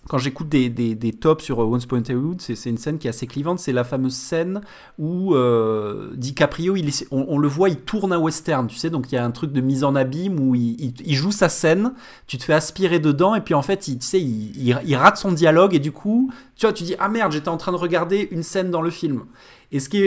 quand 0.09 0.19
j'écoute 0.19 0.49
des, 0.49 0.71
des, 0.71 0.95
des, 0.95 1.13
tops 1.13 1.45
sur 1.45 1.59
Once 1.59 1.85
Upon 1.85 1.99
a 1.99 2.13
Hollywood, 2.13 2.41
c'est 2.41 2.71
une 2.71 2.79
scène 2.79 2.99
qui 2.99 3.07
est 3.07 3.11
assez 3.11 3.27
clivante. 3.27 3.59
C'est 3.59 3.73
la 3.73 3.85
fameuse 3.85 4.15
scène 4.15 4.63
où 4.99 5.35
euh, 5.35 6.13
DiCaprio, 6.17 6.77
il 6.77 6.91
on, 7.11 7.39
le 7.39 7.49
voit, 7.49 7.69
il 7.69 7.77
tourne 7.77 8.13
un 8.13 8.19
western, 8.19 8.67
tu 8.67 8.77
sais. 8.77 8.89
Donc 8.89 9.13
il 9.13 9.17
y 9.17 9.19
a 9.19 9.25
un 9.25 9.31
truc 9.31 9.53
de 9.53 9.61
mise 9.61 9.85
en 9.85 9.95
abîme 9.95 10.41
où 10.41 10.55
il, 10.55 10.95
il, 11.05 11.15
joue 11.15 11.31
sa 11.31 11.51
scène, 11.51 11.93
tu 12.27 12.39
te 12.39 12.45
fais 12.45 12.55
aspirer 12.55 12.99
dedans, 12.99 13.35
et 13.35 13.43
puis 13.43 13.55
en 13.55 13.63
fait, 13.63 13.87
il, 13.87 13.99
tu 13.99 14.07
sais, 14.07 14.21
il, 14.21 14.97
rate 14.97 15.19
son 15.19 15.33
dialogue, 15.33 15.75
et 15.75 15.79
du 15.79 15.93
coup, 15.93 16.33
tu 16.57 16.65
vois, 16.65 16.73
tu 16.73 16.85
dis 16.85 16.95
Ah 16.99 17.11
merde, 17.11 17.33
j'étais 17.33 17.51
en 17.51 17.59
train 17.59 17.73
de 17.73 17.77
regarder 17.77 18.29
une 18.31 18.43
scène 18.43 18.71
dans 18.71 18.83
le 18.83 18.91
film. 18.91 19.25
Et 19.71 19.81
ce 19.81 19.91
qui 19.91 20.03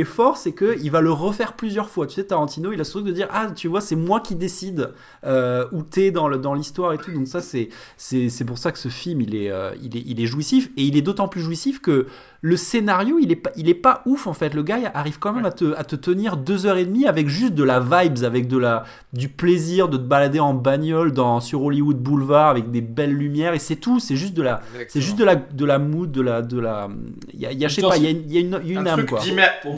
est, 0.00 0.04
fort, 0.04 0.36
c'est 0.36 0.52
qu'il 0.52 0.90
va 0.90 1.00
le 1.00 1.12
refaire 1.12 1.52
plusieurs 1.52 1.88
fois. 1.88 2.08
Tu 2.08 2.14
sais, 2.14 2.24
Tarantino, 2.24 2.72
il 2.72 2.80
a 2.80 2.84
ce 2.84 2.90
truc 2.90 3.04
de 3.04 3.12
dire 3.12 3.28
Ah, 3.30 3.48
tu 3.54 3.68
vois, 3.68 3.80
c'est 3.80 3.94
moi 3.94 4.20
qui 4.20 4.34
décide 4.34 4.92
euh, 5.24 5.66
où 5.70 5.82
t'es 5.82 6.10
dans 6.10 6.54
l'histoire 6.54 6.92
et 6.92 6.98
tout. 6.98 7.12
Donc, 7.12 7.28
ça, 7.28 7.40
c'est 7.40 8.44
pour 8.44 8.58
ça 8.58 8.72
que 8.72 8.78
ce 8.78 8.88
film, 8.88 9.24
euh, 9.32 9.72
il 9.80 10.20
est 10.20 10.26
jouissif. 10.26 10.70
Et 10.76 10.82
il 10.82 10.96
est 10.96 11.02
d'autant 11.02 11.28
plus 11.28 11.42
jouissif 11.42 11.80
que 11.80 12.08
le 12.46 12.58
scénario, 12.58 13.18
il 13.22 13.32
est 13.32 13.36
pas, 13.36 13.52
il 13.56 13.70
est 13.70 13.74
pas 13.74 14.02
ouf 14.04 14.26
en 14.26 14.34
fait. 14.34 14.52
Le 14.52 14.62
gars 14.62 14.76
arrive 14.92 15.18
quand 15.18 15.32
même 15.32 15.46
à, 15.46 15.50
te, 15.50 15.74
à 15.78 15.82
te 15.82 15.96
tenir 15.96 16.36
deux 16.36 16.66
heures 16.66 16.76
et 16.76 16.84
demie 16.84 17.06
avec 17.06 17.26
juste 17.26 17.54
de 17.54 17.64
la 17.64 17.80
vibes, 17.80 18.22
avec 18.22 18.48
de 18.48 18.58
la, 18.58 18.84
du 19.14 19.30
plaisir 19.30 19.88
de 19.88 19.96
te 19.96 20.02
balader 20.02 20.40
en 20.40 20.52
bagnole 20.52 21.12
dans, 21.12 21.40
sur 21.40 21.62
Hollywood 21.62 21.96
Boulevard 21.96 22.50
avec 22.50 22.70
des 22.70 22.82
belles 22.82 23.14
lumières 23.14 23.54
et 23.54 23.58
c'est 23.58 23.76
tout. 23.76 23.98
C'est 23.98 24.16
juste 24.16 24.34
de 24.34 24.42
la, 24.42 24.60
c'est 24.88 25.00
juste 25.00 25.16
de 25.16 25.24
la, 25.24 25.36
de 25.36 25.64
la 25.64 25.78
mood, 25.78 26.12
de 26.12 26.20
la, 26.20 26.42
de 26.42 26.60
la. 26.60 26.90
Il 27.32 27.40
y 27.40 27.46
a, 27.46 27.52
y 27.52 27.64
a 27.64 27.68
je 27.68 27.76
sais 27.76 27.80
pas, 27.80 27.96
il 27.96 28.02
y 28.02 28.08
a, 28.08 28.10
y 28.10 28.36
a 28.36 28.40
une, 28.40 28.60
y 28.62 28.76
a 28.76 28.80
une 28.80 28.88
âme 28.88 29.06
quoi. 29.06 29.20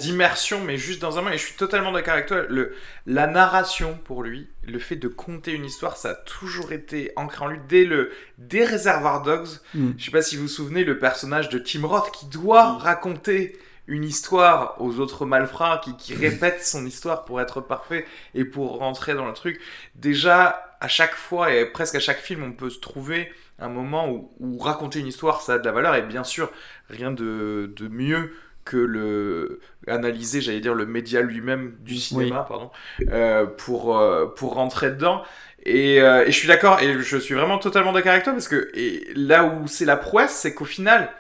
D'immersion, 0.01 0.59
mais 0.67 0.77
juste 0.77 1.01
dans 1.01 1.19
un 1.19 1.21
moment. 1.21 1.35
Et 1.35 1.39
je 1.39 1.45
suis 1.45 1.55
totalement 1.57 1.93
d'accord 1.93 2.15
avec 2.15 2.27
toi. 2.27 2.39
Le, 2.49 2.73
la 3.07 3.29
narration 3.29 3.97
pour 4.03 4.25
lui, 4.25 4.49
le 4.69 4.79
fait 4.79 4.97
de 4.97 5.09
conter 5.09 5.53
une 5.53 5.65
histoire, 5.65 5.97
ça 5.97 6.11
a 6.11 6.15
toujours 6.15 6.73
été 6.73 7.13
ancré 7.17 7.45
en 7.45 7.49
lui 7.49 7.61
dès 7.69 7.85
le 7.85 8.11
dès 8.39 8.65
Reservoir 8.65 9.23
Dogs. 9.23 9.49
Mm. 9.75 9.91
Je 9.97 10.05
sais 10.05 10.11
pas 10.11 10.23
si 10.23 10.37
vous 10.37 10.43
vous 10.43 10.49
souvenez 10.49 10.85
le 10.85 10.99
personnage 10.99 11.49
de 11.49 11.59
Tim 11.59 11.87
Roth 11.87 12.11
qui 12.13 12.27
doit 12.27 12.73
mm. 12.73 12.77
raconter 12.77 13.59
une 13.89 14.05
histoire 14.05 14.81
aux 14.81 14.99
autres 14.99 15.27
malfrats, 15.27 15.81
qui, 15.83 15.97
qui 15.97 16.15
répète 16.15 16.65
son 16.65 16.85
histoire 16.85 17.25
pour 17.25 17.41
être 17.41 17.61
parfait 17.61 18.05
et 18.35 18.45
pour 18.45 18.79
rentrer 18.79 19.15
dans 19.15 19.27
le 19.27 19.33
truc. 19.33 19.61
Déjà, 19.95 20.77
à 20.81 20.89
chaque 20.89 21.15
fois 21.15 21.53
et 21.53 21.67
presque 21.67 21.95
à 21.95 22.01
chaque 22.01 22.19
film, 22.19 22.43
on 22.43 22.53
peut 22.53 22.71
se 22.71 22.81
trouver 22.81 23.33
un 23.59 23.69
moment 23.69 24.11
où, 24.11 24.33
où 24.41 24.59
raconter 24.59 25.01
une 25.01 25.07
histoire, 25.07 25.41
ça 25.41 25.55
a 25.55 25.59
de 25.59 25.65
la 25.65 25.73
valeur 25.73 25.95
et 25.95 26.03
bien 26.03 26.25
sûr, 26.25 26.51
rien 26.91 27.11
de, 27.11 27.73
de 27.75 27.89
mieux 27.89 28.33
que 28.67 28.77
le 28.77 29.61
analyser, 29.89 30.43
j'allais 30.43 30.61
dire, 30.61 30.75
le 30.75 30.85
média 30.85 31.23
lui-même 31.23 31.77
du 31.81 31.97
cinéma, 31.97 32.45
pardon, 32.47 32.71
euh, 33.09 33.47
pour, 33.47 33.97
euh, 33.97 34.27
pour 34.27 34.55
rentrer 34.55 34.91
dedans. 34.91 35.23
Et, 35.65 36.03
euh, 36.03 36.25
et 36.27 36.33
je 36.33 36.37
suis 36.37 36.49
d'accord, 36.49 36.81
et 36.81 37.01
je 37.01 37.17
suis 37.17 37.35
vraiment 37.35 37.59
totalement 37.59 37.93
d'accord 37.93 38.13
avec 38.13 38.25
toi, 38.25 38.33
parce 38.33 38.49
que 38.49 38.71
et 38.75 39.09
là 39.15 39.45
où 39.45 39.67
c'est 39.67 39.85
la 39.85 39.97
prouesse, 39.97 40.33
c'est 40.33 40.55
qu'au 40.55 40.65
final, 40.65 41.11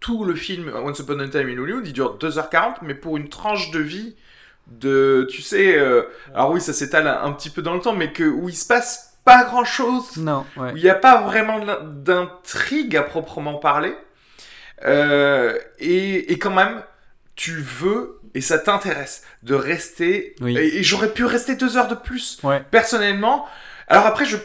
tout 0.00 0.24
le 0.24 0.34
film 0.34 0.70
Once 0.74 0.98
Upon 0.98 1.18
a 1.20 1.28
Time 1.28 1.48
in 1.48 1.58
Hollywood, 1.58 1.86
il 1.86 1.92
dure 1.92 2.18
2h40, 2.18 2.78
mais 2.82 2.94
pour 2.94 3.16
une 3.16 3.28
tranche 3.28 3.70
de 3.70 3.80
vie 3.80 4.16
de, 4.66 5.26
tu 5.30 5.40
sais, 5.40 5.78
alors 6.34 6.50
oui, 6.50 6.60
ça 6.60 6.72
s'étale 6.72 7.06
un, 7.06 7.32
petit 7.32 7.50
peu 7.50 7.62
dans 7.62 7.74
le 7.74 7.80
temps, 7.80 7.94
mais 7.94 8.12
que 8.12 8.24
où 8.24 8.48
il 8.48 8.56
se 8.56 8.66
passe 8.66 9.18
pas 9.24 9.44
grand 9.44 9.64
chose, 9.64 10.16
non, 10.18 10.44
où 10.56 10.76
il 10.76 10.82
n'y 10.82 10.90
a 10.90 10.94
pas 10.94 11.22
vraiment 11.22 11.60
d'intrigue 11.82 12.96
à 12.96 13.02
proprement 13.02 13.54
parler. 13.54 13.94
Euh, 14.84 15.58
et, 15.78 16.32
et, 16.32 16.38
quand 16.38 16.54
même, 16.54 16.82
tu 17.34 17.60
veux 17.60 18.18
et 18.34 18.40
ça 18.40 18.58
t'intéresse 18.58 19.24
de 19.42 19.54
rester. 19.54 20.34
Et, 20.46 20.82
j'aurais 20.82 21.12
pu 21.12 21.24
rester 21.24 21.56
deux 21.56 21.76
heures 21.76 21.88
de 21.88 21.94
plus. 21.94 22.40
Personnellement. 22.70 23.46
Alors 23.88 24.06
après, 24.06 24.24
je 24.24 24.36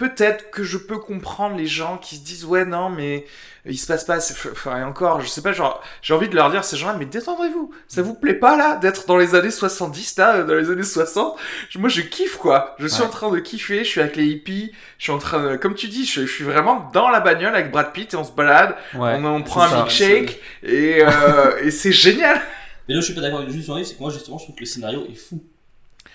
peut-être 0.00 0.50
que 0.50 0.64
je 0.64 0.78
peux 0.78 0.96
comprendre 0.96 1.56
les 1.56 1.66
gens 1.66 1.98
qui 1.98 2.16
se 2.16 2.22
disent 2.22 2.46
ouais 2.46 2.64
non 2.64 2.88
mais 2.88 3.26
il 3.66 3.78
se 3.78 3.86
passe 3.86 4.04
pas 4.04 4.16
enfin 4.50 4.86
encore 4.86 5.20
je 5.20 5.28
sais 5.28 5.42
pas 5.42 5.52
genre 5.52 5.82
j'ai 6.00 6.14
envie 6.14 6.30
de 6.30 6.34
leur 6.34 6.50
dire 6.50 6.64
ces 6.64 6.78
gens-là 6.78 6.96
mais 6.98 7.04
détendez-vous 7.04 7.70
ça 7.86 8.00
vous 8.00 8.14
plaît 8.14 8.32
pas 8.32 8.56
là 8.56 8.76
d'être 8.76 9.06
dans 9.06 9.18
les 9.18 9.34
années 9.34 9.50
70 9.50 10.16
là 10.16 10.42
dans 10.42 10.54
les 10.54 10.70
années 10.70 10.82
60 10.82 11.38
moi 11.76 11.90
je 11.90 12.00
kiffe 12.00 12.38
quoi. 12.38 12.74
Je 12.78 12.86
suis 12.86 13.02
en 13.02 13.10
train 13.10 13.30
de 13.30 13.38
kiffer 13.40 13.84
je 13.84 13.90
suis 13.90 14.00
avec 14.00 14.16
les 14.16 14.24
hippies 14.24 14.72
je 14.96 15.04
suis 15.04 15.12
en 15.12 15.18
train 15.18 15.42
de 15.42 15.56
comme 15.56 15.74
tu 15.74 15.88
dis 15.88 16.06
je, 16.06 16.24
suis 16.24 16.44
vraiment 16.44 16.88
dans 16.94 17.10
la 17.10 17.20
bagnole 17.20 17.54
avec 17.54 17.70
Brad 17.70 17.92
Pitt 17.92 18.14
et 18.14 18.16
on 18.16 18.24
se 18.24 18.32
balade 18.32 18.76
on, 18.94 19.42
prend 19.42 19.60
un 19.60 19.82
milkshake 19.82 20.40
et 20.62 21.02
euh, 21.02 21.58
et 21.62 21.70
c'est 21.70 21.92
génial. 21.92 22.40
Mais 22.88 22.94
là 22.94 23.00
je 23.00 23.04
suis 23.04 23.14
pas 23.14 23.20
d'accord 23.20 23.40
avec 23.40 23.52
juste 23.52 23.70
c'est 23.84 23.96
que 23.96 24.00
moi 24.00 24.10
justement 24.10 24.38
je 24.38 24.44
trouve 24.44 24.56
que 24.56 24.60
le 24.60 24.66
scénario 24.66 25.04
est 25.10 25.14
fou. 25.14 25.44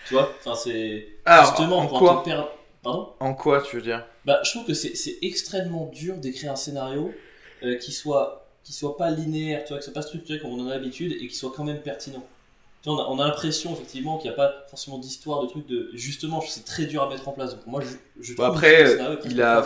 Tu 0.08 0.16
vois 0.16 0.34
enfin 0.44 0.56
c'est 0.56 1.08
justement 1.44 1.78
en 1.78 1.88
quoi 1.88 2.24
en 2.86 3.34
quoi, 3.34 3.62
tu 3.62 3.78
veux 3.78 3.82
dire 3.82 4.06
bah, 4.26 4.40
Je 4.44 4.52
trouve 4.52 4.66
que 4.66 4.74
c'est 4.74 5.18
extrêmement 5.22 5.90
dur 5.94 6.18
d'écrire 6.18 6.52
un 6.52 6.56
scénario 6.56 7.14
euh, 7.64 7.78
qui 7.78 7.92
soit 7.92 8.42
qui 8.64 8.74
soit 8.74 8.98
pas 8.98 9.12
linéaire, 9.12 9.64
tu 9.64 9.70
vois, 9.70 9.78
que 9.78 9.84
soit 9.84 9.94
pas 9.94 10.02
structuré 10.02 10.40
comme 10.40 10.50
on 10.50 10.60
en 10.62 10.68
a 10.68 10.72
l'habitude 10.72 11.12
et 11.12 11.28
qui 11.28 11.36
soit 11.36 11.54
quand 11.56 11.64
même 11.64 11.82
pertinent. 11.82 12.26
Tu 12.82 12.90
vois, 12.90 13.12
on 13.12 13.20
a, 13.20 13.28
l'impression 13.28 13.74
effectivement 13.74 14.18
qu'il 14.18 14.30
n'y 14.30 14.34
a 14.34 14.38
pas 14.38 14.66
forcément 14.70 14.98
d'histoire, 14.98 15.44
de 15.44 15.48
trucs 15.48 15.68
de. 15.68 15.92
Justement, 15.94 16.42
c'est 16.42 16.66
très 16.66 16.86
dur 16.86 17.04
à 17.04 17.10
mettre 17.10 17.28
en 17.28 17.32
place. 17.32 17.56
Donc 17.56 17.66
moi, 17.68 17.82
je, 18.20 18.34
trouve 18.34 18.46
après, 18.46 18.98
il 19.26 19.42
a, 19.42 19.64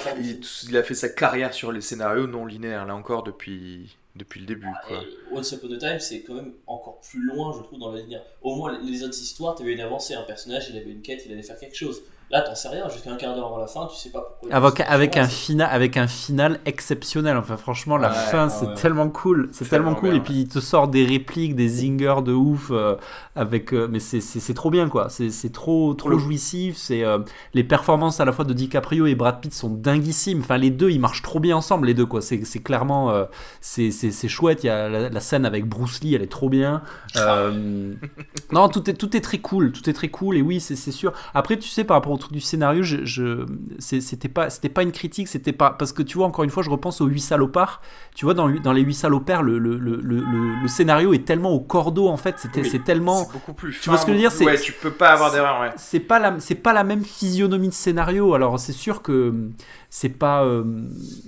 il, 0.67 0.77
a 0.77 0.83
fait 0.83 0.95
sa 0.95 1.09
carrière 1.09 1.53
sur 1.53 1.71
les 1.71 1.81
scénarios 1.81 2.27
non 2.27 2.45
linéaires, 2.45 2.85
là 2.85 2.95
encore, 2.95 3.23
depuis 3.23 3.97
depuis 4.15 4.41
le 4.41 4.45
début. 4.45 4.67
Quoi. 4.87 5.01
Et 5.01 5.35
Once 5.35 5.51
Upon 5.51 5.71
a 5.73 5.77
Time, 5.77 5.99
c'est 5.99 6.21
quand 6.21 6.33
même 6.33 6.53
encore 6.67 6.99
plus 7.01 7.21
loin, 7.21 7.53
je 7.57 7.63
trouve, 7.63 7.79
dans 7.79 7.91
la 7.91 8.01
ligne. 8.01 8.19
Au 8.41 8.55
moins, 8.55 8.77
les 8.83 9.03
autres 9.03 9.19
histoires, 9.19 9.55
tu 9.55 9.63
avais 9.63 9.73
une 9.73 9.81
avancée. 9.81 10.13
Un 10.13 10.23
personnage, 10.23 10.69
il 10.69 10.77
avait 10.77 10.91
une 10.91 11.01
quête, 11.01 11.23
il 11.25 11.31
allait 11.31 11.41
faire 11.41 11.57
quelque 11.57 11.75
chose. 11.75 12.01
Là, 12.31 12.41
t'en 12.41 12.53
sais 12.53 12.67
rien, 12.67 12.87
jusqu'à 12.89 13.11
un 13.11 13.15
quart 13.15 13.33
d'heure 13.33 13.47
avant 13.47 13.57
la 13.57 13.65
fin, 13.65 13.87
tu 13.87 13.95
sais 13.95 14.11
pas 14.11 14.21
pourquoi. 14.21 14.55
Avec, 14.55 14.81
avec, 14.81 15.17
un, 15.17 15.25
final, 15.25 15.67
avec 15.71 15.97
un 15.97 16.05
final 16.05 16.59
exceptionnel. 16.67 17.35
Enfin, 17.35 17.57
franchement, 17.57 17.97
la 17.97 18.11
fin, 18.11 18.49
c'est 18.49 18.71
tellement 18.75 19.09
cool. 19.09 19.49
C'est 19.51 19.67
tellement 19.67 19.95
cool. 19.95 20.15
et 20.15 20.19
puis, 20.19 20.41
il 20.41 20.47
te 20.47 20.59
sort 20.59 20.89
des 20.89 21.05
répliques, 21.05 21.55
des 21.55 21.67
zingers 21.67 22.21
de 22.23 22.31
ouf. 22.31 22.69
Euh, 22.69 22.97
avec, 23.35 23.73
euh, 23.73 23.87
mais 23.89 23.97
c'est 23.97 24.53
trop 24.53 24.69
bien, 24.69 24.89
quoi. 24.89 25.09
C'est 25.09 25.51
trop, 25.51 25.95
trop 25.95 26.19
jouissif. 26.19 26.77
C'est 26.77 27.03
euh, 27.03 27.17
les 27.55 27.63
performances 27.63 28.19
à 28.19 28.25
la 28.25 28.31
fois 28.31 28.45
de 28.45 28.53
DiCaprio 28.53 29.07
et 29.07 29.15
Brad 29.15 29.41
Pitt 29.41 29.51
sont 29.51 29.69
dinguissimes. 29.71 30.41
Enfin, 30.41 30.57
les 30.57 30.69
deux, 30.69 30.91
ils 30.91 30.99
marchent 30.99 31.23
trop 31.23 31.39
bien 31.39 31.57
ensemble, 31.57 31.87
les 31.87 31.95
deux, 31.95 32.05
quoi. 32.05 32.21
C'est 32.21 32.61
clairement. 32.61 33.11
c'est 33.59 34.27
chouette. 34.27 34.63
Il 34.63 34.67
y 34.67 34.69
a 34.69 34.87
la, 34.87 35.19
scène 35.19 35.47
avec 35.47 35.65
Bruce 35.65 36.01
Lee, 36.01 36.13
elle 36.13 36.21
est 36.21 36.31
trop 36.31 36.49
bien. 36.49 36.83
non, 38.51 38.69
tout 38.69 38.87
est, 38.87 38.93
tout 38.93 39.17
est 39.17 39.21
très 39.21 39.39
cool. 39.39 39.71
Tout 39.71 39.89
est 39.89 39.93
très 39.93 40.09
cool. 40.09 40.37
Et 40.37 40.43
oui, 40.43 40.59
c'est 40.59 40.75
sûr. 40.91 41.11
Après, 41.33 41.57
tu 41.57 41.67
sais, 41.67 41.83
par 41.83 41.97
rapport 41.97 42.11
au 42.11 42.18
truc 42.19 42.31
du 42.31 42.39
scénario, 42.39 42.83
je, 42.83 43.03
je 43.03 43.45
c'était 43.79 44.29
pas, 44.29 44.49
c'était 44.49 44.69
pas 44.69 44.83
une 44.83 44.91
critique, 44.91 45.27
c'était 45.27 45.53
pas 45.53 45.71
parce 45.71 45.91
que 45.93 46.03
tu 46.03 46.17
vois 46.17 46.27
encore 46.27 46.43
une 46.43 46.51
fois, 46.51 46.61
je 46.61 46.69
repense 46.69 47.01
aux 47.01 47.07
huit 47.07 47.21
salopards. 47.21 47.81
Tu 48.15 48.25
vois 48.25 48.33
dans, 48.33 48.49
dans 48.49 48.73
les 48.73 48.81
huit 48.81 48.93
salopards, 48.93 49.41
le, 49.41 49.57
le, 49.57 49.77
le, 49.77 49.95
le, 49.97 50.67
scénario 50.67 51.13
est 51.13 51.25
tellement 51.25 51.51
au 51.51 51.59
cordeau 51.59 52.07
en 52.07 52.17
fait, 52.17 52.37
c'était 52.37 52.63
c'est 52.63 52.83
tellement 52.83 53.27
beaucoup 53.33 53.53
plus. 53.53 53.79
Tu 53.81 53.89
vois 53.89 53.97
ce 53.97 54.05
que 54.05 54.11
je 54.11 54.17
veux 54.17 54.21
dire? 54.21 54.31
C'est 54.31 54.61
tu 54.61 54.73
peux 54.73 54.91
pas 54.91 55.09
avoir 55.09 55.31
d'erreur. 55.31 55.61
Ouais. 55.61 55.71
C'est 55.77 55.99
pas 55.99 56.19
la 56.19 56.39
c'est 56.39 56.55
pas 56.55 56.73
la 56.73 56.83
même 56.83 57.03
physionomie 57.03 57.69
de 57.69 57.73
scénario. 57.73 58.33
Alors 58.33 58.59
c'est 58.59 58.73
sûr 58.73 59.01
que 59.01 59.49
c'est 59.89 60.09
pas. 60.09 60.43
Euh, 60.43 60.63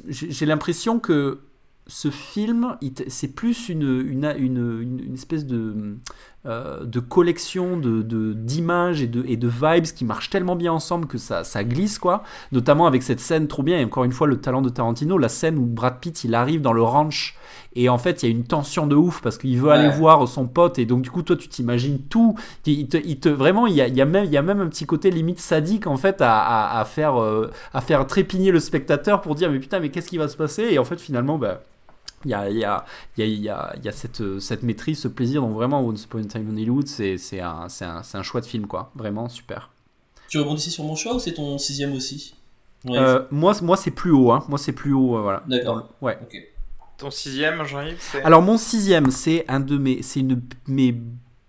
j'ai 0.08 0.46
l'impression 0.46 1.00
que 1.00 1.40
ce 1.88 2.10
film, 2.10 2.78
c'est 3.08 3.36
plus 3.36 3.68
une, 3.70 3.82
une, 3.82 4.34
une, 4.38 5.02
une, 5.06 5.14
espèce 5.14 5.46
de, 5.46 5.98
euh, 6.48 6.84
de 6.86 7.00
collection 7.00 7.78
de, 7.78 8.02
d'images 8.34 9.02
et 9.04 9.08
de, 9.08 9.24
et 9.28 9.38
de 9.38 9.48
vibes 9.48 9.84
qui 9.84 10.06
marchent 10.06 10.32
tellement 10.32 10.56
bien 10.56 10.74
ensemble 10.74 11.06
que 11.06 11.20
ça, 11.20 11.44
ça 11.44 11.64
glisse, 11.64 12.00
quoi. 12.00 12.24
Notamment 12.52 12.88
avec 12.88 13.04
cette 13.04 13.20
scène 13.20 13.48
trop 13.48 13.62
bien, 13.62 13.80
et 13.80 13.86
encore 13.86 14.06
une 14.06 14.12
fois, 14.12 14.26
le 14.26 14.42
talent 14.42 14.64
de 14.64 14.70
Tarantino, 14.70 15.20
la 15.20 15.30
scène 15.30 15.60
où 15.60 15.66
Brad 15.66 16.00
Pitt, 16.00 16.24
il 16.24 16.34
arrive 16.34 16.62
dans 16.62 16.74
le 16.74 16.82
ranch, 16.82 17.36
et 17.76 17.90
en 17.90 17.98
fait, 17.98 18.24
il 18.24 18.30
y 18.30 18.32
a 18.32 18.36
une 18.36 18.44
tension 18.44 18.88
de 18.88 18.96
ouf 18.96 19.22
parce 19.22 19.38
qu'il 19.38 19.58
veut 19.60 19.70
aller 19.70 19.90
voir 19.90 20.28
son 20.28 20.48
pote, 20.48 20.80
et 20.80 20.86
donc 20.86 21.04
du 21.04 21.12
coup, 21.12 21.22
toi, 21.22 21.36
tu 21.36 21.48
t'imagines 21.48 22.00
tout. 22.00 22.36
Il 22.66 22.88
te, 22.88 22.98
il 22.98 23.20
te 23.20 23.30
vraiment, 23.30 23.68
il 23.68 23.76
y, 23.76 23.82
a, 23.82 23.88
il, 23.88 23.96
y 23.96 24.02
a 24.02 24.06
même, 24.06 24.26
il 24.26 24.32
y 24.32 24.38
a 24.38 24.42
même 24.42 24.62
un 24.62 24.68
petit 24.68 24.86
côté 24.86 25.12
limite 25.12 25.40
sadique, 25.40 25.88
en 25.88 25.98
fait, 25.98 26.22
à, 26.22 26.80
à, 26.80 26.86
faire, 26.86 27.22
euh, 27.22 27.52
à 27.74 27.82
faire 27.82 28.06
trépigner 28.08 28.52
le 28.52 28.60
spectateur 28.60 29.22
pour 29.22 29.36
dire, 29.36 29.52
mais 29.52 29.60
putain, 29.60 29.80
mais 29.80 29.90
qu'est-ce 29.90 30.10
qui 30.10 30.18
va 30.18 30.28
se 30.28 30.38
passer? 30.38 30.70
Et 30.72 30.80
en 30.80 30.86
fait, 30.86 31.00
finalement, 31.00 31.38
bah 31.38 31.62
il 32.26 32.32
y 32.32 32.34
a, 32.34 32.50
y 32.50 32.64
a, 32.64 32.86
y 33.18 33.22
a, 33.22 33.26
y 33.26 33.50
a, 33.50 33.76
y 33.84 33.88
a 33.88 33.92
cette, 33.92 34.40
cette, 34.40 34.64
maîtrise, 34.64 35.00
ce 35.00 35.08
plaisir. 35.08 35.42
Donc 35.42 35.54
vraiment, 35.54 35.82
Once 35.82 36.04
Upon 36.06 36.20
a 36.20 36.24
Time 36.26 36.50
in 36.50 36.54
Hollywood, 36.54 36.88
c'est 36.88 37.40
un, 37.40 37.68
un, 37.82 38.02
un, 38.14 38.24
choix 38.24 38.42
de 38.42 38.46
film, 38.46 38.68
quoi. 38.68 38.92
Vraiment 38.96 39.30
super. 39.30 39.72
Tu 40.28 40.40
rebondissais 40.40 40.70
sur 40.70 40.84
mon 40.84 40.96
choix 40.96 41.16
ou 41.16 41.20
c'est 41.20 41.34
ton 41.34 41.58
sixième 41.58 41.94
aussi? 41.94 42.36
Euh, 42.90 43.26
Moi, 43.32 43.54
moi 43.62 43.78
c'est 43.78 43.92
plus 43.92 44.12
haut. 44.12 44.32
Hein. 44.32 44.44
Moi, 44.48 44.58
c'est 44.58 44.72
plus 44.72 44.94
haut. 44.94 45.18
Euh, 45.18 45.22
voilà. 45.22 45.44
D'accord. 45.48 45.90
Ouais. 46.02 46.18
Ton 46.98 47.12
sixième, 47.12 47.64
Jean-Yves 47.66 48.00
Alors, 48.24 48.42
mon 48.42 48.58
sixième, 48.58 49.12
c'est 49.12 49.46
un 49.48 49.60
de 49.60 49.78
mes, 49.78 50.02
c'est 50.02 50.20
une 50.20 50.36
de 50.36 50.42
mes 50.68 50.96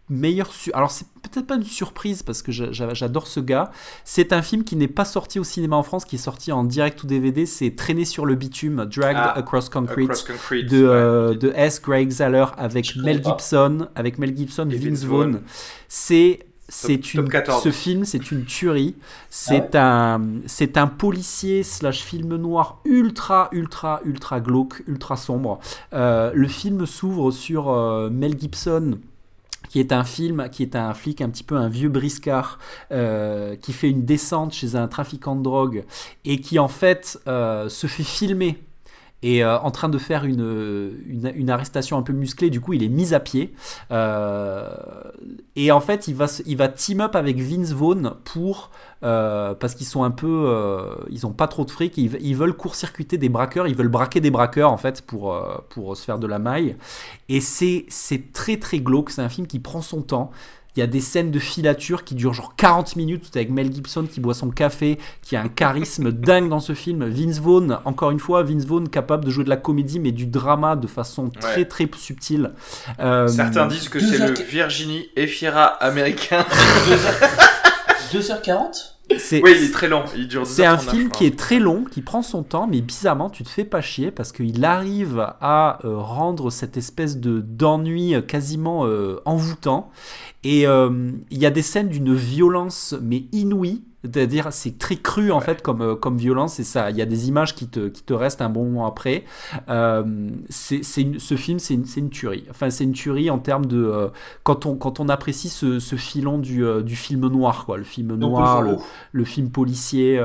meilleur. 0.09 0.50
Alors, 0.74 0.90
c'est 0.90 1.07
peut-être 1.22 1.46
pas 1.46 1.57
une 1.57 1.62
surprise 1.62 2.22
parce 2.22 2.42
que 2.42 2.53
j'adore 2.53 3.26
ce 3.26 3.40
gars. 3.40 3.70
C'est 4.05 4.32
un 4.32 4.42
film 4.42 4.64
qui 4.64 4.76
n'est 4.76 4.88
pas 4.88 5.05
sorti 5.05 5.38
au 5.38 5.44
cinéma 5.44 5.76
en 5.76 5.82
France, 5.82 6.05
qui 6.05 6.16
est 6.16 6.18
sorti 6.18 6.53
en 6.53 6.64
direct 6.64 7.03
ou 7.03 7.07
DVD. 7.07 7.46
C'est 7.46 7.74
Traîner 7.74 8.05
sur 8.05 8.26
le 8.26 8.34
bitume, 8.34 8.86
Dragged 8.86 9.16
ah, 9.16 9.38
Across, 9.38 9.68
Concrete, 9.68 10.26
de, 10.50 10.84
euh, 10.84 11.34
de 11.34 11.53
S. 11.55 11.80
Greg 11.80 12.11
Zeller 12.11 12.46
avec 12.57 12.96
Mel 12.96 13.22
Gibson, 13.22 13.88
avec 13.94 14.18
Mel 14.18 14.36
Gibson, 14.36 14.68
Vince 14.70 15.05
Vaughn. 15.05 15.40
C'est 15.88 16.46
c'est 16.68 17.12
une, 17.12 17.28
ce 17.62 17.70
film, 17.70 18.07
c'est 18.07 18.30
une 18.30 18.46
tuerie. 18.46 18.96
C'est 19.28 19.76
ah 19.76 20.14
un, 20.14 20.40
c'est 20.46 20.78
un 20.78 20.86
policier 20.86 21.64
slash 21.64 22.03
film 22.03 22.36
noir 22.36 22.80
ultra, 22.86 23.50
ultra, 23.53 24.00
ultra 24.07 24.40
glauque, 24.40 24.82
ultra 24.86 25.16
sombre. 25.16 25.59
Euh, 25.92 26.32
le 26.34 26.48
film 26.48 26.86
s'ouvre 26.86 27.30
sur 27.30 27.68
euh, 27.68 28.09
Mel 28.09 28.38
Gibson 28.40 28.98
qui 29.73 29.81
est 29.81 29.91
un 29.93 30.05
film, 30.05 30.51
qui 30.51 30.62
est 30.62 30.77
un 30.77 30.93
flic 30.93 31.23
un 31.23 31.31
petit 31.31 31.45
peu 31.45 31.57
un 31.57 31.70
vieux 31.70 31.89
briscard, 31.89 32.59
euh, 32.91 33.57
qui 33.57 33.73
fait 33.73 33.89
une 33.89 34.05
descente 34.05 34.53
chez 34.53 34.77
un 34.77 34.87
trafiquant 34.87 35.35
de 35.35 35.43
drogue 35.43 35.85
et 36.27 36.43
qui 36.43 36.59
en 36.59 36.68
fait 36.68 37.18
euh, 37.27 37.70
se 37.70 37.87
fait 37.87 38.03
filmer 38.03 38.62
et 39.23 39.45
euh, 39.45 39.59
en 39.61 39.70
train 39.70 39.89
de 39.89 39.99
faire 39.99 40.25
une, 40.25 41.01
une, 41.07 41.51
arrestation 41.51 41.97
un 41.97 42.03
peu 42.03 42.12
musclée. 42.12 42.51
Du 42.51 42.61
coup, 42.61 42.73
il 42.73 42.83
est 42.83 42.89
mis 42.89 43.14
à 43.14 43.20
pied. 43.20 43.55
Euh, 43.93 44.68
et 45.55 45.70
en 45.70 45.81
fait, 45.81 46.09
il 46.09 46.14
va, 46.14 46.27
il 46.45 46.57
va 46.57 46.68
team 46.68 47.01
up 47.01 47.14
avec 47.14 47.39
Vince 47.39 47.73
Vaughn 47.73 48.14
pour. 48.25 48.70
Euh, 49.05 49.55
parce 49.55 49.75
qu'ils 49.75 49.87
sont 49.87 50.05
un 50.05 50.11
peu. 50.11 51.07
ils 51.11 51.27
ont 51.27 51.33
pas 51.33 51.47
trop 51.47 51.64
de 51.64 51.70
fric. 51.70 51.97
Ils, 51.99 52.16
ils 52.20 52.37
veulent 52.37 52.55
court-circuiter 52.55 53.16
des 53.16 53.29
braqueurs. 53.29 53.68
Ils 53.68 53.77
veulent 53.77 53.89
braquer 53.89 54.20
des 54.20 54.31
braqueurs, 54.31 54.73
en 54.73 54.77
fait, 54.77 55.03
pour, 55.03 55.39
pour 55.68 55.97
se 55.97 56.05
faire 56.05 56.18
de 56.18 56.27
la 56.27 56.41
maille. 56.41 56.77
Et 57.29 57.41
c'est 57.41 57.87
très, 58.33 58.57
très 58.57 58.81
glauque. 58.81 59.11
C'est 59.11 59.23
un 59.23 59.29
film 59.29 59.47
qui 59.47 59.61
prend 59.61 59.83
son 59.83 60.03
temps. 60.03 60.33
Il 60.77 60.81
y 60.81 60.83
a 60.83 60.87
des 60.87 61.01
scènes 61.01 61.31
de 61.31 61.39
filature 61.39 62.05
qui 62.05 62.14
durent 62.14 62.33
genre 62.33 62.55
40 62.57 62.97
minutes 62.97 63.31
avec 63.35 63.51
Mel 63.51 63.73
Gibson 63.73 64.07
qui 64.11 64.20
boit 64.20 64.35
son 64.35 64.51
café, 64.51 64.99
qui 65.20 65.37
a 65.37 65.43
un 65.43 65.49
charisme 65.49 66.11
dingue 66.12 66.49
dans 66.49 66.61
ce 66.61 66.75
film. 66.75 67.05
Vince 67.07 67.39
Vaughn, 67.41 67.79
encore 67.85 68.11
une 68.11 68.20
fois, 68.20 68.43
Vince 68.43 68.64
Vaughn 68.64 68.89
capable 68.89 69.25
de 69.25 69.31
jouer 69.31 69.45
de 69.45 69.51
la 69.51 69.57
comédie 69.57 70.01
mais 70.01 70.12
du 70.12 70.27
drama 70.27 70.77
de 70.77 70.87
façon 70.87 71.29
très 71.29 71.64
très 71.66 71.89
subtile. 71.97 72.53
Euh, 73.01 73.29
Certains 73.29 73.66
disent 73.66 73.89
que 73.89 74.01
c'est 74.01 74.18
le 74.18 74.35
Virginie 74.35 75.09
Efira 75.16 75.64
américain. 75.64 76.45
2h40 78.12 78.93
oui, 79.11 79.18
il 79.57 79.64
est 79.64 79.72
très 79.72 79.88
long. 79.88 80.05
C'est 80.44 80.64
un 80.64 80.78
film 80.78 81.11
qui 81.11 81.26
est 81.26 81.38
très 81.38 81.59
long, 81.59 81.84
qui 81.84 82.03
prend 82.03 82.22
son 82.22 82.42
temps, 82.42 82.66
mais 82.66 82.80
bizarrement, 82.80 83.30
tu 83.30 83.42
te 83.42 83.48
fais 83.48 83.64
pas 83.64 83.80
chier 83.80 84.11
parce 84.11 84.32
qu'il 84.32 84.64
arrive 84.64 85.18
à 85.40 85.78
euh, 85.84 85.96
rendre 85.98 86.50
cette 86.50 86.76
espèce 86.76 87.18
de 87.18 87.40
d'ennui 87.40 88.14
quasiment 88.26 88.86
euh, 88.86 89.20
envoûtant. 89.24 89.90
Et 90.44 90.66
euh, 90.66 91.11
il 91.30 91.38
y 91.38 91.46
a 91.46 91.50
des 91.50 91.62
scènes 91.62 91.88
d'une 91.88 92.14
violence 92.14 92.94
mais 93.00 93.24
inouïe. 93.32 93.82
C'est-à-dire, 94.05 94.48
c'est 94.50 94.78
très 94.78 94.96
cru 94.96 95.30
en 95.30 95.40
fait 95.40 95.62
comme, 95.62 95.80
euh, 95.80 95.94
comme 95.94 96.16
violence 96.16 96.59
et 96.61 96.64
ça, 96.64 96.90
il 96.90 96.96
y 96.96 97.03
a 97.03 97.07
des 97.07 97.28
images 97.28 97.55
qui 97.55 97.68
te, 97.68 97.88
qui 97.88 98.03
te 98.03 98.12
restent 98.12 98.42
un 98.42 98.48
bon 98.48 98.64
moment 98.64 98.86
après. 98.86 99.24
Euh, 99.68 100.30
c'est, 100.48 100.82
ce 100.82 101.36
film, 101.36 101.59
c'est 101.59 101.74
une, 101.74 101.86
une, 101.96 102.11
tuerie. 102.11 102.44
Enfin, 102.50 102.70
c'est 102.70 102.84
une 102.84 102.92
tuerie 102.92 103.30
en 103.30 103.38
termes 103.38 103.66
de. 103.66 104.11
quand, 104.42 104.66
on, 104.66 104.76
quand 104.76 105.00
on 105.00 105.09
apprécie 105.09 105.48
ce, 105.48 105.78
ce 105.78 105.96
filon 105.96 106.38
du, 106.38 106.64
du 106.82 106.96
film 106.96 107.26
noir, 107.28 107.64
quoi. 107.64 107.76
Le 107.76 107.84
film 107.84 108.14
noir, 108.16 108.62
le, 108.62 108.76
le, 109.12 109.24
film 109.24 109.50
policier. 109.50 110.20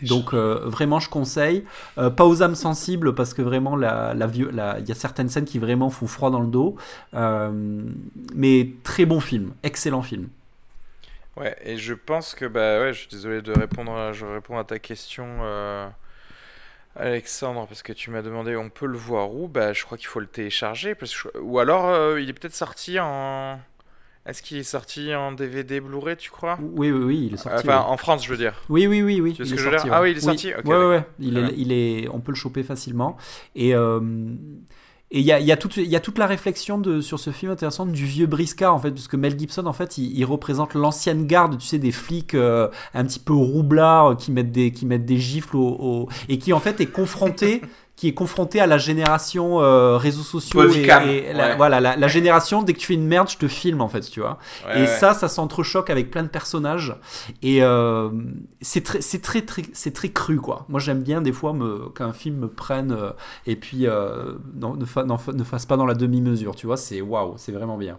Donc 0.00 0.32
euh, 0.32 0.60
vraiment, 0.64 1.00
je 1.00 1.08
conseille. 1.08 1.64
Euh, 1.98 2.10
pas 2.10 2.24
aux 2.24 2.42
âmes 2.42 2.54
sensibles 2.54 3.14
parce 3.14 3.34
que 3.34 3.42
vraiment, 3.42 3.76
la, 3.76 4.14
il 4.14 4.88
y 4.88 4.92
a 4.92 4.94
certaines 4.94 5.28
scènes 5.28 5.44
qui 5.44 5.58
vraiment 5.58 5.90
font 5.90 6.06
froid 6.06 6.30
dans 6.30 6.40
le 6.40 6.46
dos. 6.46 6.76
Euh, 7.14 7.82
mais 8.34 8.72
très 8.82 9.04
bon 9.04 9.20
film, 9.20 9.52
excellent 9.62 10.02
film. 10.02 10.28
Ouais, 11.36 11.56
et 11.64 11.78
je 11.78 11.94
pense 11.94 12.34
que 12.34 12.44
bah 12.44 12.80
ouais, 12.80 12.92
je 12.92 13.00
suis 13.00 13.08
désolé 13.08 13.40
de 13.42 13.52
répondre, 13.52 13.92
à, 13.92 14.12
je 14.12 14.26
réponds 14.26 14.58
à 14.58 14.64
ta 14.64 14.78
question, 14.78 15.40
Alexandre, 16.94 17.66
parce 17.66 17.82
que 17.82 17.92
tu 17.92 18.10
m'as 18.10 18.22
demandé 18.22 18.54
on 18.54 18.68
peut 18.68 18.86
le 18.86 18.98
voir 18.98 19.32
où? 19.34 19.48
Bah 19.48 19.72
je 19.72 19.82
crois 19.84 19.96
qu'il 19.96 20.08
faut 20.08 20.20
le 20.20 20.26
télécharger 20.26 20.94
parce 20.94 21.26
ou 21.40 21.58
alors 21.58 22.18
il 22.18 22.28
est 22.28 22.34
peut-être 22.34 22.54
sorti 22.54 22.98
en 23.00 23.58
est-ce 24.24 24.40
qu'il 24.40 24.58
est 24.58 24.62
sorti 24.62 25.12
en 25.14 25.32
DVD 25.32 25.80
Blu-ray, 25.80 26.16
tu 26.16 26.30
crois? 26.30 26.56
Oui, 26.60 26.92
oui, 26.92 27.02
oui, 27.04 27.26
il 27.26 27.34
est 27.34 27.36
sorti. 27.38 27.68
Enfin, 27.68 27.80
en 27.80 27.96
France, 27.96 28.24
je 28.24 28.30
veux 28.30 28.36
dire. 28.36 28.54
Oui, 28.68 28.86
oui, 28.86 29.02
oui, 29.02 29.20
oui. 29.20 29.32
Tu 29.32 29.44
ce 29.44 29.50
que 29.50 29.56
je 29.56 29.68
veux 29.68 29.76
dire? 29.76 29.92
Ah 29.92 30.00
oui, 30.00 30.12
il 30.12 30.16
est 30.16 30.20
sorti? 30.20 30.52
Oui. 30.64 30.70
ouais, 30.70 30.86
ouais, 30.86 31.04
Il, 31.18 31.38
est, 31.38 31.54
il 31.56 31.72
est, 31.72 32.08
on 32.08 32.20
peut 32.20 32.30
le 32.30 32.36
choper 32.36 32.62
facilement. 32.62 33.16
Et 33.56 33.74
euh, 33.74 34.00
et 35.14 35.20
il 35.20 35.26
y 35.26 35.32
a, 35.32 35.38
y, 35.38 35.52
a 35.52 35.58
y 35.76 35.96
a 35.96 36.00
toute 36.00 36.18
la 36.18 36.26
réflexion 36.26 36.78
de, 36.78 37.02
sur 37.02 37.20
ce 37.20 37.28
film 37.30 37.52
intéressant 37.52 37.84
du 37.84 38.06
vieux 38.06 38.26
briscard 38.26 38.74
en 38.74 38.78
fait, 38.78 38.92
parce 38.92 39.08
que 39.08 39.18
Mel 39.18 39.38
Gibson 39.38 39.66
en 39.66 39.74
fait, 39.74 39.98
il, 39.98 40.24
représente 40.24 40.72
l'ancienne 40.72 41.26
garde, 41.26 41.58
tu 41.58 41.66
sais, 41.66 41.78
des 41.78 41.92
flics 41.92 42.34
euh, 42.34 42.68
un 42.94 43.04
petit 43.04 43.18
peu 43.18 43.34
roublards 43.34 44.16
qui 44.16 44.32
mettent 44.32 44.52
des, 44.52 44.72
qui 44.72 44.86
mettent 44.86 45.04
des 45.04 45.18
gifles 45.18 45.56
au, 45.56 46.08
et 46.30 46.38
qui 46.38 46.54
en 46.54 46.60
fait 46.60 46.80
est 46.80 46.86
confronté 46.86 47.60
qui 47.96 48.08
est 48.08 48.14
confronté 48.14 48.60
à 48.60 48.66
la 48.66 48.78
génération 48.78 49.60
euh, 49.60 49.96
réseaux 49.96 50.22
sociaux 50.22 50.68
et, 50.72 51.32
la, 51.32 51.56
voilà 51.56 51.80
la, 51.80 52.08
génération 52.08 52.62
dès 52.62 52.72
que 52.72 52.78
tu 52.78 52.86
fais 52.86 52.94
une 52.94 53.06
merde 53.06 53.28
je 53.28 53.36
te 53.36 53.48
filme 53.48 53.80
en 53.80 53.88
fait 53.88 54.00
tu 54.00 54.20
vois. 54.20 54.38
Et 54.74 54.86
ça 54.86 55.14
ça 55.14 55.28
s'entrechoque 55.28 55.90
avec 55.90 56.10
plein 56.10 56.22
de 56.22 56.28
personnages. 56.28 56.96
Et 57.42 57.62
euh, 57.62 58.10
c'est 58.60 58.82
très 58.82 59.00
c'est 59.00 59.20
très, 59.20 59.42
très 59.42 59.62
c'est 59.72 59.92
très 59.92 60.08
cru 60.08 60.38
quoi. 60.38 60.64
Moi 60.68 60.80
j'aime 60.80 61.02
bien 61.02 61.20
des 61.20 61.32
fois 61.32 61.52
me 61.52 61.90
qu'un 61.90 62.12
film 62.12 62.36
me 62.36 62.48
prenne 62.48 62.92
euh, 62.92 63.10
et 63.46 63.56
puis 63.56 63.86
non, 64.54 64.74
ne, 64.74 65.32
ne, 65.32 65.44
fasse 65.44 65.66
pas 65.66 65.76
dans 65.76 65.86
la 65.86 65.94
demi 65.94 66.20
mesure 66.20 66.56
tu 66.56 66.66
vois. 66.66 66.76
C'est 66.76 67.00
waouh 67.00 67.34
c'est 67.36 67.52
vraiment 67.52 67.76
bien 67.76 67.98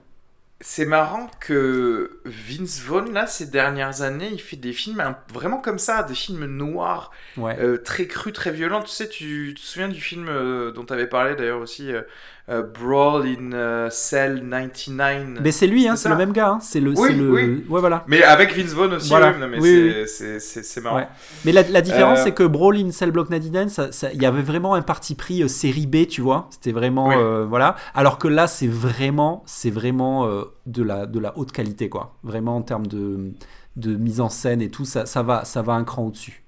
c'est 0.66 0.86
marrant 0.86 1.30
que 1.42 2.22
Vince 2.24 2.80
Vaughn, 2.80 3.12
là, 3.12 3.28
ces 3.28 3.48
dernières 3.48 4.02
années, 4.02 4.30
il 4.32 4.40
fait 4.40 4.56
des 4.56 4.72
films 4.72 5.04
vraiment 5.28 5.58
comme 5.60 5.78
ça, 5.78 6.04
des 6.04 6.16
films 6.16 6.46
noirs, 6.46 7.12
euh, 7.38 7.78
très 7.78 8.08
crus, 8.08 8.32
très 8.32 8.52
violents. 8.52 8.82
Tu 8.82 8.90
sais, 8.90 9.10
tu 9.10 9.54
te 9.56 9.60
souviens 9.60 9.90
du 9.90 10.00
film 10.00 10.30
euh, 10.30 10.72
dont 10.72 10.86
tu 10.86 10.94
avais 10.94 11.08
parlé 11.08 11.36
d'ailleurs 11.36 11.60
aussi, 11.60 11.92
euh, 11.92 12.04
Brawl 12.48 13.26
in 13.26 13.54
euh, 13.54 13.90
Cell 13.90 14.44
99. 14.50 15.40
Mais 15.42 15.52
c'est 15.52 15.68
lui, 15.68 15.88
hein, 15.88 15.96
c'est 15.96 16.10
le 16.10 16.18
même 16.18 16.34
gars. 16.34 16.50
Hein. 16.50 16.60
C'est 16.62 16.82
le, 16.82 16.94
oui, 16.98 17.14
le... 17.14 17.32
Oui. 17.32 17.66
Ouais, 17.70 17.80
voilà. 17.80 18.04
Mais 18.08 18.22
avec 18.22 18.54
Vince 18.54 18.74
Vaughn 18.74 18.94
aussi. 18.94 19.10
Voilà. 19.10 19.32
mais 19.32 19.60
oui, 19.60 19.94
c'est 20.08 20.82
marrant. 20.82 21.08
Mais 21.46 21.52
la, 21.52 21.64
la 21.64 21.82
différence, 21.82 22.20
euh, 22.20 22.24
c'est 22.26 22.34
que 22.34 22.44
Brawl 22.44 22.78
in 22.78 22.92
Cell 22.92 23.12
Block 23.12 23.30
99, 23.30 24.12
il 24.14 24.22
y 24.22 24.26
avait 24.26 24.42
vraiment 24.42 24.74
un 24.74 24.82
parti 24.82 25.16
pris 25.16 25.48
série 25.48 25.88
B, 25.88 26.08
tu 26.08 26.22
vois. 26.22 26.48
C'était 26.50 26.74
vraiment 26.74 27.46
voilà. 27.46 27.76
Alors 27.94 28.18
que 28.18 28.28
là, 28.28 28.48
c'est 28.48 28.68
vraiment, 28.68 29.46
vraiment 29.66 30.28
de 30.66 30.84
la 30.84 31.06
de 31.06 31.20
la 31.20 31.38
haute 31.38 31.52
qualité, 31.52 31.90
quoi. 31.90 32.16
Vraiment 32.24 32.58
en 32.58 32.62
termes 32.62 32.88
de 32.88 33.32
de 33.76 33.96
mise 33.96 34.22
en 34.22 34.30
scène 34.30 34.62
et 34.62 34.70
tout, 34.70 34.86
ça, 34.86 35.06
ça 35.06 35.24
va, 35.24 35.46
ça 35.46 35.62
va 35.62 35.74
un 35.74 35.84
cran 35.84 36.06
au-dessus. 36.06 36.44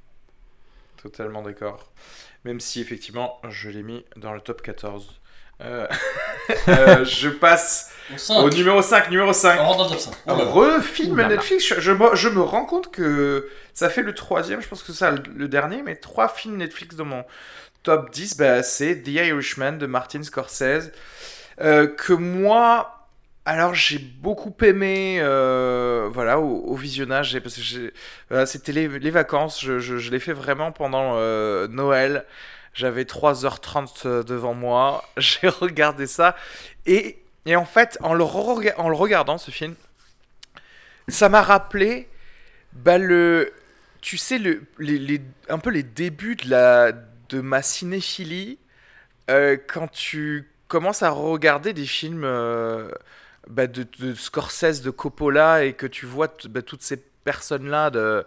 Totalement 1.01 1.41
d'accord. 1.41 1.91
Même 2.43 2.59
si 2.59 2.81
effectivement, 2.81 3.39
je 3.49 3.69
l'ai 3.69 3.83
mis 3.83 4.05
dans 4.17 4.33
le 4.33 4.41
top 4.41 4.61
14. 4.61 5.19
Euh, 5.61 5.87
euh, 6.67 7.05
je 7.05 7.29
passe 7.29 7.91
au, 8.29 8.49
numéro 8.49 8.81
5. 8.81 9.09
Numéro 9.09 9.33
5. 9.33 9.59
Refilm 10.27 11.15
Netflix. 11.15 11.65
Je, 11.67 11.79
je, 11.79 12.29
me 12.29 12.41
rends 12.41 12.65
compte 12.65 12.91
que 12.91 13.49
ça 13.73 13.89
fait 13.89 14.01
le 14.01 14.13
troisième, 14.13 14.61
je 14.61 14.67
pense 14.67 14.81
que 14.81 14.91
c'est 14.91 14.99
ça 14.99 15.11
le 15.11 15.47
dernier, 15.47 15.81
mais 15.81 15.95
trois 15.95 16.27
films 16.27 16.57
Netflix 16.57 16.95
dans 16.95 17.05
mon 17.05 17.23
top 17.83 18.11
10, 18.11 18.37
bah, 18.37 18.63
c'est 18.63 19.01
The 19.01 19.09
Irishman 19.09 19.73
de 19.73 19.85
Martin 19.85 20.23
Scorsese. 20.23 20.91
Euh, 21.61 21.87
que 21.87 22.11
moi, 22.11 23.07
alors 23.45 23.73
j'ai 23.73 23.99
beaucoup 23.99 24.53
aimé 24.61 25.19
voilà, 26.11 26.39
au, 26.39 26.75
visionnage, 26.75 27.39
parce 27.39 27.55
que 27.55 28.45
c'était 28.45 28.71
les, 28.71 28.87
les, 28.87 29.11
vacances, 29.11 29.63
je, 29.63 29.79
je, 29.79 29.97
je 29.97 30.11
l'ai 30.11 30.19
fait 30.19 30.33
vraiment 30.33 30.71
pendant 30.71 31.15
Noël. 31.67 32.25
J'avais 32.75 33.05
3h30 33.05 34.05
euh, 34.05 34.23
devant 34.23 34.53
moi. 34.53 35.05
J'ai 35.17 35.47
regardé 35.47 36.07
ça. 36.07 36.35
Et, 36.85 37.23
et, 37.45 37.55
en 37.55 37.65
fait, 37.65 37.97
en 38.01 38.13
le, 38.13 38.23
regardant, 38.23 39.37
ce 39.37 39.49
film, 39.49 39.75
ça 41.07 41.29
m'a 41.29 41.41
rappelé 41.41 42.09
bah, 42.73 42.97
le, 42.97 43.53
tu 44.01 44.17
sais, 44.17 44.37
le, 44.37 44.63
les, 44.77 45.21
un 45.47 45.57
peu 45.57 45.69
les 45.69 45.83
débuts 45.83 46.35
de, 46.35 46.49
la, 46.49 46.91
de 46.91 47.39
ma 47.39 47.61
cinéphilie. 47.61 48.59
Euh, 49.31 49.57
quand 49.67 49.87
tu 49.87 50.51
commences 50.67 51.01
à 51.01 51.11
regarder 51.11 51.71
des 51.71 51.85
films 51.85 52.25
euh, 52.25 52.91
bah, 53.47 53.67
de, 53.67 53.87
de, 53.99 54.13
Scorsese, 54.13 54.81
de 54.81 54.89
Coppola, 54.89 55.63
et 55.63 55.73
que 55.73 55.87
tu 55.87 56.05
vois 56.05 56.27
bah, 56.49 56.61
toutes 56.61 56.83
ces 56.83 57.01
personnes-là 57.25 57.89
de, 57.89 58.25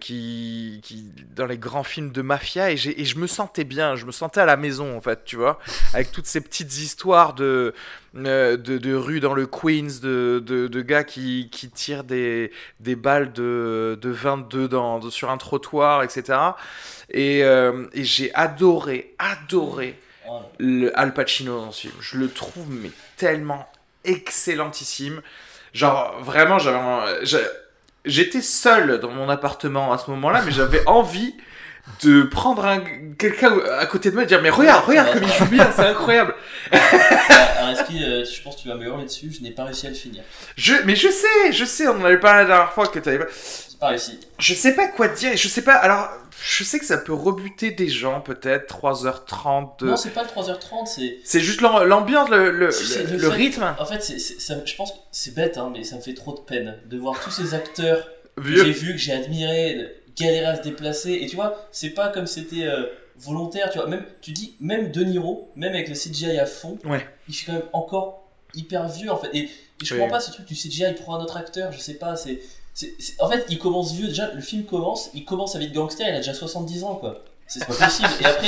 qui, 0.00 0.80
qui, 0.82 1.12
dans 1.34 1.46
les 1.46 1.58
grands 1.58 1.84
films 1.84 2.12
de 2.12 2.22
mafia 2.22 2.70
et, 2.70 2.74
et, 2.74 3.04
je 3.04 3.18
me 3.18 3.26
sentais 3.26 3.64
bien, 3.64 3.96
je 3.96 4.04
me 4.04 4.12
sentais 4.12 4.40
à 4.40 4.44
la 4.44 4.56
maison 4.56 4.96
en 4.96 5.00
fait, 5.00 5.24
tu 5.24 5.36
vois, 5.36 5.58
avec 5.94 6.12
toutes 6.12 6.26
ces 6.26 6.40
petites 6.40 6.78
histoires 6.78 7.34
de, 7.34 7.74
euh, 8.16 8.56
de, 8.56 8.78
de 8.78 8.94
rue 8.94 9.20
dans 9.20 9.34
le 9.34 9.46
Queens, 9.46 10.00
de, 10.02 10.42
de, 10.44 10.80
gars 10.82 11.04
qui, 11.04 11.48
qui, 11.50 11.70
tirent 11.70 12.04
des, 12.04 12.52
des 12.80 12.96
balles 12.96 13.32
de, 13.32 13.98
de 14.00 14.10
22 14.10 14.68
dans, 14.68 15.10
sur 15.10 15.30
un 15.30 15.36
trottoir, 15.36 16.02
etc. 16.02 16.38
Et, 17.10 17.44
euh, 17.44 17.86
et 17.92 18.04
j'ai 18.04 18.34
adoré, 18.34 19.14
adoré 19.18 19.98
le 20.58 20.96
Al 20.98 21.14
Pacino 21.14 21.58
dans 21.58 21.72
ce 21.72 21.82
film. 21.82 21.94
Je 22.00 22.18
le 22.18 22.28
trouve 22.28 22.70
mais 22.70 22.90
tellement 23.16 23.68
excellentissime. 24.04 25.22
Genre, 25.72 26.20
vraiment, 26.22 26.58
j'avais 26.58 27.46
j'étais 28.04 28.42
seul 28.42 29.00
dans 29.00 29.10
mon 29.10 29.28
appartement 29.28 29.92
à 29.92 29.98
ce 29.98 30.10
moment-là, 30.10 30.42
mais 30.44 30.52
j'avais 30.52 30.86
envie 30.86 31.34
de 32.02 32.22
prendre 32.22 32.64
un, 32.64 32.80
quelqu'un 33.18 33.58
à 33.78 33.86
côté 33.86 34.10
de 34.10 34.14
moi 34.14 34.24
et 34.24 34.26
dire 34.26 34.40
mais 34.42 34.50
regarde, 34.50 34.84
regarde 34.86 35.12
comme 35.12 35.22
il 35.22 35.32
joue 35.32 35.46
bien, 35.46 35.70
c'est 35.74 35.86
incroyable. 35.86 36.34
Alors 36.72 37.70
est-ce 37.70 37.82
que 37.82 38.02
euh, 38.02 38.24
je 38.24 38.42
pense 38.42 38.56
que 38.56 38.62
tu 38.62 38.68
vas 38.68 38.74
me 38.74 38.84
hurler 38.84 39.04
dessus, 39.04 39.32
je 39.32 39.42
n'ai 39.42 39.50
pas 39.50 39.64
réussi 39.64 39.86
à 39.86 39.90
le 39.90 39.96
finir. 39.96 40.22
Je, 40.56 40.74
mais 40.84 40.96
je 40.96 41.08
sais, 41.08 41.52
je 41.52 41.64
sais, 41.64 41.88
on 41.88 42.00
en 42.00 42.04
avait 42.04 42.20
parlé 42.20 42.42
la 42.42 42.46
dernière 42.46 42.72
fois 42.72 42.86
que 42.86 42.98
tu 42.98 43.08
avais 43.08 43.18
pas. 43.18 43.30
pas 43.80 43.88
réussi. 43.88 44.18
Je 44.38 44.54
sais 44.54 44.74
pas 44.74 44.88
quoi 44.88 45.08
te 45.08 45.18
dire, 45.18 45.36
je 45.36 45.48
sais 45.48 45.62
pas. 45.62 45.74
Alors, 45.74 46.08
je 46.42 46.64
sais 46.64 46.78
que 46.78 46.86
ça 46.86 46.98
peut 46.98 47.12
rebuter 47.12 47.70
des 47.70 47.88
gens 47.88 48.20
peut-être 48.20 48.74
3h30. 48.74 49.84
Non, 49.84 49.96
c'est 49.96 50.10
pas 50.10 50.22
le 50.22 50.28
3h30, 50.28 50.86
c'est. 50.86 51.18
C'est 51.24 51.40
juste 51.40 51.60
l'ambiance, 51.60 52.30
le, 52.30 52.50
le, 52.50 52.70
le, 53.16 53.28
rythme. 53.28 53.74
En 53.78 53.84
fait, 53.84 54.02
c'est, 54.02 54.66
je 54.66 54.76
pense 54.76 54.92
que 54.92 54.98
c'est 55.12 55.34
bête, 55.34 55.58
hein, 55.58 55.70
mais 55.72 55.84
ça 55.84 55.96
me 55.96 56.00
fait 56.00 56.14
trop 56.14 56.34
de 56.34 56.40
peine 56.40 56.78
de 56.86 56.98
voir 56.98 57.20
tous 57.20 57.30
ces 57.30 57.54
acteurs 57.54 58.08
que 58.36 58.42
j'ai 58.44 58.72
vus, 58.72 58.92
que 58.92 58.98
j'ai 58.98 59.12
admirés 59.12 59.99
galérer 60.20 60.46
à 60.46 60.56
se 60.56 60.62
déplacer. 60.62 61.18
Et 61.22 61.26
tu 61.26 61.36
vois, 61.36 61.66
c'est 61.72 61.90
pas 61.90 62.08
comme 62.08 62.26
c'était 62.26 62.64
euh, 62.64 62.86
volontaire, 63.16 63.70
tu 63.70 63.78
vois. 63.78 63.88
Même, 63.88 64.04
tu 64.20 64.32
dis, 64.32 64.54
même 64.60 64.90
De 64.90 65.02
Niro, 65.02 65.50
même 65.56 65.72
avec 65.72 65.88
le 65.88 65.94
CGI 65.94 66.38
à 66.38 66.46
fond, 66.46 66.78
ouais. 66.84 67.06
il 67.28 67.34
fait 67.34 67.46
quand 67.46 67.52
même 67.52 67.68
encore 67.72 68.28
hyper 68.54 68.88
vieux 68.88 69.10
en 69.10 69.16
fait. 69.16 69.30
Et, 69.34 69.48
je 69.82 69.94
comprends 69.94 70.10
pas 70.10 70.20
ce 70.20 70.30
truc 70.30 70.44
du 70.44 70.54
CGI 70.54 70.92
pour 71.02 71.14
un 71.14 71.20
autre 71.20 71.38
acteur, 71.38 71.72
je 71.72 71.78
sais 71.78 71.94
pas, 71.94 72.14
c'est. 72.14 72.40
En 73.18 73.28
fait, 73.28 73.46
il 73.48 73.58
commence 73.58 73.94
vieux, 73.94 74.08
déjà, 74.08 74.30
le 74.32 74.40
film 74.40 74.64
commence, 74.64 75.10
il 75.14 75.24
commence 75.24 75.56
avec 75.56 75.72
Gangster, 75.72 76.06
il 76.06 76.14
a 76.14 76.18
déjà 76.18 76.34
70 76.34 76.84
ans, 76.84 76.96
quoi. 76.96 77.24
C'est 77.46 77.66
pas 77.66 77.74
possible. 77.74 78.08
Et 78.20 78.24
après, 78.26 78.46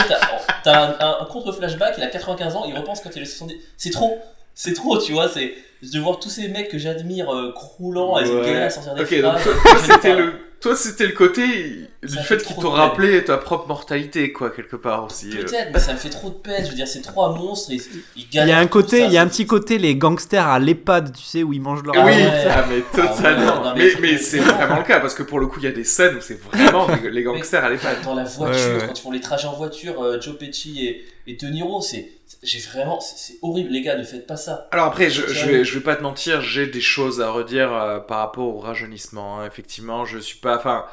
t'as 0.62 0.95
un, 1.01 1.23
un 1.23 1.25
contre-flashback, 1.25 1.95
il 1.99 2.05
a 2.05 2.09
95 2.09 2.55
ans, 2.57 2.64
il 2.68 2.77
repense 2.77 3.01
quand 3.01 3.11
il 3.16 3.23
est 3.23 3.27
70. 3.27 3.57
C'est 3.77 3.91
trop, 3.91 4.18
c'est 4.55 4.75
trop, 4.75 4.99
tu 4.99 5.12
vois, 5.12 5.29
c'est 5.29 5.55
de 5.83 5.99
voir 5.99 6.20
tous 6.20 6.29
ces 6.29 6.49
mecs 6.49 6.68
que 6.68 6.79
j'admire 6.79 7.31
euh, 7.31 7.53
croulant 7.53 8.18
et 8.18 8.31
ouais. 8.31 8.62
à 8.62 8.70
sortir 8.70 8.95
des 8.95 9.03
Ok, 9.03 9.20
donc 9.20 9.39
c'était 9.87 10.14
le 10.14 10.35
toi, 10.63 10.77
c'était 10.77 11.07
le 11.07 11.13
côté 11.13 11.89
du 12.05 12.17
fait 12.19 12.41
qu'il 12.43 12.55
te 12.55 12.67
rappelait 12.67 13.25
ta 13.25 13.37
propre 13.37 13.67
mortalité, 13.67 14.33
quoi, 14.33 14.51
quelque 14.51 14.77
part 14.77 15.05
aussi. 15.05 15.31
Euh. 15.37 15.43
Peut-être, 15.43 15.71
mais 15.75 15.81
ça 15.81 15.93
me 15.93 15.99
fait 15.99 16.09
trop 16.09 16.29
de 16.31 16.35
peine. 16.35 16.65
Je 16.65 16.71
veux 16.71 16.77
dire, 16.77 16.87
c'est 16.87 17.03
trois 17.03 17.37
monstres, 17.37 17.73
ils, 17.73 17.83
il 18.17 18.33
y 18.33 18.39
a 18.39 18.59
un 18.59 18.67
côté, 18.69 19.05
il 19.05 19.13
y 19.13 19.19
a 19.19 19.23
un 19.23 19.27
petit 19.27 19.45
côté, 19.45 19.79
les 19.79 19.97
gangsters 19.97 20.47
à 20.47 20.61
l'EHPAD, 20.61 21.17
tu 21.17 21.23
sais, 21.25 21.43
où 21.43 21.53
ils 21.53 21.61
mangent 21.61 21.83
leur. 21.83 21.97
Oui, 22.05 22.13
ah, 22.49 22.65
mais 22.69 22.85
ah, 22.93 22.97
totalement. 22.97 23.75
mais, 23.77 23.93
mais, 24.01 24.19
c'est 24.19 24.39
vraiment 24.39 24.79
le 24.79 24.85
cas, 24.85 25.01
parce 25.01 25.15
que 25.15 25.25
pour 25.25 25.41
le 25.41 25.49
coup, 25.49 25.59
il 25.59 25.65
y 25.65 25.69
a 25.69 25.73
des 25.73 25.85
scènes 25.85 26.17
où 26.17 26.21
c'est 26.21 26.41
vraiment 26.41 26.87
les 27.11 27.23
gangsters 27.25 27.65
à 27.65 27.69
l'EHPAD. 27.69 28.05
Dans 28.05 28.15
la 28.15 28.25
voiture, 28.25 28.87
quand 28.87 28.99
ils 28.99 29.03
font 29.03 29.11
les 29.11 29.21
trajets 29.21 29.49
en 29.49 29.57
voiture, 29.57 30.01
euh, 30.01 30.21
Joe 30.21 30.39
Pesci 30.39 30.87
et, 30.87 31.05
et 31.27 31.35
De 31.35 31.49
Niro, 31.49 31.81
c'est 31.81 32.09
j'ai 32.43 32.59
vraiment 32.59 33.01
c'est 33.01 33.38
horrible 33.43 33.70
les 33.70 33.82
gars 33.82 33.97
ne 33.97 34.03
faites 34.03 34.26
pas 34.26 34.36
ça. 34.36 34.68
Alors 34.72 34.86
après 34.86 35.11
je, 35.11 35.26
je, 35.26 35.47
vais, 35.47 35.64
je 35.64 35.74
vais 35.74 35.84
pas 35.84 35.97
te 35.97 36.03
mentir 36.03 36.40
j'ai 36.40 36.66
des 36.66 36.80
choses 36.80 37.20
à 37.20 37.30
redire 37.30 37.72
euh, 37.72 38.01
par 38.01 38.18
rapport 38.18 38.47
au 38.47 38.59
rajeunissement 38.59 39.40
hein. 39.40 39.47
effectivement 39.47 40.05
je 40.05 40.18
suis 40.18 40.38
pas 40.38 40.57
enfin 40.57 40.86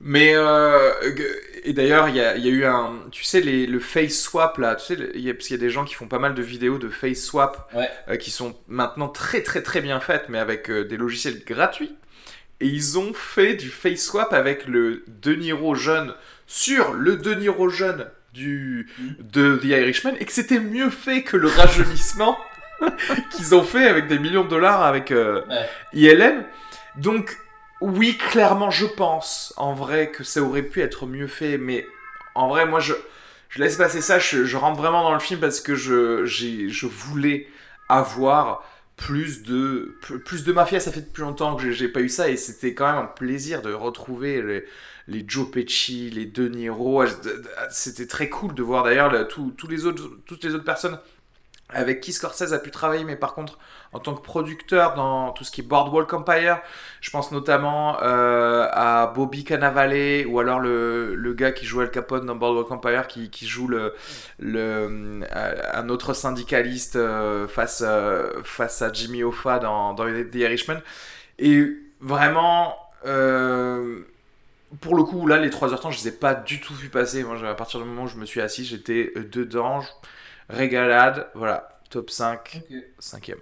mais 0.00 0.32
euh, 0.34 0.92
et 1.64 1.72
d'ailleurs 1.72 2.08
il 2.08 2.16
y 2.16 2.20
a, 2.20 2.36
y 2.36 2.48
a, 2.48 2.50
eu 2.50 2.64
un 2.64 2.94
tu 3.12 3.24
sais 3.24 3.40
les, 3.40 3.66
le 3.66 3.78
face 3.78 4.20
swap 4.20 4.58
là 4.58 4.74
tu 4.74 4.86
sais 4.86 5.10
y 5.14 5.30
a, 5.30 5.34
parce 5.34 5.46
qu'il 5.46 5.56
y 5.56 5.60
a 5.60 5.62
des 5.62 5.70
gens 5.70 5.84
qui 5.84 5.94
font 5.94 6.08
pas 6.08 6.18
mal 6.18 6.34
de 6.34 6.42
vidéos 6.42 6.78
de 6.78 6.88
face 6.88 7.22
swap 7.22 7.72
euh, 8.08 8.16
qui 8.16 8.30
sont 8.30 8.56
maintenant 8.66 9.08
très 9.08 9.42
très 9.42 9.62
très 9.62 9.80
bien 9.80 10.00
faites 10.00 10.28
mais 10.28 10.38
avec 10.38 10.70
des 10.70 10.96
logiciels 10.96 11.44
gratuits. 11.44 11.94
Et 12.60 12.66
ils 12.66 12.98
ont 12.98 13.14
fait 13.14 13.54
du 13.54 13.68
face 13.68 14.00
swap 14.00 14.32
avec 14.32 14.66
le 14.66 15.04
De 15.06 15.32
Niro 15.32 15.76
jeune 15.76 16.12
sur 16.48 16.92
le 16.92 17.16
De 17.16 17.34
Niro 17.34 17.68
jeune 17.68 18.08
du, 18.32 18.88
de 19.18 19.56
The 19.56 19.64
Irishman 19.64 20.14
et 20.20 20.24
que 20.24 20.32
c'était 20.32 20.60
mieux 20.60 20.90
fait 20.90 21.22
que 21.22 21.36
le 21.36 21.48
rajeunissement 21.48 22.38
qu'ils 23.30 23.54
ont 23.54 23.64
fait 23.64 23.88
avec 23.88 24.06
des 24.06 24.18
millions 24.18 24.44
de 24.44 24.48
dollars 24.48 24.82
avec 24.82 25.10
euh, 25.10 25.42
ILM. 25.92 26.44
Donc, 26.96 27.36
oui, 27.80 28.16
clairement, 28.16 28.70
je 28.70 28.86
pense 28.86 29.54
en 29.56 29.72
vrai 29.72 30.10
que 30.10 30.24
ça 30.24 30.42
aurait 30.42 30.62
pu 30.62 30.80
être 30.80 31.06
mieux 31.06 31.26
fait, 31.26 31.58
mais 31.58 31.86
en 32.34 32.48
vrai, 32.48 32.66
moi, 32.66 32.80
je, 32.80 32.94
je 33.48 33.60
laisse 33.60 33.76
passer 33.76 34.00
ça. 34.00 34.18
Je, 34.18 34.44
je 34.44 34.56
rentre 34.56 34.78
vraiment 34.78 35.02
dans 35.02 35.14
le 35.14 35.20
film 35.20 35.40
parce 35.40 35.60
que 35.60 35.74
je, 35.74 36.24
je 36.26 36.86
voulais 36.86 37.48
avoir 37.88 38.64
plus 38.96 39.44
de 39.44 39.96
plus 40.24 40.42
de 40.42 40.52
mafia 40.52 40.80
ça 40.80 40.90
fait 40.90 41.02
depuis 41.02 41.22
longtemps 41.22 41.54
que 41.54 41.70
j'ai 41.70 41.86
pas 41.86 42.00
eu 42.00 42.08
ça 42.08 42.28
et 42.28 42.36
c'était 42.36 42.74
quand 42.74 42.84
même 42.84 43.04
un 43.04 43.06
plaisir 43.06 43.62
de 43.62 43.72
retrouver 43.72 44.42
les, 44.42 44.64
les 45.08 45.24
Joe 45.26 45.50
Pesci, 45.50 46.10
les 46.10 46.26
De 46.26 46.48
Niro. 46.48 47.02
C'était 47.70 48.06
très 48.06 48.28
cool 48.28 48.54
de 48.54 48.62
voir 48.62 48.84
d'ailleurs 48.84 49.10
les 49.10 49.20
autres, 49.86 50.10
toutes 50.26 50.44
les 50.44 50.54
autres 50.54 50.64
personnes 50.64 50.98
avec 51.70 52.00
qui 52.00 52.12
Scorsese 52.12 52.52
a 52.52 52.58
pu 52.58 52.70
travailler, 52.70 53.04
mais 53.04 53.16
par 53.16 53.34
contre 53.34 53.58
en 53.92 53.98
tant 53.98 54.14
que 54.14 54.22
producteur 54.22 54.94
dans 54.94 55.32
tout 55.32 55.44
ce 55.44 55.50
qui 55.50 55.60
est 55.60 55.64
Boardwalk 55.64 56.12
Empire, 56.12 56.60
je 57.00 57.10
pense 57.10 57.30
notamment 57.30 58.02
euh, 58.02 58.66
à 58.70 59.06
Bobby 59.14 59.44
Cannavale 59.44 60.26
ou 60.26 60.40
alors 60.40 60.60
le, 60.60 61.14
le, 61.14 61.34
gars 61.34 61.52
qui 61.52 61.66
joue 61.66 61.80
Al 61.80 61.90
Capone 61.90 62.26
dans 62.26 62.36
Boardwalk 62.36 62.70
Empire, 62.70 63.06
qui, 63.06 63.30
qui 63.30 63.46
joue 63.46 63.68
le, 63.68 63.94
le, 64.38 65.22
euh, 65.34 65.54
un 65.74 65.88
autre 65.90 66.14
syndicaliste 66.14 66.96
euh, 66.96 67.46
face, 67.48 67.84
face 68.44 68.82
à 68.82 68.92
Jimmy 68.92 69.22
Hoffa 69.22 69.58
dans, 69.58 69.92
dans 69.92 70.04
The 70.04 70.34
Irishman. 70.34 70.80
Et 71.38 71.66
vraiment, 72.00 72.76
pour 74.80 74.94
le 74.94 75.02
coup, 75.02 75.26
là, 75.26 75.38
les 75.38 75.50
3 75.50 75.68
h 75.70 75.80
temps, 75.80 75.90
je 75.90 75.98
les 75.98 76.08
ai 76.08 76.12
pas 76.12 76.34
du 76.34 76.60
tout 76.60 76.74
vu 76.74 76.88
passer. 76.88 77.24
Moi, 77.24 77.36
à 77.48 77.54
partir 77.54 77.80
du 77.80 77.86
moment 77.86 78.04
où 78.04 78.08
je 78.08 78.16
me 78.16 78.26
suis 78.26 78.40
assis, 78.40 78.64
j'étais 78.64 79.12
euh, 79.16 79.28
dedans, 79.30 79.80
régalade. 80.48 81.28
Voilà, 81.34 81.68
top 81.90 82.10
5, 82.10 82.62
5 82.98 83.26
5 83.26 83.34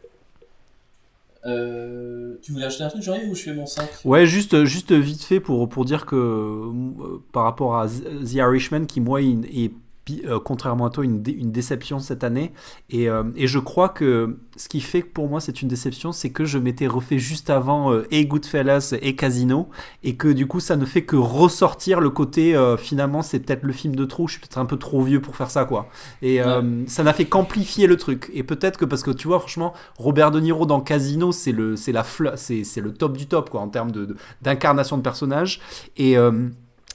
Euh, 1.47 2.39
tu 2.43 2.53
voulais 2.53 2.67
ajouter 2.67 2.85
un 2.85 2.89
truc, 2.89 3.03
Jean-Yves, 3.03 3.31
ou 3.31 3.35
je 3.35 3.43
fais 3.43 3.55
mon 3.55 3.67
5 3.67 3.89
Ouais, 4.05 4.27
juste, 4.27 4.65
juste 4.65 4.93
vite 4.93 5.23
fait 5.23 5.41
pour, 5.41 5.69
pour 5.69 5.85
dire 5.85 6.07
que 6.07 6.17
euh, 6.17 7.23
par 7.33 7.45
rapport 7.45 7.79
à 7.79 7.89
The 7.89 8.33
Irishman, 8.35 8.87
qui 8.87 9.01
moi 9.01 9.21
est 9.21 9.73
euh, 10.09 10.39
contrairement 10.39 10.87
à 10.87 10.91
toi, 10.91 11.05
une, 11.05 11.23
une, 11.27 11.51
déception 11.51 11.99
cette 11.99 12.23
année. 12.23 12.53
Et, 12.91 13.09
euh, 13.09 13.25
et, 13.35 13.49
je 13.49 13.59
crois 13.59 13.89
que 13.89 14.39
ce 14.57 14.69
qui 14.69 14.81
fait 14.81 15.03
que 15.03 15.09
pour 15.09 15.29
moi 15.29 15.41
c'est 15.41 15.63
une 15.63 15.69
déception, 15.69 16.13
c'est 16.13 16.31
que 16.31 16.45
je 16.45 16.59
m'étais 16.59 16.87
refait 16.87 17.19
juste 17.19 17.51
avant 17.51 17.93
euh, 17.93 18.07
et 18.13 18.25
Goodfellas 18.25 18.95
et 19.03 19.17
Casino, 19.17 19.69
et 20.05 20.15
que 20.15 20.29
du 20.29 20.47
coup 20.47 20.61
ça 20.61 20.77
ne 20.77 20.85
fait 20.85 21.03
que 21.03 21.17
ressortir 21.17 22.01
le 22.01 22.11
côté 22.11 22.55
finalement 22.79 23.23
c'est 23.23 23.41
peut-être 23.41 23.65
le 23.65 23.73
film 23.73 23.97
de 23.97 24.05
trop, 24.05 24.29
je 24.29 24.33
suis 24.33 24.41
peut-être 24.41 24.59
un 24.59 24.65
peu 24.65 24.77
trop 24.77 25.03
vieux 25.03 25.21
pour 25.21 25.35
faire 25.35 25.51
ça 25.51 25.65
quoi. 25.65 25.89
Et 26.23 26.41
ça 26.87 27.03
n'a 27.03 27.13
fait 27.13 27.25
qu'amplifier 27.25 27.87
le 27.87 27.97
truc. 27.97 28.31
Et 28.33 28.43
peut-être 28.43 28.79
que 28.79 28.85
parce 28.85 29.03
que 29.03 29.11
tu 29.11 29.27
vois 29.27 29.41
franchement 29.41 29.73
Robert 29.99 30.31
De 30.31 30.41
Niro 30.41 30.67
dans 30.67 30.81
Casino 30.81 31.33
c'est 31.33 31.53
le 31.53 31.77
c'est 31.77 31.93
la 31.93 32.05
c'est 32.37 32.81
le 32.81 32.93
top 32.93 33.17
du 33.17 33.27
top 33.27 33.51
quoi 33.51 33.61
en 33.61 33.69
termes 33.69 33.91
de 33.91 34.17
d'incarnation 34.43 34.97
de, 34.97 35.01
de 35.01 35.05
personnage 35.05 35.61
et 35.97 36.17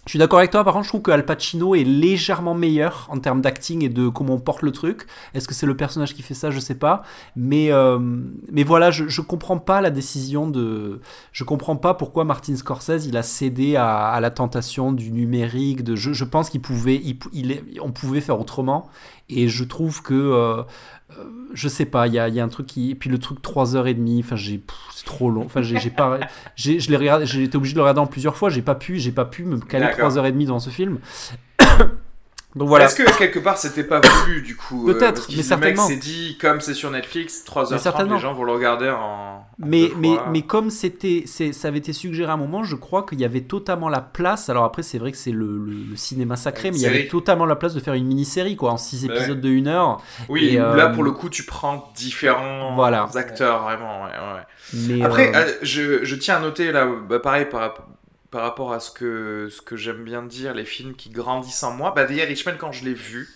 je 0.06 0.12
suis 0.12 0.20
d'accord 0.20 0.40
avec 0.40 0.50
toi, 0.50 0.64
par 0.64 0.74
contre, 0.74 0.86
je 0.86 0.90
trouve 0.90 1.04
que 1.04 1.12
Al 1.12 1.26
Pacino 1.26 1.76
est 1.76 1.84
légèrement 1.84 2.56
meilleur 2.56 3.08
en 3.12 3.20
termes 3.20 3.40
d'acting 3.40 3.84
et 3.84 3.90
de 3.90 4.10
comment 4.10 4.34
on 4.34 4.40
porte 4.40 4.64
le 4.64 4.72
truc. 4.72 5.06
Est-ce 5.36 5.48
que 5.48 5.54
c'est 5.54 5.68
le 5.68 5.78
personnage 5.78 6.16
qui 6.16 6.24
fait 6.24 6.34
ça? 6.34 6.50
Je 6.50 6.60
sais 6.60 6.76
pas. 6.76 7.04
Mais, 7.36 7.72
euh, 7.72 8.00
mais 8.52 8.64
voilà, 8.64 8.90
je, 8.90 9.08
je 9.08 9.22
comprends 9.22 9.60
pas 9.60 9.80
la 9.80 9.92
décision 9.92 10.50
de. 10.50 11.02
Je 11.32 11.44
comprends 11.44 11.76
pas 11.76 11.94
pourquoi 11.94 12.26
Martin 12.26 12.56
Scorsese 12.56 13.06
il 13.06 13.16
a 13.16 13.22
cédé 13.22 13.76
à, 13.76 14.18
la 14.20 14.32
tentation 14.32 14.92
du 14.92 15.12
numérique. 15.12 15.84
De, 15.84 15.96
je, 15.96 16.14
je 16.14 16.26
pense 16.26 16.50
qu'il 16.50 16.62
pouvait, 16.62 16.96
il, 16.96 17.20
il, 17.32 17.62
on 17.80 17.92
pouvait 17.92 18.22
faire 18.22 18.40
autrement. 18.40 18.90
Et 19.30 19.50
je 19.50 19.64
trouve 19.64 20.02
que. 20.02 20.16
Euh, 20.16 20.64
je 21.54 21.68
sais 21.68 21.86
pas, 21.86 22.08
il 22.08 22.14
y 22.14 22.20
a, 22.20 22.28
y 22.30 22.40
a, 22.40 22.44
un 22.44 22.48
truc 22.48 22.68
qui. 22.68 22.92
Et 22.92 22.96
puis 22.96 23.10
le 23.10 23.18
truc 23.18 23.40
3h30, 23.42 24.20
enfin, 24.20 24.36
j'ai. 24.36 24.62
C'est 24.94 25.06
trop 25.06 25.30
long. 25.30 25.44
Enfin, 25.46 25.62
j'ai 25.62 25.90
pas. 25.90 26.20
J'ai 26.56 26.76
été 26.76 27.56
obligé 27.56 27.74
de 27.74 27.78
le 27.78 27.82
regarder 27.82 28.00
en 28.00 28.08
plusieurs 28.08 28.36
fois, 28.36 28.50
j'ai 28.50 28.62
pas 28.62 28.76
pu, 28.76 29.00
j'ai 29.00 29.12
pas 29.12 29.26
pu 29.26 29.44
me 29.44 29.60
caler 29.60 29.88
3h30 29.88 30.46
dans 30.46 30.60
ce 30.60 30.70
film. 30.70 31.00
Donc 32.56 32.68
voilà. 32.68 32.86
Est-ce 32.86 32.96
que 32.96 33.18
quelque 33.18 33.40
part 33.40 33.58
c'était 33.58 33.84
pas 33.84 34.02
voulu 34.02 34.42
du 34.42 34.58
coup 34.58 34.90
euh, 34.90 34.94
Peut-être, 34.94 35.30
mais 35.36 35.42
certainement. 35.42 35.88
Le 35.88 35.94
mec 35.94 36.04
s'est 36.04 36.10
dit 36.10 36.38
comme 36.40 36.60
c'est 36.60 36.74
sur 36.74 36.92
Netflix, 36.92 37.46
3h30 37.48 38.14
les 38.14 38.20
gens 38.20 38.34
vont 38.34 38.44
le 38.44 38.52
regarder 38.52 38.90
en. 38.90 39.46
mais 39.58 39.90
mais 39.98 40.16
mais 40.32 40.42
comme 40.42 40.70
c'était 40.70 41.24
ça 41.26 41.68
avait 41.70 41.78
été 41.78 41.94
suggéré 41.94 42.30
à 42.30 42.34
un 42.34 42.38
moment, 42.38 42.64
je 42.64 42.76
crois 42.76 43.04
qu'il 43.04 43.22
y 43.22 43.26
avait 43.26 43.42
totalement 43.42 43.88
la 43.88 44.02
place. 44.02 44.50
Alors 44.50 44.66
après 44.66 44.84
c'est 44.84 44.98
vrai 44.98 45.12
que 45.12 45.18
c'est 45.18 45.32
le, 45.32 45.66
le, 45.66 45.96
cinéma 45.96 46.36
sacré, 46.36 46.72
mais 46.72 46.78
il 46.78 46.84
y 46.84 46.88
avait 46.88 47.08
totalement 47.08 47.46
la 47.46 47.56
place 47.56 47.74
de 47.74 47.80
faire 47.80 47.94
une 47.94 48.06
mini-série 48.06 48.58
quoi 48.58 48.72
en 48.72 48.78
6 48.78 49.08
bah 49.08 49.16
épisodes 49.16 49.40
de 49.40 49.50
1 49.50 49.68
heure. 49.68 50.02
Oui, 50.28 50.56
là 50.56 50.64
euh, 50.64 50.90
pour 50.90 51.04
le 51.04 51.12
coup 51.12 51.30
tu 51.30 51.44
prends 51.44 51.90
différents 51.96 52.76
voilà. 52.76 53.08
acteurs 53.16 53.64
vraiment. 53.64 54.04
Ouais, 54.04 54.42
mais 54.74 55.02
après 55.04 55.32
euh, 55.34 55.54
je, 55.62 56.04
je, 56.04 56.16
tiens 56.16 56.38
à 56.38 56.40
noter 56.40 56.72
là, 56.72 56.86
bah, 57.08 57.20
pareil 57.20 57.46
par 57.46 57.62
par 58.32 58.44
rapport 58.44 58.72
à 58.74 58.80
ce 58.80 58.90
que, 58.92 59.50
ce 59.52 59.62
que 59.62 59.76
j'aime 59.76 60.04
bien 60.04 60.24
dire, 60.24 60.54
les 60.54 60.66
films 60.66 60.96
qui 60.96 61.10
grandissent 61.10 61.64
en 61.64 61.74
moi, 61.74 61.92
bah, 61.92 62.06
The 62.06 62.12
Irishman, 62.12 62.56
quand 62.58 62.72
je 62.72 62.86
l'ai 62.86 62.94
vu, 62.94 63.30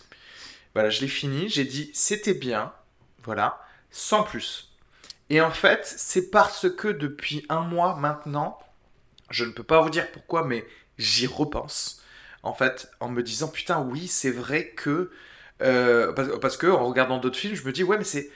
voilà, 0.74 0.89
je 0.89 1.02
l'ai 1.02 1.08
fini, 1.08 1.50
j'ai 1.50 1.66
dit 1.66 1.91
c'était 1.93 2.34
bien, 2.34 2.74
voilà, 3.24 3.62
sans 3.91 4.24
plus. 4.24 4.72
Et 5.30 5.41
en 5.41 5.52
fait, 5.52 5.82
c'est 5.86 6.30
parce 6.30 6.70
que 6.70 6.88
depuis 6.88 7.46
un 7.50 7.62
mois 7.62 7.96
maintenant, 7.96 8.58
je 9.30 9.43
ne 9.43 9.52
peux 9.52 9.64
pas 9.64 9.82
vous 9.82 9.89
dire 9.89 10.12
pourquoi, 10.12 10.46
mais 10.46 10.66
j'y 10.98 11.28
repense. 11.28 12.02
En 12.43 12.54
fait, 12.54 12.89
en 13.00 13.10
me 13.10 13.24
disant 13.24 13.48
putain, 13.48 13.82
oui, 13.82 14.08
c'est 14.08 14.32
vrai 14.32 14.70
que. 14.70 15.12
Euh, 15.62 16.12
parce, 16.38 16.58
que 16.58 16.68
en 16.68 16.86
regardant 16.86 17.18
d'autres 17.18 17.38
films, 17.38 17.56
je 17.56 17.64
me 17.64 17.72
dis 17.72 17.84
ouais, 17.84 17.98
mais 17.98 18.04
c'est. 18.04 18.30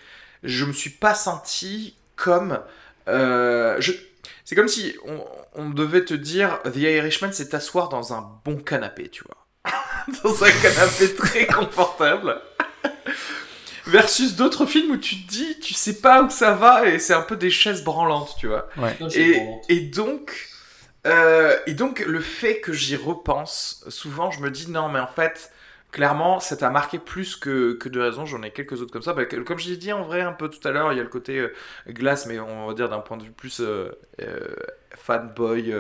Je 0.44 0.66
me 0.66 0.74
suis 0.74 0.90
pas 0.90 1.14
senti 1.14 1.96
comme. 2.16 2.60
Euh, 3.08 3.80
c'est 4.46 4.56
comme 4.56 4.68
si 4.68 4.96
on, 5.06 5.24
devait 5.68 6.06
te 6.06 6.14
dire 6.14 6.60
The 6.64 6.78
Irishman, 6.78 7.32
c'est 7.32 7.50
t'asseoir 7.50 7.90
dans 7.90 8.14
un 8.14 8.28
bon 8.46 8.58
canapé, 8.58 9.10
tu 9.10 9.24
vois. 9.24 9.74
dans 10.24 10.44
un 10.44 10.52
canapé 10.52 11.16
très 11.16 11.48
confortable. 11.48 12.42
Versus 13.86 14.36
d'autres 14.36 14.66
films 14.66 14.92
où 14.92 14.98
tu 14.98 15.16
te 15.24 15.28
dis, 15.28 15.60
tu 15.60 15.74
sais 15.74 16.00
pas 16.00 16.22
où 16.22 16.30
ça 16.30 16.54
va 16.54 16.88
et 16.88 17.00
c'est 17.00 17.14
un 17.14 17.22
peu 17.22 17.36
des 17.36 17.50
chaises 17.50 17.84
branlantes, 17.84 18.36
tu 18.38 18.48
vois. 18.48 18.70
Et, 19.16 19.42
et, 19.68 19.80
donc, 19.82 20.50
euh, 21.08 21.58
et 21.66 21.74
donc, 21.74 22.00
le 22.02 22.20
fait 22.20 22.62
que 22.62 22.72
j'y 22.72 22.96
repense, 22.96 23.84
souvent 23.90 24.30
je 24.30 24.42
me 24.42 24.52
dis, 24.52 24.70
non, 24.70 24.90
mais 24.90 25.00
en 25.00 25.08
fait, 25.08 25.52
clairement, 25.92 26.40
ça 26.40 26.56
t'a 26.58 26.70
marqué 26.70 27.00
plus 27.00 27.36
que, 27.36 27.74
que 27.74 27.90
de 27.90 28.00
raison. 28.00 28.26
J'en 28.26 28.42
ai 28.44 28.52
quelques 28.52 28.82
autres 28.82 28.92
comme 28.92 29.02
ça. 29.02 29.14
Bah, 29.14 29.26
comme 29.26 29.60
je 29.60 29.70
l'ai 29.70 29.78
dit 29.78 29.92
en 29.92 30.04
vrai 30.04 30.22
un 30.22 30.34
peu 30.34 30.50
tout 30.50 30.66
à 30.68 30.72
l'heure, 30.72 30.92
il 30.94 30.98
y 30.98 31.00
a 31.00 31.04
le 31.04 31.10
côté 31.10 31.40
euh, 31.40 31.54
glace, 31.88 32.26
mais 32.26 32.40
on 32.40 32.68
va 32.68 32.74
dire 32.74 32.90
d'un 32.90 33.00
point 33.00 33.18
de 33.18 33.24
vue 33.24 33.32
plus 33.32 33.62
euh, 33.62 33.92
euh, 34.22 34.56
fanboy 35.10 35.74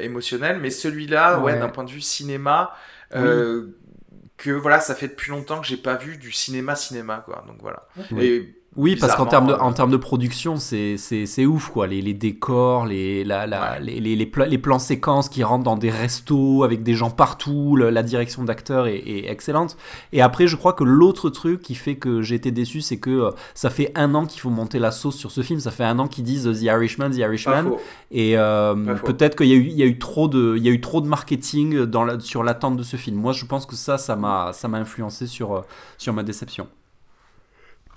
émotionnel. 0.00 0.58
Mais 0.60 0.70
celui-là, 0.70 1.38
ouais, 1.40 1.58
d'un 1.58 1.68
point 1.68 1.84
de 1.84 1.90
vue 1.90 2.00
cinéma, 2.00 2.74
que 3.10 4.50
voilà, 4.50 4.80
ça 4.80 4.94
fait 4.96 5.08
depuis 5.08 5.30
longtemps 5.30 5.60
que 5.60 5.66
j'ai 5.66 5.76
pas 5.76 5.94
vu 5.94 6.16
du 6.16 6.32
cinéma 6.32 6.74
cinéma, 6.74 7.22
quoi. 7.24 7.44
Donc 7.46 7.58
voilà. 7.60 7.86
Et 8.18 8.54
oui, 8.76 8.96
parce 8.96 9.14
qu'en 9.14 9.26
termes 9.26 9.46
de, 9.46 9.52
en 9.52 9.72
termes 9.72 9.92
de 9.92 9.96
production, 9.96 10.56
c'est, 10.56 10.96
c'est, 10.96 11.46
ouf, 11.46 11.68
quoi. 11.68 11.86
Les, 11.86 12.02
les 12.02 12.14
décors, 12.14 12.86
les, 12.86 13.22
la, 13.22 13.46
la, 13.46 13.78
les, 13.78 14.00
les, 14.00 14.16
les, 14.16 14.58
plans 14.58 14.78
séquences 14.80 15.28
qui 15.28 15.44
rentrent 15.44 15.62
dans 15.62 15.76
des 15.76 15.90
restos 15.90 16.64
avec 16.64 16.82
des 16.82 16.94
gens 16.94 17.10
partout, 17.10 17.76
la 17.76 18.02
direction 18.02 18.42
d'acteurs 18.42 18.88
est, 18.88 18.98
est, 18.98 19.30
excellente. 19.30 19.76
Et 20.12 20.22
après, 20.22 20.48
je 20.48 20.56
crois 20.56 20.72
que 20.72 20.82
l'autre 20.82 21.30
truc 21.30 21.62
qui 21.62 21.76
fait 21.76 21.94
que 21.94 22.20
j'ai 22.22 22.34
été 22.34 22.50
déçu, 22.50 22.80
c'est 22.80 22.96
que 22.96 23.10
euh, 23.10 23.30
ça 23.54 23.70
fait 23.70 23.92
un 23.94 24.12
an 24.16 24.26
qu'il 24.26 24.40
faut 24.40 24.50
monter 24.50 24.80
la 24.80 24.90
sauce 24.90 25.16
sur 25.16 25.30
ce 25.30 25.42
film. 25.42 25.60
Ça 25.60 25.70
fait 25.70 25.84
un 25.84 26.00
an 26.00 26.08
qu'ils 26.08 26.24
disent 26.24 26.44
The 26.44 26.62
Irishman, 26.62 27.10
The 27.10 27.18
Irishman. 27.18 27.76
Et 28.10 28.36
euh, 28.36 28.74
peut-être 29.04 29.36
qu'il 29.36 29.46
y 29.46 29.52
a, 29.52 29.56
eu, 29.56 29.66
il 29.66 29.76
y, 29.76 29.82
a 29.84 29.86
eu 29.86 29.98
trop 29.98 30.26
de, 30.26 30.54
il 30.56 30.64
y 30.64 30.68
a 30.68 30.72
eu 30.72 30.80
trop 30.80 31.00
de 31.00 31.06
marketing 31.06 31.84
dans 31.84 32.04
la, 32.04 32.18
sur 32.18 32.42
l'attente 32.42 32.76
de 32.76 32.82
ce 32.82 32.96
film. 32.96 33.18
Moi, 33.18 33.32
je 33.32 33.44
pense 33.44 33.66
que 33.66 33.76
ça, 33.76 33.98
ça 33.98 34.16
m'a, 34.16 34.52
ça 34.52 34.66
m'a 34.66 34.78
influencé 34.78 35.28
sur, 35.28 35.54
euh, 35.54 35.60
sur 35.96 36.12
ma 36.12 36.24
déception. 36.24 36.66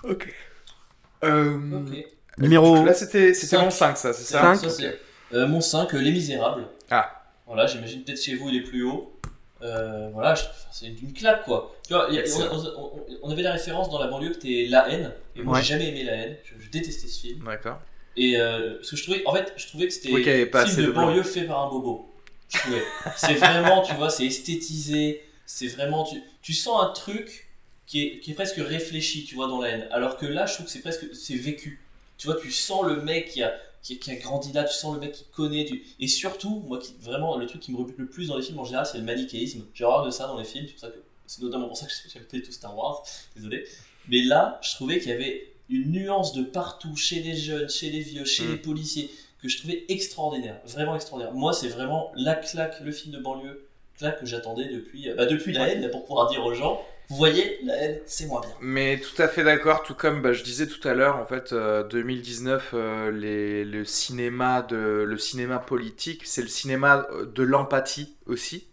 Ok. 0.04 0.32
Euh, 1.24 1.58
Numéro. 2.38 2.84
Là, 2.84 2.94
c'était 2.94 3.34
mon 3.54 3.70
5, 3.70 3.98
ça, 3.98 4.14
c'est 4.14 4.24
ça, 4.24 4.54
euh, 5.34 5.48
Mon 5.48 5.62
5, 5.62 5.94
euh, 5.94 5.98
Les 6.00 6.12
Misérables. 6.12 6.68
Ah. 6.90 7.12
Voilà, 7.46 7.66
j'imagine 7.66 8.04
peut-être 8.04 8.22
chez 8.22 8.36
vous 8.36 8.50
il 8.50 8.58
est 8.58 8.62
plus 8.62 8.84
haut. 8.84 9.14
voilà, 9.60 10.36
c'est 10.72 10.88
une 10.88 11.14
claque 11.14 11.44
quoi. 11.46 11.76
Tu 11.88 11.94
vois, 11.94 12.10
on, 13.22 13.32
avait 13.32 13.42
la 13.42 13.54
référence 13.54 13.90
dans 13.90 14.00
la 14.00 14.08
banlieue 14.08 14.32
que 14.32 14.40
t'es 14.40 14.68
La 14.70 14.90
haine, 14.90 15.14
et 15.36 15.42
moi 15.42 15.62
j'ai 15.62 15.74
jamais 15.74 15.90
aimé 15.90 16.04
La 16.04 16.14
haine, 16.14 16.38
je, 16.44 16.70
détestais 16.70 17.08
ce 17.08 17.22
film. 17.22 17.46
D'accord. 17.46 17.80
Et 18.16 18.38
parce 18.38 18.92
que 18.92 18.96
je 18.98 19.04
trouvais, 19.04 19.24
en 19.26 19.34
fait, 19.34 19.54
je 19.56 19.68
trouvais 19.68 19.88
que 19.88 19.94
c'était 19.94 20.14
un 20.14 20.66
film 20.66 20.88
de 20.88 20.92
banlieue 20.92 21.24
fait 21.24 21.44
par 21.44 21.64
un 21.64 21.70
bobo. 21.70 22.14
c'est 23.16 23.34
vraiment, 23.34 23.82
tu 23.82 23.94
vois, 23.96 24.10
c'est 24.10 24.26
esthétisé, 24.26 25.22
c'est 25.46 25.68
vraiment, 25.68 26.04
tu, 26.04 26.22
tu 26.42 26.54
sens 26.54 26.84
un 26.84 26.92
truc 26.92 27.47
qui 27.88 28.04
est, 28.04 28.20
qui 28.20 28.32
est 28.32 28.34
presque 28.34 28.58
réfléchi, 28.58 29.24
tu 29.26 29.36
vois, 29.36 29.48
dans 29.48 29.62
la 29.62 29.70
haine. 29.70 29.88
Alors 29.92 30.18
que 30.18 30.26
là, 30.26 30.46
je 30.46 30.54
trouve 30.54 30.66
que 30.66 30.72
c'est 30.72 30.82
presque, 30.82 31.06
c'est 31.16 31.36
vécu. 31.36 31.82
Tu 32.18 32.28
vois, 32.28 32.36
tu 32.40 32.52
sens 32.52 32.86
le 32.86 33.02
mec 33.02 33.30
qui 33.30 33.42
a, 33.42 33.58
qui, 33.82 33.98
qui, 33.98 34.12
a 34.12 34.16
grandi 34.16 34.52
là, 34.52 34.66
tu 34.66 34.74
sens 34.74 34.94
le 34.94 35.00
mec 35.00 35.14
qui 35.14 35.24
connaît. 35.32 35.66
Et 36.00 36.08
surtout, 36.08 36.64
moi, 36.68 36.80
qui, 36.80 36.94
vraiment, 37.00 37.38
le 37.38 37.46
truc 37.48 37.62
qui 37.62 37.72
me 37.72 37.78
rebute 37.78 37.98
le 37.98 38.08
plus 38.08 38.28
dans 38.28 38.38
les 38.38 38.44
films 38.44 38.60
en 38.60 38.66
général, 38.66 38.86
c'est 38.86 38.98
le 38.98 39.06
manichéisme. 39.06 39.66
J'ai 39.74 39.86
horreur 39.86 40.06
de 40.06 40.12
ça 40.12 40.28
dans 40.28 40.38
les 40.38 40.44
films, 40.44 40.66
c'est 40.68 40.74
pour 40.74 40.82
ça 40.82 40.90
que 40.90 41.02
c'est 41.28 41.42
notamment 41.42 41.68
pour 41.68 41.78
ça 41.78 41.86
que 41.86 41.92
j'ai 42.32 42.42
tout 42.42 42.52
Star 42.52 42.78
Wars, 42.78 43.04
désolé. 43.36 43.66
Mais 44.10 44.22
là, 44.22 44.60
je 44.62 44.72
trouvais 44.72 45.00
qu'il 45.00 45.10
y 45.10 45.14
avait 45.14 45.54
une 45.70 45.92
nuance 45.92 46.34
de 46.34 46.44
partout, 46.44 46.96
chez 46.96 47.22
les 47.22 47.36
jeunes, 47.36 47.70
chez 47.70 47.90
les 47.90 48.02
vieux, 48.02 48.26
chez 48.26 48.44
mm. 48.44 48.52
les 48.52 48.58
policiers, 48.58 49.12
que 49.42 49.48
je 49.48 49.58
trouvais 49.60 49.86
extraordinaire, 49.88 50.60
vraiment 50.66 50.96
extraordinaire. 50.96 51.34
Moi, 51.34 51.54
c'est 51.54 51.68
vraiment 51.70 52.12
la 52.16 52.36
claque, 52.36 52.80
le 52.82 52.92
film 52.92 53.14
de 53.14 53.20
banlieue, 53.20 53.68
claque 53.98 54.20
que 54.20 54.26
j'attendais 54.26 54.68
depuis, 54.68 55.10
bah, 55.16 55.26
depuis 55.26 55.54
la 55.54 55.70
haine, 55.70 55.90
pour 55.92 56.06
pouvoir 56.06 56.30
dire 56.30 56.44
aux 56.46 56.54
gens, 56.54 56.82
vous 57.10 57.16
voyez, 57.16 57.60
la 57.64 57.76
haine, 57.76 58.00
c'est 58.06 58.26
moins 58.26 58.42
bien. 58.42 58.50
Mais 58.60 59.00
tout 59.00 59.22
à 59.22 59.30
fait 59.30 59.44
d'accord, 59.44 59.84
tout 59.84 59.96
comme 59.96 60.22
bah, 60.22 60.34
je 60.34 60.44
disais 60.44 60.68
tout 60.68 60.86
à 60.86 60.94
l'heure, 60.94 61.16
en 61.16 61.26
fait, 61.26 61.54
2019, 61.54 62.72
euh, 62.74 62.78
euh, 62.78 63.12
les, 63.12 63.64
le, 63.64 63.86
cinéma 63.86 64.62
de, 64.62 65.06
le 65.08 65.18
cinéma 65.18 65.60
politique, 65.60 66.24
c'est 66.26 66.42
le 66.42 66.50
cinéma 66.50 67.08
de 67.34 67.44
l'empathie 67.44 68.18
aussi. 68.26 68.68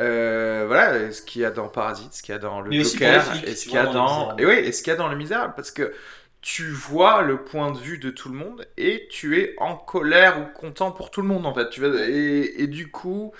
Euh, 0.00 0.64
voilà, 0.66 1.12
ce 1.12 1.22
qu'il 1.22 1.40
y 1.40 1.44
a 1.46 1.50
dans 1.50 1.68
Parasite, 1.68 2.12
ce 2.12 2.22
qu'il 2.22 2.32
y 2.32 2.36
a 2.36 2.38
dans 2.38 2.60
Le 2.60 2.70
Joker, 2.72 3.24
et 3.46 3.54
ce 3.54 3.64
qu'il 3.64 3.74
y 3.74 3.78
a 3.78 3.86
dans... 3.86 4.36
Et 4.36 4.44
oui, 4.44 4.54
et 4.54 4.72
ce 4.72 4.82
qu'il 4.82 4.90
y 4.90 4.94
a 4.94 4.98
dans 4.98 5.08
Le 5.08 5.16
Misérable, 5.16 5.54
parce 5.56 5.70
que 5.70 5.94
tu 6.42 6.68
vois 6.68 7.22
le 7.22 7.42
point 7.42 7.70
de 7.70 7.78
vue 7.78 7.98
de 7.98 8.10
tout 8.10 8.28
le 8.28 8.34
monde 8.34 8.66
et 8.76 9.06
tu 9.10 9.40
es 9.40 9.54
en 9.58 9.76
colère 9.76 10.40
ou 10.40 10.58
content 10.58 10.90
pour 10.90 11.10
tout 11.12 11.22
le 11.22 11.28
monde 11.28 11.46
en 11.46 11.54
fait. 11.54 11.70
Tu 11.70 11.80
vas 11.80 11.88
et, 12.08 12.62
et 12.62 12.66
du 12.66 12.90
coup, 12.90 13.32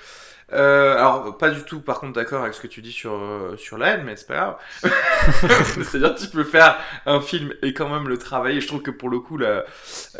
euh, 0.52 0.96
alors, 0.96 1.38
pas 1.38 1.50
du 1.50 1.62
tout, 1.62 1.80
par 1.80 2.00
contre, 2.00 2.12
d'accord 2.12 2.42
avec 2.42 2.54
ce 2.54 2.60
que 2.60 2.66
tu 2.66 2.82
dis 2.82 2.92
sur, 2.92 3.14
euh, 3.14 3.56
sur 3.56 3.78
la 3.78 3.90
haine, 3.90 4.04
mais 4.04 4.16
c'est 4.16 4.26
pas 4.26 4.34
grave. 4.34 4.56
C'est-à-dire, 5.82 6.14
tu 6.14 6.28
peux 6.28 6.44
faire 6.44 6.78
un 7.06 7.20
film 7.20 7.54
et 7.62 7.72
quand 7.72 7.88
même 7.88 8.08
le 8.08 8.18
travailler. 8.18 8.60
Je 8.60 8.66
trouve 8.66 8.82
que 8.82 8.90
pour 8.90 9.08
le 9.08 9.20
coup, 9.20 9.38
il 9.38 9.64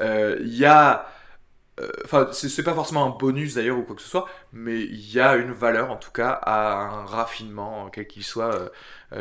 euh, 0.01 0.39
y 0.43 0.65
a 0.65 1.07
Enfin, 2.05 2.29
c'est 2.31 2.63
pas 2.63 2.75
forcément 2.75 3.05
un 3.07 3.19
bonus 3.19 3.55
d'ailleurs 3.55 3.77
ou 3.77 3.83
quoi 3.83 3.97
que 3.97 4.03
ce 4.03 4.09
soit, 4.09 4.29
mais 4.53 4.83
il 4.83 5.11
y 5.13 5.19
a 5.19 5.35
une 5.35 5.51
valeur 5.51 5.91
en 5.91 5.97
tout 5.97 6.13
cas 6.13 6.31
à 6.31 6.81
un 6.81 7.07
raffinement, 7.07 7.89
quel 7.91 8.07
qu'il 8.07 8.23
soit. 8.23 8.71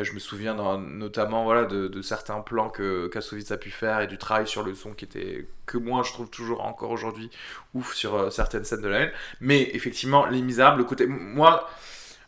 Je 0.00 0.12
me 0.12 0.18
souviens 0.18 0.54
notamment 0.78 1.44
voilà, 1.44 1.64
de, 1.64 2.02
certains 2.02 2.40
plans 2.40 2.68
que 2.68 3.08
Kassovitz 3.08 3.50
a 3.50 3.56
pu 3.56 3.70
faire 3.70 4.00
et 4.00 4.06
du 4.06 4.18
travail 4.18 4.46
sur 4.46 4.62
le 4.62 4.74
son 4.74 4.92
qui 4.92 5.04
était, 5.04 5.46
que 5.66 5.78
moi 5.78 6.02
je 6.04 6.12
trouve 6.12 6.30
toujours 6.30 6.64
encore 6.64 6.90
aujourd'hui 6.90 7.30
ouf 7.74 7.94
sur 7.94 8.32
certaines 8.32 8.64
scènes 8.64 8.82
de 8.82 8.88
la 8.88 9.00
haine. 9.00 9.12
Mais 9.40 9.70
effectivement, 9.74 10.26
Les 10.26 10.42
Misérables, 10.42 10.78
le 10.78 10.84
côté. 10.84 11.06
Moi. 11.06 11.68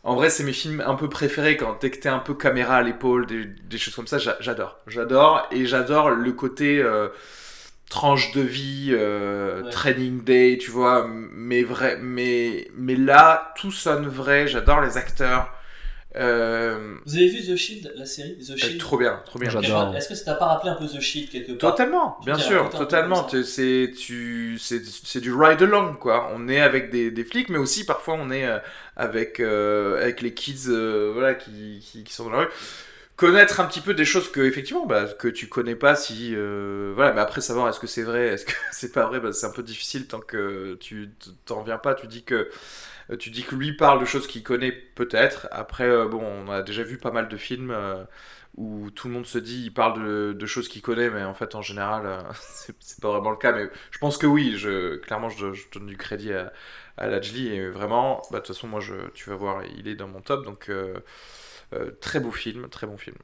En 0.05 0.13
vrai, 0.13 0.29
c'est 0.29 0.43
mes 0.43 0.53
films 0.53 0.83
un 0.85 0.93
peu 0.93 1.09
préférés 1.09 1.57
quand 1.57 1.79
dès 1.81 1.89
que 1.89 1.97
t'es 1.97 2.09
un 2.09 2.19
peu 2.19 2.35
caméra 2.35 2.75
à 2.75 2.83
l'épaule, 2.83 3.25
des, 3.25 3.77
choses 3.79 3.95
comme 3.95 4.05
ça, 4.05 4.19
j'adore. 4.19 4.77
J'adore 4.85 5.47
et 5.49 5.65
j'adore 5.65 6.11
le 6.11 6.31
côté 6.31 6.79
euh, 6.79 7.09
tranche 7.89 8.31
de 8.33 8.41
vie, 8.41 8.89
euh, 8.91 9.67
training 9.71 10.23
day, 10.23 10.59
tu 10.61 10.69
vois. 10.69 11.07
Mais 11.09 11.63
vrai, 11.63 11.97
mais 11.99 12.69
mais 12.77 12.95
là, 12.95 13.53
tout 13.57 13.71
sonne 13.71 14.07
vrai. 14.07 14.47
J'adore 14.47 14.81
les 14.81 14.97
acteurs. 14.97 15.51
Euh, 16.17 16.95
Vous 17.05 17.15
avez 17.15 17.27
vu 17.27 17.41
The 17.41 17.55
Shield, 17.55 17.93
la 17.95 18.05
série 18.05 18.37
The 18.37 18.57
Shield 18.57 18.79
Trop 18.79 18.97
bien, 18.97 19.21
trop 19.25 19.39
bien. 19.39 19.49
Est-ce 19.93 20.09
que 20.09 20.15
ça 20.15 20.25
t'a 20.25 20.35
pas 20.35 20.45
rappelé 20.45 20.71
un 20.71 20.75
peu 20.75 20.87
The 20.87 20.99
Shield 20.99 21.29
quelque 21.29 21.51
part 21.53 21.71
Totalement, 21.71 22.17
bien 22.25 22.37
sûr, 22.37 22.69
totalement. 22.69 23.27
C'est 23.43 23.91
tu, 23.97 24.57
c'est 24.59 25.19
du 25.19 25.33
ride 25.33 25.61
along 25.61 25.95
quoi. 25.95 26.31
On 26.33 26.47
est 26.47 26.61
avec 26.61 26.89
des, 26.89 27.11
des, 27.11 27.23
flics, 27.23 27.49
mais 27.49 27.57
aussi 27.57 27.85
parfois 27.85 28.15
on 28.15 28.31
est 28.31 28.45
euh, 28.45 28.59
avec 28.95 29.39
euh, 29.39 30.01
avec 30.01 30.21
les 30.21 30.33
kids, 30.33 30.69
voilà, 31.13 31.33
qui, 31.35 32.03
qui, 32.05 32.13
sont 32.13 32.25
dans 32.25 32.31
la 32.31 32.37
rue. 32.39 32.49
Connaître 33.17 33.61
un 33.61 33.65
petit 33.65 33.79
peu 33.79 33.93
des 33.93 34.03
choses 34.03 34.29
que 34.29 34.41
effectivement, 34.41 34.85
bah, 34.85 35.05
que 35.17 35.29
tu 35.29 35.47
connais 35.47 35.75
pas 35.75 35.95
si, 35.95 36.35
voilà. 36.35 37.13
Mais 37.13 37.21
après 37.21 37.41
savoir 37.41 37.67
est-ce 37.69 37.79
que 37.79 37.87
c'est 37.87 38.03
vrai, 38.03 38.27
est-ce 38.27 38.45
que 38.45 38.53
c'est 38.71 38.91
pas 38.91 39.05
vrai, 39.05 39.19
bah, 39.19 39.33
c'est 39.33 39.47
un 39.47 39.51
peu 39.51 39.63
difficile 39.63 40.07
tant 40.07 40.19
que 40.19 40.77
tu 40.79 41.09
t'en 41.45 41.63
viens 41.63 41.77
pas. 41.77 41.93
Tu 41.95 42.07
dis 42.07 42.23
que 42.23 42.35
euh, 42.35 42.49
tu 43.19 43.29
dis 43.29 43.43
que 43.43 43.55
lui 43.55 43.73
parle 43.73 43.99
de 43.99 44.05
choses 44.05 44.27
qu'il 44.27 44.43
connaît 44.43 44.71
peut-être. 44.71 45.47
Après, 45.51 45.87
euh, 45.87 46.07
bon, 46.07 46.23
on 46.23 46.49
a 46.51 46.61
déjà 46.63 46.83
vu 46.83 46.97
pas 46.97 47.11
mal 47.11 47.27
de 47.27 47.37
films 47.37 47.71
euh, 47.71 48.03
où 48.57 48.89
tout 48.91 49.07
le 49.07 49.13
monde 49.13 49.25
se 49.25 49.37
dit 49.37 49.63
il 49.65 49.73
parle 49.73 50.35
de, 50.35 50.45
choses 50.45 50.67
qu'il 50.67 50.81
connaît, 50.81 51.09
mais 51.09 51.23
en 51.23 51.33
fait, 51.33 51.55
en 51.55 51.61
général, 51.61 52.23
c'est 52.79 53.01
pas 53.01 53.11
vraiment 53.11 53.31
le 53.31 53.37
cas. 53.37 53.51
Mais 53.53 53.69
je 53.91 53.99
pense 53.99 54.17
que 54.17 54.27
oui, 54.27 54.55
je, 54.57 54.97
clairement, 54.97 55.29
je, 55.29 55.47
donne 55.73 55.87
du 55.87 55.97
crédit 55.97 56.33
à, 56.33 56.51
à 56.97 57.07
Lajli. 57.07 57.47
Et 57.49 57.69
vraiment, 57.69 58.21
bah, 58.31 58.39
de 58.39 58.45
toute 58.45 58.55
façon, 58.55 58.67
moi, 58.67 58.79
je, 58.79 58.95
tu 59.13 59.29
vas 59.29 59.35
voir, 59.35 59.63
il 59.77 59.87
est 59.87 59.95
dans 59.95 60.07
mon 60.07 60.21
top. 60.21 60.45
Donc, 60.45 60.71
très 62.01 62.19
beau 62.19 62.31
film, 62.31 62.69
très 62.69 62.87
bon 62.87 62.97
film. 62.97 63.17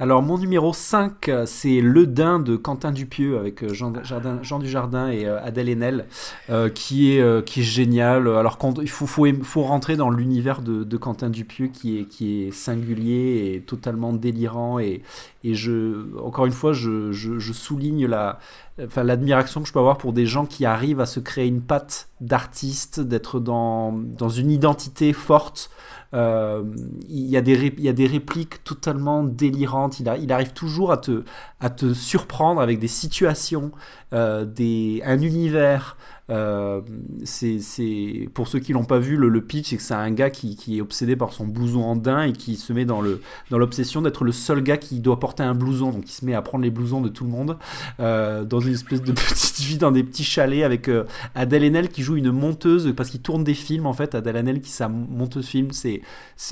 Alors 0.00 0.22
mon 0.22 0.38
numéro 0.38 0.72
5, 0.72 1.30
c'est 1.46 1.80
Le 1.80 2.08
Dain 2.08 2.40
de 2.40 2.56
Quentin 2.56 2.90
Dupieux 2.90 3.38
avec 3.38 3.62
euh, 3.62 3.72
Jean, 3.72 4.58
Dujardin 4.58 5.08
et 5.08 5.24
euh, 5.24 5.40
Adèle 5.40 5.68
Haenel, 5.68 6.06
euh, 6.50 6.68
qui, 6.68 7.12
est, 7.12 7.44
qui 7.44 7.60
est 7.60 7.62
génial. 7.62 8.26
Alors 8.26 8.58
il 8.82 8.90
faut, 8.90 9.06
faut, 9.06 9.62
rentrer 9.62 9.96
dans 9.96 10.10
l'univers 10.10 10.62
de, 10.62 10.96
Quentin 10.96 11.30
Dupieux 11.30 11.68
qui 11.68 12.00
est, 12.00 12.04
qui 12.06 12.42
est 12.42 12.50
singulier 12.50 13.52
et 13.54 13.60
totalement 13.60 14.12
délirant. 14.12 14.80
Et, 14.80 15.02
et 15.44 15.54
je, 15.54 16.18
encore 16.18 16.46
une 16.46 16.52
fois, 16.52 16.72
je, 16.72 17.12
je, 17.12 17.52
souligne 17.52 18.06
la, 18.06 18.40
enfin, 18.82 19.04
l'admiration 19.04 19.62
que 19.62 19.68
je 19.68 19.72
peux 19.72 19.78
avoir 19.78 19.98
pour 19.98 20.12
des 20.12 20.26
gens 20.26 20.46
qui 20.46 20.64
arrivent 20.64 21.00
à 21.00 21.06
se 21.06 21.20
créer 21.20 21.46
une 21.46 21.62
patte 21.62 22.08
d'artiste, 22.20 23.00
d'être 23.00 23.40
dans, 23.40 23.92
une 24.28 24.50
identité 24.50 25.12
forte. 25.12 25.70
Euh, 26.12 26.62
il, 27.08 27.26
y 27.26 27.36
a 27.36 27.42
des 27.42 28.06
répliques 28.06 28.62
totalement 28.64 29.24
délirantes. 29.24 30.00
Il, 30.00 30.32
arrive 30.32 30.52
toujours 30.52 30.92
à 30.92 30.96
te, 30.96 31.24
à 31.60 31.70
te 31.70 31.92
surprendre 31.92 32.60
avec 32.60 32.78
des 32.78 32.88
situations, 32.88 33.72
euh, 34.12 34.44
des, 34.44 35.02
un 35.04 35.20
univers, 35.20 35.96
euh, 36.30 36.80
c'est 37.24 38.28
pour 38.32 38.48
ceux 38.48 38.58
qui 38.58 38.72
l'ont 38.72 38.84
pas 38.84 38.98
vu, 38.98 39.16
le, 39.16 39.44
pitch, 39.44 39.70
c'est 39.70 39.76
que 39.76 39.82
c'est 39.82 39.94
un 39.94 40.10
gars 40.10 40.30
qui, 40.30 40.56
est 40.76 40.80
obsédé 40.80 41.16
par 41.16 41.32
son 41.32 41.46
blouson 41.46 41.82
en 41.82 42.22
et 42.22 42.32
qui 42.32 42.56
se 42.56 42.72
met 42.72 42.84
dans 42.84 43.00
le 43.00 43.20
dans 43.50 43.58
l'obsession 43.58 44.02
d'être 44.02 44.24
le 44.24 44.32
seul 44.32 44.62
gars 44.62 44.76
qui 44.76 45.00
doit 45.00 45.20
porter 45.20 45.42
un 45.42 45.54
blouson. 45.54 45.90
Donc 45.90 46.04
il 46.08 46.12
se 46.12 46.24
met 46.24 46.34
à 46.34 46.42
prendre 46.42 46.64
les 46.64 46.70
blousons 46.70 47.00
de 47.00 47.08
tout 47.08 47.24
le 47.24 47.30
monde 47.30 47.58
euh, 48.00 48.44
dans 48.44 48.60
une 48.60 48.72
espèce 48.72 49.02
de 49.02 49.12
petite 49.12 49.60
vie 49.60 49.78
dans 49.78 49.92
des 49.92 50.02
petits 50.02 50.24
chalets 50.24 50.64
avec 50.64 50.88
euh, 50.88 51.04
Adèle 51.34 51.64
Haenel 51.64 51.88
qui 51.88 52.02
joue 52.02 52.16
une 52.16 52.30
monteuse 52.30 52.92
parce 52.96 53.10
qu'il 53.10 53.20
tourne 53.20 53.44
des 53.44 53.54
films 53.54 53.86
en 53.86 53.92
fait. 53.92 54.14
Adèle 54.14 54.36
Haenel 54.36 54.60
qui 54.60 54.70
sa 54.70 54.88
monteuse 54.88 55.46
film. 55.46 55.68
C'est 55.72 56.02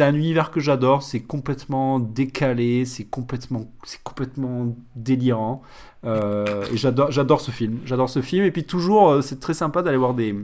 un 0.00 0.14
univers 0.14 0.50
que 0.50 0.60
j'adore. 0.60 1.02
C'est 1.02 1.20
complètement 1.20 1.98
décalé, 1.98 2.84
c'est 2.84 3.04
complètement 3.04 3.70
c'est 3.84 4.02
complètement 4.02 4.76
délirant. 4.96 5.62
Euh, 6.04 6.64
et 6.72 6.76
j'adore, 6.76 7.10
j'adore 7.10 7.40
ce 7.40 7.50
film. 7.50 7.78
J'adore 7.84 8.10
ce 8.10 8.20
film. 8.22 8.44
Et 8.44 8.50
puis 8.50 8.64
toujours, 8.64 9.10
euh, 9.10 9.20
c'est 9.22 9.40
très 9.40 9.54
sympa 9.54 9.82
d'aller 9.82 9.96
voir 9.96 10.14
des, 10.14 10.34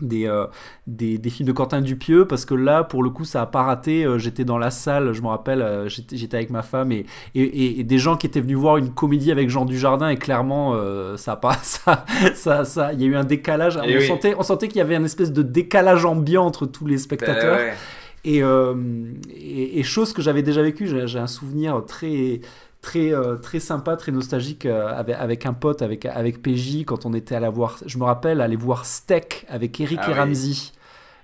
des, 0.00 0.26
euh, 0.26 0.46
des, 0.86 1.18
des, 1.18 1.30
films 1.30 1.46
de 1.46 1.52
Quentin 1.52 1.82
Dupieux 1.82 2.26
parce 2.26 2.46
que 2.46 2.54
là, 2.54 2.84
pour 2.84 3.02
le 3.02 3.10
coup, 3.10 3.24
ça 3.24 3.42
a 3.42 3.46
pas 3.46 3.62
raté. 3.62 4.06
j'étais 4.16 4.44
dans 4.44 4.56
la 4.56 4.70
salle, 4.70 5.12
je 5.12 5.20
me 5.20 5.28
rappelle, 5.28 5.84
j'étais, 5.88 6.16
j'étais 6.16 6.36
avec 6.38 6.50
ma 6.50 6.62
femme 6.62 6.90
et, 6.92 7.04
et, 7.34 7.84
des 7.84 7.98
gens 7.98 8.16
qui 8.16 8.26
étaient 8.26 8.40
venus 8.40 8.56
voir 8.56 8.78
une 8.78 8.90
comédie 8.90 9.30
avec 9.30 9.50
Jean 9.50 9.66
Dujardin 9.66 10.08
et 10.08 10.16
clairement, 10.16 10.74
ça 11.16 11.32
a 11.32 11.36
pas, 11.36 11.54
ça, 11.62 12.04
ça, 12.34 12.64
ça, 12.64 12.92
il 12.92 13.02
y 13.02 13.04
a 13.04 13.06
eu 13.08 13.16
un 13.16 13.24
décalage. 13.24 13.78
Eh 13.84 13.98
on, 13.98 14.00
sentait, 14.00 14.34
on 14.38 14.42
sentait 14.42 14.68
qu'il 14.68 14.78
y 14.78 14.82
avait 14.82 14.96
un 14.96 15.04
espèce 15.04 15.32
de 15.32 15.42
décalage 15.42 16.04
ambiant 16.04 16.46
entre 16.46 16.64
tous 16.64 16.86
les 16.86 16.98
spectateurs. 16.98 17.58
Ben 17.58 17.74
et, 18.24 18.38
et, 18.38 19.78
et, 19.78 19.82
chose 19.84 20.12
que 20.12 20.22
j'avais 20.22 20.42
déjà 20.42 20.60
vécu, 20.60 20.88
j'ai 21.06 21.18
un 21.18 21.28
souvenir 21.28 21.84
très 21.86 22.40
très, 22.80 23.12
euh, 23.12 23.36
très 23.36 23.60
sympa, 23.60 23.96
très 23.96 24.12
nostalgique 24.12 24.66
euh, 24.66 24.88
avec, 24.88 25.16
avec, 25.18 25.46
un 25.46 25.52
pote, 25.52 25.82
avec, 25.82 26.06
avec 26.06 26.42
PJ, 26.42 26.84
quand 26.84 27.06
on 27.06 27.14
était 27.14 27.34
allé 27.34 27.48
voir, 27.48 27.78
je 27.86 27.98
me 27.98 28.04
rappelle, 28.04 28.40
aller 28.40 28.56
voir 28.56 28.86
Steak 28.86 29.46
avec 29.48 29.80
Eric 29.80 30.00
ah 30.02 30.10
et 30.10 30.14
Ramsey. 30.14 30.72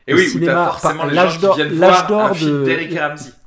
Et 0.07 0.13
oui, 0.13 0.29
cinéma, 0.29 0.77
l'âge 1.11 1.41
d'or, 1.41 1.59
l'âge 1.59 2.07
d'or 2.07 2.35
de 2.35 2.67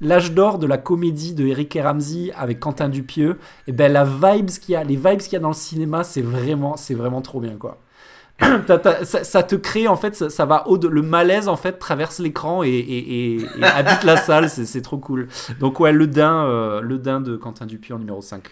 l'âge 0.01 0.31
d'or 0.31 0.57
de 0.57 0.65
la 0.65 0.79
comédie 0.79 1.35
de 1.35 1.45
Eric 1.45 1.75
et 1.75 1.81
Ramsey 1.83 2.31
avec 2.35 2.59
Quentin 2.59 2.89
Dupieux. 2.89 3.37
Et 3.67 3.71
ben 3.71 3.93
la 3.93 4.03
vibes 4.03 4.49
qu'il 4.49 4.73
y 4.73 4.75
a, 4.75 4.83
les 4.83 4.95
vibes 4.95 5.19
qu'il 5.19 5.33
y 5.33 5.35
a 5.35 5.39
dans 5.39 5.49
le 5.49 5.53
cinéma, 5.53 6.03
c'est 6.03 6.23
vraiment, 6.23 6.75
c'est 6.75 6.95
vraiment 6.95 7.21
trop 7.21 7.39
bien 7.39 7.57
quoi. 7.57 7.77
ça, 9.03 9.43
te 9.43 9.55
crée 9.55 9.87
en 9.87 9.95
fait, 9.95 10.29
ça, 10.29 10.45
va 10.45 10.67
au 10.67 10.77
le 10.77 11.01
malaise 11.01 11.47
en 11.47 11.57
fait 11.57 11.73
traverse 11.73 12.19
l'écran 12.19 12.63
et, 12.63 13.39
habite 13.61 14.03
la 14.03 14.17
salle, 14.17 14.49
c'est 14.49 14.81
trop 14.81 14.97
cool. 14.97 15.27
Donc 15.59 15.79
ouais, 15.79 15.91
le 15.91 16.07
Dain, 16.07 16.45
euh, 16.45 16.81
le 16.81 16.97
Dain 16.97 17.19
de 17.19 17.35
Quentin 17.35 17.65
Dupieux 17.65 17.95
en 17.95 17.99
numéro 17.99 18.21
5. 18.21 18.43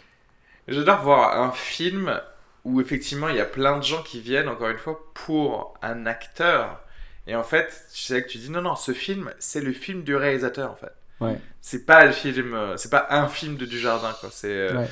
J'adore 0.68 1.02
voir 1.02 1.40
un 1.40 1.52
film 1.52 2.20
où 2.64 2.82
effectivement 2.82 3.30
il 3.30 3.36
y 3.36 3.40
a 3.40 3.46
plein 3.46 3.78
de 3.78 3.84
gens 3.84 4.02
qui 4.02 4.20
viennent 4.20 4.50
encore 4.50 4.70
une 4.70 4.78
fois 4.78 5.00
pour 5.14 5.76
un 5.84 6.08
acteur 6.08 6.82
et 7.28 7.36
en 7.36 7.44
fait 7.44 7.86
tu 7.94 8.02
sais 8.02 8.24
que 8.24 8.28
tu 8.28 8.40
dis 8.40 8.50
non 8.50 8.64
non 8.64 8.76
ce 8.76 8.92
film 8.92 9.32
c'est 9.38 9.62
le 9.62 9.72
film 9.72 10.04
du 10.04 10.16
réalisateur 10.16 10.72
en 10.72 10.76
fait. 10.76 10.94
Ouais. 11.22 11.40
C'est 11.62 11.86
pas 11.86 12.06
le 12.06 12.12
film, 12.12 12.54
euh, 12.54 12.78
c'est 12.78 12.90
pas 12.90 13.08
un 13.10 13.28
film 13.28 13.56
de 13.56 13.66
Dujardin 13.66 14.14
quoi. 14.20 14.30
C'est 14.32 14.48
euh, 14.50 14.84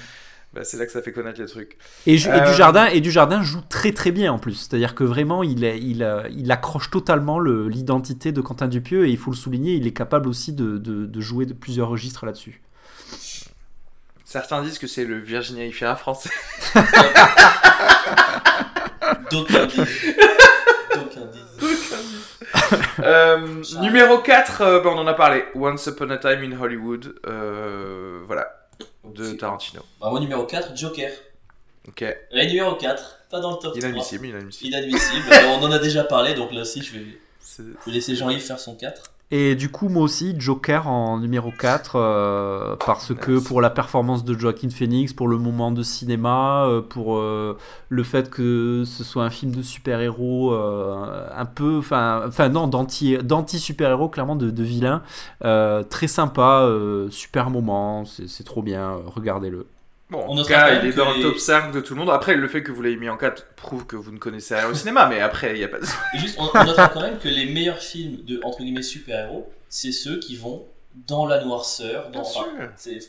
bah, 0.53 0.63
c'est 0.63 0.77
là 0.77 0.85
que 0.85 0.91
ça 0.91 1.01
fait 1.01 1.11
connaître 1.11 1.41
les 1.41 1.47
trucs. 1.47 1.79
Et, 2.05 2.15
du 2.15 2.53
jardin, 2.55 2.85
et 2.85 3.01
du 3.01 3.09
jardin 3.09 3.41
joue 3.41 3.61
très 3.67 3.91
très 3.91 4.11
bien 4.11 4.31
en 4.31 4.37
plus. 4.37 4.53
C'est-à-dire 4.53 4.93
que 4.93 5.03
vraiment, 5.03 5.41
il, 5.41 5.63
il, 5.63 6.03
euh, 6.03 6.27
il 6.29 6.51
accroche 6.51 6.91
totalement 6.91 7.39
l'identité 7.39 8.31
de 8.31 8.39
Quentin 8.39 8.67
Dupieux 8.67 9.07
et 9.07 9.09
il 9.09 9.17
faut 9.17 9.31
le 9.31 9.35
souligner, 9.35 9.73
il 9.73 9.87
est 9.87 9.93
capable 9.93 10.29
aussi 10.29 10.53
de, 10.53 10.77
de, 10.77 11.21
jouer 11.21 11.47
de 11.47 11.53
plusieurs 11.53 11.89
registres 11.89 12.27
là-dessus. 12.27 12.61
Certains 14.25 14.61
disent 14.61 14.77
que 14.77 14.87
c'est 14.87 15.05
le 15.05 15.17
Virginia 15.17 15.65
Ifira 15.65 15.95
français. 15.95 16.29
D'autres 19.31 19.65
disent. 19.67 19.87
Euh, 22.99 23.63
numéro 23.81 24.19
4, 24.19 24.61
euh, 24.61 24.81
bah, 24.81 24.91
on 24.93 24.99
en 24.99 25.07
a 25.07 25.13
parlé. 25.13 25.45
Once 25.55 25.87
Upon 25.87 26.11
a 26.11 26.17
Time 26.17 26.43
in 26.43 26.59
Hollywood. 26.59 27.15
voilà 28.27 28.62
de 29.03 29.33
Tarantino. 29.33 29.81
Bah, 29.99 30.09
moi, 30.09 30.19
numéro 30.19 30.45
4, 30.45 30.75
Joker. 30.75 31.11
Ok. 31.87 32.01
Et 32.01 32.47
numéro 32.47 32.75
4, 32.75 33.19
pas 33.29 33.39
dans 33.39 33.51
le 33.51 33.57
top 33.57 33.75
inadmissible, 33.75 34.27
3. 34.27 34.29
Inadmissible, 34.29 34.67
inadmissible. 34.69 35.23
on 35.47 35.63
en 35.63 35.71
a 35.71 35.79
déjà 35.79 36.03
parlé, 36.03 36.33
donc 36.33 36.53
là 36.53 36.61
aussi, 36.61 36.81
je 36.81 36.93
vais, 36.93 37.05
je 37.57 37.63
vais 37.63 37.91
laisser 37.91 38.15
Jean-Yves 38.15 38.41
faire 38.41 38.59
son 38.59 38.75
4. 38.75 39.03
Et 39.31 39.55
du 39.55 39.69
coup, 39.69 39.89
moi 39.89 40.03
aussi, 40.03 40.35
Joker 40.37 40.87
en 40.87 41.17
numéro 41.17 41.49
4, 41.51 41.95
euh, 41.95 42.75
parce 42.85 43.15
que 43.15 43.39
pour 43.39 43.61
la 43.61 43.71
performance 43.71 44.23
de 44.23 44.37
Joaquin 44.37 44.69
Phoenix, 44.69 45.11
pour 45.11 45.27
le 45.27 45.39
moment 45.39 45.71
de 45.71 45.81
cinéma, 45.81 46.65
euh, 46.67 46.81
pour 46.81 47.17
euh, 47.17 47.57
le 47.89 48.03
fait 48.03 48.29
que 48.29 48.83
ce 48.85 49.03
soit 49.03 49.23
un 49.23 49.31
film 49.31 49.51
de 49.51 49.63
super-héros 49.63 50.53
un 50.53 51.45
peu, 51.45 51.77
enfin, 51.79 52.29
non, 52.49 52.67
d'anti-super-héros, 52.67 54.09
clairement 54.09 54.35
de, 54.35 54.51
de 54.51 54.63
vilain, 54.63 55.01
très 55.41 56.07
sympa, 56.07 56.69
super 57.09 57.49
moment, 57.49 58.03
c'est 58.05 58.43
trop 58.43 58.61
bien, 58.61 58.97
regardez-le. 59.07 59.65
Bon, 60.09 60.19
en 60.19 60.35
tout 60.35 60.47
cas, 60.47 60.79
il 60.79 60.89
est 60.89 60.93
dans 60.93 61.13
le 61.13 61.21
top 61.21 61.37
5 61.37 61.71
de 61.71 61.79
tout 61.81 61.95
le 61.95 61.99
monde. 61.99 62.09
Après, 62.09 62.35
le 62.35 62.47
fait 62.47 62.61
que 62.61 62.71
vous 62.71 62.81
l'ayez 62.81 62.97
mis 62.97 63.09
en 63.09 63.17
4 63.17 63.55
prouve 63.55 63.85
que 63.85 63.95
vous 63.95 64.11
ne 64.11 64.19
connaissez 64.19 64.55
rien 64.55 64.67
au 64.67 64.73
cinéma, 64.73 65.07
mais 65.07 65.19
après, 65.19 65.55
il 65.55 65.59
n'y 65.59 65.63
a 65.63 65.67
pas 65.67 65.79
de. 65.79 65.85
juste, 66.19 66.37
on, 66.39 66.45
notera 66.63 66.89
quand 66.89 67.01
même 67.01 67.17
que 67.17 67.29
les 67.29 67.45
meilleurs 67.45 67.79
films 67.79 68.23
de, 68.23 68.39
entre 68.43 68.59
guillemets, 68.59 68.83
super-héros, 68.83 69.51
c'est 69.69 69.91
ceux 69.91 70.19
qui 70.19 70.35
vont 70.35 70.67
dans 71.07 71.25
la 71.25 71.43
noirceur. 71.43 72.11
Dans, 72.11 72.23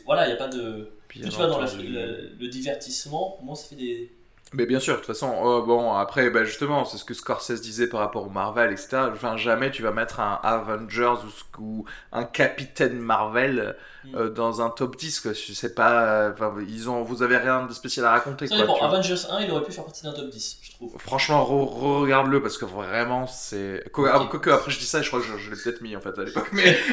voilà, 0.05 0.25
il 0.25 0.27
n'y 0.29 0.33
a 0.33 0.37
pas 0.37 0.47
de. 0.47 0.89
tu 1.09 1.21
vois, 1.29 1.47
dans 1.47 1.61
le, 1.61 2.47
divertissement, 2.47 3.39
moi, 3.43 3.55
ça 3.55 3.67
fait 3.67 3.75
des. 3.75 4.11
Mais 4.57 4.65
bien 4.65 4.79
sûr, 4.79 4.93
de 4.93 4.99
toute 4.99 5.07
façon, 5.07 5.31
euh, 5.45 5.61
bon, 5.61 5.93
après, 5.93 6.29
bah, 6.29 6.43
justement, 6.45 6.85
c'est 6.85 6.97
ce 6.97 7.03
que 7.05 7.13
Scorsese 7.13 7.61
disait 7.61 7.87
par 7.87 7.99
rapport 7.99 8.25
au 8.25 8.29
Marvel, 8.29 8.71
etc. 8.71 8.97
Enfin, 9.13 9.35
jamais 9.37 9.69
tu 9.71 9.81
vas 9.83 9.91
mettre 9.91 10.19
un 10.21 10.39
Avengers 10.43 11.15
ou, 11.57 11.61
ou 11.61 11.85
un 12.11 12.23
Capitaine 12.23 12.97
Marvel 12.99 13.75
Mm. 14.05 14.15
euh, 14.17 14.29
dans 14.29 14.61
un 14.61 14.69
top 14.69 14.97
10, 14.97 15.19
quoi. 15.19 15.33
Je 15.33 15.51
sais 15.53 15.73
pas, 15.73 16.03
euh, 16.03 16.31
enfin, 16.31 16.53
ils 16.69 16.87
ont, 16.91 17.01
vous 17.01 17.23
avez 17.23 17.37
rien 17.37 17.65
de 17.65 17.73
spécial 17.73 18.05
à 18.05 18.11
raconter, 18.11 18.47
quoi. 18.47 18.63
vois. 18.63 18.83
Avengers 18.85 19.15
1, 19.31 19.41
il 19.41 19.49
aurait 19.51 19.63
pu 19.63 19.71
faire 19.71 19.83
partie 19.83 20.03
d'un 20.03 20.13
top 20.13 20.29
10, 20.29 20.59
je 20.61 20.71
trouve. 20.73 20.93
Franchement, 20.99 21.43
re- 21.43 21.67
re-regarde-le 21.67 22.39
parce 22.39 22.59
que 22.59 22.65
vraiment, 22.65 23.25
c'est. 23.25 23.81
Ah, 23.83 23.89
quoique, 24.29 24.51
après, 24.51 24.69
je 24.69 24.77
dis 24.77 24.85
ça, 24.85 25.01
je 25.01 25.07
crois 25.07 25.21
que 25.21 25.25
je, 25.25 25.37
je 25.39 25.49
l'ai 25.49 25.55
peut-être 25.57 25.81
mis 25.81 25.95
en 25.95 26.01
fait 26.01 26.17
à 26.19 26.23
l'époque, 26.23 26.49
mais. 26.51 26.77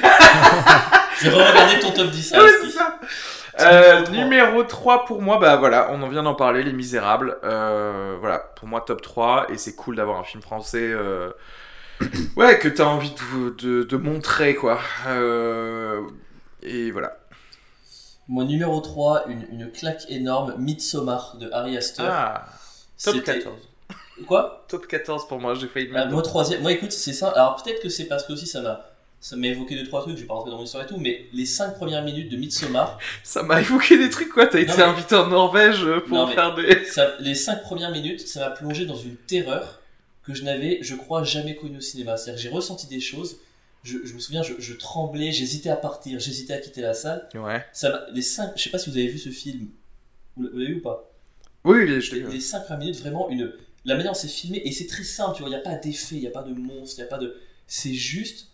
Je 1.20 1.28
vais 1.28 1.36
re-regarder 1.36 1.78
ton 1.80 1.90
top 1.92 2.10
10. 2.10 2.32
Ah 2.34 2.42
ouais, 2.42 2.50
c'est 2.64 2.70
ça. 2.70 2.91
Euh, 3.60 4.00
numéro 4.00 4.04
trois. 4.04 4.24
numéro 4.24 4.62
3 4.64 5.04
pour 5.04 5.22
moi, 5.22 5.38
bah 5.38 5.56
voilà, 5.56 5.88
on 5.92 6.00
en 6.02 6.08
vient 6.08 6.22
d'en 6.22 6.34
parler, 6.34 6.62
Les 6.62 6.72
Misérables. 6.72 7.38
Euh, 7.44 8.16
voilà, 8.18 8.38
pour 8.56 8.66
moi 8.68 8.80
top 8.80 9.02
3, 9.02 9.46
et 9.50 9.58
c'est 9.58 9.74
cool 9.74 9.96
d'avoir 9.96 10.18
un 10.18 10.24
film 10.24 10.42
français 10.42 10.90
euh, 10.90 11.30
ouais, 12.36 12.58
que 12.58 12.68
t'as 12.68 12.84
envie 12.86 13.12
de, 13.34 13.50
de, 13.50 13.82
de 13.82 13.96
montrer, 13.96 14.54
quoi. 14.54 14.78
Euh, 15.06 16.00
et 16.62 16.90
voilà. 16.90 17.18
Mon 18.28 18.44
numéro 18.44 18.80
3, 18.80 19.24
une, 19.28 19.46
une 19.52 19.70
claque 19.72 20.02
énorme, 20.08 20.54
Midsommar 20.58 21.36
de 21.38 21.50
Harry 21.52 21.76
Astor. 21.76 22.06
Ah, 22.08 22.46
top 23.02 23.14
C'était- 23.16 23.34
14. 23.40 23.56
Quoi? 24.28 24.64
Top 24.68 24.86
14 24.86 25.26
pour 25.26 25.40
moi, 25.40 25.54
j'ai 25.54 25.66
failli 25.68 25.88
le 25.88 25.96
Ah, 25.96 26.00
mettre. 26.00 26.12
Moi, 26.12 26.22
troisième. 26.22 26.62
Moi, 26.62 26.72
écoute, 26.72 26.92
c'est 26.92 27.12
ça. 27.12 27.30
Alors, 27.30 27.56
peut-être 27.62 27.82
que 27.82 27.88
c'est 27.88 28.04
parce 28.06 28.24
que 28.24 28.32
aussi 28.32 28.46
ça 28.46 28.60
m'a. 28.62 28.80
Ça 29.24 29.36
m'a 29.36 29.46
évoqué 29.46 29.76
deux 29.76 29.84
trois 29.86 30.02
trucs, 30.02 30.16
je 30.16 30.22
vais 30.22 30.26
pas 30.26 30.34
rentrer 30.34 30.50
dans 30.50 30.58
mon 30.58 30.64
histoire 30.64 30.82
et 30.82 30.86
tout, 30.88 30.96
mais 30.98 31.26
les 31.32 31.46
5 31.46 31.76
premières 31.76 32.02
minutes 32.02 32.28
de 32.28 32.36
Midsommar, 32.36 32.98
Ça 33.22 33.44
m'a 33.44 33.60
évoqué 33.60 33.96
des 33.96 34.10
trucs, 34.10 34.30
quoi. 34.30 34.48
T'as 34.48 34.58
été 34.60 34.72
mais- 34.76 34.82
invité 34.82 35.14
en 35.14 35.28
Norvège 35.28 35.86
pour 36.08 36.18
Non, 36.18 36.26
faire 36.26 36.56
des. 36.56 36.84
ça- 36.86 37.14
les 37.20 37.36
5 37.36 37.62
premières 37.62 37.92
minutes, 37.92 38.26
ça 38.26 38.40
m'a 38.40 38.50
plongé 38.50 38.84
dans 38.84 38.96
une 38.96 39.14
terreur 39.16 39.80
que 40.26 40.34
je 40.34 40.42
n'avais, 40.42 40.80
je 40.82 40.96
crois, 40.96 41.22
jamais 41.22 41.54
connue 41.54 41.78
au 41.78 41.80
cinéma. 41.80 42.16
C'est-à-dire 42.16 42.42
que 42.42 42.48
j'ai 42.48 42.54
ressenti 42.54 42.88
des 42.88 42.98
choses, 42.98 43.36
je, 43.84 43.98
je 44.04 44.12
me 44.14 44.18
souviens, 44.18 44.42
je, 44.42 44.54
je 44.58 44.74
tremblais, 44.74 45.30
j'hésitais 45.30 45.70
à 45.70 45.76
partir, 45.76 46.18
j'hésitais 46.18 46.54
à 46.54 46.58
quitter 46.58 46.80
la 46.80 46.92
salle. 46.94 47.28
Ouais. 47.34 47.64
Ça 47.72 48.06
les 48.12 48.22
5, 48.22 48.52
je 48.56 48.62
sais 48.64 48.70
pas 48.70 48.78
si 48.78 48.90
vous 48.90 48.96
avez 48.96 49.06
vu 49.06 49.18
ce 49.18 49.28
film, 49.28 49.68
vous 50.36 50.48
l'avez 50.52 50.66
vu 50.66 50.74
ou 50.76 50.82
pas? 50.82 51.08
Oui, 51.64 51.78
oui, 51.84 52.00
je 52.00 52.12
les, 52.14 52.20
l'ai 52.22 52.26
vu. 52.26 52.32
les 52.32 52.40
5 52.40 52.64
premières 52.64 52.80
minutes, 52.80 52.98
vraiment, 53.00 53.30
une, 53.30 53.52
la 53.84 53.94
manière 53.94 54.12
dont 54.14 54.18
c'est 54.18 54.26
filmé, 54.26 54.60
et 54.64 54.72
c'est 54.72 54.86
très 54.88 55.04
simple, 55.04 55.36
tu 55.36 55.42
vois, 55.42 55.48
il 55.48 55.52
n'y 55.52 55.58
a 55.58 55.62
pas 55.62 55.76
d'effet, 55.76 56.16
il 56.16 56.20
n'y 56.22 56.26
a 56.26 56.30
pas 56.32 56.42
de 56.42 56.52
monstre, 56.52 56.96
il 56.98 57.02
n'y 57.02 57.06
a 57.06 57.10
pas 57.10 57.18
de. 57.18 57.36
C'est 57.68 57.94
juste 57.94 58.48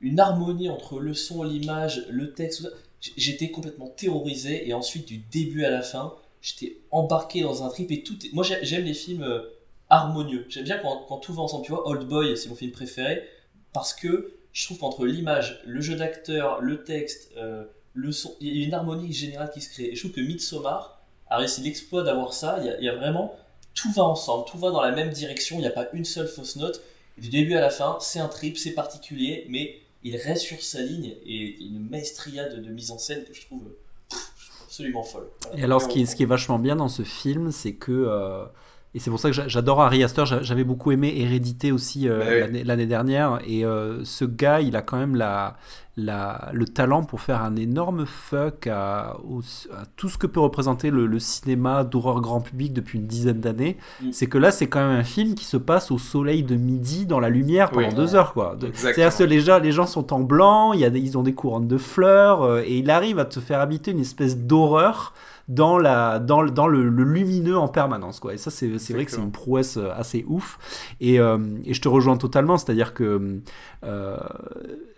une 0.00 0.20
harmonie 0.20 0.68
entre 0.68 1.00
le 1.00 1.14
son, 1.14 1.42
l'image, 1.42 2.06
le 2.10 2.32
texte. 2.32 2.70
J'étais 3.16 3.50
complètement 3.50 3.88
terrorisé, 3.88 4.68
et 4.68 4.74
ensuite, 4.74 5.06
du 5.06 5.18
début 5.18 5.64
à 5.64 5.70
la 5.70 5.82
fin, 5.82 6.14
j'étais 6.42 6.78
embarqué 6.90 7.42
dans 7.42 7.62
un 7.64 7.68
trip, 7.68 7.90
et 7.90 8.02
tout. 8.02 8.16
est- 8.24 8.32
Moi, 8.32 8.44
j'ai- 8.44 8.64
j'aime 8.64 8.84
les 8.84 8.94
films 8.94 9.22
euh, 9.22 9.42
harmonieux. 9.90 10.46
J'aime 10.48 10.64
bien 10.64 10.78
quand, 10.78 11.18
tout 11.18 11.32
va 11.34 11.42
ensemble, 11.42 11.64
tu 11.64 11.72
vois. 11.72 11.86
Old 11.88 12.06
Boy, 12.08 12.36
c'est 12.36 12.48
mon 12.48 12.54
film 12.54 12.72
préféré, 12.72 13.22
parce 13.72 13.92
que 13.94 14.32
je 14.52 14.64
trouve 14.64 14.78
qu'entre 14.78 15.04
l'image, 15.06 15.60
le 15.66 15.80
jeu 15.80 15.96
d'acteur, 15.96 16.60
le 16.60 16.84
texte, 16.84 17.30
euh, 17.36 17.64
le 17.92 18.12
son, 18.12 18.34
il 18.40 18.56
y 18.56 18.62
a 18.62 18.66
une 18.66 18.74
harmonie 18.74 19.12
générale 19.12 19.50
qui 19.52 19.60
se 19.60 19.70
crée. 19.70 19.94
Je 19.94 20.00
trouve 20.00 20.12
que 20.12 20.20
Midsommar 20.20 21.00
a 21.28 21.38
réussi 21.38 21.60
l'exploit 21.62 22.02
d'avoir 22.02 22.32
ça. 22.32 22.58
Il 22.78 22.84
y 22.84 22.88
a 22.88 22.94
vraiment 22.96 23.36
tout 23.74 23.90
va 23.92 24.04
ensemble, 24.04 24.44
tout 24.48 24.58
va 24.58 24.70
dans 24.70 24.82
la 24.82 24.92
même 24.92 25.10
direction. 25.10 25.56
Il 25.56 25.60
n'y 25.62 25.66
a 25.66 25.70
pas 25.70 25.88
une 25.92 26.04
seule 26.04 26.28
fausse 26.28 26.56
note. 26.56 26.80
Du 27.18 27.28
début 27.28 27.54
à 27.54 27.60
la 27.60 27.70
fin, 27.70 27.98
c'est 28.00 28.18
un 28.20 28.28
trip, 28.28 28.56
c'est 28.58 28.72
particulier, 28.72 29.46
mais 29.48 29.76
il 30.04 30.16
reste 30.16 30.42
sur 30.42 30.62
sa 30.62 30.80
ligne 30.82 31.16
et 31.24 31.58
une 31.64 31.88
maestria 31.88 32.48
de, 32.48 32.60
de 32.60 32.70
mise 32.70 32.90
en 32.90 32.98
scène 32.98 33.24
que 33.24 33.34
je 33.34 33.42
trouve, 33.46 33.64
pff, 34.08 34.32
je 34.38 34.50
trouve 34.50 34.62
absolument 34.66 35.02
folle. 35.02 35.28
Voilà. 35.42 35.58
Et 35.58 35.64
alors, 35.64 35.82
ce 35.82 35.88
qui, 35.88 36.02
est, 36.02 36.06
ce 36.06 36.14
qui 36.14 36.22
est 36.22 36.26
vachement 36.26 36.58
bien 36.58 36.76
dans 36.76 36.88
ce 36.88 37.02
film, 37.02 37.50
c'est 37.50 37.74
que. 37.74 38.46
Et 38.94 38.98
c'est 39.00 39.10
pour 39.10 39.18
ça 39.20 39.28
que 39.30 39.34
j'a- 39.34 39.48
j'adore 39.48 39.80
Harry 39.82 40.02
Astor. 40.04 40.24
j'a- 40.26 40.42
J'avais 40.42 40.64
beaucoup 40.64 40.92
aimé 40.92 41.12
Hérédité 41.16 41.72
aussi 41.72 42.08
euh, 42.08 42.18
Bah 42.20 42.46
oui. 42.52 42.62
l'année- 42.64 42.86
dernière. 42.86 43.38
Et 43.46 43.64
euh, 43.64 44.04
ce 44.04 44.24
gars, 44.24 44.60
il 44.60 44.76
a 44.76 44.82
quand 44.82 44.96
même 44.98 45.16
la, 45.16 45.56
la, 45.96 46.50
le 46.52 46.66
talent 46.66 47.02
pour 47.04 47.20
faire 47.20 47.42
un 47.42 47.56
énorme 47.56 48.04
fuck 48.06 48.66
à, 48.66 49.16
au- 49.28 49.40
à 49.72 49.84
tout 49.96 50.08
ce 50.08 50.18
que 50.18 50.26
peut 50.26 50.40
représenter 50.40 50.90
le, 50.90 51.06
le 51.06 51.18
cinéma 51.18 51.82
d'horreur 51.84 52.20
grand 52.20 52.40
public 52.40 52.72
depuis 52.72 52.98
une 52.98 53.06
dizaine 53.06 53.40
d'années. 53.40 53.76
Mm. 54.02 54.12
C'est 54.12 54.26
que 54.26 54.38
là, 54.38 54.50
c'est 54.50 54.66
quand 54.68 54.80
même 54.86 54.96
un 54.98 55.04
film 55.04 55.34
qui 55.34 55.44
se 55.44 55.56
passe 55.56 55.90
au 55.90 55.98
soleil 55.98 56.42
de 56.42 56.56
midi 56.56 57.06
dans 57.06 57.20
la 57.20 57.28
lumière 57.30 57.70
pendant 57.70 57.88
Oui. 57.88 57.94
deux 57.94 58.14
heures. 58.14 58.32
quoi. 58.32 58.56
C'est-à-dire 58.74 59.16
que 59.16 59.24
les 59.24 59.40
gens, 59.40 59.58
les 59.58 59.72
gens 59.72 59.86
sont 59.86 60.12
en 60.12 60.20
blanc, 60.20 60.72
il 60.72 60.80
y 60.80 60.84
a 60.84 60.90
des- 60.90 61.00
ils 61.00 61.16
ont 61.18 61.22
des 61.22 61.34
couronnes 61.34 61.68
de 61.68 61.78
fleurs, 61.78 62.42
euh, 62.42 62.62
et 62.64 62.78
il 62.78 62.90
arrive 62.90 63.18
à 63.18 63.24
te 63.24 63.40
faire 63.40 63.60
habiter 63.60 63.90
une 63.92 64.00
espèce 64.00 64.36
d'horreur 64.36 65.14
dans, 65.48 65.78
la, 65.78 66.18
dans, 66.18 66.42
le- 66.42 66.50
dans 66.50 66.66
le, 66.66 66.88
le 66.88 67.04
lumineux 67.04 67.58
en 67.58 67.68
permanence. 67.68 68.20
Quoi. 68.20 68.34
Et 68.34 68.36
ça, 68.36 68.50
c'est 68.50 68.68
vrai 68.68 69.04
que 69.04 69.10
c'est 69.10 69.20
une 69.20 69.32
prouesse 69.32 69.76
euh, 69.76 69.90
assez 69.94 70.24
ouf. 70.26 70.58
Et, 71.00 71.20
euh, 71.20 71.38
et 71.64 71.74
je 71.74 71.80
te 71.80 71.88
rejoins 71.88 72.16
totalement, 72.16 72.56
c'est-à-dire 72.56 72.94
que 72.94 73.40
euh, 73.84 74.16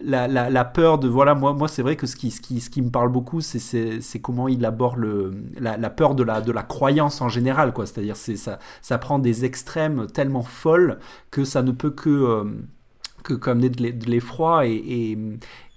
la, 0.00 0.28
la, 0.28 0.50
la 0.50 0.64
peur 0.64 0.98
de... 0.98 1.08
Voilà, 1.08 1.34
moi, 1.34 1.52
moi 1.52 1.68
c'est 1.68 1.82
vrai 1.82 1.96
que 1.96 2.06
ce 2.06 2.16
qui, 2.16 2.30
ce, 2.30 2.40
qui, 2.40 2.60
ce 2.60 2.70
qui 2.70 2.82
me 2.82 2.90
parle 2.90 3.10
beaucoup, 3.10 3.40
c'est- 3.40 4.00
comment 4.22 4.48
il 4.48 4.64
aborde 4.64 4.98
le, 4.98 5.32
la, 5.58 5.76
la 5.76 5.90
peur 5.90 6.14
de 6.14 6.22
la, 6.22 6.40
de 6.40 6.52
la 6.52 6.62
croyance 6.62 7.20
en 7.20 7.28
général. 7.28 7.72
C'est-à-dire 7.76 8.16
c'est 8.16 8.36
ça, 8.36 8.58
ça 8.82 8.98
prend 8.98 9.18
des 9.18 9.44
extrêmes 9.44 10.06
tellement 10.06 10.42
folles 10.42 10.98
que 11.30 11.44
ça 11.44 11.62
ne 11.62 11.72
peut 11.72 11.90
que... 11.90 12.10
euh, 12.10 12.44
que 13.24 13.34
comme 13.34 13.60
de 13.60 13.82
l'e- 13.82 13.92
de 13.92 14.06
l'effroi 14.08 14.66
et, 14.68 14.74
et, 14.74 15.18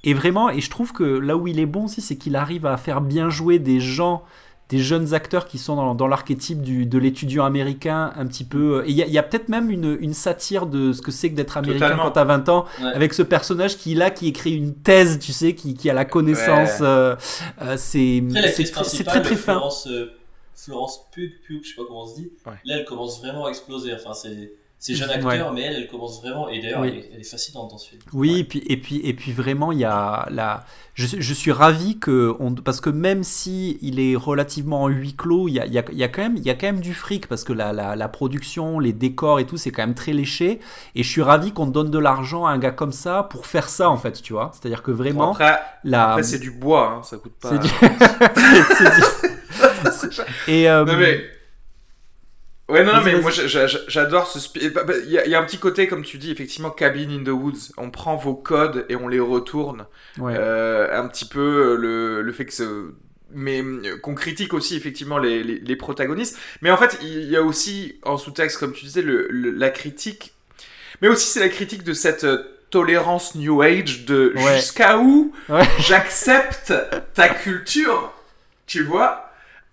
et 0.03 0.13
vraiment 0.13 0.51
et 0.51 0.61
je 0.61 0.69
trouve 0.69 0.93
que 0.93 1.03
là 1.03 1.35
où 1.35 1.47
il 1.47 1.59
est 1.59 1.65
bon 1.65 1.85
aussi 1.85 1.99
c'est 1.99 2.15
qu'il 2.15 2.35
arrive 2.35 2.67
à 2.67 2.77
faire 2.77 3.01
bien 3.01 3.31
jouer 3.31 3.57
des 3.57 3.79
gens 3.79 4.23
des 4.69 4.77
jeunes 4.79 5.15
acteurs 5.15 5.47
qui 5.47 5.57
sont 5.57 5.75
dans, 5.75 5.95
dans 5.95 6.07
l'archétype 6.07 6.61
du- 6.61 6.85
de 6.85 6.97
l'étudiant 6.99 7.43
américain 7.43 8.13
un 8.15 8.27
petit 8.27 8.43
peu 8.43 8.83
et 8.85 8.91
il 8.91 8.95
y 8.95 9.01
a, 9.01 9.07
il 9.07 9.11
y 9.11 9.17
a 9.17 9.23
peut-être 9.23 9.49
même 9.49 9.71
une, 9.71 9.97
une 9.99 10.13
satire 10.13 10.67
de 10.67 10.93
ce 10.93 11.01
que 11.01 11.09
c'est 11.11 11.31
que 11.31 11.35
d'être 11.35 11.57
américain 11.57 11.85
Totalement. 11.87 12.03
quand 12.03 12.11
t'as 12.11 12.23
20 12.25 12.49
ans 12.49 12.65
Ouais. 12.79 12.91
avec 12.93 13.13
ce 13.15 13.23
personnage 13.23 13.77
qui 13.77 13.95
là 13.95 14.11
qui 14.11 14.27
écrit 14.27 14.53
une 14.55 14.75
thèse 14.75 15.17
tu 15.19 15.31
sais 15.33 15.55
qui, 15.55 15.73
qui 15.73 15.89
a 15.89 15.93
la 15.93 16.05
connaissance 16.05 16.79
Ouais. 16.81 16.85
euh, 16.85 17.15
euh, 17.63 17.75
c'est 17.77 18.23
c'est 18.53 19.03
très- 19.03 19.21
très 19.21 19.35
fin 19.35 19.53
Florence, 19.53 19.87
euh, 19.87 20.11
Florence 20.55 20.99
Pugh, 21.13 21.31
Pugh, 21.47 21.61
je 21.63 21.69
sais 21.69 21.75
pas 21.75 21.83
comment 21.87 22.03
on 22.03 22.07
se 22.07 22.15
dit, 22.15 22.31
Ouais. 22.45 22.53
là 22.65 22.77
elle 22.77 22.85
commence 22.85 23.19
vraiment 23.21 23.45
à 23.47 23.49
exploser. 23.49 23.93
Enfin, 23.93 24.13
c'est 24.13 24.51
c'est 24.81 24.95
jeune 24.95 25.09
Ouais. 25.09 25.15
acteur, 25.15 25.51
mais 25.53 25.61
elle, 25.63 25.75
elle 25.75 25.87
commence 25.89 26.21
vraiment. 26.21 26.47
Et 26.47 26.61
d'ailleurs, 26.61 26.79
Oui. 26.81 26.87
elle, 26.93 26.97
est- 26.99 27.09
elle 27.13 27.19
est 27.19 27.29
fascinante 27.29 27.69
dans 27.69 27.77
ce 27.77 27.89
film. 27.89 28.01
Oui, 28.13 28.31
Ouais. 28.31 28.39
et, 28.39 28.43
puis, 28.45 28.63
et, 28.67 28.77
puis, 28.77 29.01
et 29.03 29.13
puis 29.13 29.33
vraiment, 29.33 29.73
il 29.73 29.79
y 29.79 29.83
a 29.85 30.25
la... 30.31 30.63
je, 30.93 31.05
suis- 31.05 31.21
je 31.21 31.33
suis 31.33 31.51
ravi 31.51 31.99
que... 31.99 32.33
On... 32.39 32.53
Parce 32.55 32.79
que 32.79 32.89
même 32.89 33.23
si 33.23 33.77
il 33.81 33.99
est 33.99 34.15
relativement 34.15 34.83
en 34.83 34.87
huis 34.87 35.15
clos, 35.15 35.49
il 35.49 35.55
y 35.55 35.59
a, 35.59 35.65
il 35.65 35.73
y 35.73 35.79
a, 35.79 35.83
il 35.91 35.97
y 35.97 36.03
a 36.03 36.07
quand, 36.07 36.21
même, 36.21 36.37
il 36.37 36.43
y 36.43 36.49
a 36.49 36.53
quand 36.55 36.67
même 36.67 36.79
du 36.79 36.93
fric, 36.93 37.27
parce 37.27 37.43
que 37.43 37.51
la, 37.51 37.73
la, 37.73 37.97
la 37.97 38.07
production, 38.07 38.79
les 38.79 38.93
décors 38.93 39.39
et 39.41 39.45
tout, 39.45 39.57
c'est 39.57 39.71
quand 39.71 39.83
même 39.83 39.95
très 39.95 40.13
léché. 40.13 40.61
Et 40.95 41.03
je 41.03 41.09
suis 41.09 41.21
ravi 41.21 41.51
qu'on 41.51 41.67
donne 41.67 41.91
de 41.91 41.99
l'argent 41.99 42.45
à 42.45 42.51
un 42.51 42.57
gars 42.57 42.71
comme 42.71 42.93
ça 42.93 43.23
pour 43.23 43.47
faire 43.47 43.67
ça, 43.67 43.89
en 43.89 43.97
fait, 43.97 44.21
tu 44.21 44.31
vois. 44.31 44.51
C'est-à-dire 44.53 44.81
que 44.81 44.91
Bon, 44.91 44.97
vraiment... 44.97 45.31
après, 45.31 45.59
la... 45.83 46.11
après, 46.11 46.23
c'est 46.23 46.39
du 46.39 46.51
bois, 46.51 46.99
hein, 46.99 47.03
ça 47.03 47.17
coûte 47.17 47.33
pas. 47.41 47.49
c'est 47.49 47.59
du- 47.59 47.69
c'est 49.91 50.09
du- 50.09 50.21
Et... 50.47 50.69
euh, 50.69 50.85
Non 50.85 50.95
mais. 50.97 51.19
Ouais, 52.69 52.83
non, 52.83 52.93
non, 52.93 53.01
mais 53.03 53.19
moi 53.19 53.31
j'a- 53.31 53.47
j'a- 53.47 53.79
j'adore 53.87 54.27
ce. 54.27 54.39
spi- 54.39 54.69
bah, 54.69 54.83
bah, 54.83 54.93
Il 55.03 55.09
y, 55.11 55.17
a- 55.17 55.25
il 55.25 55.31
y 55.31 55.35
a 55.35 55.39
un 55.41 55.43
petit 55.43 55.57
côté, 55.57 55.87
comme 55.87 56.03
tu 56.03 56.17
dis, 56.17 56.31
effectivement, 56.31 56.69
Cabin 56.69 57.09
in 57.09 57.23
the 57.23 57.29
Woods. 57.29 57.71
On 57.77 57.89
prend 57.89 58.15
vos 58.15 58.35
codes 58.35 58.85
et 58.89 58.95
on 58.95 59.07
les 59.07 59.19
retourne. 59.19 59.85
ouais. 60.19 60.33
Euh, 60.37 60.87
un 60.97 61.07
petit 61.07 61.25
peu 61.25 61.75
le, 61.75 62.21
le 62.21 62.31
fait 62.31 62.45
que 62.45 62.53
ce. 62.53 62.91
Mais 63.31 63.61
euh, 63.61 63.97
qu'on 64.01 64.15
critique 64.15 64.53
aussi 64.53 64.75
effectivement 64.75 65.17
les, 65.19 65.43
les, 65.43 65.59
les 65.59 65.75
protagonistes. 65.75 66.37
Mais 66.61 66.71
en 66.71 66.77
fait, 66.77 66.97
il 67.01 67.25
y 67.29 67.35
a 67.35 67.43
aussi 67.43 67.99
en 68.03 68.17
sous-texte, 68.17 68.57
comme 68.59 68.73
tu 68.73 68.85
disais, 68.85 69.01
le, 69.03 69.27
le- 69.29 69.51
la 69.51 69.69
critique. 69.69 70.33
Mais 71.01 71.07
aussi, 71.07 71.27
c'est 71.27 71.39
la 71.39 71.49
critique 71.49 71.83
de 71.83 71.93
cette 71.93 72.23
euh, 72.23 72.43
tolérance 72.71 73.35
New 73.35 73.61
Age 73.61 74.05
de 74.05 74.33
Ouais. 74.35 74.55
jusqu'à 74.55 74.97
où 74.99 75.31
Ouais. 75.47 75.63
j'accepte 75.79 76.73
ta 77.13 77.29
culture, 77.29 78.11
tu 78.67 78.83
vois? 78.83 79.28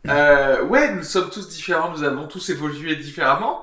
Euh, 0.08 0.62
ouais, 0.64 0.94
nous 0.94 1.02
sommes 1.02 1.30
tous 1.30 1.48
différents, 1.48 1.90
nous 1.90 2.02
avons 2.02 2.26
tous 2.26 2.50
évolué 2.50 2.96
différemment. 2.96 3.62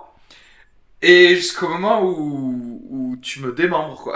Et 1.01 1.35
jusqu'au 1.35 1.67
moment 1.67 2.01
où, 2.03 2.81
où 2.89 3.17
tu 3.21 3.41
me 3.41 3.51
démembres, 3.53 3.97
quoi. 4.01 4.13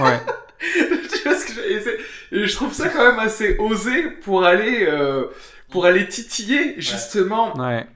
ouais. 0.00 0.20
tu 0.60 1.28
vois 1.28 1.36
ce 1.36 1.44
que 1.46 1.52
je, 1.54 1.60
et 1.60 1.80
c'est- 1.80 1.98
et 2.32 2.46
je 2.46 2.54
trouve 2.54 2.72
ça 2.72 2.88
quand 2.88 3.04
même 3.06 3.18
assez 3.18 3.56
osé 3.58 4.04
pour 4.10 4.44
aller, 4.44 4.86
euh, 4.88 5.26
pour 5.70 5.84
aller 5.84 6.08
titiller, 6.08 6.74
justement, 6.78 7.54
ouais. 7.58 7.86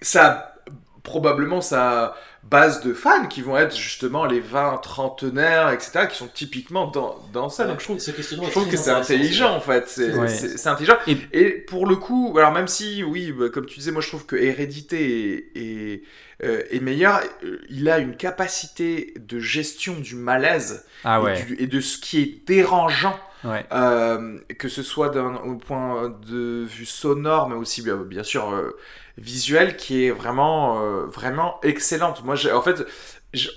ça, 0.00 0.54
probablement 1.02 1.60
sa 1.60 2.14
base 2.44 2.82
de 2.82 2.92
fans 2.92 3.26
qui 3.28 3.40
vont 3.40 3.56
être 3.56 3.74
justement 3.76 4.26
les 4.26 4.40
20 4.40 4.78
trentenaires, 4.78 5.70
etc., 5.70 6.06
qui 6.10 6.16
sont 6.16 6.28
typiquement 6.28 6.88
dans, 6.88 7.16
dans 7.32 7.48
ça. 7.48 7.66
Donc 7.66 7.80
je 7.80 7.84
trouve 7.84 7.98
Ce 7.98 8.10
je 8.10 8.50
trouve 8.50 8.68
que 8.68 8.76
c'est 8.76 8.90
intelligent 8.90 9.54
en 9.54 9.60
fait, 9.60 9.88
c'est 9.88 10.12
Ouais. 10.14 10.66
intelligent. 10.66 10.96
Et- 11.06 11.16
Et... 11.32 11.50
pour 11.52 11.86
le 11.86 11.96
coup, 11.96 12.34
alors 12.36 12.52
même 12.52 12.68
si, 12.68 13.02
oui, 13.04 13.32
bah, 13.32 13.48
comme 13.48 13.66
tu 13.66 13.78
disais, 13.78 13.92
moi 13.92 14.02
je 14.02 14.08
trouve 14.08 14.26
que 14.26 14.36
Hérédité 14.36 15.50
est, 15.54 15.60
est, 15.60 16.02
euh, 16.44 16.62
est 16.70 16.80
meilleur, 16.80 17.20
euh, 17.44 17.58
il 17.70 17.88
a 17.88 17.98
une 17.98 18.16
capacité 18.16 19.14
de 19.18 19.38
gestion 19.38 19.94
du 20.00 20.16
malaise 20.16 20.84
Ah 21.04 21.18
et, 21.20 21.22
ouais. 21.22 21.42
du- 21.44 21.56
et 21.58 21.66
de 21.66 21.80
ce 21.80 21.96
qui 21.98 22.20
est 22.20 22.46
dérangeant, 22.46 23.18
ouais. 23.44 23.64
euh, 23.72 24.38
que 24.58 24.68
ce 24.68 24.82
soit 24.82 25.08
d'un 25.10 25.36
au 25.36 25.54
point 25.56 26.08
de 26.28 26.64
vue 26.64 26.86
sonore, 26.86 27.48
mais 27.48 27.54
aussi 27.56 27.82
bien, 27.82 27.96
bien 27.96 28.24
sûr 28.24 28.50
euh, 28.52 28.76
visuelle 29.18 29.76
qui 29.76 30.04
est 30.06 30.10
vraiment, 30.10 30.82
euh, 30.82 31.06
vraiment 31.06 31.60
excellente. 31.62 32.24
Moi, 32.24 32.34
j'ai, 32.34 32.52
en 32.52 32.62
fait, 32.62 32.84
j'ai 33.32 33.50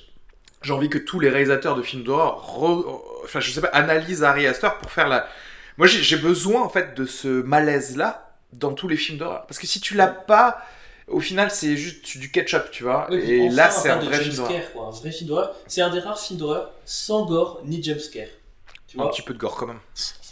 envie 0.73 0.89
que 0.89 0.97
tous 0.97 1.19
les 1.19 1.29
réalisateurs 1.29 1.75
de 1.75 1.81
films 1.81 2.03
d'horreur, 2.03 2.43
re- 2.59 3.01
enfin, 3.23 3.39
je 3.39 3.51
sais 3.51 3.61
pas, 3.61 3.67
analysent 3.67 4.23
Ari 4.23 4.47
Aster 4.47 4.69
pour 4.81 4.91
faire 4.91 5.07
la. 5.07 5.27
Moi, 5.77 5.87
j'ai 5.87 6.17
besoin 6.17 6.61
en 6.61 6.69
fait 6.69 6.95
de 6.95 7.05
ce 7.05 7.27
malaise-là 7.27 8.35
dans 8.53 8.73
tous 8.73 8.87
les 8.87 8.97
films 8.97 9.17
d'horreur. 9.17 9.45
Parce 9.47 9.59
que 9.59 9.67
si 9.67 9.81
tu 9.81 9.93
l'as 9.95 10.07
pas, 10.07 10.61
au 11.07 11.19
final, 11.19 11.51
c'est 11.51 11.75
juste 11.77 12.17
du 12.17 12.31
ketchup, 12.31 12.71
tu 12.71 12.83
vois. 12.83 13.07
Et 13.11 13.41
enfin, 13.47 13.55
là, 13.55 13.69
c'est 13.69 13.89
un 13.89 13.97
vrai 13.99 14.19
film 14.19 14.35
d'horreur. 14.35 14.51
jumpscare, 14.51 14.73
quoi, 14.73 14.87
un 14.87 14.91
vrai 14.91 15.11
film 15.11 15.27
d'horreur. 15.27 15.55
C'est 15.67 15.81
un 15.81 15.89
des 15.89 15.99
rares 15.99 16.19
films 16.19 16.39
d'horreur 16.39 16.71
sans 16.85 17.25
gore 17.25 17.61
ni 17.65 17.83
jumpscare. 17.83 18.27
Tu 18.87 18.99
Un 18.99 19.07
petit 19.07 19.21
peu 19.21 19.33
de 19.33 19.39
gore 19.39 19.55
quand 19.55 19.67
même. 19.67 19.79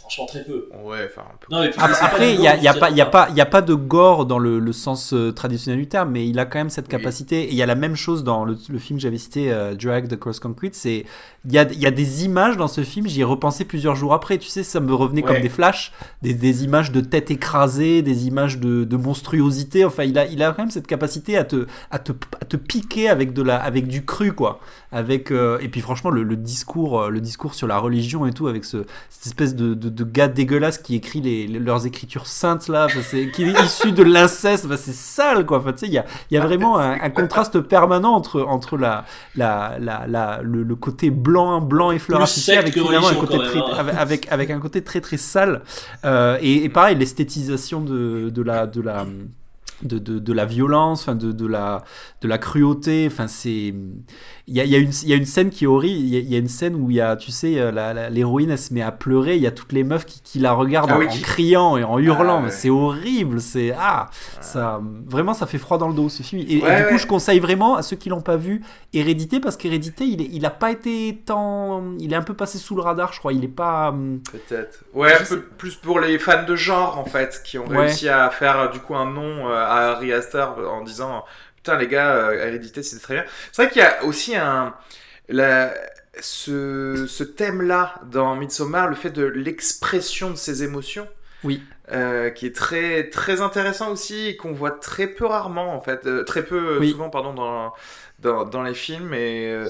Franchement 0.04 0.26
très 0.26 0.44
peu. 0.44 0.68
Ouais, 0.84 1.08
enfin 1.10 1.22
un 1.22 1.36
peu. 1.40 1.46
Non, 1.50 1.60
mais 1.62 1.70
puis, 1.70 1.80
Après, 1.80 2.34
il 2.34 2.40
n'y 2.40 2.46
a, 2.48 2.56
y 2.56 2.68
a 2.68 2.74
pas, 2.74 2.90
il 2.90 2.96
y 2.96 3.00
a 3.00 3.04
littéralement. 3.04 3.10
pas, 3.10 3.26
il 3.30 3.36
y 3.36 3.40
a 3.40 3.46
pas 3.46 3.62
de 3.62 3.74
gore 3.74 4.26
dans 4.26 4.38
le, 4.38 4.58
le 4.58 4.72
sens 4.72 5.12
euh, 5.14 5.32
traditionnel 5.32 5.80
du 5.80 5.88
terme, 5.88 6.10
mais 6.10 6.28
il 6.28 6.38
a 6.38 6.44
quand 6.44 6.58
même 6.58 6.70
cette 6.70 6.86
Oui. 6.86 6.90
capacité. 6.90 7.44
Et 7.44 7.50
il 7.50 7.56
y 7.56 7.62
a 7.62 7.66
la 7.66 7.74
même 7.74 7.96
chose 7.96 8.22
dans 8.22 8.44
le, 8.44 8.56
le 8.68 8.78
film 8.78 8.98
que 8.98 9.02
j'avais 9.02 9.18
cité, 9.18 9.52
euh, 9.52 9.74
Drag 9.74 10.08
the 10.08 10.16
Cross 10.18 10.40
Concrete. 10.40 10.74
C'est 10.74 11.04
il 11.46 11.52
y 11.52 11.58
a, 11.58 11.64
il 11.70 11.78
y 11.78 11.86
a 11.86 11.90
des 11.90 12.24
images 12.24 12.56
dans 12.56 12.68
ce 12.68 12.82
film. 12.82 13.06
J'y 13.06 13.20
ai 13.20 13.24
repensé 13.24 13.64
plusieurs 13.64 13.96
jours 13.96 14.14
après. 14.14 14.38
Tu 14.38 14.48
sais, 14.48 14.62
ça 14.62 14.80
me 14.80 14.94
revenait 14.94 15.22
Ouais. 15.22 15.32
comme 15.34 15.42
des 15.42 15.48
flashs, 15.48 15.92
des, 16.22 16.34
des 16.34 16.64
images 16.64 16.92
de 16.92 17.00
tête 17.00 17.30
écrasée, 17.30 18.02
des 18.02 18.26
images 18.26 18.58
de, 18.58 18.84
de 18.84 18.96
monstruosité. 18.96 19.84
Enfin, 19.84 20.04
il 20.04 20.18
a, 20.18 20.26
il 20.26 20.42
a 20.42 20.52
quand 20.52 20.62
même 20.62 20.70
cette 20.70 20.86
capacité 20.86 21.36
à 21.36 21.44
te, 21.44 21.66
à 21.90 21.98
te, 21.98 22.12
à 22.40 22.44
te 22.44 22.56
piquer 22.56 23.08
avec 23.08 23.32
de 23.32 23.42
la, 23.42 23.56
avec 23.56 23.86
du 23.88 24.04
cru, 24.04 24.32
quoi. 24.32 24.60
Avec 24.96 25.32
euh, 25.32 25.58
et 25.60 25.68
puis 25.68 25.80
franchement, 25.80 26.10
le, 26.10 26.22
le 26.22 26.36
discours, 26.36 27.00
euh, 27.02 27.08
le 27.10 27.20
discours 27.20 27.54
sur 27.54 27.66
la 27.66 27.78
religion 27.78 28.26
et 28.26 28.32
tout, 28.32 28.46
avec 28.46 28.64
ce, 28.64 28.84
cette 29.10 29.26
espèce 29.26 29.56
de, 29.56 29.74
de, 29.74 29.88
de 29.88 30.04
gars 30.04 30.28
dégueulasse 30.28 30.78
qui 30.78 30.94
écrit 30.94 31.20
les, 31.20 31.48
les- 31.48 31.58
leurs 31.58 31.84
écritures 31.84 32.28
saintes 32.28 32.68
là, 32.68 32.84
enfin, 32.86 33.00
qui 33.32 33.42
est 33.42 33.60
issu 33.64 33.90
de 33.90 34.04
l'inceste, 34.04 34.66
enfin, 34.66 34.76
c'est 34.76 34.94
sale 34.94 35.46
quoi. 35.46 35.58
Enfin, 35.58 35.72
tu 35.72 35.80
sais, 35.80 35.86
il 35.88 35.94
y 35.94 35.98
a, 35.98 36.04
il 36.30 36.34
y 36.34 36.38
a 36.38 36.46
vraiment 36.46 36.78
un, 36.78 36.92
un 37.00 37.10
contraste 37.10 37.58
permanent 37.60 38.12
entre, 38.14 38.42
entre 38.42 38.76
la, 38.76 39.04
la, 39.34 39.76
la, 39.80 40.06
la- 40.06 40.40
le, 40.42 40.62
le 40.62 40.76
côté 40.76 41.10
blanc, 41.10 41.60
blanc 41.60 41.90
et 41.90 41.98
fleur 41.98 42.20
avec 42.60 42.74
finalement 42.88 43.08
un 43.08 43.14
côté 43.26 43.38
très, 43.50 43.58
hein. 43.58 43.74
avec, 43.78 43.96
avec, 43.98 44.32
avec 44.32 44.50
un 44.50 44.60
côté 44.60 44.82
très 44.84 45.00
très 45.00 45.16
sale. 45.16 45.62
Euh, 46.04 46.38
et, 46.40 46.62
et 46.64 46.68
pareil, 46.68 46.96
l'esthétisation 46.96 47.80
de, 47.80 48.30
de 48.30 48.42
la, 48.42 48.66
de 48.68 48.80
la 48.80 49.04
de, 49.82 49.98
de, 49.98 50.18
de 50.18 50.32
la 50.32 50.44
violence, 50.44 51.02
enfin 51.02 51.14
de, 51.14 51.32
de, 51.32 51.46
la, 51.46 51.82
de 52.20 52.28
la 52.28 52.38
cruauté. 52.38 53.08
Enfin, 53.10 53.26
c'est. 53.26 53.74
Il 54.46 54.54
y 54.54 54.60
a, 54.60 54.64
y, 54.64 54.76
a 54.76 54.78
y 54.78 55.12
a 55.12 55.16
une 55.16 55.24
scène 55.24 55.50
qui 55.50 55.64
est 55.64 55.66
horrible. 55.66 55.98
Il 56.00 56.08
y 56.08 56.16
a, 56.16 56.20
il 56.20 56.28
y 56.30 56.34
a 56.34 56.38
une 56.38 56.48
scène 56.48 56.74
où 56.74 56.90
il 56.90 56.96
y 56.96 57.00
a, 57.00 57.16
tu 57.16 57.30
sais, 57.30 57.58
euh, 57.58 58.08
l'héroïne, 58.10 58.50
elle 58.50 58.58
se 58.58 58.74
met 58.74 58.82
à 58.82 58.92
pleurer. 58.92 59.36
Il 59.36 59.42
y 59.42 59.46
a 59.46 59.50
toutes 59.50 59.72
les 59.72 59.84
meufs 59.84 60.04
qui, 60.04 60.20
qui 60.22 60.38
la 60.38 60.52
regardent 60.52 60.90
Ah 60.92 60.96
en, 60.96 60.98
oui, 61.00 61.06
en 61.06 61.10
qui- 61.10 61.22
criant 61.22 61.76
et 61.76 61.84
en 61.84 61.98
hurlant. 61.98 62.44
ouais. 62.44 62.50
C'est 62.50 62.70
horrible. 62.70 63.40
C'est. 63.40 63.74
Ah 63.78 64.10
ça, 64.40 64.80
Vraiment, 65.06 65.34
ça 65.34 65.46
fait 65.46 65.58
froid 65.58 65.78
dans 65.78 65.88
le 65.88 65.94
dos 65.94 66.08
ce 66.08 66.22
film. 66.22 66.42
Et, 66.46 66.58
et 66.58 66.62
Ouais, 66.62 66.82
du 66.82 66.88
coup, 66.88 66.98
je 66.98 67.06
conseille 67.06 67.38
vraiment 67.40 67.74
à 67.76 67.82
ceux 67.82 67.96
qui 67.96 68.08
l'ont 68.08 68.20
pas 68.22 68.36
vu 68.36 68.62
Hérédité 68.92 69.40
parce 69.40 69.56
qu'Hérédité, 69.56 70.04
il, 70.04 70.20
est- 70.22 70.28
il 70.32 70.44
a 70.46 70.50
pas 70.50 70.70
été 70.70 71.22
tant. 71.24 71.82
Il 71.98 72.12
est 72.12 72.16
un 72.16 72.22
peu 72.22 72.34
passé 72.34 72.58
sous 72.58 72.74
le 72.76 72.82
radar, 72.82 73.12
je 73.12 73.18
crois. 73.18 73.32
Il 73.32 73.42
est 73.44 73.48
pas. 73.48 73.88
hum, 73.90 74.20
Peut-être. 74.30 74.84
Ouais, 74.92 75.12
un 75.14 75.24
peu 75.24 75.40
plus 75.42 75.74
pour 75.76 76.00
les 76.00 76.18
fans 76.18 76.44
de 76.46 76.54
genre 76.54 76.98
en 76.98 77.04
fait, 77.04 77.40
qui 77.44 77.58
ont 77.58 77.64
réussi 77.66 78.08
à 78.08 78.28
faire 78.30 78.70
du 78.70 78.78
coup 78.78 78.94
un 78.94 79.10
nom 79.10 79.48
euh, 79.48 79.63
à 79.64 79.92
Harry 79.92 80.12
Astor 80.12 80.58
en 80.72 80.82
disant 80.82 81.24
putain 81.56 81.76
les 81.78 81.88
gars, 81.88 82.14
euh, 82.16 82.46
Hérédité 82.46 82.82
c'était 82.82 83.02
très 83.02 83.14
bien. 83.14 83.24
C'est 83.52 83.62
vrai 83.64 83.72
qu'il 83.72 83.82
y 83.82 83.84
a 83.84 84.04
aussi 84.04 84.36
un 84.36 84.74
la, 85.28 85.74
ce, 86.20 87.06
ce 87.08 87.24
thème-là 87.24 87.94
dans 88.06 88.36
Midsommar, 88.36 88.88
le 88.88 88.94
fait 88.96 89.10
de 89.10 89.24
l'expression 89.24 90.30
de 90.30 90.36
ses 90.36 90.62
émotions. 90.64 91.08
Oui. 91.42 91.62
euh, 91.92 92.30
qui 92.30 92.46
est 92.46 92.56
très 92.56 93.10
très 93.10 93.42
intéressant 93.42 93.90
aussi 93.92 94.28
et 94.28 94.36
qu'on 94.36 94.52
voit 94.54 94.70
très 94.70 95.06
peu 95.06 95.26
rarement 95.26 95.74
en 95.74 95.80
fait, 95.80 96.06
euh, 96.06 96.24
très 96.24 96.42
peu 96.44 96.78
Oui. 96.78 96.90
souvent 96.90 97.10
pardon 97.10 97.34
dans 97.34 97.74
dans, 98.24 98.44
dans 98.44 98.62
les 98.62 98.74
films 98.74 99.14
et 99.14 99.46
euh, 99.50 99.68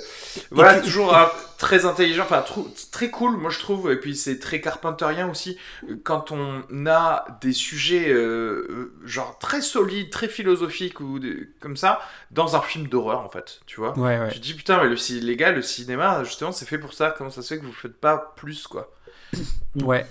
voilà 0.51 0.81
toujours 0.81 1.14
euh, 1.14 1.26
très 1.59 1.85
intelligent 1.85 2.22
enfin 2.22 2.44
très 2.93 3.10
cool 3.10 3.36
moi 3.36 3.51
je 3.51 3.59
trouve 3.59 3.90
et 3.90 3.97
puis 3.97 4.16
c'est 4.16 4.39
très 4.39 4.60
carpenterien 4.60 5.28
aussi 5.28 5.59
quand 6.05 6.32
on 6.32 6.62
a 6.86 7.26
des 7.43 7.52
sujets 7.52 8.09
euh, 8.09 8.66
euh, 8.70 8.93
genre 9.05 9.39
très 9.39 9.60
solides 9.60 10.10
très 10.10 10.28
philosophiques 10.28 11.01
ou 11.01 11.18
comme 11.60 11.76
ça 11.76 12.01
dans 12.31 12.56
un 12.56 12.60
film 12.62 12.89
d'horreur 12.89 13.20
en 13.20 13.28
fait 13.28 13.60
tu 13.66 13.81
vois 13.81 13.98
Ouais, 13.98 14.18
ouais. 14.18 14.31
je 14.35 14.39
dis 14.39 14.55
putain 14.55 14.82
mais 14.82 14.89
le 14.89 15.20
les 15.20 15.36
gars 15.36 15.51
le 15.52 15.62
cinéma 15.62 16.24
justement 16.24 16.52
c'est 16.52 16.66
fait 16.66 16.78
pour 16.78 16.94
ça 16.94 17.14
comment 17.16 17.31
ça 17.31 17.43
se 17.43 17.55
fait 17.55 17.60
que 17.60 17.66
vous 17.66 17.72
faites 17.72 17.97
pas 18.01 18.32
plus 18.36 18.66
quoi 18.66 18.90
Ouais. 19.82 20.06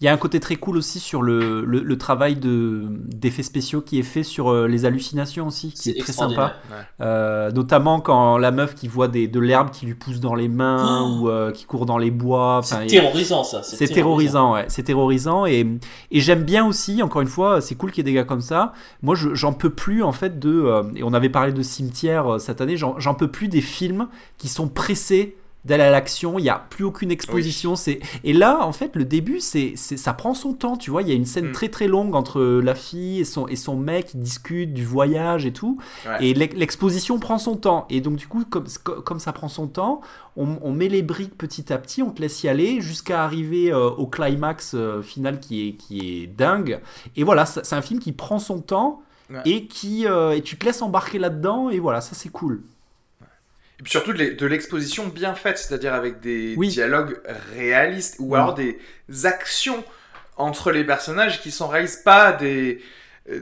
Il 0.00 0.04
y 0.04 0.08
a 0.08 0.12
un 0.12 0.16
côté 0.16 0.38
très 0.38 0.54
cool 0.54 0.76
aussi 0.76 1.00
sur 1.00 1.22
le, 1.22 1.64
le, 1.64 1.80
le 1.80 1.98
travail 1.98 2.36
de, 2.36 2.84
d'effets 2.88 3.42
spéciaux 3.42 3.80
qui 3.80 3.98
est 3.98 4.04
fait 4.04 4.22
sur 4.22 4.48
euh, 4.48 4.68
les 4.68 4.84
hallucinations 4.84 5.48
aussi, 5.48 5.72
qui 5.72 5.90
est 5.90 5.98
très 5.98 6.12
sympa. 6.12 6.54
Euh, 7.00 7.50
notamment 7.50 8.00
quand 8.00 8.38
la 8.38 8.52
meuf 8.52 8.76
qui 8.76 8.86
voit 8.86 9.08
des, 9.08 9.26
de 9.26 9.40
l'herbe 9.40 9.70
qui 9.70 9.86
lui 9.86 9.94
pousse 9.94 10.20
dans 10.20 10.36
les 10.36 10.48
mains 10.48 11.02
Oh. 11.04 11.22
ou 11.22 11.28
euh, 11.30 11.50
qui 11.50 11.64
court 11.64 11.84
dans 11.84 11.98
les 11.98 12.12
bois. 12.12 12.60
C'est 12.62 12.86
terrorisant 12.86 13.42
ça. 13.42 13.62
c'est 13.64 13.88
terrorisant, 13.88 14.52
ouais. 14.54 14.66
C'est 14.68 14.84
terrorisant 14.84 15.46
et, 15.46 15.66
et 16.12 16.20
j'aime 16.20 16.44
bien 16.44 16.64
aussi, 16.64 17.02
encore 17.02 17.22
une 17.22 17.26
fois, 17.28 17.60
c'est 17.60 17.74
cool 17.74 17.90
qu'il 17.90 18.06
y 18.06 18.08
ait 18.08 18.12
des 18.12 18.16
gars 18.16 18.24
comme 18.24 18.40
ça. 18.40 18.72
Moi, 19.02 19.16
je- 19.16 19.34
j'en 19.34 19.52
peux 19.52 19.70
plus 19.70 20.04
en 20.04 20.12
fait 20.12 20.38
de. 20.38 20.50
euh, 20.62 20.84
et 20.94 21.02
on 21.02 21.12
avait 21.12 21.28
parlé 21.28 21.52
de 21.52 21.62
cimetière 21.62 22.40
cette 22.40 22.60
année, 22.60 22.76
j'en 22.76 23.14
peux 23.14 23.28
plus 23.28 23.48
des 23.48 23.60
films 23.60 24.06
qui 24.38 24.46
sont 24.48 24.68
pressés 24.68 25.36
d'aller 25.64 25.82
à 25.84 25.90
l'action, 25.90 26.38
il 26.38 26.42
n'y 26.42 26.48
a 26.48 26.64
plus 26.70 26.84
aucune 26.84 27.10
exposition. 27.10 27.76
c'est 27.76 28.00
Et 28.24 28.32
là, 28.32 28.64
en 28.64 28.72
fait, 28.72 28.94
le 28.96 29.04
début, 29.04 29.40
c'est 29.40 29.74
ça 29.76 30.14
prend 30.14 30.32
son 30.32 30.54
temps, 30.54 30.76
tu 30.76 30.90
vois. 30.90 31.02
Il 31.02 31.08
y 31.08 31.12
a 31.12 31.14
une 31.14 31.24
scène 31.26 31.48
Mm. 31.48 31.52
très 31.52 31.68
très 31.68 31.88
longue 31.88 32.14
entre 32.14 32.40
la 32.40 32.74
fille 32.74 33.20
et 33.20 33.24
son, 33.24 33.46
et 33.48 33.56
son 33.56 33.76
mec 33.76 34.06
qui 34.06 34.16
discutent 34.18 34.72
du 34.72 34.84
voyage 34.84 35.44
et 35.46 35.52
tout. 35.52 35.78
Ouais. 36.06 36.26
Et 36.28 36.34
l'ex- 36.34 36.56
l'exposition 36.56 37.18
prend 37.18 37.38
son 37.38 37.56
temps. 37.56 37.86
Et 37.90 38.00
donc, 38.00 38.16
du 38.16 38.26
coup, 38.28 38.44
comme, 38.48 38.64
comme 39.04 39.18
ça 39.18 39.32
prend 39.32 39.48
son 39.48 39.66
temps, 39.66 40.00
on, 40.36 40.58
on 40.62 40.72
met 40.72 40.88
les 40.88 41.02
briques 41.02 41.36
petit 41.36 41.72
à 41.72 41.78
petit, 41.78 42.02
on 42.02 42.10
te 42.12 42.22
laisse 42.22 42.42
y 42.44 42.48
aller 42.48 42.80
jusqu'à 42.80 43.24
arriver 43.24 43.72
euh, 43.72 43.90
au 43.90 44.06
climax 44.06 44.72
euh, 44.74 45.02
final 45.02 45.40
qui 45.40 45.68
est, 45.68 45.72
qui 45.72 46.22
est 46.22 46.26
dingue. 46.28 46.80
Et 47.16 47.24
voilà, 47.24 47.44
c'est 47.46 47.74
un 47.74 47.82
film 47.82 47.98
qui 48.00 48.12
prend 48.12 48.38
son 48.38 48.60
temps 48.60 49.02
Ouais. 49.30 49.42
et 49.44 49.66
qui 49.66 50.06
euh, 50.06 50.30
et 50.34 50.40
tu 50.40 50.56
te 50.56 50.64
laisses 50.64 50.80
embarquer 50.80 51.18
là-dedans. 51.18 51.68
Et 51.68 51.80
voilà, 51.80 52.00
ça 52.00 52.14
c'est 52.14 52.30
cool. 52.30 52.62
Et 53.80 53.82
puis 53.84 53.90
surtout 53.92 54.12
de 54.12 54.18
l'e- 54.18 54.34
de 54.34 54.46
l'exposition 54.46 55.06
bien 55.06 55.34
faite, 55.34 55.58
c'est-à-dire 55.58 55.94
avec 55.94 56.20
des 56.20 56.54
Oui. 56.56 56.68
dialogues 56.68 57.20
réalistes 57.54 58.16
ou 58.18 58.30
Mm. 58.30 58.34
alors 58.34 58.54
des 58.54 58.78
actions 59.24 59.84
entre 60.36 60.70
les 60.72 60.84
personnages 60.84 61.40
qui 61.40 61.50
sont 61.50 61.68
réalistes, 61.68 62.02
pas 62.04 62.32
des 62.32 62.80
euh, 63.30 63.40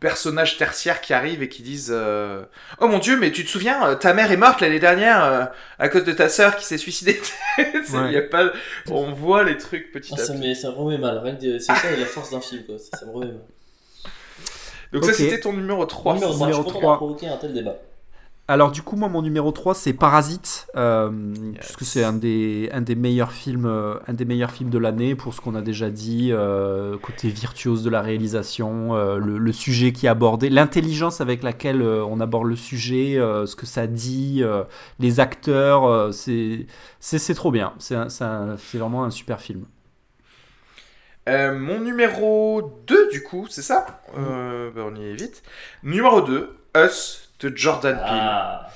personnages 0.00 0.56
tertiaires 0.56 1.00
qui 1.00 1.12
arrivent 1.12 1.42
et 1.42 1.48
qui 1.48 1.62
disent 1.62 1.90
euh, 1.94 2.42
Oh 2.80 2.88
mon 2.88 2.98
dieu, 2.98 3.16
mais 3.18 3.30
tu 3.32 3.44
te 3.44 3.48
souviens, 3.50 3.86
euh, 3.88 3.94
ta 3.94 4.14
mère 4.14 4.32
est 4.32 4.36
morte 4.36 4.60
l'année 4.60 4.78
dernière 4.80 5.22
euh, 5.24 5.44
à 5.78 5.88
cause 5.88 6.04
de 6.04 6.12
ta 6.12 6.28
sœur 6.28 6.56
qui 6.56 6.64
s'est 6.64 6.78
suicidée. 6.78 7.20
Ouais. 7.58 8.12
y 8.12 8.16
a 8.16 8.22
pas... 8.22 8.50
On 8.90 9.12
voit 9.12 9.44
les 9.44 9.56
trucs 9.56 9.92
petit 9.92 10.12
Ah, 10.16 10.20
à 10.20 10.24
ça, 10.24 10.32
petit. 10.34 10.48
me, 10.48 10.54
ça 10.54 10.68
me 10.70 10.74
remet 10.74 10.98
mal. 10.98 11.18
Rien 11.18 11.36
que 11.36 11.42
de- 11.44 11.58
C'est 11.58 11.72
ça 11.74 11.90
la 11.98 12.04
force 12.06 12.30
d'un 12.32 12.40
film 12.40 12.64
quoi. 12.64 12.78
Ça, 12.78 12.98
ça 12.98 13.06
me 13.06 13.12
remet 13.12 13.26
mal. 13.26 13.40
Donc 14.92 15.04
ça 15.04 15.12
c'était 15.14 15.40
ton 15.40 15.52
numéro 15.52 15.84
3. 15.86 16.14
Numéro 16.14 16.32
c'est 16.32 16.36
trois, 16.38 16.46
ça 16.48 16.52
je 16.52 16.54
suis 16.54 16.62
numéro 16.62 16.62
content 16.64 16.70
trois. 16.70 16.80
d'avoir 16.80 16.96
provoqué 16.98 17.28
un 17.28 17.36
tel 17.36 17.54
débat. 17.54 17.76
Alors 18.48 18.70
du 18.70 18.80
coup, 18.82 18.94
moi, 18.94 19.08
mon 19.08 19.22
numéro 19.22 19.50
3, 19.50 19.74
c'est 19.74 19.92
Parasite, 19.92 20.68
euh, 20.76 21.10
Yes. 21.34 21.58
puisque 21.58 21.84
c'est 21.84 22.04
un 22.04 22.12
des, 22.12 22.68
un 22.72 22.80
des 22.80 22.94
meilleurs 22.94 23.32
films, 23.32 23.66
euh, 23.66 23.94
un 24.06 24.12
des 24.12 24.24
meilleurs 24.24 24.52
films 24.52 24.70
de 24.70 24.78
l'année 24.78 25.16
pour 25.16 25.34
ce 25.34 25.40
qu'on 25.40 25.56
a 25.56 25.62
déjà 25.62 25.90
dit, 25.90 26.28
euh, 26.30 26.96
côté 26.98 27.28
virtuose 27.28 27.82
de 27.82 27.90
la 27.90 28.00
réalisation, 28.02 28.94
le, 28.94 29.38
le 29.38 29.52
sujet 29.52 29.90
qui 29.92 30.06
est 30.06 30.08
abordé, 30.08 30.48
l'intelligence 30.48 31.20
avec 31.20 31.42
laquelle 31.42 31.82
on 31.82 32.20
aborde 32.20 32.46
le 32.46 32.54
sujet, 32.54 33.14
ce 33.16 33.56
que 33.56 33.66
ça 33.66 33.88
dit, 33.88 34.44
les 35.00 35.18
acteurs, 35.20 36.14
c'est, 36.14 36.66
c'est, 37.00 37.34
trop 37.34 37.50
bien. 37.50 37.72
C'est, 37.78 37.96
vraiment 38.78 39.02
un 39.04 39.10
super 39.10 39.40
film. 39.40 39.64
Mon 41.26 41.80
numéro 41.80 42.80
2, 42.86 43.10
du 43.10 43.24
coup, 43.24 43.48
c'est 43.50 43.62
ça? 43.62 44.02
Bah, 44.14 44.82
On 44.86 44.94
y 44.94 45.04
est 45.04 45.14
vite. 45.14 45.42
Numéro 45.82 46.20
2, 46.20 46.56
Us 46.76 47.25
de 47.40 47.56
Jordan 47.56 47.96
Peele. 47.96 48.04
Ah, 48.06 48.70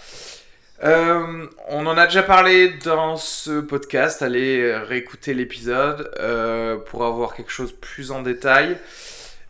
Euh, 0.83 1.47
on 1.69 1.87
en 1.87 1.99
a 1.99 2.07
déjà 2.07 2.23
parlé 2.23 2.71
dans 2.85 3.17
ce 3.17 3.61
podcast. 3.61 4.23
Allez 4.23 4.75
réécouter 4.75 5.35
l'épisode 5.35 6.11
euh, 6.19 6.79
pour 6.79 7.05
avoir 7.05 7.35
quelque 7.35 7.53
chose 7.53 7.73
plus 7.73 8.13
en 8.13 8.23
détail. 8.23 8.79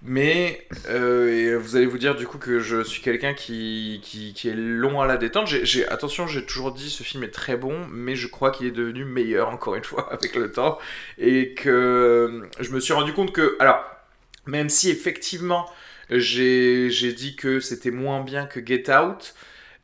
Mais 0.02 0.66
euh, 0.88 1.28
et 1.28 1.54
vous 1.54 1.76
allez 1.76 1.84
vous 1.84 1.98
dire 1.98 2.16
du 2.16 2.26
coup 2.26 2.38
que 2.38 2.58
je 2.58 2.82
suis 2.82 3.02
quelqu'un 3.02 3.34
qui, 3.34 4.00
qui, 4.02 4.32
qui 4.32 4.48
est 4.48 4.54
long 4.54 5.00
à 5.00 5.06
la 5.06 5.18
détente. 5.18 5.48
Attention, 5.88 6.26
j'ai 6.26 6.44
toujours 6.44 6.72
dit 6.72 6.88
ce 6.88 7.02
film 7.02 7.22
est 7.22 7.30
très 7.30 7.56
bon, 7.56 7.86
mais 7.92 8.16
je 8.16 8.26
crois 8.26 8.50
qu'il 8.50 8.66
est 8.66 8.72
devenu 8.72 9.04
meilleur 9.04 9.50
encore 9.50 9.74
une 9.74 9.84
fois 9.84 10.08
avec 10.12 10.34
le 10.34 10.50
temps. 10.50 10.78
Et 11.18 11.52
que 11.54 12.48
je 12.60 12.70
me 12.70 12.80
suis 12.80 12.94
rendu 12.94 13.12
compte 13.12 13.32
que, 13.32 13.56
alors, 13.60 13.84
même 14.46 14.70
si 14.70 14.90
effectivement 14.90 15.66
j'ai, 16.10 17.12
dit 17.12 17.36
que 17.36 17.60
c'était 17.60 17.90
moins 17.90 18.22
bien 18.22 18.46
que 18.46 18.64
Get 18.64 18.92
Out, 18.92 19.34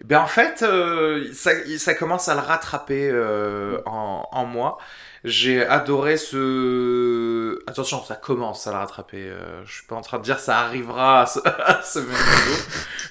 ben 0.05 0.21
en 0.21 0.27
fait, 0.27 0.63
euh, 0.63 1.33
ça, 1.33 1.53
ça 1.79 1.95
commence 1.95 2.29
à 2.29 2.35
le 2.35 2.41
rattraper 2.41 3.09
euh, 3.11 3.81
en, 3.87 4.29
en 4.31 4.45
moi. 4.45 4.79
J'ai 5.27 5.67
adoré 5.67 6.17
ce. 6.19 7.59
Attention, 7.67 8.03
ça 8.05 8.15
commence 8.15 8.67
à 8.69 8.73
la 8.73 8.79
rattraper. 8.79 9.29
Euh, 9.29 9.65
je 9.65 9.75
suis 9.75 9.87
pas 9.87 9.97
en 9.97 10.01
train 10.01 10.19
de 10.19 10.23
dire 10.23 10.39
ça 10.39 10.59
arrivera 10.61 11.23
à 11.23 11.27
ce, 11.27 11.39
à 11.45 12.01
même 12.01 12.11
niveau. 12.11 12.63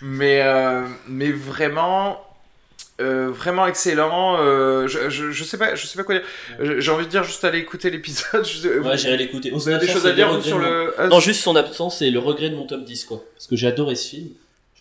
mais, 0.02 0.42
euh, 0.44 0.88
mais 1.10 1.32
vraiment. 1.32 2.22
Euh, 3.02 3.30
vraiment 3.30 3.68
excellent. 3.68 4.38
euh, 4.40 4.88
je, 4.88 5.10
je, 5.10 5.32
je 5.32 5.44
sais 5.44 5.58
pas, 5.58 5.76
je 5.76 5.86
sais 5.86 5.98
pas 5.98 6.04
quoi 6.04 6.16
dire. 6.16 6.26
J'ai 6.80 6.92
envie 6.92 7.06
de 7.06 7.10
dire 7.12 7.24
juste 7.24 7.44
aller 7.44 7.60
écouter 7.60 7.90
l'épisode. 7.90 8.46
Ouais, 8.84 8.98
j'irai 8.98 9.18
l'écouter. 9.18 9.50
Vous 9.52 9.60
son 9.60 9.68
avez 9.70 9.80
des 9.80 9.84
absence, 9.90 9.96
choses 9.96 10.06
à 10.06 10.10
c'est 10.10 10.16
dire 10.16 10.34
le 10.34 10.42
sur 10.42 10.56
regret 10.58 10.70
de 10.70 10.74
le. 10.76 10.94
mon- 11.00 11.08
Non, 11.10 11.20
juste 11.20 11.42
son 11.42 11.56
absence 11.56 12.02
et 12.02 12.10
le 12.12 12.20
regret 12.20 12.50
de 12.50 12.56
mon 12.56 12.66
top 12.66 12.84
10, 12.86 13.06
quoi. 13.06 13.24
Parce 13.36 13.48
que 13.48 13.56
j'ai 13.56 13.68
adoré 13.68 13.96
ce 13.96 14.08
film. 14.10 14.30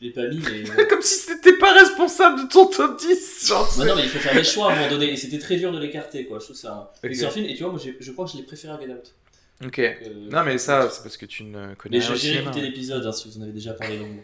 Je 0.01 0.05
l'ai 0.07 0.11
pas 0.11 0.27
mis, 0.29 0.41
mais. 0.77 0.87
Comme 0.89 1.03
si 1.03 1.27
t'étais 1.27 1.57
pas 1.59 1.73
responsable 1.73 2.43
de 2.45 2.49
ton 2.49 2.67
top 2.67 2.99
10. 2.99 3.47
Genre, 3.49 3.75
Bah 3.79 3.85
non, 3.85 3.95
mais 3.97 4.03
il 4.03 4.09
faut 4.09 4.19
faire 4.19 4.35
des 4.35 4.45
choix 4.45 4.71
à 4.71 4.73
un 4.73 4.77
moment 4.77 4.89
donné. 4.91 5.13
Et 5.13 5.17
c'était 5.17 5.39
très 5.39 5.57
dur 5.57 5.71
de 5.73 5.79
l'écarter, 5.79 6.25
quoi. 6.27 6.39
Je 6.41 6.45
trouve 6.45 6.57
que 6.57 7.15
c'est 7.15 7.25
un 7.27 7.31
film. 7.31 7.47
Et 7.47 7.55
tu 7.55 7.63
vois, 7.63 7.73
moi, 7.73 7.81
je 8.01 8.11
crois 8.13 8.25
que 8.27 8.33
je 8.33 8.37
l'ai 8.37 8.43
préféré 8.43 8.73
à 8.75 8.81
Get 8.81 8.93
Out. 8.93 9.13
Ok. 9.65 9.77
Donc, 9.77 9.77
euh, 9.79 9.95
Non, 10.33 10.43
mais 10.45 10.59
ça, 10.59 10.89
c'est 10.91 11.03
parce 11.03 11.17
que 11.17 11.27
tu 11.27 11.45
ne 11.45 11.75
connais 11.77 11.99
Mais 11.99 12.01
je- 12.01 12.13
au 12.13 12.17
j'irai 12.17 12.41
écouter 12.43 12.61
l'épisode 12.61 13.07
hein, 13.07 13.13
si 13.13 13.29
vous 13.29 13.39
en 13.39 13.43
avez 13.43 13.53
déjà 13.53 13.73
parlé 13.73 13.99
longuement. 13.99 14.23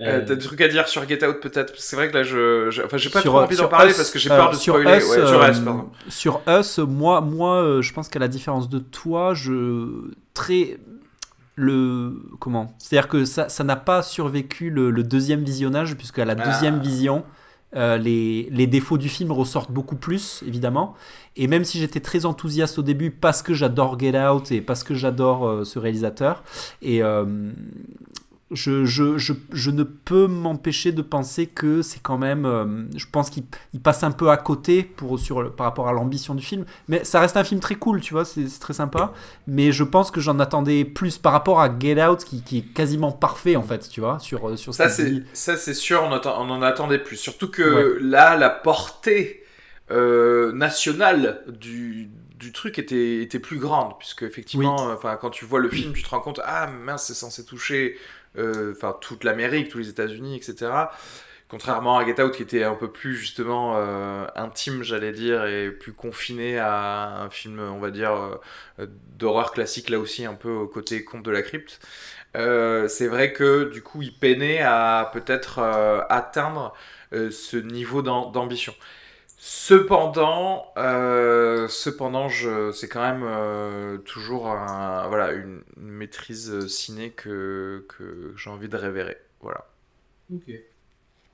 Euh, 0.00 0.04
Euh, 0.20 0.24
T'as 0.26 0.34
des 0.34 0.42
trucs 0.44 0.60
à 0.62 0.68
dire 0.68 0.88
sur 0.88 1.06
Get 1.06 1.24
Out 1.26 1.40
peut-être? 1.40 1.74
C'est 1.76 1.96
vrai 1.96 2.08
que 2.10 2.14
là, 2.14 2.22
je, 2.22 2.70
je- 2.70 2.82
enfin, 2.82 2.96
j'ai 2.96 3.10
pas 3.10 3.20
Sur- 3.20 3.32
trop 3.32 3.42
envie 3.42 3.54
sur 3.54 3.64
d'en 3.64 3.70
parler 3.70 3.90
Us, 3.90 3.96
parce 3.96 4.10
que 4.10 4.18
j'ai 4.18 4.30
euh, 4.30 4.36
peur 4.36 4.50
de 4.50 4.56
sur 4.56 4.74
spoiler. 4.78 4.98
Us, 4.98 5.08
ouais, 5.10 5.26
sur 5.26 5.42
euh, 5.42 5.50
Us, 5.50 5.58
pardon. 5.60 5.88
Sur 6.08 6.40
Us, 6.48 6.78
moi, 6.78 7.20
moi 7.20 7.62
euh, 7.62 7.82
je 7.82 7.92
pense 7.92 8.08
qu'à 8.08 8.18
la 8.18 8.28
différence 8.28 8.68
de 8.68 8.78
toi, 8.78 9.34
je. 9.34 10.10
Très. 10.34 10.78
Le. 11.54 12.22
Comment? 12.40 12.74
C'est-à-dire 12.78 13.08
que 13.08 13.26
ça 13.26 13.48
ça 13.50 13.62
n'a 13.64 13.76
pas 13.76 14.02
survécu 14.02 14.70
le, 14.70 14.90
le 14.90 15.02
deuxième 15.02 15.44
visionnage, 15.44 15.94
puisque 15.96 16.18
à 16.18 16.24
la 16.24 16.34
Ah. 16.38 16.46
deuxième 16.52 16.80
vision. 16.80 17.24
euh, 17.74 17.96
les, 17.96 18.48
les 18.50 18.66
défauts 18.66 18.98
du 18.98 19.08
film 19.08 19.32
ressortent 19.32 19.70
beaucoup 19.70 19.96
plus, 19.96 20.42
évidemment. 20.46 20.94
Et 21.36 21.46
même 21.46 21.64
si 21.64 21.78
j'étais 21.78 22.00
très 22.00 22.26
enthousiaste 22.26 22.78
au 22.78 22.82
début 22.82 23.10
parce 23.10 23.40
que 23.42 23.54
j'adore 23.54 23.98
Get 23.98 24.14
Out 24.18 24.52
et 24.52 24.60
parce 24.60 24.84
que 24.84 24.92
j'adore 24.94 25.48
euh, 25.48 25.64
ce 25.64 25.78
réalisateur, 25.78 26.42
et 26.82 27.02
euh, 27.02 27.24
je, 28.52 28.84
je, 28.84 29.18
je, 29.18 29.32
je 29.52 29.70
ne 29.70 29.82
peux 29.82 30.26
m'empêcher 30.26 30.92
de 30.92 31.02
penser 31.02 31.46
que 31.46 31.82
c'est 31.82 32.00
quand 32.00 32.18
même. 32.18 32.44
euh, 32.46 32.84
je 32.96 33.06
pense 33.10 33.30
qu'il 33.30 33.44
il 33.74 33.80
passe 33.80 34.02
un 34.04 34.10
peu 34.10 34.30
à 34.30 34.36
côté 34.36 34.82
pour, 34.82 35.18
sur, 35.18 35.54
par 35.54 35.66
rapport 35.66 35.88
à 35.88 35.92
l'ambition 35.92 36.34
du 36.34 36.44
film. 36.44 36.64
Mais 36.88 37.04
ça 37.04 37.20
reste 37.20 37.36
un 37.36 37.44
film 37.44 37.60
très 37.60 37.74
cool, 37.76 38.00
tu 38.00 38.14
vois, 38.14 38.24
c'est 38.24 38.46
très 38.60 38.72
sympa. 38.74 39.12
Mais 39.46 39.72
je 39.72 39.84
pense 39.84 40.10
que 40.10 40.20
j'en 40.20 40.38
attendais 40.40 40.84
plus 40.84 41.18
par 41.18 41.32
rapport 41.32 41.60
à 41.60 41.68
Get 41.78 42.02
Out 42.04 42.24
qui, 42.24 42.42
qui 42.42 42.58
est 42.58 42.62
quasiment 42.74 43.12
parfait, 43.12 43.56
en 43.56 43.62
fait, 43.62 43.88
tu 43.88 44.00
vois, 44.00 44.18
sur, 44.18 44.48
euh, 44.48 44.56
sur 44.56 44.72
ce 44.74 44.78
Ça, 44.78 44.88
c'est 44.88 45.22
ça, 45.32 45.56
c'est 45.56 45.74
sûr, 45.74 46.02
on, 46.02 46.12
attend- 46.12 46.36
on 46.40 46.50
en 46.50 46.62
attendait 46.62 46.98
plus. 46.98 47.16
Surtout 47.16 47.50
que 47.50 47.62
Ouais. 47.62 48.00
là, 48.02 48.36
la 48.36 48.50
portée 48.50 49.42
euh, 49.90 50.52
nationale 50.52 51.42
du, 51.48 52.08
du 52.38 52.52
truc 52.52 52.78
était, 52.78 53.22
était 53.22 53.38
plus 53.38 53.58
grande. 53.58 53.98
Puisque, 53.98 54.22
effectivement, 54.22 54.76
enfin, 54.92 55.16
quand 55.20 55.30
tu 55.30 55.44
vois 55.44 55.60
le 55.60 55.68
film, 55.68 55.92
tu 55.92 56.02
te 56.02 56.08
rends 56.08 56.20
compte, 56.20 56.40
ah 56.44 56.66
mince, 56.66 57.06
c'est 57.06 57.14
censé 57.14 57.44
toucher 57.44 57.96
enfin, 58.38 58.96
toute 59.00 59.24
l'Amérique, 59.24 59.68
tous 59.70 59.78
les 59.78 59.88
États-Unis, 59.88 60.36
etc. 60.36 60.92
Contrairement 61.48 61.98
à 61.98 62.06
Get 62.06 62.20
Out 62.22 62.34
qui 62.34 62.42
était 62.42 62.64
un 62.64 62.74
peu 62.74 62.90
plus 62.90 63.14
justement 63.14 63.74
euh, 63.76 64.26
intime, 64.36 64.82
j'allais 64.82 65.12
dire, 65.12 65.44
et 65.44 65.70
plus 65.70 65.92
confiné 65.92 66.58
à 66.58 67.20
un 67.22 67.28
film, 67.30 67.60
on 67.60 67.78
va 67.78 67.90
dire, 67.90 68.12
euh, 68.80 68.86
d'horreur 69.18 69.52
classique, 69.52 69.90
là 69.90 69.98
aussi 69.98 70.24
un 70.24 70.34
peu 70.34 70.50
au 70.50 70.66
côté 70.66 71.04
conte 71.04 71.22
de 71.24 71.30
la 71.30 71.42
crypte. 71.42 71.78
Euh, 72.36 72.88
c'est 72.88 73.08
vrai 73.08 73.32
que 73.32 73.64
du 73.72 73.82
coup, 73.82 74.02
il 74.02 74.12
peinait 74.18 74.60
à 74.62 75.10
peut-être 75.12 75.58
euh, 75.58 76.00
atteindre 76.08 76.72
euh, 77.12 77.30
ce 77.30 77.56
niveau 77.58 78.02
d'am- 78.02 78.32
d'ambition. 78.32 78.74
Cependant, 79.44 80.66
euh, 80.76 81.66
cependant, 81.66 82.28
je, 82.28 82.70
c'est 82.70 82.86
quand 82.86 83.00
même 83.00 83.24
euh, 83.24 83.98
toujours 83.98 84.46
un, 84.46 85.08
voilà, 85.08 85.32
une, 85.32 85.62
une 85.80 85.88
maîtrise 85.90 86.48
euh, 86.52 86.68
ciné 86.68 87.10
que, 87.10 87.84
que 87.88 88.32
j'ai 88.36 88.50
envie 88.50 88.68
de 88.68 88.76
révérer. 88.76 89.16
Voilà. 89.40 89.66
Ok. 90.32 90.50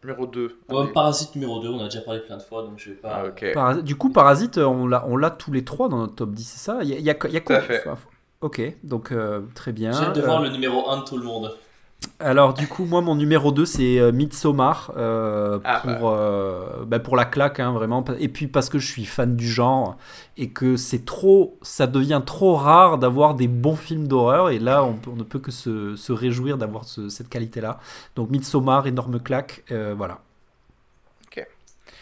Numéro 0.03 0.27
2. 0.27 0.59
Ouais, 0.71 0.93
Parasite 0.93 1.35
numéro 1.35 1.61
2, 1.61 1.69
on 1.69 1.81
a 1.81 1.85
déjà 1.85 2.01
parlé 2.01 2.21
plein 2.21 2.39
de 2.39 2.43
fois, 2.43 2.63
donc 2.63 2.79
je 2.79 2.91
vais 2.91 2.97
pas. 2.97 3.31
Ah, 3.57 3.75
Du 3.75 3.97
coup, 3.97 4.11
Parasite, 4.11 4.57
on 4.57 4.87
l'a 4.87 5.05
on 5.07 5.17
l'a 5.17 5.31
tous 5.31 5.53
les 5.53 5.65
trois 5.65 5.89
dans 5.91 5.99
notre 5.99 6.15
top 6.15 6.31
10, 6.31 6.45
c'est 6.45 6.59
ça? 6.59 6.79
Il 6.83 6.89
y 6.89 6.95
a, 6.95 6.99
y 6.99 7.11
a- 7.11 7.29
y 7.29 7.45
quoi 7.45 7.57
à 7.57 7.61
fait. 7.61 7.87
Enfin, 7.87 8.09
Ok, 8.41 8.63
donc 8.85 9.13
euh, 9.13 9.43
très 9.55 9.73
bien. 9.73 9.93
J'ai 9.93 10.05
hâte 10.05 10.15
de 10.17 10.21
Euh, 10.23 10.25
voir 10.25 10.41
le 10.41 10.49
numéro 10.51 10.89
1 10.89 10.99
de 10.99 11.05
tout 11.05 11.19
le 11.19 11.25
monde. 11.25 11.53
Alors 12.21 12.55
du 12.55 12.67
coup, 12.69 12.85
moi, 12.85 13.01
mon 13.01 13.15
numéro 13.15 13.53
2, 13.53 13.65
c'est 13.65 13.99
euh, 13.99 14.13
Midsommar, 14.13 14.93
euh, 14.97 15.59
Ah, 15.65 15.81
pour, 15.81 16.11
euh, 16.11 16.85
bah, 16.87 16.99
pour 16.99 17.17
la 17.17 17.25
claque, 17.25 17.61
hein, 17.61 17.73
vraiment. 17.73 18.05
Et 18.19 18.29
puis 18.29 18.47
parce 18.49 18.69
que 18.69 18.79
je 18.79 18.87
suis 18.87 19.05
fan 19.05 19.37
du 19.37 19.49
genre, 19.49 19.97
et 20.37 20.51
que 20.51 20.77
c'est 20.77 21.05
trop, 21.05 21.59
ça 21.63 21.87
devient 21.87 22.23
trop 22.25 22.55
rare 22.57 22.99
d'avoir 22.99 23.35
des 23.35 23.49
bons 23.49 23.77
films 23.77 24.09
d'horreur, 24.09 24.51
et 24.51 24.59
là, 24.59 24.83
on, 24.85 24.95
peut- 24.95 25.11
on 25.13 25.17
ne 25.17 25.23
peut 25.23 25.39
que 25.39 25.51
se, 25.53 25.97
se 25.97 26.13
réjouir 26.13 26.57
d'avoir 26.59 26.85
ce- 26.85 27.09
cette 27.09 27.29
qualité-là. 27.29 27.79
Donc 28.17 28.31
Midsommar, 28.31 28.87
énorme 28.87 29.21
claque, 29.21 29.65
euh, 29.71 29.95
voilà. 29.97 30.21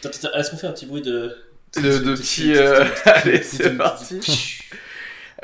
Attends, 0.03 0.29
Est-ce 0.35 0.51
qu'on 0.51 0.57
fait 0.57 0.67
un 0.67 0.73
petit 0.73 0.85
bruit 0.85 1.01
de. 1.01 1.35
De, 1.75 2.15
euh, 2.57 2.85
Allez, 3.05 3.43
c'est 3.43 3.75
parti. 3.77 4.19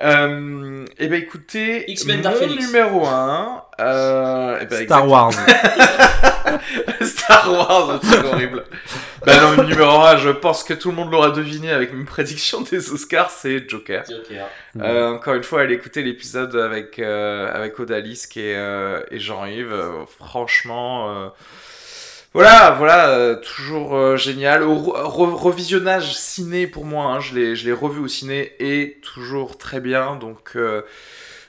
Euh, 0.01 0.85
eh 0.97 1.07
ben 1.07 1.21
écoutez, 1.21 1.89
X-Men 1.91 2.17
mon 2.17 2.23
Dark 2.23 2.41
numéro 2.41 3.05
1, 3.05 3.63
euh, 3.79 4.57
eh 4.61 4.65
ben, 4.65 4.85
Star 4.85 5.07
Wars. 5.07 5.31
Star 7.01 7.51
Wars, 7.51 7.99
c'est 8.03 8.25
horrible. 8.25 8.63
bah 9.23 9.39
non, 9.39 9.61
le 9.61 9.69
numéro 9.69 9.99
1, 10.01 10.17
je 10.17 10.29
pense 10.29 10.63
que 10.63 10.73
tout 10.73 10.89
le 10.89 10.95
monde 10.95 11.11
l'aura 11.11 11.29
deviné 11.29 11.71
avec 11.71 11.93
mes 11.93 12.05
prédictions 12.05 12.61
des 12.61 12.91
Oscars, 12.91 13.29
c'est 13.29 13.69
Joker. 13.69 14.03
Joker. 14.09 14.47
Euh, 14.81 15.13
encore 15.13 15.35
une 15.35 15.43
fois, 15.43 15.61
allez 15.61 15.75
écouter 15.75 16.01
l'épisode 16.01 16.55
avec, 16.55 16.97
euh, 16.97 17.53
avec 17.53 17.79
Odalisque 17.79 18.37
et, 18.37 18.55
euh, 18.55 19.01
et 19.11 19.19
Jean-Yves. 19.19 19.71
Euh, 19.71 20.05
franchement, 20.17 21.09
euh, 21.11 21.27
voilà, 22.33 22.71
voilà, 22.71 23.09
euh, 23.09 23.35
toujours 23.35 23.95
euh, 23.95 24.17
génial. 24.17 24.63
Au 24.63 24.75
re- 24.75 25.03
re- 25.03 25.35
revisionnage 25.35 26.15
ciné 26.15 26.65
pour 26.67 26.85
moi, 26.85 27.05
hein, 27.05 27.19
je 27.19 27.35
l'ai 27.35 27.73
revu 27.73 27.99
au 27.99 28.07
ciné 28.07 28.53
et 28.59 28.99
toujours 29.01 29.57
très 29.57 29.79
bien. 29.79 30.15
Donc, 30.15 30.53
euh, 30.55 30.81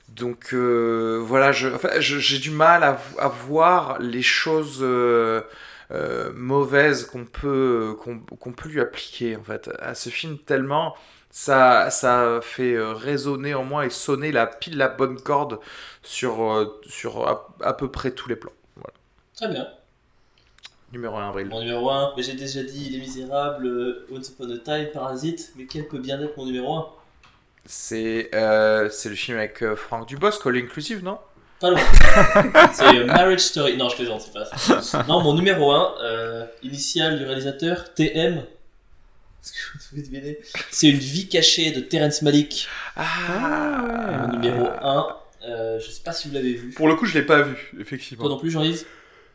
donc 0.09 0.53
voilà, 0.55 1.53
j'ai 1.53 2.39
du 2.39 2.51
mal 2.51 2.85
à, 2.85 3.29
voir 3.29 3.99
les 4.01 4.23
choses 4.23 4.85
mauvaises 6.35 7.07
qu'on 7.07 7.25
peut, 7.25 7.97
peut 8.57 8.69
lui 8.69 8.81
appliquer 8.81 9.37
en 9.37 9.43
fait 9.43 9.71
à 9.79 9.95
ce 9.95 10.11
film 10.11 10.39
tellement 10.39 10.95
ça, 11.31 11.91
ça 11.91 12.41
fait 12.43 12.77
résonner 12.79 13.55
en 13.55 13.65
moi 13.65 13.87
et 13.87 13.91
sonner 13.91 14.31
la 14.31 14.47
pile 14.47 14.77
la 14.77 14.89
bonne 14.89 15.21
corde 15.21 15.59
sur, 16.03 16.79
sur 16.87 17.27
à, 17.61 17.77
peu 17.77 17.91
près 17.91 18.13
tous 18.13 18.29
les 18.29 18.37
plans. 18.37 18.53
Très 19.35 19.49
bien. 19.49 19.67
Numéro 20.95 21.17
1 21.17 21.29
avril. 21.29 21.47
Mon 21.49 21.61
numéro 21.61 21.91
1, 21.91 22.15
mais 22.17 22.23
j'ai 22.23 22.35
déjà 22.35 22.63
dit 22.63 22.89
Les 22.91 22.99
Misérables, 22.99 23.67
euh, 23.67 24.07
Once 24.13 24.29
Upon 24.29 24.49
a 24.51 24.59
Time, 24.59 24.87
Parasite, 24.93 25.53
mais 25.57 25.67
quel 25.67 25.89
peut 25.89 25.99
bien 25.99 26.21
être 26.23 26.37
mon 26.37 26.47
numéro 26.47 26.73
1 26.77 26.87
C'est 27.67 28.31
euh, 28.33 28.89
c'est 28.91 29.09
le 29.09 29.17
film 29.17 29.39
avec 29.39 29.61
euh, 29.63 29.75
Franck 29.75 30.07
Dubosc, 30.07 30.47
All 30.47 30.57
Inclusive, 30.57 31.03
non? 31.03 31.19
Pas 31.59 31.71
loin. 31.71 31.81
c'est 32.73 32.85
euh, 32.99 33.07
Marriage 33.07 33.41
Story. 33.41 33.77
Non, 33.77 33.89
je 33.89 33.97
plaisante, 33.97 34.21
c'est 34.21 34.33
pas 34.33 34.45
ça. 34.81 35.03
Non, 35.09 35.21
mon 35.21 35.35
numéro 35.35 35.73
1, 35.73 35.95
euh, 36.03 36.47
initial 36.63 37.19
du 37.19 37.25
réalisateur, 37.25 37.93
TM. 37.95 38.39
Est-ce 38.39 39.53
que 39.53 39.59
vous 39.75 39.85
pouvez 39.91 40.03
deviner 40.03 40.39
C'est 40.71 40.89
une 40.89 40.99
vie 40.99 41.29
cachée 41.29 41.73
de 41.73 41.81
Terrence 41.81 42.23
Malick. 42.23 42.69
Ah, 42.97 44.27
Mon 44.29 44.39
numéro 44.39 44.67
1, 44.81 45.07
euh, 45.49 45.81
je 45.81 45.91
sais 45.91 46.03
pas 46.03 46.13
si 46.13 46.29
vous 46.29 46.35
l'avez 46.35 46.55
vu. 46.55 46.71
Pour 46.71 46.87
le 46.87 46.95
coup, 46.95 47.05
je 47.05 47.19
l'ai 47.19 47.27
pas 47.27 47.43
vu, 47.43 47.55
Toi 47.73 47.81
effectivement. 47.81 48.29
non 48.29 48.39
plus, 48.39 48.51
Jean-Yves? 48.51 48.85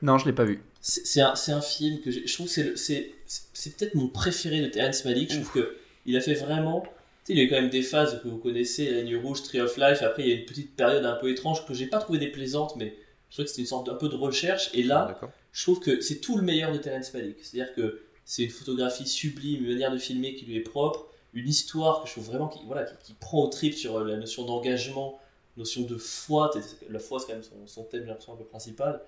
Non, 0.01 0.17
je 0.17 0.26
l'ai 0.26 0.34
pas 0.34 0.45
vu. 0.45 0.61
C'est 0.81 1.21
un, 1.21 1.35
c'est 1.35 1.51
un 1.51 1.61
film 1.61 1.99
que 1.99 2.09
je 2.11 2.34
trouve 2.34 2.47
que 2.53 2.76
c'est 2.76 3.11
c'est 3.26 3.76
peut-être 3.76 3.95
mon 3.95 4.07
préféré 4.07 4.61
de 4.61 4.67
Terrence 4.67 5.03
Malick. 5.05 5.31
Je 5.31 5.41
trouve 5.41 5.51
que 5.51 5.77
il 6.05 6.15
a 6.15 6.21
fait 6.21 6.35
vraiment. 6.35 6.81
Tu 6.81 6.88
sais, 7.26 7.34
il 7.34 7.38
y 7.38 7.41
a 7.41 7.43
eu 7.43 7.49
quand 7.49 7.61
même 7.61 7.69
des 7.69 7.84
phases 7.84 8.21
que 8.23 8.27
vous 8.27 8.38
connaissez, 8.38 8.89
La 8.91 9.03
Nuit 9.03 9.17
Rouge, 9.17 9.43
Tree 9.43 9.59
of 9.59 9.76
Life. 9.77 10.01
Après, 10.01 10.23
il 10.23 10.30
y 10.30 10.31
a 10.31 10.35
une 10.35 10.45
petite 10.45 10.76
période 10.76 11.05
un 11.05 11.15
peu 11.15 11.30
étrange 11.30 11.65
que 11.65 11.73
j'ai 11.73 11.88
pas 11.88 11.99
trouvé 11.99 12.17
déplaisante, 12.17 12.76
mais 12.77 12.95
je 13.30 13.35
trouvais 13.35 13.43
que 13.43 13.49
c'était 13.49 13.61
une 13.61 13.67
sorte 13.67 13.85
d'un 13.88 13.95
peu 13.95 14.07
de 14.07 14.15
recherche. 14.15 14.71
Et 14.73 14.84
là, 14.84 15.19
je 15.51 15.63
trouve 15.63 15.80
que 15.80 15.99
c'est 15.99 16.21
tout 16.21 16.38
le 16.38 16.43
meilleur 16.43 16.71
de 16.71 16.77
Terrence 16.77 17.13
Malick. 17.13 17.38
C'est-à-dire 17.43 17.76
que 17.76 18.01
c'est 18.23 18.43
une 18.43 18.49
photographie 18.49 19.07
sublime, 19.07 19.65
une 19.65 19.71
manière 19.71 19.91
de 19.91 19.97
filmer 19.97 20.35
qui 20.35 20.45
lui 20.45 20.55
est 20.55 20.61
propre, 20.61 21.07
une 21.34 21.47
histoire 21.47 22.01
que 22.01 22.07
je 22.07 22.13
trouve 22.13 22.26
vraiment 22.26 22.47
qui, 22.47 22.59
voilà, 22.65 22.84
qui, 22.84 22.93
qui 23.03 23.13
prend 23.13 23.43
au 23.43 23.47
trip 23.47 23.73
sur 23.73 23.97
euh, 23.97 24.05
la 24.05 24.17
notion 24.17 24.45
d'engagement, 24.45 25.19
notion 25.57 25.81
de 25.81 25.97
foi. 25.97 26.51
La 26.89 26.99
foi, 26.99 27.19
c'est 27.19 27.27
quand 27.27 27.34
même 27.34 27.43
son, 27.43 27.67
son 27.67 27.84
thème, 27.84 28.01
j'ai 28.01 28.07
l'impression, 28.07 28.34
un 28.34 28.38
peu 28.38 28.45
principal. 28.45 29.01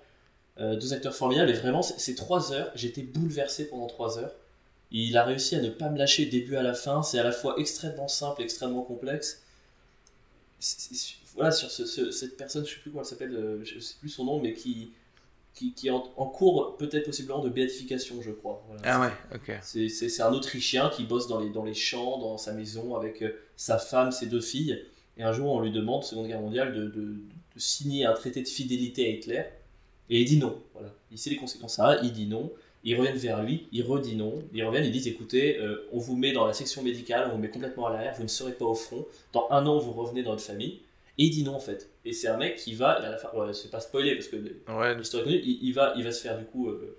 Euh, 0.60 0.76
deux 0.76 0.92
acteurs 0.92 1.14
formidables, 1.14 1.50
et 1.50 1.54
vraiment, 1.54 1.80
c'est 1.82 1.98
c'est 1.98 2.14
trois 2.14 2.52
heures. 2.52 2.70
J'étais 2.74 3.02
bouleversé 3.02 3.68
pendant 3.68 3.86
trois 3.86 4.18
heures. 4.18 4.34
Il 4.90 5.16
a 5.16 5.24
réussi 5.24 5.56
à 5.56 5.60
ne 5.62 5.70
pas 5.70 5.88
me 5.88 5.96
lâcher 5.98 6.24
du 6.26 6.30
début 6.30 6.56
à 6.56 6.62
la 6.62 6.74
fin. 6.74 7.02
C'est 7.02 7.18
à 7.18 7.22
la 7.24 7.32
fois 7.32 7.54
extrêmement 7.58 8.08
simple, 8.08 8.42
extrêmement 8.42 8.82
complexe. 8.82 9.40
Voilà, 11.34 11.50
sur 11.50 11.70
ce- 11.70 11.86
ce- 11.86 12.10
cette 12.10 12.36
personne, 12.36 12.64
je 12.66 12.74
sais 12.74 12.80
plus 12.80 12.90
comment 12.90 13.02
elle 13.02 13.08
s'appelle, 13.08 13.34
euh, 13.34 13.64
je 13.64 13.78
sais 13.80 13.94
plus 13.98 14.10
son 14.10 14.24
nom, 14.26 14.38
mais 14.40 14.52
qui, 14.52 14.92
qui, 15.54 15.72
qui 15.72 15.88
est 15.88 15.90
en, 15.90 16.04
en 16.18 16.26
cours 16.26 16.76
peut-être 16.76 17.06
possiblement 17.06 17.42
de 17.42 17.48
béatification, 17.48 18.20
je 18.20 18.30
crois. 18.30 18.62
Voilà. 18.68 18.82
Ah 18.84 19.00
ouais, 19.00 19.12
ok. 19.34 19.58
C'est- 19.62 20.20
un 20.20 20.32
Autrichien 20.32 20.90
qui 20.90 21.04
bosse 21.04 21.26
dans 21.28 21.40
les, 21.40 21.48
dans 21.50 21.64
les 21.64 21.74
champs, 21.74 22.18
dans 22.18 22.36
sa 22.36 22.52
maison, 22.52 22.94
avec 22.94 23.22
euh, 23.22 23.30
sa 23.56 23.78
femme, 23.78 24.12
ses 24.12 24.26
deux 24.26 24.42
filles. 24.42 24.84
Et 25.16 25.22
un 25.22 25.32
jour, 25.32 25.50
on 25.50 25.60
lui 25.60 25.72
demande, 25.72 26.04
Seconde 26.04 26.26
Guerre 26.26 26.40
mondiale, 26.40 26.74
de, 26.74 26.84
de- 26.84 27.14
de 27.54 27.60
signer 27.60 28.04
un 28.04 28.12
traité 28.12 28.42
de 28.42 28.48
fidélité 28.48 29.06
à 29.06 29.08
Hitler. 29.08 29.44
Et 30.10 30.20
il 30.20 30.24
dit 30.24 30.38
non. 30.38 30.60
Voilà. 30.74 30.92
Il 31.10 31.18
sait 31.18 31.30
les 31.30 31.36
conséquences. 31.36 31.76
Ça, 31.76 31.98
il 32.02 32.12
dit 32.12 32.26
non. 32.26 32.52
Ils 32.84 32.96
reviennent 32.96 33.16
vers 33.16 33.42
lui, 33.44 33.68
il 33.70 33.82
redit 33.84 34.16
non. 34.16 34.42
Ils 34.52 34.64
reviennent, 34.64 34.84
ils 34.84 34.90
disent 34.90 35.06
écoutez, 35.06 35.56
euh, 35.58 35.88
on 35.92 35.98
vous 35.98 36.16
met 36.16 36.32
dans 36.32 36.46
la 36.46 36.52
section 36.52 36.82
médicale, 36.82 37.28
on 37.30 37.36
vous 37.36 37.40
met 37.40 37.48
complètement 37.48 37.86
à 37.86 37.92
l'arrière, 37.92 38.12
vous 38.16 38.24
ne 38.24 38.28
serez 38.28 38.52
pas 38.52 38.64
au 38.64 38.74
front. 38.74 39.06
Dans 39.32 39.46
un 39.50 39.64
an, 39.66 39.78
vous 39.78 39.92
revenez 39.92 40.24
dans 40.24 40.30
votre 40.32 40.42
famille. 40.42 40.80
Et 41.18 41.24
il 41.24 41.30
dit 41.30 41.44
non 41.44 41.54
en 41.54 41.60
fait. 41.60 41.90
Et 42.04 42.12
c'est 42.12 42.26
un 42.26 42.36
mec 42.38 42.56
qui 42.56 42.74
va, 42.74 42.90
à 42.92 43.08
la 43.10 43.16
fin, 43.18 43.28
ouais, 43.34 43.52
c'est 43.54 43.70
pas 43.70 43.78
spoiler 43.80 44.16
parce 44.16 44.26
que 44.28 44.36
Ouais, 44.36 44.96
l'histoire 44.96 45.22
est 45.22 45.26
connue, 45.26 45.40
il, 45.44 45.58
il 45.62 45.72
va, 45.72 45.92
il 45.96 46.02
va 46.02 46.10
se 46.10 46.22
faire 46.22 46.36
du 46.38 46.44
coup. 46.46 46.68
euh, 46.70 46.98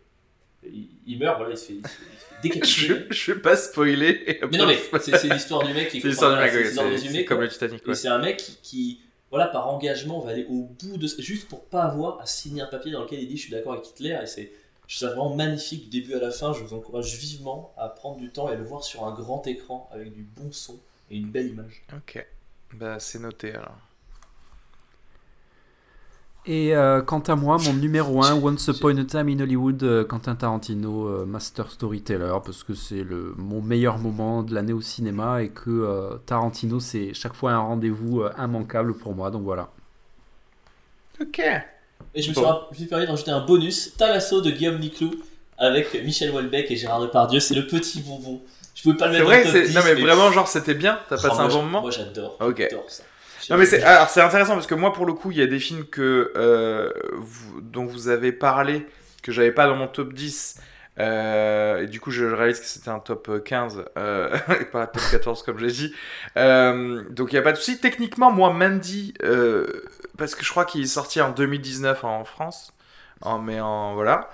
il, 0.66 0.88
il 1.06 1.20
meurt, 1.20 1.38
voilà, 1.38 1.54
il 1.54 1.58
se 1.58 1.66
fait, 1.66 1.74
il 1.74 1.82
se 1.82 1.90
décapiter. 2.44 2.88
je, 2.88 2.94
je 3.14 3.32
vais 3.34 3.42
pas 3.42 3.58
spoiler. 3.58 4.40
Mais 4.50 4.58
non, 4.58 4.68
mais 4.68 4.78
c'est 5.00 5.28
l'histoire 5.34 5.68
du 5.68 5.74
mec 5.74 5.90
qui 5.90 6.00
C'est 6.00 6.08
l'histoire 6.08 6.32
du 6.32 6.38
voilà, 6.38 6.54
mec, 6.54 6.78
ouais, 6.78 6.98
c'est 7.10 7.26
comme 7.26 7.42
le 7.42 7.50
Titanic. 7.50 7.82
Et 7.84 7.90
Ouais. 7.90 7.96
c'est 7.96 8.08
un 8.08 8.20
mec 8.20 8.38
qui, 8.38 8.56
qui, 8.62 9.00
voilà, 9.34 9.48
par 9.48 9.68
engagement, 9.68 10.20
va 10.20 10.30
aller 10.30 10.46
au 10.46 10.70
bout 10.80 10.96
de 10.96 11.08
juste 11.18 11.48
pour 11.48 11.66
pas 11.66 11.86
avoir 11.86 12.22
à 12.22 12.28
signer 12.28 12.62
un 12.62 12.68
papier 12.68 12.92
dans 12.92 13.02
lequel 13.02 13.20
il 13.20 13.28
dit 13.28 13.36
je 13.36 13.42
suis 13.42 13.52
d'accord 13.52 13.74
avec 13.74 13.90
Hitler. 13.90 14.16
Et 14.22 14.28
c'est, 14.28 14.52
vraiment 15.08 15.34
magnifique 15.34 15.90
du 15.90 16.02
début 16.02 16.14
à 16.14 16.20
la 16.20 16.30
fin. 16.30 16.54
Je 16.54 16.64
vous 16.64 16.76
encourage 16.76 17.18
vivement 17.18 17.74
à 17.76 17.90
prendre 17.90 18.18
du 18.18 18.30
temps 18.30 18.48
et 18.48 18.52
à 18.52 18.56
le 18.56 18.64
voir 18.64 18.84
sur 18.84 19.06
un 19.06 19.12
grand 19.12 19.48
écran 19.48 19.90
avec 19.92 20.14
du 20.14 20.22
bon 20.22 20.52
son 20.52 20.80
et 21.10 21.18
une 21.18 21.32
belle 21.32 21.48
image. 21.48 21.82
Ok. 21.98 22.24
Bah, 22.74 23.00
c'est 23.00 23.18
noté 23.18 23.56
alors. 23.56 23.80
Et 26.46 26.76
euh, 26.76 27.02
quant 27.02 27.20
à 27.22 27.36
moi, 27.36 27.58
mon 27.64 27.74
numéro 27.74 28.22
1, 28.22 28.34
Once 28.44 28.68
Upon 28.68 28.98
a 28.98 29.06
Time 29.06 29.30
in 29.30 29.40
Hollywood, 29.40 29.82
euh, 29.84 30.04
Quentin 30.04 30.36
Tarantino, 30.36 31.08
euh, 31.08 31.26
Master 31.26 31.72
Storyteller, 31.72 32.34
parce 32.44 32.64
que 32.64 32.74
c'est 32.74 33.04
le, 33.04 33.34
mon 33.38 33.62
meilleur 33.62 33.98
moment 33.98 34.44
de 34.44 34.54
l'année 34.54 34.74
au 34.74 34.82
cinéma 34.82 35.42
et 35.42 35.50
que 35.50 35.70
euh, 35.70 36.18
Tarantino, 36.26 36.82
c'est 36.82 37.14
chaque 37.14 37.34
fois 37.34 37.54
un 37.54 37.60
rendez-vous 37.60 38.22
euh, 38.24 38.32
immanquable 38.38 38.94
pour 38.94 39.16
moi, 39.16 39.32
donc 39.32 39.44
voilà. 39.44 39.70
Ok. 41.22 41.40
Et 42.14 42.22
je 42.22 42.30
me, 42.32 42.36
Bon. 42.36 42.60
suis, 42.74 42.86
permis 42.88 43.06
de 43.06 43.12
rajouter 43.12 43.32
un 43.32 43.46
bonus 43.46 43.96
Talasso 43.96 44.42
de 44.42 44.52
Guillaume 44.52 44.80
Niclou 44.80 45.12
avec 45.58 45.94
Michel 46.04 46.30
Houellebecq 46.32 46.70
et 46.72 46.76
Gérard 46.76 47.00
Depardieu. 47.00 47.40
C'est 47.40 47.56
le 47.56 47.68
petit 47.68 48.02
bonbon. 48.02 48.42
Je 48.76 48.82
pouvais 48.84 48.98
pas 48.98 49.08
le 49.08 49.14
C'est 49.14 49.20
mettre 49.20 49.30
vrai, 49.30 49.44
dans 49.46 49.50
le 49.50 49.54
top 49.54 49.62
c'est... 49.62 49.68
10, 49.70 49.76
non 49.76 49.82
mais 49.86 49.94
vraiment, 50.02 50.32
genre, 50.34 50.48
c'était 50.50 50.74
bien 50.74 51.00
T'as 51.08 51.16
Oh, 51.18 51.22
passé 51.22 51.36
moi, 51.36 51.44
un 51.44 51.48
bon 51.48 51.62
moment 51.64 51.82
Moi 51.82 51.92
j'adore. 51.92 52.38
Ok. 52.42 52.58
J'adore 52.70 52.90
ça. 52.90 53.04
Non 53.50 53.58
mais 53.58 53.66
c'est 53.66 53.84
alors 53.84 54.10
c'est 54.10 54.22
intéressant 54.22 54.54
parce 54.54 54.68
que 54.68 54.76
moi 54.76 54.94
pour 54.94 55.06
le 55.06 55.14
coup 55.14 55.32
il 55.32 55.38
y 55.38 55.42
a 55.42 55.48
des 55.48 55.60
films 55.60 55.86
que 55.86 56.32
euh, 56.36 56.92
vous- 57.14 57.62
dont 57.62 57.86
vous 57.86 58.08
avez 58.08 58.32
parlé 58.32 58.86
que 59.22 59.32
j'avais 59.32 59.52
pas 59.52 59.68
dans 59.68 59.76
mon 59.76 59.88
top 59.88 60.14
10 60.14 60.60
euh, 61.00 61.82
et 61.84 61.88
du 61.88 62.00
coup 62.00 62.12
je 62.12 62.26
réalise 62.26 62.60
que 62.60 62.66
c'était 62.66 62.90
un 62.90 63.00
top 63.00 63.44
15 63.44 63.86
euh, 63.98 64.38
et 64.62 64.66
pas 64.66 64.84
un 64.84 64.86
top 64.88 65.02
14 65.12 65.44
comme 65.44 65.60
j'ai 65.60 65.68
dit. 65.68 65.94
Donc 66.36 67.32
il 67.32 67.36
y 67.36 67.38
a 67.38 67.42
pas 67.42 67.52
de 67.52 67.58
souci. 67.58 67.80
Techniquement 67.80 68.32
moi 68.32 68.52
Mandy 68.54 69.14
parce 70.18 70.36
que 70.36 70.44
je 70.46 70.50
crois 70.50 70.66
qu'il 70.66 70.82
est 70.84 70.86
sorti 70.88 71.22
en 71.22 71.32
2019 71.32 72.04
en 72.04 72.24
France 72.26 72.74
en, 73.22 73.40
mais 73.40 73.60
en 73.60 73.94
voilà 73.96 74.30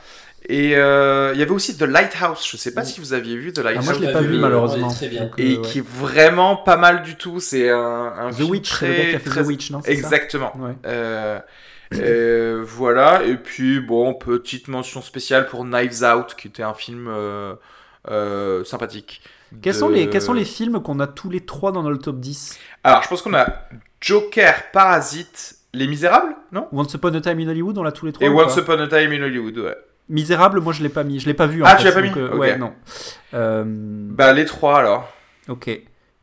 et 0.47 0.75
euh, 0.77 1.31
il 1.33 1.39
y 1.39 1.43
avait 1.43 1.51
aussi 1.51 1.77
The 1.77 1.81
Lighthouse 1.83 2.47
je 2.49 2.57
sais 2.57 2.73
pas 2.73 2.83
si 2.85 2.99
vous 3.01 3.13
aviez 3.13 3.35
vu 3.37 3.51
The 3.53 3.59
Ah, 3.59 3.63
Lighthouse 3.63 3.85
moi, 3.85 3.93
je 3.95 3.99
l'ai 3.99 4.13
pas 4.13 4.21
vu, 4.21 4.37
malheureusement. 4.37 4.87
donc, 4.87 5.03
euh, 5.03 5.27
et 5.37 5.57
ouais. 5.57 5.61
qui 5.61 5.79
est 5.79 5.87
vraiment 5.87 6.55
pas 6.55 6.77
mal 6.77 7.03
du 7.03 7.15
tout 7.15 7.39
c'est 7.39 7.69
un, 7.69 8.13
un 8.17 8.29
The 8.31 8.35
film 8.35 8.49
Witch, 8.51 8.69
c'est 8.69 8.75
très, 8.75 8.87
le 8.87 8.93
gars 9.03 9.09
qui 9.09 9.15
a 9.15 9.19
fait 9.19 9.29
très- 9.29 9.43
The 9.43 9.47
Witch, 9.47 9.71
non 9.71 9.81
ça 9.81 9.91
exactement 9.91 10.55
Ouais. 10.57 10.73
euh, 10.85 11.39
euh, 11.95 12.63
voilà, 12.65 13.23
et 13.23 13.35
puis 13.35 13.79
bon, 13.79 14.13
petite 14.13 14.67
mention 14.67 15.01
spéciale 15.01 15.47
pour 15.47 15.65
Knives 15.65 16.03
Out, 16.03 16.35
qui 16.37 16.47
était 16.47 16.61
un 16.63 16.75
film 16.75 17.07
euh, 17.09 17.55
euh, 18.09 18.63
sympathique. 18.63 19.21
Quels, 19.63 19.73
De- 19.73 19.79
sont 19.79 19.89
les, 19.89 20.07
quels 20.09 20.21
sont 20.21 20.33
les 20.33 20.45
films 20.45 20.81
qu'on 20.83 20.99
a 20.99 21.07
tous 21.07 21.31
les 21.31 21.41
trois 21.41 21.71
dans 21.71 21.81
notre 21.81 22.03
top 22.03 22.19
10 22.19 22.59
Alors, 22.83 23.01
je 23.01 23.07
pense 23.07 23.23
qu'on 23.23 23.33
a 23.33 23.47
Joker, 24.01 24.69
Parasite, 24.71 25.55
Les 25.73 25.87
Misérables, 25.87 26.35
non? 26.51 26.67
Once 26.71 26.93
Upon 26.93 27.13
a 27.15 27.21
Time 27.21 27.39
in 27.39 27.47
Hollywood, 27.47 27.75
on 27.79 27.83
l'a 27.83 27.91
tous 27.91 28.05
les 28.05 28.11
trois 28.11 28.27
Et 28.27 28.29
ou 28.29 28.39
Once 28.39 28.55
Upon 28.55 28.79
a 28.79 28.87
Time 28.87 29.11
in 29.11 29.23
Hollywood, 29.23 29.57
ouais. 29.57 29.75
Misérable, 30.09 30.59
moi 30.59 30.73
je 30.73 30.81
l'ai 30.83 30.89
pas 30.89 31.03
mis, 31.03 31.19
je 31.19 31.27
l'ai 31.27 31.33
pas 31.33 31.45
vu. 31.47 31.61
en 31.63 31.65
Ah, 31.67 31.71
fait, 31.71 31.77
tu 31.77 31.83
l'as 31.85 31.91
pas 31.93 32.01
mis 32.01 32.11
euh. 32.17 32.35
Ouais, 32.35 32.57
non. 32.57 32.73
Euh, 33.33 33.63
Bah, 33.65 34.33
les 34.33 34.45
trois 34.45 34.79
alors. 34.79 35.07
ok. 35.47 35.69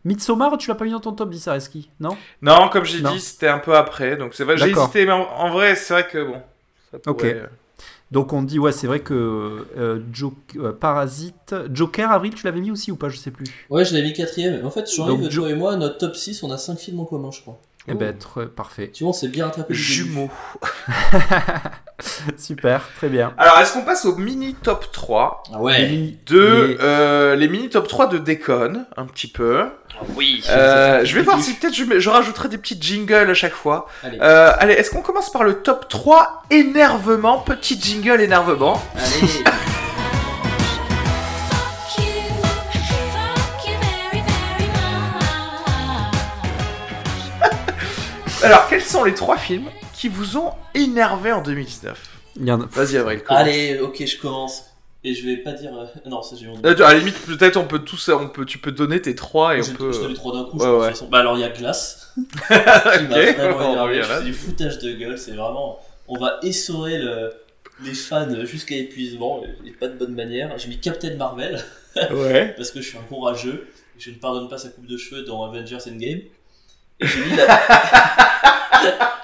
Midsommar, 0.04 0.56
tu 0.58 0.68
l'as 0.68 0.74
pas 0.76 0.84
mis 0.84 0.92
dans 0.92 1.00
ton 1.00 1.12
top 1.12 1.30
10, 1.30 1.48
Areski 1.48 1.88
Non? 1.98 2.16
Non, 2.42 2.68
comme 2.68 2.84
j'ai 2.84 3.00
dit, 3.00 3.20
c'était 3.20 3.48
un 3.48 3.58
peu 3.58 3.74
après, 3.76 4.16
donc 4.16 4.34
c'est 4.34 4.44
vrai, 4.44 4.56
j'ai 4.56 4.70
hésité, 4.70 5.04
mais 5.06 5.12
en, 5.12 5.22
en 5.22 5.50
vrai, 5.50 5.74
c'est 5.74 5.94
vrai 5.94 6.06
que 6.06 6.24
bon. 6.24 6.40
ça 6.92 6.98
Ok. 6.98 7.16
pourrait, 7.18 7.34
euh, 7.34 7.46
Donc 8.12 8.32
on 8.32 8.42
dit, 8.44 8.58
ouais, 8.60 8.70
c'est 8.70 8.86
vrai 8.86 9.00
que 9.00 9.66
euh, 9.76 10.00
Jo- 10.12 10.34
euh, 10.58 10.72
Parasite. 10.72 11.56
Joker, 11.72 12.12
Avril, 12.12 12.34
tu 12.34 12.44
l'avais 12.44 12.60
mis 12.60 12.70
aussi 12.70 12.92
ou 12.92 12.96
pas 12.96 13.08
Je 13.08 13.16
sais 13.16 13.32
plus? 13.32 13.46
Ouais, 13.68 13.84
je 13.84 13.94
l'ai 13.94 14.02
mis 14.02 14.12
quatrième. 14.12 14.64
En 14.64 14.70
fait, 14.70 14.88
Jean-Yves, 14.92 15.28
Jo- 15.30 15.42
toi 15.42 15.50
et 15.50 15.54
moi, 15.54 15.74
notre 15.76 15.98
top 15.98 16.14
6, 16.14 16.42
on 16.44 16.50
a 16.52 16.58
5 16.58 16.78
films 16.78 17.00
en 17.00 17.04
commun, 17.04 17.30
je 17.32 17.40
crois. 17.40 17.60
Eh 17.88 17.92
Oh. 17.92 17.98
ben, 17.98 18.16
très- 18.16 18.46
parfait. 18.46 18.90
Tu 18.92 19.02
vois, 19.02 19.10
on 19.10 19.12
s'est 19.12 19.26
bien 19.28 19.46
rattrapé. 19.46 19.74
Jumeaux. 19.74 20.30
Super, 22.36 22.82
très 22.96 23.08
bien. 23.08 23.32
Alors, 23.38 23.58
est-ce 23.58 23.72
qu'on 23.72 23.82
passe 23.82 24.04
au 24.04 24.16
mini 24.16 24.54
top 24.54 24.92
3 24.92 25.42
Ah 25.54 25.58
ouais. 25.60 25.78
Les- 25.78 26.18
de 26.26 26.38
les- 26.68 26.76
euh, 26.82 27.36
les 27.36 27.48
mini 27.48 27.70
top 27.70 27.88
3 27.88 28.06
de 28.08 28.18
Déconne, 28.18 28.86
un 28.96 29.06
petit 29.06 29.28
peu. 29.28 29.62
Ah 29.98 30.02
oui. 30.14 30.44
Euh, 30.50 31.04
je 31.04 31.14
vais 31.14 31.22
voir 31.22 31.40
si 31.40 31.54
peut-être 31.54 31.74
je, 31.74 31.98
je 31.98 32.10
rajouterai 32.10 32.48
des 32.48 32.58
petits 32.58 32.76
jingles 32.80 33.30
à 33.30 33.34
chaque 33.34 33.54
fois. 33.54 33.86
Allez, 34.04 34.18
Euh, 34.20 34.52
allez, 34.58 34.74
est-ce 34.74 34.90
qu'on 34.90 35.00
commence 35.00 35.30
par 35.32 35.42
le 35.44 35.62
top 35.62 35.88
3 35.88 36.42
énervement 36.50 37.38
Petit 37.38 37.80
jingle 37.80 38.20
énervement? 38.20 38.82
allez. 38.94 39.28
Alors, 48.42 48.68
quels 48.68 48.82
sont 48.82 49.04
les 49.04 49.14
trois 49.14 49.36
films 49.36 49.66
qui 50.06 50.14
vous 50.14 50.36
ont 50.36 50.52
énervé 50.74 51.32
en 51.32 51.42
2019 51.42 51.98
Il 52.36 52.46
y 52.46 52.52
en 52.52 52.60
a- 52.60 52.66
Vas-y, 52.66 52.96
Avril. 52.96 53.22
commence. 53.24 53.40
Allez, 53.40 53.80
ok, 53.80 54.04
je 54.06 54.18
commence. 54.18 54.64
Et 55.02 55.14
je 55.14 55.24
vais 55.26 55.36
pas 55.38 55.52
dire. 55.52 55.70
euh, 55.76 55.86
Non, 56.08 56.22
ça 56.22 56.36
j'ai. 56.38 56.46
Euh, 56.46 56.84
À 56.84 56.92
la 56.92 56.98
limite, 56.98 57.18
peut-être 57.26 57.56
on 57.56 57.64
peut 57.66 57.78
tous, 57.80 58.08
on 58.08 58.28
peut, 58.28 58.44
tu 58.44 58.58
peux 58.58 58.72
donner 58.72 59.00
tes 59.00 59.14
trois 59.14 59.56
et 59.56 59.62
je, 59.62 59.72
on 59.72 59.74
peut. 59.74 59.92
je 59.92 60.06
les 60.06 60.14
trois 60.14 60.32
d'un 60.32 60.44
coup, 60.44 60.58
Ouais, 60.58 60.64
je 60.64 60.70
pense, 60.70 60.82
ouais. 60.82 60.88
façon. 60.90 61.08
Bah 61.08 61.18
alors 61.20 61.36
il 61.36 61.40
y 61.40 61.44
a 61.44 61.48
Glace. 61.48 62.12
qui 62.16 62.52
m'a 62.52 63.32
vraiment 63.52 64.20
du 64.22 64.32
foutage 64.32 64.78
de 64.78 64.92
gueule, 64.92 65.18
c'est 65.18 65.32
vraiment. 65.32 65.78
On 66.08 66.18
va 66.18 66.38
essorer 66.42 66.98
le... 66.98 67.32
les 67.84 67.94
fans 67.94 68.44
jusqu'à 68.44 68.76
épuisement, 68.76 69.42
et 69.64 69.70
pas 69.72 69.88
de 69.88 69.96
bonne 69.98 70.14
manière. 70.14 70.56
J'ai 70.58 70.68
mis 70.68 70.78
Captain 70.78 71.14
Marvel, 71.16 71.60
Ouais. 72.12 72.54
parce 72.56 72.70
que 72.70 72.80
je 72.80 72.88
suis 72.88 72.98
un 72.98 73.02
courageux, 73.02 73.66
et 73.96 74.00
je 74.00 74.10
ne 74.10 74.16
pardonne 74.16 74.48
pas 74.48 74.58
sa 74.58 74.68
coupe 74.70 74.86
de 74.86 74.96
cheveux 74.96 75.22
dans 75.22 75.44
Avengers 75.44 75.78
Endgame. 75.88 76.20
Et 77.00 77.06
j'ai 77.06 77.24
mis 77.24 77.36
la... 77.36 77.60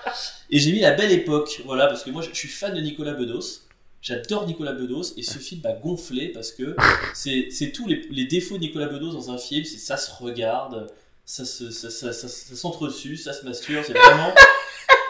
et 0.51 0.59
j'ai 0.59 0.73
mis 0.73 0.81
la 0.81 0.93
belle 0.93 1.12
époque, 1.12 1.62
voilà, 1.65 1.86
parce 1.86 2.03
que 2.03 2.11
moi 2.11 2.23
je 2.23 2.35
suis 2.35 2.49
fan 2.49 2.74
de 2.74 2.81
Nicolas 2.81 3.15
Bedos. 3.15 3.62
J'adore 4.01 4.47
Nicolas 4.47 4.73
Bedos 4.73 5.15
et 5.16 5.23
ce 5.23 5.39
film 5.39 5.61
m'a 5.62 5.73
gonflé 5.73 6.28
parce 6.28 6.51
que 6.51 6.74
c'est 7.15 7.49
c'est 7.51 7.70
tous 7.70 7.86
les, 7.86 8.03
les 8.11 8.24
défauts 8.24 8.57
de 8.57 8.62
Nicolas 8.62 8.89
Bedos 8.89 9.12
dans 9.12 9.31
un 9.31 9.39
film, 9.39 9.65
c'est 9.65 9.78
ça 9.78 9.97
se 9.97 10.11
regarde, 10.20 10.93
ça 11.24 11.44
se 11.44 11.70
ça, 11.70 11.89
ça, 11.89 12.12
ça, 12.12 12.28
ça 12.28 13.32
se 13.32 13.44
masturbe, 13.44 13.85
c'est 13.86 13.93
vraiment. 13.93 14.35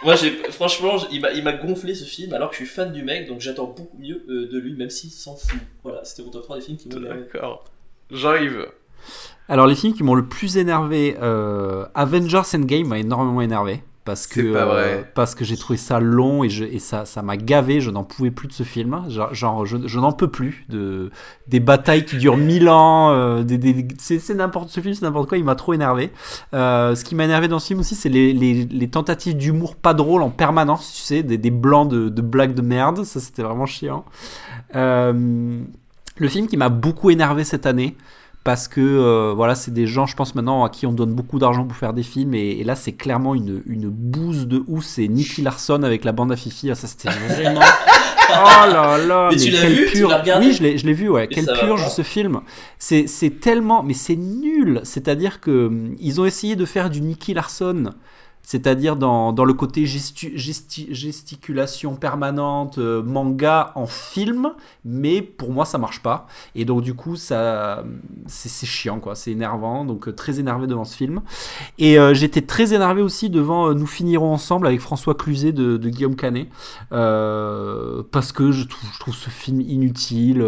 Moi, 0.04 0.16
j'ai 0.16 0.30
franchement, 0.50 0.96
il 1.10 1.20
m'a 1.20 1.32
il 1.32 1.42
m'a 1.44 1.52
gonflé 1.52 1.94
ce 1.94 2.04
film 2.04 2.34
alors 2.34 2.50
que 2.50 2.56
je 2.56 2.64
suis 2.64 2.74
fan 2.74 2.92
du 2.92 3.02
mec, 3.02 3.28
donc 3.28 3.40
j'attends 3.40 3.66
beaucoup 3.66 3.96
mieux 3.98 4.24
euh, 4.28 4.48
de 4.48 4.58
lui, 4.58 4.74
même 4.74 4.90
s'il 4.90 5.10
s'en 5.10 5.36
fout. 5.36 5.60
Voilà, 5.84 6.04
c'était 6.04 6.22
mon 6.22 6.30
top 6.30 6.42
3 6.42 6.58
des 6.58 6.62
films 6.62 6.76
qui 6.76 6.88
m'ont. 6.88 7.00
D'accord. 7.00 7.64
J'arrive. 8.10 8.66
Alors 9.48 9.66
les 9.66 9.74
films 9.74 9.92
qui 9.94 10.02
m'ont 10.02 10.14
le 10.14 10.26
plus 10.26 10.56
énervé, 10.56 11.16
euh, 11.22 11.84
Avengers 11.94 12.42
Endgame 12.54 12.86
m'a 12.86 12.98
énormément 12.98 13.40
énervé 13.42 13.82
parce 14.04 14.26
que 14.26 14.42
C'est 14.42 14.52
pas 14.52 14.64
vrai. 14.64 14.82
euh, 14.82 15.02
parce 15.14 15.36
que 15.36 15.44
j'ai 15.44 15.56
trouvé 15.56 15.76
ça 15.76 16.00
long 16.00 16.42
et, 16.42 16.48
je, 16.48 16.64
et 16.64 16.80
ça 16.80 17.04
ça 17.04 17.22
m'a 17.22 17.36
gavé, 17.36 17.80
je 17.80 17.90
n'en 17.90 18.02
pouvais 18.02 18.32
plus 18.32 18.48
de 18.48 18.52
ce 18.52 18.64
film, 18.64 19.00
genre, 19.08 19.32
genre, 19.32 19.64
je, 19.64 19.76
je 19.86 19.98
n'en 20.00 20.10
peux 20.10 20.26
plus 20.28 20.64
de 20.68 21.10
des 21.46 21.60
batailles 21.60 22.04
qui 22.04 22.16
durent 22.16 22.36
mille 22.36 22.68
ans, 22.68 23.10
euh, 23.12 23.44
des, 23.44 23.58
des- 23.58 23.86
c'est 23.98 24.34
n'importe 24.34 24.70
ce 24.70 24.80
film 24.80 24.94
c'est 24.94 25.04
n'importe 25.04 25.28
quoi, 25.28 25.38
il 25.38 25.44
m'a 25.44 25.54
trop 25.54 25.72
énervé. 25.72 26.10
Euh, 26.52 26.96
ce 26.96 27.04
qui 27.04 27.14
m'a 27.14 27.24
énervé 27.26 27.46
dans 27.46 27.60
ce 27.60 27.68
film 27.68 27.78
aussi, 27.80 27.94
c'est 27.94 28.08
les, 28.08 28.32
les, 28.32 28.64
les 28.64 28.88
tentatives 28.90 29.36
d'humour 29.36 29.76
pas 29.76 29.94
drôle 29.94 30.22
en 30.22 30.30
permanence, 30.30 30.92
tu 30.94 31.02
sais, 31.02 31.22
des, 31.22 31.38
des 31.38 31.50
blancs 31.52 31.88
de, 31.88 32.08
de 32.08 32.22
blagues 32.22 32.54
de 32.54 32.62
merde, 32.62 33.04
ça 33.04 33.20
c'était 33.20 33.42
vraiment 33.42 33.66
chiant. 33.66 34.04
Le 36.18 36.28
film 36.28 36.46
qui 36.46 36.56
m'a 36.56 36.68
beaucoup 36.68 37.10
énervé 37.10 37.42
cette 37.44 37.66
année, 37.66 37.96
parce 38.44 38.66
que 38.68 38.80
euh, 38.80 39.32
voilà, 39.34 39.54
c'est 39.54 39.70
des 39.72 39.86
gens, 39.86 40.06
je 40.06 40.16
pense 40.16 40.34
maintenant, 40.34 40.64
à 40.64 40.68
qui 40.68 40.86
on 40.86 40.92
donne 40.92 41.12
beaucoup 41.14 41.38
d'argent 41.38 41.64
pour 41.64 41.76
faire 41.76 41.92
des 41.92 42.02
films, 42.02 42.34
et, 42.34 42.50
et 42.60 42.64
là 42.64 42.74
c'est 42.74 42.92
clairement 42.92 43.34
une, 43.34 43.62
une 43.66 43.88
bouse 43.88 44.46
de 44.48 44.62
ouf, 44.66 44.84
c'est 44.84 45.06
Nicky 45.08 45.42
Larson 45.42 45.82
avec 45.84 46.04
la 46.04 46.12
bande 46.12 46.32
à 46.32 46.36
Fifi, 46.36 46.70
Ah, 46.70 46.74
ça 46.74 46.86
c'était 46.88 47.08
vraiment... 47.28 47.60
Oh 48.34 48.66
là 48.72 48.96
là, 48.98 49.28
Mais 49.30 49.36
tu 49.36 49.50
l'as 49.50 49.60
quelle 49.60 49.72
vu 49.74 49.86
Tu 49.90 49.98
purge- 49.98 50.10
l'as 50.10 50.18
regardé 50.20 50.46
Oui, 50.46 50.52
je 50.54 50.62
l'ai, 50.62 50.78
je 50.78 50.86
l'ai 50.86 50.92
vu, 50.94 51.08
ouais. 51.10 51.28
Quelle 51.28 51.44
purge 51.46 51.86
ce 51.90 52.00
film. 52.02 52.40
C'est, 52.78 53.06
c'est 53.06 53.28
tellement, 53.40 53.82
mais 53.82 53.92
c'est 53.94 54.16
nul. 54.16 54.80
C'est-à-dire 54.84 55.40
que 55.40 55.66
hum, 55.66 55.94
ils 56.00 56.18
ont 56.20 56.24
essayé 56.24 56.56
de 56.56 56.64
faire 56.64 56.88
du 56.88 57.02
Nicky 57.02 57.34
Larson 57.34 57.90
c'est-à-dire 58.42 58.96
dans, 58.96 59.32
dans 59.32 59.44
le 59.44 59.54
côté 59.54 59.84
gestu- 59.84 60.34
gesti- 60.36 60.92
gesticulation 60.92 61.94
permanente, 61.94 62.78
euh, 62.78 63.02
manga 63.02 63.72
en 63.74 63.86
film, 63.86 64.52
mais 64.84 65.22
pour 65.22 65.52
moi 65.52 65.64
ça 65.64 65.78
marche 65.78 66.02
pas. 66.02 66.26
Et 66.54 66.64
donc 66.64 66.82
du 66.82 66.94
coup 66.94 67.16
ça 67.16 67.84
c'est 68.26 68.66
chiant 68.66 69.00
quoi, 69.00 69.14
c'est 69.14 69.30
énervant, 69.30 69.84
donc 69.84 70.08
euh, 70.08 70.12
très 70.12 70.40
énervé 70.40 70.66
devant 70.66 70.84
ce 70.84 70.96
film. 70.96 71.22
Et 71.78 71.98
euh, 71.98 72.14
j'étais 72.14 72.42
très 72.42 72.74
énervé 72.74 73.02
aussi 73.02 73.30
devant 73.30 73.68
euh, 73.68 73.74
Nous 73.74 73.86
finirons 73.86 74.32
ensemble 74.32 74.66
avec 74.66 74.80
François 74.80 75.14
Cluzet 75.14 75.52
de, 75.52 75.76
de 75.76 75.88
Guillaume 75.88 76.16
Canet, 76.16 76.48
parce 76.90 78.32
que 78.32 78.52
je 78.52 78.64
trouve, 78.64 78.90
je 78.92 78.98
trouve 78.98 79.14
ce 79.14 79.30
film 79.30 79.60
inutile. 79.60 80.42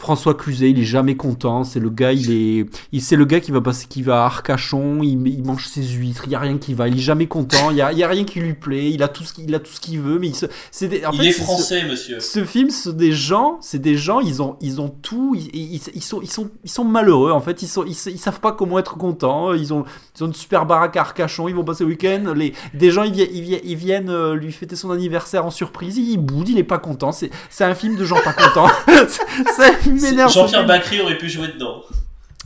François 0.00 0.32
Cluzet, 0.34 0.70
il 0.70 0.78
est 0.80 0.84
jamais 0.84 1.14
content. 1.14 1.62
C'est 1.62 1.78
le 1.78 1.90
gars, 1.90 2.12
il 2.12 2.30
est, 2.32 2.66
il 2.90 3.02
c'est 3.02 3.16
le 3.16 3.26
gars 3.26 3.38
qui 3.38 3.50
va 3.50 3.60
passer, 3.60 3.86
qui 3.86 4.02
va 4.02 4.22
à 4.22 4.24
Arcachon, 4.24 5.02
il, 5.02 5.26
il 5.28 5.44
mange 5.44 5.66
ses 5.66 5.82
huîtres, 5.82 6.22
il 6.26 6.32
y 6.32 6.34
a 6.34 6.38
rien 6.38 6.56
qui 6.56 6.72
va, 6.72 6.88
il 6.88 6.96
est 6.96 7.00
jamais 7.02 7.26
content, 7.26 7.70
il 7.70 7.76
y 7.76 7.82
a, 7.82 7.92
il 7.92 7.98
y 7.98 8.02
a 8.02 8.08
rien 8.08 8.24
qui 8.24 8.40
lui 8.40 8.54
plaît, 8.54 8.90
il 8.90 9.02
a 9.02 9.08
tout 9.08 9.24
ce 9.24 9.34
qu'il 9.34 9.44
il 9.44 9.54
a 9.54 9.58
tout 9.58 9.70
ce 9.72 9.78
qu'il 9.80 10.00
veut, 10.00 10.18
mais 10.18 10.28
il 10.28 10.34
se, 10.34 10.46
c'est 10.70 10.88
des- 10.88 11.04
en 11.04 11.10
Il 11.12 11.18
fait, 11.20 11.26
est 11.26 11.32
c'est 11.32 11.38
ce- 11.40 11.44
français, 11.44 11.84
monsieur. 11.86 12.18
ce 12.18 12.44
film, 12.44 12.70
c'est 12.70 12.96
des 12.96 13.12
gens, 13.12 13.58
c'est 13.60 13.78
des 13.78 13.96
gens, 13.96 14.20
ils 14.20 14.40
ont, 14.42 14.56
ils 14.62 14.80
ont 14.80 14.88
tout, 14.88 15.34
ils, 15.36 15.50
ils, 15.54 15.80
ils 15.94 16.02
sont, 16.02 16.20
ils 16.22 16.30
sont, 16.30 16.50
ils 16.64 16.70
sont 16.70 16.84
malheureux 16.84 17.32
en 17.32 17.40
fait, 17.40 17.60
ils 17.62 17.68
sont, 17.68 17.84
ils, 17.84 17.90
ils 18.10 18.18
savent 18.18 18.40
pas 18.40 18.52
comment 18.52 18.78
être 18.78 18.96
contents, 18.96 19.52
ils 19.52 19.74
ont, 19.74 19.84
ils 20.18 20.24
ont 20.24 20.28
une 20.28 20.34
super 20.34 20.64
baraque 20.64 20.96
à 20.96 21.00
Arcachon, 21.02 21.46
ils 21.48 21.54
vont 21.54 21.64
passer 21.64 21.84
le 21.84 21.90
week-end, 21.90 22.32
les, 22.34 22.54
des 22.72 22.90
gens 22.90 23.02
ils 23.02 23.12
viennent, 23.12 23.28
ils 23.34 23.42
viennent, 23.42 23.60
ils 23.64 23.76
viennent 23.76 24.08
euh, 24.10 24.34
lui 24.34 24.50
fêter 24.52 24.76
son 24.76 24.90
anniversaire 24.90 25.44
en 25.44 25.50
surprise, 25.50 25.98
il 25.98 26.16
boude, 26.16 26.48
il 26.48 26.56
est 26.58 26.64
pas 26.64 26.78
content, 26.78 27.12
c'est, 27.12 27.30
c'est 27.50 27.64
un 27.64 27.74
film 27.74 27.96
de 27.96 28.04
gens 28.06 28.18
pas 28.24 28.32
contents, 28.32 28.68
C'est- 29.08 29.89
m'énerve. 29.94 30.32
Jean-Pierre 30.32 30.60
film. 30.60 30.66
Bacry 30.66 31.00
aurait 31.00 31.18
pu 31.18 31.28
jouer 31.28 31.48
dedans. 31.48 31.82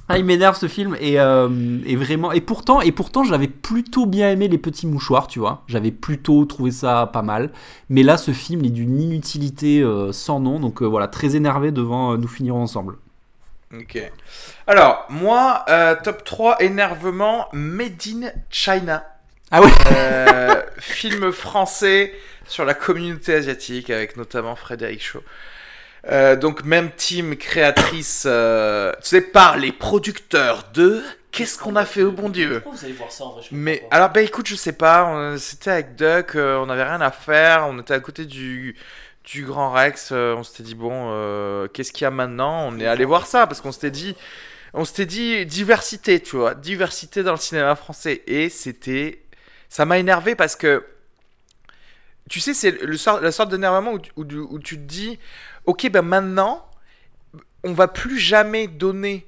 Ah, 0.09 0.19
il 0.19 0.25
m'énerve 0.27 0.55
ce 0.55 0.69
film 0.69 0.95
et, 1.01 1.19
euh, 1.19 1.79
et 1.87 1.97
vraiment 1.97 2.31
et 2.31 2.43
pourtant 2.43 2.83
et 2.83 2.93
pourtant 2.93 3.25
j'avais 3.25 3.49
plutôt 3.49 4.05
bien 4.05 4.31
aimé 4.31 4.49
les 4.49 4.59
petits 4.59 4.87
mouchoirs 4.87 5.29
tu 5.29 5.39
vois 5.39 5.62
j'avais 5.66 5.93
plutôt 5.93 6.45
trouvé 6.45 6.73
ça 6.73 7.09
pas 7.11 7.23
mal 7.23 7.51
mais 7.89 8.03
là 8.03 8.19
ce 8.19 8.33
film 8.33 8.61
il 8.61 8.66
est 8.66 8.71
d'une 8.71 9.01
inutilité 9.01 9.81
euh, 9.81 10.12
sans 10.12 10.41
nom 10.41 10.61
donc 10.61 10.83
euh, 10.83 10.85
voilà 10.85 11.09
très 11.09 11.37
énervé 11.37 11.73
devant 11.73 12.12
euh, 12.12 12.16
nous 12.19 12.29
finirons 12.29 12.61
ensemble 12.61 12.97
Ok. 13.81 13.99
Alors, 14.66 15.07
moi, 15.09 15.65
euh, 15.69 15.97
top 16.03 16.25
3 16.25 16.62
énervement 16.62 17.49
Made 17.53 18.03
in 18.07 18.29
China. 18.51 19.05
Ah 19.51 19.61
ouais 19.61 19.71
Euh, 19.93 20.62
film 20.79 21.33
français 21.33 22.12
sur 22.47 22.65
la 22.65 22.75
communauté 22.75 23.35
asiatique 23.35 23.91
avec 23.91 24.16
notamment 24.16 24.55
Frédéric 24.55 25.03
Shaw. 25.03 25.21
Euh, 26.11 26.37
donc 26.37 26.65
même 26.65 26.91
team 26.93 27.37
créatrice, 27.37 28.25
euh, 28.27 28.93
tu 29.03 29.09
sais, 29.09 29.21
par 29.23 29.57
les 29.57 29.73
producteurs 29.73 30.65
de 30.75 31.03
Qu'est-ce 31.31 31.59
qu'on 31.59 31.75
a 31.75 31.85
fait 31.85 32.03
au 32.03 32.13
bon 32.13 32.29
Dieu? 32.29 32.61
Pourquoi 32.61 32.79
vous 32.79 32.85
allez 32.85 32.95
voir 32.95 33.11
ça 33.11 33.25
en 33.25 33.33
vrai 33.33 33.43
je 33.43 33.49
mais 33.51 33.79
pas. 33.79 33.97
alors 33.97 34.11
bah 34.11 34.23
écoute 34.23 34.47
je 34.47 34.55
sais 34.55 34.73
pas, 34.73 35.05
on- 35.07 35.37
c'était 35.37 35.71
avec 35.71 35.97
Duck, 35.97 36.37
euh, 36.37 36.59
on 36.65 36.69
avait 36.69 36.85
rien 36.85 37.01
à 37.01 37.11
faire, 37.11 37.67
on 37.69 37.79
était 37.81 37.95
à 37.95 37.99
côté 38.01 38.25
du 38.25 38.77
du 39.25 39.45
Grand 39.45 39.73
Rex, 39.73 40.11
euh, 40.13 40.35
on 40.37 40.45
s'était 40.45 40.63
dit 40.63 40.75
bon 40.77 41.67
qu'est-ce 41.73 41.91
qu'il 41.93 42.05
y 42.05 42.07
a 42.07 42.11
maintenant? 42.13 42.69
On 42.69 42.79
est 42.79 42.87
allé 42.87 43.05
voir 43.05 43.27
ça 43.27 43.47
parce 43.49 43.61
qu'on 43.61 43.73
s'était 43.73 43.91
dit 43.91 44.15
on 44.75 44.85
s'était 44.85 45.07
dit 45.07 45.45
diversité, 45.47 46.21
tu 46.21 46.37
vois, 46.37 46.55
diversité 46.55 47.23
dans 47.25 47.33
le 47.33 47.39
cinéma 47.39 47.75
français. 47.77 48.23
Et 48.29 48.49
c'était 48.49 49.21
ça 49.69 49.85
m'a 49.87 49.99
énervé 49.99 50.35
parce 50.37 50.55
que 50.57 50.85
tu 52.29 52.41
sais 52.41 52.55
c'est 52.55 52.71
le 52.83 52.97
sort, 52.97 53.21
la 53.21 53.33
sorte 53.33 53.51
d'énervement 53.51 53.93
où, 53.93 54.01
où 54.17 54.59
tu 54.59 54.77
te 54.77 54.83
dis 54.83 55.19
OK 55.67 55.89
ben 55.91 56.03
maintenant 56.03 56.67
on 57.63 57.73
va 57.73 57.89
plus 57.89 58.19
jamais 58.19 58.69
donner 58.69 59.27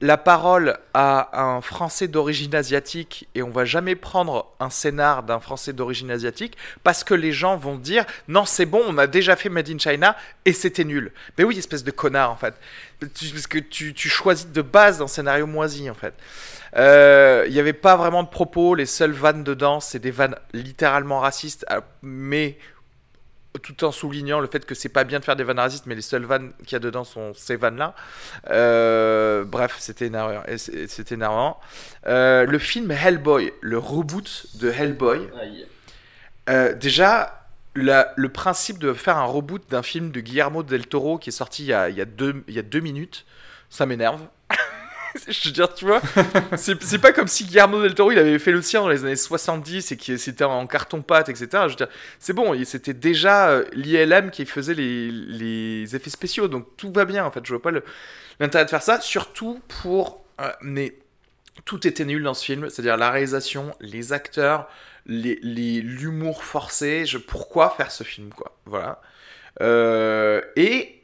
la 0.00 0.16
parole 0.16 0.78
à 0.94 1.40
un 1.42 1.60
Français 1.60 2.06
d'origine 2.06 2.54
asiatique 2.54 3.28
et 3.34 3.42
on 3.42 3.50
va 3.50 3.64
jamais 3.64 3.96
prendre 3.96 4.46
un 4.60 4.70
scénar 4.70 5.24
d'un 5.24 5.40
Français 5.40 5.72
d'origine 5.72 6.10
asiatique 6.10 6.56
parce 6.84 7.02
que 7.02 7.14
les 7.14 7.32
gens 7.32 7.56
vont 7.56 7.76
dire 7.76 8.04
non 8.28 8.44
c'est 8.44 8.66
bon 8.66 8.80
on 8.86 8.96
a 8.98 9.08
déjà 9.08 9.34
fait 9.34 9.48
Made 9.48 9.68
in 9.68 9.78
China 9.78 10.16
et 10.44 10.52
c'était 10.52 10.84
nul. 10.84 11.12
Mais 11.36 11.44
oui 11.44 11.58
espèce 11.58 11.82
de 11.82 11.90
connard 11.90 12.30
en 12.30 12.36
fait. 12.36 12.54
Parce 13.00 13.46
que 13.48 13.58
tu, 13.58 13.92
tu 13.92 14.08
choisis 14.08 14.46
de 14.46 14.62
base 14.62 15.02
un 15.02 15.08
scénario 15.08 15.46
moisi 15.46 15.90
en 15.90 15.94
fait. 15.94 16.14
Euh, 16.76 17.44
Il 17.48 17.52
n'y 17.54 17.60
avait 17.60 17.72
pas 17.72 17.96
vraiment 17.96 18.22
de 18.22 18.28
propos, 18.28 18.74
les 18.76 18.86
seules 18.86 19.12
vannes 19.12 19.42
dedans 19.42 19.80
c'est 19.80 19.98
des 19.98 20.12
vannes 20.12 20.36
littéralement 20.52 21.18
racistes 21.18 21.66
ah, 21.68 21.80
mais 22.02 22.56
tout 23.62 23.84
en 23.84 23.90
soulignant 23.92 24.40
le 24.40 24.46
fait 24.46 24.64
que 24.64 24.74
c'est 24.74 24.88
pas 24.88 25.04
bien 25.04 25.18
de 25.20 25.24
faire 25.24 25.34
des 25.36 25.42
vannes 25.44 25.58
racistes, 25.58 25.86
mais 25.86 25.94
les 25.94 26.02
seules 26.02 26.24
vannes 26.24 26.52
qu'il 26.64 26.72
y 26.72 26.76
a 26.76 26.78
dedans 26.80 27.04
sont 27.04 27.32
ces 27.34 27.56
vannes-là. 27.56 27.94
Euh, 28.50 29.44
bref, 29.44 29.76
c'était 29.78 30.06
énervant. 30.06 30.42
C'était 30.56 31.14
énervant. 31.14 31.58
Euh, 32.06 32.44
le 32.46 32.58
film 32.58 32.90
Hellboy, 32.90 33.52
le 33.60 33.78
reboot 33.78 34.46
de 34.56 34.70
Hellboy. 34.70 35.28
Euh, 36.48 36.72
déjà, 36.74 37.46
la- 37.74 38.12
le 38.16 38.28
principe 38.28 38.78
de 38.78 38.92
faire 38.92 39.16
un 39.16 39.24
reboot 39.24 39.62
d'un 39.70 39.82
film 39.82 40.10
de 40.10 40.20
Guillermo 40.20 40.62
del 40.62 40.86
Toro 40.86 41.18
qui 41.18 41.30
est 41.30 41.32
sorti 41.32 41.64
il 41.64 41.68
y 41.68 41.72
a, 41.72 41.88
il 41.88 41.96
y 41.96 42.00
a 42.00 42.04
deux, 42.04 42.42
il 42.48 42.54
y 42.54 42.58
a 42.58 42.62
deux 42.62 42.80
minutes, 42.80 43.24
ça 43.70 43.86
m'énerve. 43.86 44.20
Je 45.28 45.48
veux 45.48 45.52
dire, 45.52 45.72
tu 45.74 45.84
vois, 45.84 46.00
c'est 46.56 46.98
pas 46.98 47.12
comme 47.12 47.28
si 47.28 47.44
Guillermo 47.44 47.82
del 47.82 47.94
Toro 47.94 48.12
il 48.12 48.18
avait 48.18 48.38
fait 48.38 48.52
le 48.52 48.62
sien 48.62 48.80
dans 48.80 48.88
les 48.88 49.04
années 49.04 49.16
70 49.16 49.92
et 49.92 49.96
que 49.96 50.16
c'était 50.16 50.44
en 50.44 50.66
carton-pâte, 50.66 51.28
etc. 51.28 51.48
Je 51.52 51.68
veux 51.68 51.74
dire, 51.76 51.88
c'est 52.18 52.32
bon, 52.32 52.54
c'était 52.64 52.94
déjà 52.94 53.50
euh, 53.50 53.64
l'ILM 53.72 54.30
qui 54.30 54.44
faisait 54.46 54.74
les, 54.74 55.94
effets 55.94 56.10
spéciaux, 56.10 56.48
donc 56.48 56.76
tout 56.76 56.92
va 56.92 57.04
bien 57.04 57.24
en 57.24 57.30
fait. 57.30 57.44
Je 57.44 57.54
vois 57.54 57.62
pas 57.62 57.70
l'intérêt 58.40 58.64
de 58.64 58.70
faire 58.70 58.82
ça, 58.82 59.00
surtout 59.00 59.60
pour. 59.82 60.24
euh, 60.40 60.50
mais 60.62 60.94
tout 61.64 61.86
était 61.86 62.04
nul 62.04 62.22
dans 62.22 62.34
ce 62.34 62.44
film, 62.44 62.70
c'est-à-dire 62.70 62.96
la 62.96 63.10
réalisation, 63.10 63.74
les 63.80 64.12
acteurs, 64.12 64.68
l'humour 65.06 66.44
forcé. 66.44 67.04
Pourquoi 67.26 67.70
faire 67.70 67.90
ce 67.90 68.04
film, 68.04 68.30
quoi? 68.30 68.56
Voilà. 68.64 69.00
Euh, 69.60 70.40
et 70.54 71.02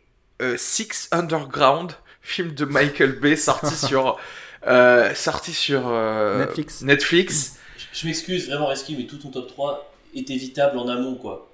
Six 0.57 1.09
Underground, 1.11 1.93
film 2.25 2.53
de 2.53 2.65
Michael 2.65 3.13
Bay 3.13 3.37
sorti 3.37 3.75
sur. 3.87 4.19
euh, 4.67 5.15
sorti 5.15 5.53
sur 5.53 5.83
euh, 5.87 6.39
Netflix. 6.39 6.83
Netflix. 6.83 7.57
Je, 7.79 8.01
je 8.01 8.07
m'excuse 8.07 8.49
vraiment 8.49 8.67
Reski, 8.67 8.97
mais 8.99 9.05
tout 9.05 9.19
ton 9.19 9.29
top 9.31 9.47
3 9.49 9.93
est 10.17 10.29
évitable 10.31 10.79
en 10.79 10.89
amont 10.89 11.15
quoi. 11.15 11.51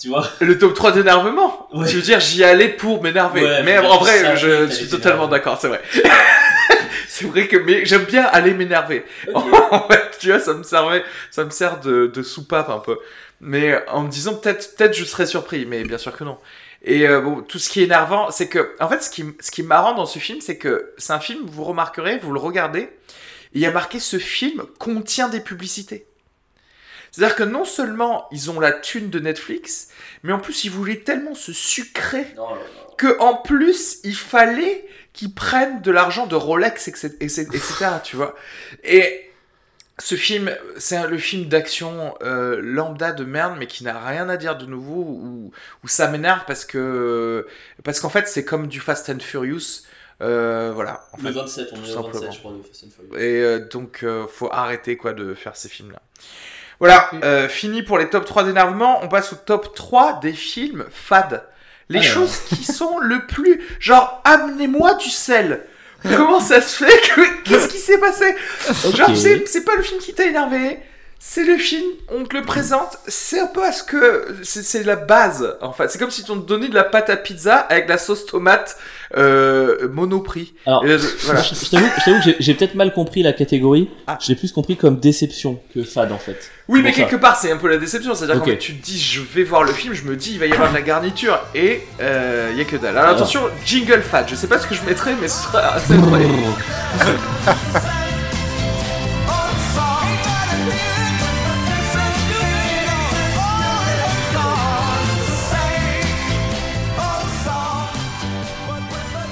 Tu 0.00 0.08
vois? 0.08 0.26
Le 0.40 0.58
top 0.58 0.74
3 0.74 0.92
d'énervement 0.92 1.68
Ouais. 1.72 1.86
Tu 1.88 1.96
veux 1.96 2.02
dire, 2.02 2.18
j'y 2.20 2.42
allais 2.42 2.68
pour 2.70 3.02
m'énerver. 3.02 3.42
Ouais, 3.44 3.62
mais 3.62 3.78
en 3.78 3.98
vrai, 3.98 4.36
je 4.36 4.68
suis 4.68 4.88
totalement 4.88 5.28
d'accord, 5.28 5.58
c'est 5.60 5.68
vrai. 5.68 5.80
c'est 7.08 7.26
vrai 7.26 7.46
que 7.46 7.56
mais 7.56 7.84
j'aime 7.84 8.04
bien 8.04 8.24
aller 8.24 8.52
m'énerver. 8.54 9.04
En 9.32 9.88
fait, 9.88 10.16
tu 10.18 10.28
vois, 10.28 10.40
ça 10.40 10.54
me 10.54 10.62
servait, 10.64 11.04
ça 11.30 11.44
me 11.44 11.50
sert 11.50 11.78
de, 11.80 12.08
de 12.12 12.22
soupape 12.22 12.68
un 12.68 12.78
peu. 12.80 12.98
Mais 13.40 13.80
en 13.88 14.02
me 14.02 14.08
disant 14.08 14.34
peut-être, 14.34 14.76
peut-être 14.76 14.96
je 14.96 15.04
serais 15.04 15.26
surpris, 15.26 15.66
mais 15.66 15.84
bien 15.84 15.98
sûr 15.98 16.16
que 16.16 16.24
non. 16.24 16.38
Et 16.84 17.06
euh, 17.06 17.20
bon, 17.20 17.42
tout 17.42 17.58
ce 17.58 17.70
qui 17.70 17.80
est 17.80 17.84
énervant, 17.84 18.30
c'est 18.30 18.48
que, 18.48 18.74
en 18.80 18.88
fait, 18.88 19.02
ce 19.02 19.10
qui, 19.10 19.24
ce 19.40 19.50
qui 19.50 19.60
est 19.60 19.64
marrant 19.64 19.94
dans 19.94 20.06
ce 20.06 20.18
film, 20.18 20.40
c'est 20.40 20.58
que 20.58 20.92
c'est 20.98 21.12
un 21.12 21.20
film, 21.20 21.46
vous 21.46 21.64
remarquerez, 21.64 22.18
vous 22.18 22.32
le 22.32 22.40
regardez, 22.40 22.90
il 23.52 23.60
y 23.60 23.66
a 23.66 23.70
marqué 23.70 24.00
ce 24.00 24.18
film 24.18 24.64
contient 24.78 25.28
des 25.28 25.40
publicités. 25.40 26.06
C'est-à-dire 27.12 27.36
que 27.36 27.42
non 27.42 27.64
seulement 27.66 28.26
ils 28.32 28.50
ont 28.50 28.58
la 28.58 28.72
thune 28.72 29.10
de 29.10 29.20
Netflix, 29.20 29.88
mais 30.22 30.32
en 30.32 30.38
plus 30.38 30.64
ils 30.64 30.70
voulaient 30.70 31.00
tellement 31.00 31.34
se 31.34 31.52
sucrer 31.52 32.26
Non, 32.36 32.48
non, 32.48 32.54
non. 32.54 32.94
que 32.96 33.18
en 33.20 33.34
plus 33.34 33.98
il 34.02 34.16
fallait 34.16 34.88
qu'ils 35.12 35.34
prennent 35.34 35.82
de 35.82 35.90
l'argent 35.90 36.26
de 36.26 36.36
Rolex 36.36 36.88
etc., 36.88 37.14
etc., 37.20 37.42
etc., 37.52 37.86
tu 38.02 38.16
vois 38.16 38.34
et 38.82 39.30
ce 40.04 40.14
film 40.16 40.50
c'est 40.78 41.06
le 41.06 41.18
film 41.18 41.46
d'action 41.48 42.14
euh, 42.22 42.58
lambda 42.60 43.12
de 43.12 43.24
merde 43.24 43.54
mais 43.58 43.66
qui 43.66 43.84
n'a 43.84 44.04
rien 44.04 44.28
à 44.28 44.36
dire 44.36 44.56
de 44.56 44.66
nouveau 44.66 45.00
ou 45.02 45.52
où 45.84 45.88
ça 45.88 46.08
m'énerve 46.08 46.40
parce 46.46 46.64
que 46.64 47.46
parce 47.84 48.00
qu'en 48.00 48.08
fait 48.08 48.26
c'est 48.26 48.44
comme 48.44 48.66
du 48.66 48.80
Fast 48.80 49.08
and 49.10 49.20
Furious 49.20 49.82
euh, 50.20 50.72
voilà 50.74 51.04
en 51.12 51.18
Le 51.18 51.32
fait. 51.32 51.38
27, 51.38 51.68
on 51.72 51.76
tout 51.76 51.82
est 51.88 51.96
au 51.96 52.02
27 52.02 52.12
simplement. 52.12 52.32
je 52.32 52.38
crois 52.38 52.52
de 52.52 52.62
Fast 52.62 52.84
and 52.84 52.88
Furious. 52.96 53.16
Et 53.22 53.42
euh, 53.42 53.68
donc, 53.68 54.00
euh, 54.04 54.26
faut 54.28 54.48
arrêter 54.52 54.96
quoi 54.96 55.12
de 55.14 55.34
faire 55.34 55.56
ces 55.56 55.68
films-là. 55.68 56.00
Voilà, 56.78 57.10
euh, 57.24 57.48
fini 57.48 57.82
pour 57.82 57.98
les 57.98 58.08
top 58.08 58.24
3 58.24 58.44
d'énervement. 58.44 59.00
On 59.02 59.08
passe 59.08 59.32
au 59.32 59.36
top 59.36 59.74
3 59.74 60.20
des 60.20 60.32
films 60.32 60.84
fades. 60.90 61.42
Les 61.88 61.98
Alors. 62.00 62.12
choses 62.12 62.38
qui 62.48 62.62
sont 62.64 62.98
le 62.98 63.26
plus. 63.26 63.60
Genre, 63.80 64.20
amenez-moi 64.24 64.94
du 64.94 65.10
sel. 65.10 65.64
Comment 66.02 66.40
ça 66.40 66.60
se 66.60 66.84
fait 66.84 67.00
que. 67.14 67.42
Qu'est-ce 67.44 67.68
qui 67.68 67.78
s'est 67.78 67.98
passé? 67.98 68.34
Genre, 68.94 69.10
c'est 69.46 69.64
pas 69.64 69.76
le 69.76 69.82
film 69.82 70.00
qui 70.00 70.12
t'a 70.14 70.26
énervé. 70.26 70.78
C'est 71.24 71.44
le 71.44 71.56
film, 71.56 71.84
on 72.12 72.24
te 72.24 72.36
le 72.36 72.42
présente, 72.42 72.98
c'est 73.06 73.38
un 73.38 73.46
peu 73.46 73.64
à 73.64 73.70
ce 73.70 73.84
que. 73.84 74.26
C'est 74.42 74.82
la 74.82 74.96
base, 74.96 75.56
en 75.62 75.72
fait. 75.72 75.88
C'est 75.88 75.98
comme 75.98 76.10
si 76.10 76.24
on 76.28 76.40
te 76.40 76.46
donnait 76.48 76.68
de 76.68 76.74
la 76.74 76.82
pâte 76.82 77.10
à 77.10 77.16
pizza 77.16 77.54
avec 77.54 77.88
la 77.88 77.96
sauce 77.96 78.26
tomate 78.26 78.76
euh, 79.16 79.88
monoprix. 79.92 80.52
Alors, 80.66 80.84
là, 80.84 80.96
voilà. 81.22 81.40
je 81.40 81.54
je 81.54 81.70
t'avoue 81.70 81.86
que 82.20 82.34
j'ai- 82.40 82.54
peut-être 82.54 82.74
mal 82.74 82.92
compris 82.92 83.22
la 83.22 83.32
catégorie. 83.32 83.88
Ah. 84.08 84.18
Je 84.20 84.30
l'ai 84.30 84.34
plus 84.34 84.50
compris 84.50 84.76
comme 84.76 84.98
déception 84.98 85.60
que 85.72 85.84
fade 85.84 86.10
en 86.10 86.18
fait. 86.18 86.50
Oui, 86.66 86.82
mais 86.82 86.90
ça. 86.92 87.02
quelque 87.02 87.16
part, 87.16 87.36
c'est 87.36 87.52
un 87.52 87.56
peu 87.56 87.68
la 87.68 87.76
déception. 87.78 88.16
C'est-à-dire 88.16 88.42
Ok. 88.42 88.50
quand 88.50 88.58
tu 88.58 88.74
te 88.74 88.84
dis, 88.84 88.98
je 89.00 89.20
vais 89.20 89.44
voir 89.44 89.62
le 89.62 89.72
film, 89.72 89.94
je 89.94 90.02
me 90.02 90.16
dis, 90.16 90.32
il 90.32 90.40
va 90.40 90.46
y 90.46 90.52
avoir 90.52 90.70
de 90.70 90.74
la 90.74 90.82
garniture. 90.82 91.38
Et 91.54 91.82
euh, 92.00 92.48
il 92.52 92.58
y 92.58 92.60
a 92.60 92.64
que 92.64 92.76
dalle. 92.76 92.96
Alors, 92.98 93.02
Alors. 93.10 93.16
attention, 93.16 93.42
jingle 93.64 94.02
fat. 94.02 94.26
Je 94.26 94.34
sais 94.34 94.48
pas 94.48 94.58
ce 94.58 94.66
que 94.66 94.74
je 94.74 94.82
mettrai, 94.82 95.12
mais 95.20 95.28
ce 95.28 95.40
sera 95.44 95.74
assez 95.74 95.94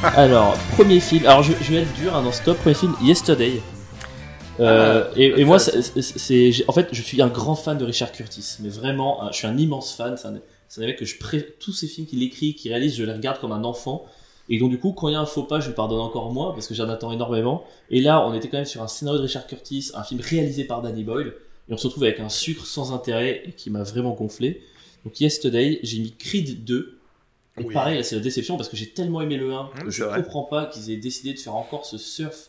Alors, 0.02 0.56
premier 0.74 1.00
film. 1.00 1.26
Alors, 1.26 1.42
je, 1.42 1.52
je 1.60 1.72
vais 1.72 1.82
être 1.82 1.92
dur 1.94 2.14
hein, 2.14 2.22
dans 2.22 2.32
ce 2.32 2.42
top. 2.42 2.56
Premier 2.58 2.74
film, 2.74 2.94
Yesterday. 3.02 3.60
Euh, 4.58 5.04
Ah, 5.06 5.12
et, 5.18 5.40
et 5.40 5.44
moi, 5.44 5.56
intéressant. 5.56 6.00
c'est, 6.00 6.52
en 6.68 6.72
fait, 6.72 6.88
je 6.92 7.02
suis 7.02 7.20
un 7.22 7.28
grand 7.28 7.54
fan 7.54 7.76
de 7.78 7.84
Richard 7.84 8.12
Curtis, 8.12 8.56
mais 8.60 8.68
vraiment, 8.68 9.22
hein, 9.22 9.28
je 9.32 9.38
suis 9.38 9.46
un 9.46 9.56
immense 9.58 9.94
fan. 9.94 10.16
C'est 10.16 10.28
un, 10.28 10.34
un 10.34 10.86
mec 10.86 10.98
que 10.98 11.04
je 11.04 11.18
pré... 11.18 11.54
tous 11.60 11.72
ces 11.72 11.86
films 11.86 12.06
qu'il 12.06 12.22
écrit, 12.22 12.54
qu'il 12.54 12.70
réalise, 12.72 12.96
je 12.96 13.04
les 13.04 13.12
regarde 13.12 13.40
comme 13.40 13.52
un 13.52 13.64
enfant. 13.64 14.04
Et 14.48 14.58
donc, 14.58 14.70
du 14.70 14.78
coup, 14.78 14.92
quand 14.92 15.08
il 15.08 15.12
y 15.12 15.16
a 15.16 15.20
un 15.20 15.26
faux 15.26 15.44
pas, 15.44 15.60
je 15.60 15.68
lui 15.68 15.74
pardonne 15.74 16.00
encore 16.00 16.32
moins 16.32 16.52
parce 16.52 16.66
que 16.66 16.74
j'en 16.74 16.88
attends 16.88 17.12
énormément. 17.12 17.64
Et 17.90 18.00
là, 18.00 18.26
on 18.26 18.34
était 18.34 18.48
quand 18.48 18.56
même 18.56 18.66
sur 18.66 18.82
un 18.82 18.88
scénario 18.88 19.18
de 19.20 19.24
Richard 19.26 19.46
Curtis, 19.46 19.90
un 19.94 20.02
film 20.02 20.20
réalisé 20.20 20.64
par 20.64 20.82
Danny 20.82 21.04
Boyle, 21.04 21.34
et 21.68 21.72
on 21.72 21.76
se 21.76 21.86
retrouve 21.86 22.04
avec 22.04 22.18
un 22.20 22.28
sucre 22.28 22.66
sans 22.66 22.92
intérêt 22.92 23.42
et 23.46 23.52
qui 23.52 23.70
m'a 23.70 23.82
vraiment 23.82 24.10
gonflé. 24.12 24.62
Donc, 25.04 25.20
Yesterday, 25.20 25.78
j'ai 25.82 26.00
mis 26.00 26.14
Creed 26.16 26.64
2. 26.64 26.96
Et 27.60 27.64
Oui. 27.64 27.74
pareil, 27.74 27.96
là, 27.98 28.02
c'est 28.02 28.16
la 28.16 28.22
déception 28.22 28.56
parce 28.56 28.68
que 28.68 28.76
j'ai 28.76 28.88
tellement 28.90 29.20
aimé 29.20 29.36
le 29.36 29.52
1 29.52 29.70
que 29.78 29.86
Mmh, 29.86 29.90
je 29.90 30.04
vrai. 30.04 30.22
comprends 30.22 30.42
pas 30.44 30.66
qu'ils 30.66 30.90
aient 30.90 30.96
décidé 30.96 31.32
de 31.34 31.38
faire 31.38 31.54
encore 31.54 31.86
ce 31.86 31.98
surf. 31.98 32.48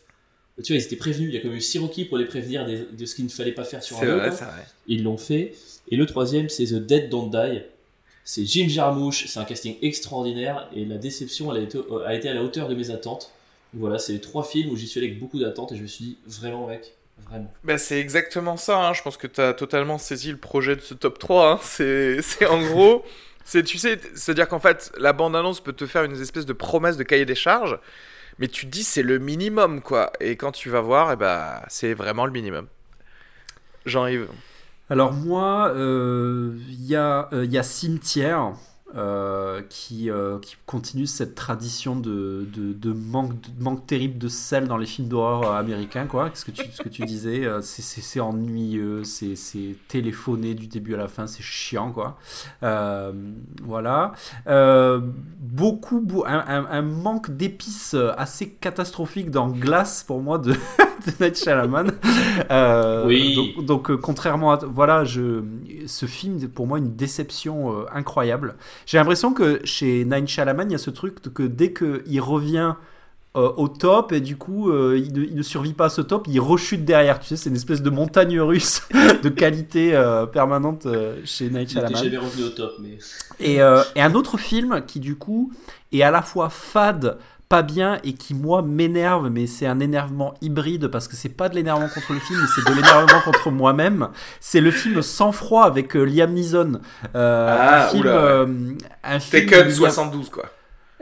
Tu 0.63 0.73
vois, 0.73 0.81
ils 0.81 0.85
étaient 0.85 0.95
prévenus, 0.95 1.29
il 1.29 1.33
y 1.35 1.37
a 1.37 1.41
quand 1.41 1.47
même 1.47 1.57
eu 1.57 1.61
Siroki 1.61 2.05
pour 2.05 2.17
les 2.17 2.25
prévenir 2.25 2.65
des- 2.65 2.85
de 2.91 3.05
ce 3.05 3.15
qu'il 3.15 3.25
ne 3.25 3.29
fallait 3.29 3.51
pas 3.53 3.63
faire 3.63 3.81
sur 3.83 3.97
un 4.01 4.05
vrai, 4.05 4.29
vrai. 4.29 4.45
Ils 4.87 5.03
l'ont 5.03 5.17
fait. 5.17 5.53
Et 5.89 5.95
le 5.95 6.05
troisième, 6.05 6.49
c'est 6.49 6.65
The 6.65 6.75
Dead 6.75 7.09
Don't 7.09 7.29
Die. 7.31 7.61
C'est 8.23 8.45
Jim 8.45 8.67
Jarmusch, 8.67 9.25
c'est 9.27 9.39
un 9.39 9.45
casting 9.45 9.75
extraordinaire 9.81 10.69
et 10.75 10.85
la 10.85 10.97
déception, 10.97 11.51
elle 11.53 11.61
a 11.61 11.63
été, 11.63 11.77
euh, 11.79 12.05
a 12.05 12.13
été 12.15 12.29
à 12.29 12.33
la 12.33 12.43
hauteur 12.43 12.67
de 12.69 12.75
mes 12.75 12.91
attentes. 12.91 13.31
Voilà, 13.73 13.97
c'est 13.97 14.13
les 14.13 14.21
trois 14.21 14.43
films 14.43 14.69
où 14.71 14.75
j'y 14.75 14.87
suis 14.87 14.99
allé 14.99 15.07
avec 15.07 15.19
beaucoup 15.19 15.39
d'attentes 15.39 15.71
et 15.71 15.75
je 15.77 15.81
me 15.81 15.87
suis 15.87 16.05
dit, 16.05 16.17
vraiment 16.27 16.67
mec, 16.67 16.93
vraiment. 17.27 17.51
Bah, 17.63 17.77
c'est 17.77 17.99
exactement 17.99 18.57
ça, 18.57 18.77
hein. 18.79 18.93
je 18.93 19.01
pense 19.01 19.17
que 19.17 19.27
tu 19.27 19.41
as 19.41 19.53
totalement 19.53 19.97
saisi 19.97 20.29
le 20.31 20.37
projet 20.37 20.75
de 20.75 20.81
ce 20.81 20.93
top 20.93 21.17
3. 21.17 21.53
hein. 21.53 21.59
C'est 21.63 22.21
c'est 22.21 22.45
en 22.45 22.61
gros, 22.61 23.03
c'est 23.43 23.63
tu 23.63 23.77
sais, 23.77 23.99
c'est-à-dire 24.15 24.47
qu'en 24.47 24.59
fait, 24.59 24.91
la 24.97 25.13
bande-annonce 25.13 25.61
peut 25.61 25.73
te 25.73 25.85
faire 25.85 26.03
une 26.03 26.19
espèce 26.19 26.45
de 26.45 26.53
promesse 26.53 26.97
de 26.97 27.03
cahier 27.03 27.25
des 27.25 27.35
charges, 27.35 27.79
mais 28.39 28.47
tu 28.47 28.65
dis 28.65 28.83
c'est 28.83 29.03
le 29.03 29.19
minimum, 29.19 29.81
quoi. 29.81 30.11
Et 30.19 30.35
quand 30.35 30.51
tu 30.51 30.69
vas 30.69 30.81
voir, 30.81 31.11
eh 31.11 31.15
bah, 31.15 31.63
c'est 31.67 31.93
vraiment 31.93 32.25
le 32.25 32.31
minimum. 32.31 32.67
Jean-Yves. 33.85 34.27
Alors 34.89 35.13
moi, 35.13 35.71
euh, 35.75 36.57
il 36.69 36.95
euh, 36.95 37.45
y 37.45 37.57
a 37.57 37.63
Cimetière 37.63 38.53
euh, 38.95 39.61
qui, 39.69 40.09
euh, 40.09 40.37
qui 40.39 40.55
continue 40.65 41.07
cette 41.07 41.35
tradition 41.35 41.95
de, 41.95 42.47
de, 42.53 42.73
de 42.73 42.91
manque, 42.93 43.39
de 43.41 43.63
manque 43.63 43.87
terrible 43.87 44.17
de 44.17 44.27
sel 44.27 44.67
dans 44.67 44.77
les 44.77 44.85
films 44.85 45.07
d'horreur 45.07 45.43
euh, 45.51 45.57
américains. 45.59 46.05
Quoi. 46.07 46.29
Ce, 46.33 46.43
que 46.45 46.51
tu, 46.51 46.63
ce 46.71 46.81
que 46.81 46.89
tu 46.89 47.03
disais, 47.05 47.47
c'est- 47.61 48.19
ennuyeux, 48.19 49.03
c'est 49.03 49.75
téléphoné 49.87 50.53
du 50.53 50.67
début 50.67 50.93
à 50.93 50.97
la 50.97 51.07
fin, 51.07 51.27
c'est 51.27 51.43
chiant. 51.43 51.91
Quoi. 51.91 52.17
Euh, 52.63 53.11
voilà. 53.63 54.11
Beaucoup, 55.39 56.01
beau- 56.01 56.25
un, 56.25 56.43
un- 56.47 56.65
un 56.69 56.81
manque 56.81 57.31
d'épices 57.31 57.95
assez 58.17 58.49
catastrophique 58.49 59.31
dans 59.31 59.47
Glace 59.49 60.03
pour 60.03 60.21
moi 60.21 60.37
de, 60.37 60.51
de 61.07 61.23
Night 61.23 61.37
Shyamalan. 61.37 61.91
Oui. 63.07 63.35
Donc, 63.35 63.65
donc, 63.65 63.95
contrairement 64.01 64.51
à 64.53 64.57
voilà, 64.65 65.03
je, 65.03 65.43
ce 65.87 66.05
film 66.05 66.47
pour 66.49 66.67
moi 66.67 66.77
une 66.77 66.95
déception 66.95 67.85
incroyable. 67.93 68.55
J'ai 68.85 68.97
l'impression 68.97 69.33
que 69.33 69.59
chez 69.63 70.05
Nine 70.05 70.27
Shyamalan 70.27 70.65
il 70.67 70.71
y 70.71 70.75
a 70.75 70.79
ce 70.79 70.89
truc 70.89 71.21
que 71.33 71.43
dès 71.43 71.71
que 71.71 72.03
il 72.07 72.19
revient 72.21 72.73
euh, 73.37 73.49
au 73.55 73.69
top 73.69 74.11
et 74.11 74.19
du 74.19 74.35
coup 74.35 74.69
euh, 74.69 74.99
il, 75.01 75.13
ne, 75.13 75.23
il 75.23 75.35
ne 75.35 75.41
survit 75.41 75.71
pas 75.73 75.85
à 75.85 75.89
ce 75.89 76.01
top, 76.01 76.27
il 76.29 76.39
rechute 76.41 76.83
derrière. 76.83 77.19
Tu 77.19 77.27
sais, 77.27 77.37
c'est 77.37 77.49
une 77.49 77.55
espèce 77.55 77.81
de 77.81 77.89
montagne 77.89 78.39
russe 78.41 78.81
de 79.23 79.29
qualité 79.29 79.95
euh, 79.95 80.25
permanente 80.25 80.85
chez 81.23 81.49
Night 81.49 81.69
Il 81.71 81.73
Shyamalan. 81.75 81.97
jamais 81.97 82.17
revenu 82.17 82.43
au 82.43 82.49
top, 82.49 82.73
mais. 82.81 82.97
Et, 83.39 83.55
et 83.55 84.01
un 84.01 84.13
autre 84.15 84.37
film 84.37 84.83
qui 84.85 84.99
du 84.99 85.15
coup 85.15 85.51
est 85.93 86.01
à 86.01 86.11
la 86.11 86.21
fois 86.21 86.49
fade, 86.49 87.17
pas 87.51 87.61
bien 87.63 87.99
et 88.03 88.13
qui 88.13 88.33
moi 88.33 88.61
m'énerve, 88.63 89.29
mais 89.29 89.45
c'est 89.45 89.67
un 89.67 89.79
énervement 89.79 90.33
hybride 90.41 90.87
parce 90.87 91.07
que 91.07 91.15
c'est 91.15 91.29
pas 91.29 91.49
de 91.49 91.55
l'énervement 91.55 91.89
contre 91.93 92.13
le 92.13 92.19
film, 92.19 92.39
mais 92.41 92.47
c'est 92.55 92.65
de 92.69 92.73
l'énervement 92.75 93.21
contre 93.25 93.51
moi-même. 93.51 94.07
C'est 94.39 94.61
le 94.61 94.71
film 94.71 95.01
Sans 95.01 95.31
froid 95.33 95.63
avec 95.65 95.95
euh, 95.95 96.03
Liam 96.05 96.31
Neeson. 96.33 96.79
Euh, 97.15 97.57
Ah, 97.59 97.85
un 97.85 97.89
film, 97.89 98.01
oula, 98.01 98.15
euh, 98.15 98.47
un 99.03 99.19
film 99.19 99.45
Taken 99.45 99.67
où 99.67 99.69
Liam- 99.69 99.75
72, 99.75 100.29
quoi. 100.29 100.45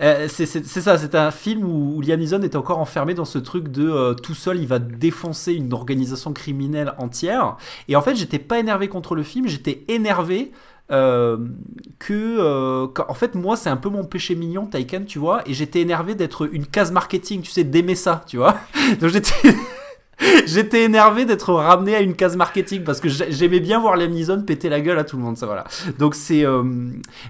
euh, 0.01 0.27
c'est 0.29 0.45
ça, 0.47 0.97
c'est 0.97 1.13
un 1.15 1.31
film 1.31 1.63
où, 1.65 1.97
où 1.97 2.01
Liam 2.01 2.19
Neeson 2.19 2.41
est 2.41 2.55
encore 2.55 2.79
enfermé 2.79 3.13
dans 3.13 3.25
ce 3.25 3.37
truc 3.37 3.67
de 3.67 3.87
euh, 3.89 4.13
tout 4.13 4.33
seul, 4.35 4.57
il 4.59 4.67
va 4.67 4.79
défoncer 4.79 5.53
une 5.53 5.73
organisation 5.73 6.33
criminelle 6.33 6.93
entière. 6.97 7.57
Et 7.87 7.95
en 7.95 8.01
fait, 8.01 8.15
j'étais 8.15 8.39
pas 8.39 8.59
énervé 8.59 8.87
contre 8.87 9.13
le 9.15 9.23
film, 9.23 9.47
j'étais 9.47 9.83
énervé 9.89 10.51
euh, 10.91 11.37
que, 11.99 12.13
euh, 12.13 12.87
en 13.07 13.13
fait, 13.13 13.35
moi, 13.35 13.55
c'est 13.55 13.69
un 13.69 13.77
peu 13.77 13.89
mon 13.89 14.03
péché 14.05 14.35
mignon, 14.35 14.65
Taken, 14.65 15.05
tu 15.05 15.19
vois, 15.19 15.41
et 15.47 15.53
j'étais 15.53 15.81
énervé 15.81 16.15
d'être 16.15 16.49
une 16.53 16.65
case 16.65 16.91
marketing, 16.91 17.41
tu 17.41 17.51
sais, 17.51 17.63
d'aimer 17.63 17.95
ça, 17.95 18.23
tu 18.27 18.37
vois. 18.37 18.57
Donc 19.01 19.09
j'étais. 19.11 19.33
J'étais 20.45 20.83
énervé 20.83 21.23
d'être 21.23 21.53
ramené 21.53 21.95
à 21.95 22.01
une 22.01 22.13
case 22.13 22.35
marketing 22.35 22.83
parce 22.83 22.99
que 22.99 23.07
j'ai- 23.07 23.31
j'aimais 23.31 23.61
bien 23.61 23.79
voir 23.79 23.95
Liam 23.95 24.11
Neeson 24.11 24.41
péter 24.41 24.67
la 24.67 24.81
gueule 24.81 24.99
à 24.99 25.05
tout 25.05 25.15
le 25.15 25.23
monde, 25.23 25.37
ça 25.37 25.45
voilà. 25.45 25.63
Donc 25.97 26.13
c'est, 26.13 26.43
euh, 26.45 26.61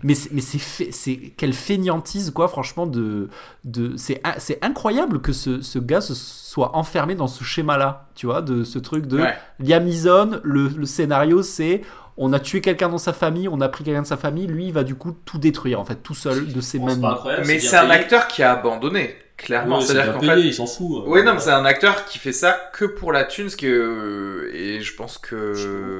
mais 0.01 0.15
c'est, 0.15 0.31
mais 0.33 0.41
c'est, 0.41 1.17
quelle 1.37 1.53
fainéantise 1.53 2.31
quoi, 2.31 2.47
franchement 2.47 2.87
de, 2.87 3.29
de, 3.63 3.95
c'est, 3.95 4.19
in- 4.23 4.33
c'est 4.39 4.57
incroyable 4.65 5.21
que 5.21 5.33
ce, 5.33 5.61
ce 5.61 5.77
gars 5.77 6.01
se 6.01 6.15
soit 6.15 6.75
enfermé 6.75 7.13
dans 7.13 7.27
ce 7.27 7.43
schéma-là, 7.43 8.07
tu 8.15 8.25
vois, 8.25 8.41
de 8.41 8.63
ce 8.63 8.79
truc 8.79 9.05
de 9.05 9.19
Ouais. 9.19 9.35
Liam 9.59 9.83
Neeson, 9.85 10.39
le, 10.41 10.69
le 10.69 10.85
scénario 10.87 11.43
c'est 11.43 11.81
on 12.21 12.33
a 12.33 12.39
tué 12.39 12.59
quelqu'un 12.61 12.89
dans 12.89 12.97
sa 12.97 13.13
famille, 13.13 13.47
on 13.47 13.61
a 13.61 13.69
pris 13.69 13.83
quelqu'un 13.83 14.01
de 14.01 14.07
sa 14.07 14.17
famille, 14.17 14.45
lui 14.45 14.67
il 14.67 14.73
va 14.73 14.83
du 14.83 14.93
coup 14.93 15.15
tout 15.25 15.37
détruire 15.39 15.79
en 15.79 15.85
fait 15.85 15.95
tout 15.95 16.13
seul 16.13 16.51
de 16.51 16.61
ses 16.61 16.77
mêmes 16.77 17.01
pas 17.01 17.13
incroyable, 17.13 17.45
Mais 17.47 17.59
c'est 17.59 17.77
un 17.77 17.89
acteur 17.89 18.27
qui 18.27 18.43
a 18.43 18.51
abandonné, 18.51 19.15
clairement. 19.37 19.79
Ouais, 19.79 19.85
C'est-à-dire 19.85 20.13
qu'en 20.13 20.19
fait. 20.19 20.41
il 20.41 20.53
s'en 20.53 20.67
fout. 20.67 21.03
Oui, 21.07 21.23
non, 21.23 21.33
mais 21.33 21.39
c'est 21.39 21.51
un 21.51 21.65
acteur 21.65 22.05
qui 22.05 22.19
fait 22.19 22.33
ça 22.33 22.59
que 22.73 22.83
pour 22.85 23.13
la 23.13 23.23
thune, 23.23 23.49
ce 23.49 23.55
que... 23.55 23.65
euh, 23.67 24.51
et 24.53 24.81
je 24.81 24.95
pense 24.95 25.17
que... 25.17 25.53
Je. 25.53 25.99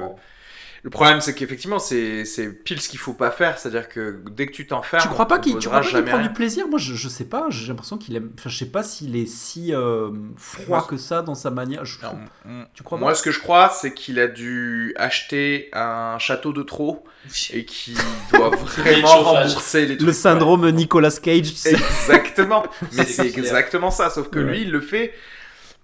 Le 0.82 0.88
problème, 0.88 1.20
c'est 1.20 1.34
qu'effectivement, 1.34 1.78
c'est 1.78 2.24
c'est 2.24 2.48
pile 2.50 2.80
ce 2.80 2.88
qu'il 2.88 2.98
faut 2.98 3.12
pas 3.12 3.30
faire. 3.30 3.58
C'est-à-dire 3.58 3.88
que 3.88 4.22
dès 4.30 4.46
que 4.46 4.52
tu 4.52 4.66
t'enfermes, 4.66 5.02
Tu 5.02 5.08
crois 5.08 5.28
pas 5.28 5.38
qu'il 5.38 5.58
tu 5.58 5.68
crois 5.68 5.80
pas 5.80 5.86
qu'il 5.86 6.02
prend 6.04 6.16
rien. 6.18 6.26
du 6.26 6.32
plaisir? 6.32 6.68
Moi, 6.68 6.78
je, 6.78 6.94
je 6.94 7.08
sais 7.08 7.24
pas. 7.26 7.46
J'ai 7.50 7.66
l'impression 7.68 7.98
qu'il 7.98 8.16
aime. 8.16 8.30
Enfin, 8.38 8.48
je 8.48 8.56
sais 8.56 8.70
pas 8.70 8.82
s'il 8.82 9.14
est 9.16 9.26
si 9.26 9.74
euh, 9.74 10.10
froid 10.38 10.78
Moi, 10.78 10.86
que 10.88 10.96
ça 10.96 11.20
dans 11.20 11.34
sa 11.34 11.50
manière. 11.50 11.84
Je- 11.84 11.98
Non, 12.02 12.66
Tu 12.72 12.82
crois 12.82 12.96
Moi, 12.98 13.10
pas? 13.10 13.14
ce 13.14 13.22
que 13.22 13.30
je 13.30 13.40
crois, 13.40 13.68
c'est 13.68 13.92
qu'il 13.92 14.18
a 14.18 14.26
dû 14.26 14.94
acheter 14.96 15.68
un 15.74 16.18
château 16.18 16.52
de 16.54 16.62
trop 16.62 17.04
et 17.52 17.66
qu'il 17.66 17.96
doit 18.32 18.48
vraiment 18.56 19.22
rembourser 19.22 19.84
les 19.84 19.96
trucs. 19.98 20.06
Le 20.06 20.12
syndrome 20.14 20.70
Nicolas 20.70 21.10
Cage. 21.22 21.50
tu 21.50 21.56
sais. 21.56 21.72
Exactement. 21.74 22.64
Mais 22.92 23.04
C'est 23.04 23.26
exactement 23.26 23.90
ça. 23.90 24.08
Sauf 24.08 24.30
que 24.30 24.38
Ouais. 24.38 24.44
lui, 24.50 24.62
il 24.62 24.70
le 24.70 24.80
fait 24.80 25.12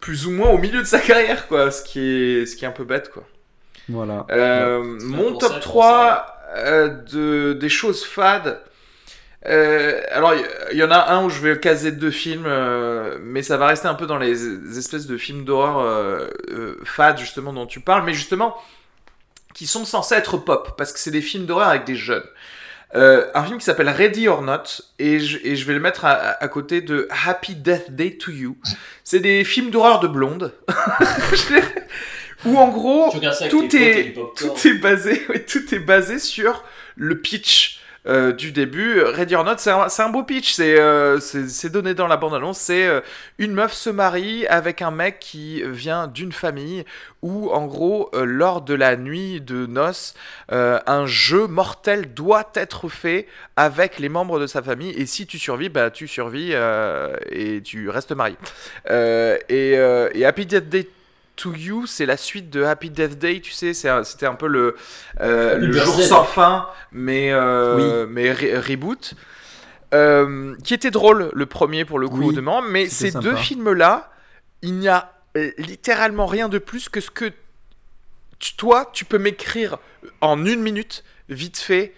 plus 0.01 0.27
ou 0.27 0.31
moins 0.31 0.49
au 0.49 0.59
milieu 0.59 0.81
de 0.81 0.87
sa 0.87 1.01
carrière, 1.01 1.49
quoi. 1.49 1.71
Ce 1.71 1.83
qui 1.83 2.01
est, 2.01 2.47
ce 2.47 2.57
qui 2.57 2.65
est 2.65 2.69
un 2.69 2.73
peu 2.73 2.85
bête, 2.85 3.11
quoi. 3.11 3.27
Voilà. 3.89 4.27
Euh, 4.31 4.83
mon 5.03 5.39
ça 5.39 5.49
top 5.49 5.53
qu'on 5.55 5.61
3 5.61 6.27
euh, 6.57 6.89
de, 6.89 7.53
des 7.55 7.69
choses 7.69 8.05
fades. 8.05 8.61
Euh, 9.47 10.01
alors, 10.11 10.35
il 10.73 10.77
y, 10.77 10.81
y 10.81 10.83
en 10.83 10.91
a 10.91 11.13
un 11.13 11.25
où 11.25 11.31
je 11.31 11.41
vais 11.41 11.61
caser 11.61 11.93
deux 11.93 12.11
films, 12.11 12.47
euh, 12.47 13.19
mais 13.23 13.43
ça 13.43 13.57
va 13.57 13.67
rester 13.69 13.87
un 13.87 13.95
peu 13.95 14.07
dans 14.07 14.19
les, 14.19 14.77
espèces 14.79 15.07
de 15.07 15.17
films 15.17 15.45
d'horreur 15.45 15.79
euh, 15.79 16.27
euh, 16.51 16.77
fades, 16.85 17.19
justement, 17.19 17.53
dont 17.53 17.67
tu 17.67 17.79
parles, 17.81 18.05
mais 18.05 18.13
justement, 18.15 18.57
qui 19.55 19.67
sont 19.69 19.85
censés 19.85 20.17
être 20.17 20.37
pop, 20.37 20.75
parce 20.77 20.93
que 20.93 20.99
c'est 20.99 21.13
des 21.13 21.21
films 21.21 21.47
d'horreur 21.47 21.69
avec 21.69 21.85
des 21.85 21.95
jeunes. 21.95 22.25
Euh, 22.95 23.27
un 23.35 23.45
film 23.45 23.59
qui 23.59 23.65
s'appelle 23.65 23.89
Ready 23.89 24.27
or 24.27 24.43
Not, 24.43 24.83
et 24.99 25.21
je, 25.21 25.39
et 25.45 25.55
je 25.55 25.65
vais 25.65 25.75
le 25.75 25.81
mettre 25.81 26.05
à, 26.07 26.13
à- 26.13 26.43
à 26.45 26.49
côté 26.49 26.81
de 26.81 27.07
Happy 27.27 27.55
Death 27.55 27.91
Day 27.91 28.17
to 28.17 28.33
You. 28.33 28.57
C'est 29.05 29.21
des 29.21 29.45
films 29.45 29.71
d'horreur 29.71 30.01
de 30.01 30.09
blondes. 30.09 30.53
Où 32.47 32.57
en 32.57 32.69
gros, 32.69 33.13
tout 33.51 33.77
est, 33.77 34.15
tout 34.37 34.69
est 34.69 34.79
basé, 34.79 35.27
ouais, 35.29 35.41
tout 35.41 35.75
est 35.75 35.81
basé 35.81 36.19
sur 36.19 36.65
le 36.97 37.21
pitch 37.21 37.81
euh, 38.09 38.33
du 38.33 38.53
début. 38.53 39.01
Ready 39.01 39.35
or 39.35 39.45
Not, 39.45 39.55
c'est 39.59 39.71
un, 39.71 39.87
un 39.99 40.09
beau 40.11 40.23
pitch. 40.23 40.55
C'est 40.55 40.79
euh, 40.79 41.19
c'est 41.19 41.71
donné 41.71 41.93
dans 41.95 42.07
la 42.07 42.17
bande-annonce. 42.17 42.59
C'est 42.59 42.87
euh, 42.87 43.01
une 43.39 43.53
meuf 43.53 43.73
se 43.73 43.91
marie 43.91 44.47
avec 44.47 44.81
un 44.81 44.93
mec 44.93 45.19
qui 45.19 45.63
vient 45.63 46.07
d'une 46.07 46.31
famille 46.31 46.85
où, 47.23 47.51
en 47.51 47.67
gros, 47.67 48.11
lors 48.15 48.63
de 48.63 48.75
la 48.75 48.97
nuit 48.97 49.41
de 49.41 49.67
noces, 49.67 50.15
un 50.49 51.07
jeu 51.07 51.49
mortel 51.49 52.15
doit 52.15 52.49
être 52.55 52.89
fait 52.89 53.27
avec 53.57 53.99
les 53.99 54.09
membres 54.09 54.39
de 54.39 54.47
sa 54.47 54.63
famille. 54.63 54.91
Et 54.91 55.07
si 55.07 55.27
tu 55.27 55.41
survis, 55.41 55.69
bah 55.69 55.91
tu 55.91 56.07
survis 56.07 56.53
et 57.33 57.61
tu 57.65 57.89
restes 57.89 58.13
marié. 58.13 58.37
Et, 58.89 59.73
et 59.73 60.25
Happy 60.25 60.47
Death 60.47 60.69
Day 60.69 60.89
to 61.37 61.55
You, 61.55 61.87
c'est 61.87 62.07
la 62.07 62.17
suite 62.17 62.51
de 62.51 62.63
Happy 62.65 62.91
Death 62.91 63.19
Day, 63.19 63.41
tu 63.41 63.53
sais, 63.53 63.73
c'était 63.75 64.27
un 64.27 64.35
peu 64.35 64.47
le, 64.47 64.77
euh, 65.21 65.57
Le 65.59 65.73
jour 65.73 66.01
sans 66.03 66.25
fin, 66.25 66.69
mais, 66.93 67.31
euh, 67.33 68.07
mais 68.09 68.33
re- 68.33 68.59
reboot. 68.59 69.15
Euh, 69.95 70.57
qui 70.65 70.75
était 70.75 70.91
drôle, 70.91 71.31
le 71.33 71.47
premier 71.47 71.85
pour 71.85 71.99
le 71.99 72.09
coup, 72.09 72.29
Oui, 72.29 72.35
demeurant, 72.35 72.63
mais 72.63 72.89
ces 72.89 73.13
deux 73.21 73.31
films-là, 73.37 74.11
il 74.63 74.75
n'y 74.75 74.89
a 74.89 75.13
littéralement 75.59 76.27
rien 76.27 76.49
de 76.49 76.59
plus 76.59 76.89
que 76.89 77.01
ce 77.01 77.11
que 77.11 77.31
tu- 78.39 78.57
toi, 78.57 78.91
tu 78.93 79.05
peux 79.05 79.19
m'écrire 79.19 79.79
en 80.21 80.45
une 80.45 80.61
minute, 80.61 81.05
vite 81.29 81.59
fait, 81.59 81.93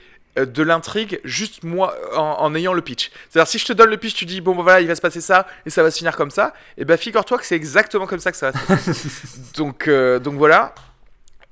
de 0.46 0.62
l'intrigue 0.62 1.20
juste 1.24 1.62
moi 1.64 1.94
en, 2.14 2.36
en 2.38 2.54
ayant 2.54 2.72
le 2.72 2.82
pitch. 2.82 3.10
C'est-à-dire 3.28 3.48
si 3.48 3.58
je 3.58 3.66
te 3.66 3.72
donne 3.72 3.90
le 3.90 3.96
pitch, 3.96 4.14
tu 4.14 4.24
dis 4.24 4.40
bon 4.40 4.54
voilà 4.54 4.80
il 4.80 4.86
va 4.86 4.94
se 4.94 5.00
passer 5.00 5.20
ça 5.20 5.46
et 5.66 5.70
ça 5.70 5.82
va 5.82 5.90
se 5.90 5.98
finir 5.98 6.16
comme 6.16 6.30
ça. 6.30 6.54
Et 6.76 6.84
ben 6.84 6.96
figure-toi 6.96 7.38
que 7.38 7.46
c'est 7.46 7.56
exactement 7.56 8.06
comme 8.06 8.20
ça 8.20 8.30
que 8.30 8.36
ça 8.36 8.50
va 8.50 8.58
se 8.58 8.66
passer. 8.66 9.08
donc 9.56 9.88
euh, 9.88 10.18
donc 10.18 10.34
voilà. 10.34 10.74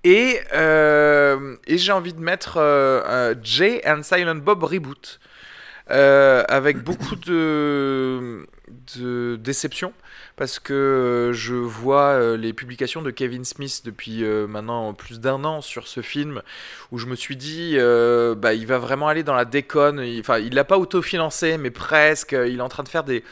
Et, 0.04 0.40
euh, 0.54 1.56
et 1.66 1.78
j'ai 1.78 1.90
envie 1.90 2.12
de 2.12 2.20
mettre 2.20 2.58
euh, 2.58 3.02
euh, 3.06 3.34
Jay 3.42 3.82
and 3.84 4.04
Silent 4.04 4.36
Bob 4.36 4.62
reboot 4.62 5.18
euh, 5.90 6.44
avec 6.48 6.78
beaucoup 6.78 7.16
de, 7.16 8.46
de 8.96 9.34
déception 9.34 9.92
parce 10.36 10.58
que 10.58 10.74
euh, 10.74 11.32
je 11.32 11.54
vois 11.54 12.10
euh, 12.10 12.36
les 12.36 12.52
publications 12.52 13.00
de 13.00 13.10
Kevin 13.10 13.44
Smith 13.44 13.80
depuis 13.84 14.22
euh, 14.22 14.46
maintenant 14.46 14.92
plus 14.92 15.18
d'un 15.18 15.42
an 15.44 15.62
sur 15.62 15.88
ce 15.88 16.02
film 16.02 16.42
où 16.92 16.98
je 16.98 17.06
me 17.06 17.16
suis 17.16 17.36
dit 17.36 17.76
bah 18.36 18.52
il 18.52 18.66
va 18.66 18.78
vraiment 18.78 19.08
aller 19.08 19.22
dans 19.22 19.34
la 19.34 19.44
déconne. 19.44 20.00
Enfin 20.20 20.38
il 20.38 20.54
l'a 20.54 20.64
pas 20.64 20.78
autofinancé 20.78 21.56
mais 21.56 21.70
presque 21.70 22.32
il 22.32 22.58
est 22.58 22.62
en 22.62 22.68
train 22.68 22.82
de 22.82 22.88
faire 22.88 23.04
des 23.04 23.24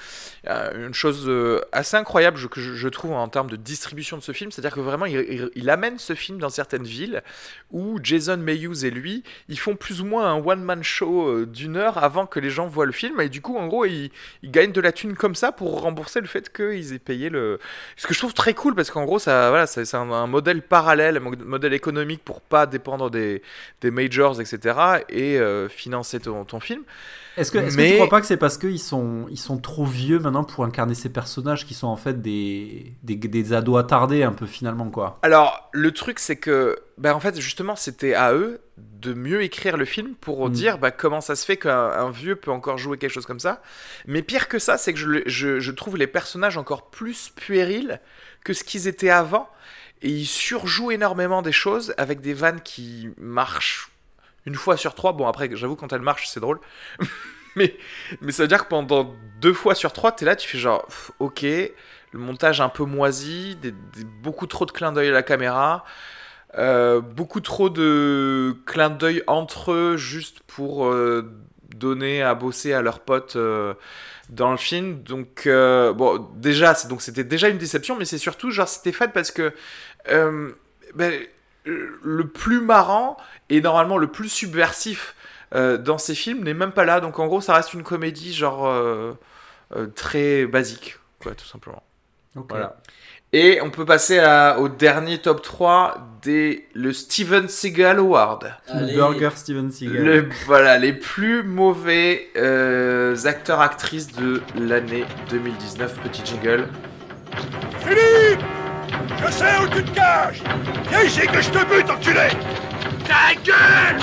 une 0.47 0.95
chose 0.95 1.25
euh, 1.27 1.61
assez 1.73 1.97
incroyable 1.97 2.39
que 2.49 2.61
je, 2.61 2.89
trouve 2.89 3.13
en 3.13 3.29
termes 3.29 3.49
de 3.49 3.57
distribution 3.57 4.17
de 4.17 4.23
ce 4.23 4.33
film 4.33 4.51
c'est 4.51 4.61
à 4.61 4.63
dire 4.63 4.75
que 4.75 4.81
vraiment 4.81 5.07
il, 5.07 5.71
amène 5.71 5.99
ce 5.99 6.15
film 6.15 6.39
dans 6.39 6.51
certaines 6.51 6.85
villes 6.85 7.23
où 7.71 7.99
Jason 8.03 8.37
Mewes 8.37 8.85
et 8.85 8.91
lui 8.91 9.23
ils 9.49 9.59
font 9.59 9.75
plus 9.75 10.01
ou 10.01 10.05
moins 10.05 10.31
un 10.31 10.45
one 10.45 10.63
man 10.63 10.83
show 10.83 11.29
euh, 11.29 11.47
d'une 11.47 11.77
heure 11.77 12.03
avant 12.03 12.27
que 12.27 12.41
les 12.41 12.51
gens 12.51 12.67
voient 12.67 12.87
le 12.87 12.93
film. 12.93 13.21
Et 13.21 13.29
du 13.29 13.41
coup 13.41 13.57
en 13.57 13.67
gros 13.67 13.85
ils, 13.85 14.11
gagnent 14.45 14.73
de 14.73 14.81
la 14.81 14.93
thune 14.93 15.15
comme 15.15 15.35
ça 15.35 15.53
pour 15.53 15.81
rembourser 15.81 16.21
le 16.21 16.27
fait 16.27 16.53
qu'ils 16.53 16.93
aient 16.93 16.99
payé 16.99 17.31
le 17.31 17.59
ce 17.97 18.07
que 18.07 18.15
je 18.15 18.19
trouve 18.19 18.35
très 18.35 18.55
cool 18.55 18.75
parce 18.75 18.91
qu'en 18.91 19.05
gros 19.05 19.19
ça 19.19 19.49
voilà 19.49 19.67
c'est 19.67 19.95
un, 19.95 20.27
modèle 20.27 20.63
parallèle 20.63 21.17
un 21.17 21.21
mo- 21.21 21.37
modèle 21.45 21.73
économique 21.73 22.23
pour 22.25 22.41
pas 22.41 22.67
dépendre 22.67 23.11
des, 23.11 23.43
majors 23.83 24.41
etc 24.41 24.79
et 25.09 25.39
euh, 25.39 25.69
financer 25.69 26.21
ton 26.21 26.61
film 26.61 26.85
Est-ce 27.37 27.51
que, 27.51 27.59
que 27.59 27.75
Mais- 27.77 27.89
tu 27.91 27.95
crois 27.97 28.09
pas 28.09 28.21
que 28.21 28.27
c'est 28.27 28.37
parce 28.37 28.59
qu'ils 28.59 28.79
sont, 28.79 29.27
ils 29.31 29.39
sont 29.39 29.59
trop 29.59 29.85
vieux 29.85 30.19
maintenant 30.21 30.45
pour 30.45 30.65
incarner 30.65 30.95
ces 30.95 31.09
personnages 31.09 31.67
qui 31.67 31.75
sont 31.75 31.89
en 31.89 31.97
fait 31.97 32.23
des, 32.23 32.93
des, 33.03 33.17
des 33.17 33.53
ados 33.53 33.79
attardés 33.81 34.23
un 34.23 34.33
peu 34.33 34.47
finalement 34.47 34.89
quoi? 34.91 35.19
Alors, 35.23 35.69
le 35.73 35.91
truc, 35.93 36.19
c'est 36.21 36.37
que, 36.37 36.79
ben, 36.99 37.13
en 37.13 37.21
fait, 37.21 37.41
justement, 37.41 37.75
c'était 37.77 38.15
à 38.15 38.33
eux 38.35 38.61
de 38.79 39.15
mieux 39.15 39.43
écrire 39.43 39.77
le 39.77 39.85
film 39.85 40.15
pour 40.21 40.49
Mm. 40.49 40.53
dire 40.53 40.79
bah, 40.79 40.91
comment 40.91 41.21
ça 41.21 41.35
se 41.37 41.45
fait 41.45 41.57
qu'un 41.57 41.91
un 41.91 42.11
vieux 42.11 42.37
peut 42.37 42.51
encore 42.51 42.79
jouer 42.79 42.99
quelque 42.99 43.11
chose 43.13 43.27
comme 43.27 43.41
ça. 43.41 43.63
Mais 44.07 44.23
pire 44.23 44.47
que 44.49 44.59
ça, 44.59 44.79
c'est 44.79 44.93
que 44.93 44.99
je, 44.99 45.09
je, 45.27 45.61
je 45.61 45.71
trouve 45.73 45.97
les 45.97 46.07
personnages 46.07 46.57
encore 46.57 46.91
plus 46.91 47.31
puérils 47.35 48.01
que 48.45 48.53
ce 48.53 48.63
qu'ils 48.65 48.87
étaient 48.89 49.11
avant. 49.11 49.49
Et 50.03 50.11
ils 50.11 50.27
surjouent 50.27 50.91
énormément 50.91 51.41
des 51.41 51.53
choses 51.53 51.95
avec 51.97 52.21
des 52.21 52.35
vannes 52.35 52.61
qui 52.63 53.09
marchent 53.17 53.91
une 54.47 54.55
fois 54.55 54.77
sur 54.77 54.95
trois. 54.95 55.13
Bon, 55.13 55.27
après, 55.27 55.49
j'avoue, 55.55 55.77
quand 55.77 55.93
elles 55.93 56.01
marchent, 56.03 56.29
c'est 56.29 56.41
drôle. 56.41 56.61
mais, 57.57 57.77
mais 58.21 58.33
ça 58.33 58.43
veut 58.45 58.49
dire 58.49 58.65
que 58.65 58.69
pendant 58.69 59.15
deux 59.41 59.53
fois 59.55 59.75
sur 59.75 59.93
trois, 59.93 60.13
t'es 60.13 60.25
là, 60.25 60.37
tu 60.37 60.49
fais 60.49 60.59
genre, 60.59 60.87
ok, 61.19 61.43
le 61.43 62.19
montage 62.19 62.61
un 62.61 62.69
peu 62.69 62.85
moisi, 62.85 63.57
des- 63.57 63.75
beaucoup 64.23 64.47
trop 64.47 64.67
de 64.67 64.73
clins 64.73 64.93
d'œil 64.93 65.09
à 65.09 65.13
la 65.13 65.23
caméra, 65.23 65.85
euh, 66.59 67.01
beaucoup 67.01 67.41
trop 67.41 67.71
de 67.71 68.57
clins 68.67 68.91
d'œil 68.91 69.23
entre 69.27 69.73
eux 69.73 69.97
juste 69.97 70.41
pour 70.47 70.87
euh, 70.87 71.31
donner 71.75 72.23
à 72.23 72.35
bosser 72.35 72.73
à 72.73 72.83
leurs 72.83 73.01
potes 73.01 73.37
euh, 73.37 73.75
dans 74.31 74.51
le 74.53 74.57
film. 74.57 75.03
Donc, 75.03 75.47
bon, 75.49 76.29
déjà, 76.37 76.75
donc 76.89 77.03
c'était 77.03 77.25
déjà 77.25 77.49
une 77.49 77.59
déception, 77.59 77.97
mais 77.97 78.05
c'est 78.05 78.19
surtout, 78.19 78.51
genre, 78.51 78.69
c'était 78.69 78.93
fade 78.93 79.13
parce 79.13 79.31
que 79.33 79.53
ben, 80.95 81.27
le 81.65 82.27
plus 82.29 82.61
marrant 82.61 83.17
et 83.51 83.61
normalement 83.61 83.97
le 83.99 84.07
plus 84.09 84.29
subversif 84.29 85.15
euh, 85.55 85.79
dans 85.79 85.99
ces 85.99 86.15
films 86.15 86.43
n'est 86.45 86.55
même 86.55 86.73
pas 86.73 86.85
là. 86.85 87.01
Donc, 87.01 87.19
en 87.19 87.27
gros, 87.27 87.41
ça 87.41 87.55
reste 87.55 87.75
une 87.75 87.83
comédie, 87.85 88.33
genre, 88.35 88.67
euh, 88.67 89.13
euh, 89.77 89.87
très 89.87 90.47
basique, 90.47 90.99
quoi, 91.23 91.35
tout 91.35 91.45
simplement. 91.47 91.83
Voilà. 92.35 92.77
Et 93.33 93.61
on 93.63 93.71
peut 93.71 93.85
passer 93.85 94.19
à- 94.19 94.59
au 94.61 94.69
dernier 94.69 95.19
top 95.19 95.43
3 95.43 95.99
des 96.23 96.69
le 96.75 96.93
Steven 96.93 97.49
Seagal 97.49 97.99
Award. 97.99 98.53
Le 98.69 98.75
Allez. 98.79 98.95
Burger 98.97 99.31
Steven 99.35 99.71
Seagal. 99.71 100.05
Le, 100.05 100.29
voilà, 100.47 100.79
les 100.79 100.93
plus 100.93 101.43
mauvais 101.43 102.29
euh, 102.37 103.17
acteurs-actrices 103.25 104.13
de 104.13 104.41
l'année 104.57 105.05
2019. 105.31 105.99
Petit 106.01 106.23
jingle. 106.25 106.69
Philippe 107.81 108.41
Je 109.27 109.33
sais 109.33 109.59
où 109.63 109.69
tu 109.69 109.85
te 109.85 109.91
caches 109.91 110.43
Viens 110.89 111.03
ici 111.03 111.21
que 111.27 111.41
je 111.41 111.51
te 111.51 111.65
bute, 111.65 111.91
enculé 111.91 112.29
Ta 113.07 113.35
gueule 113.45 114.01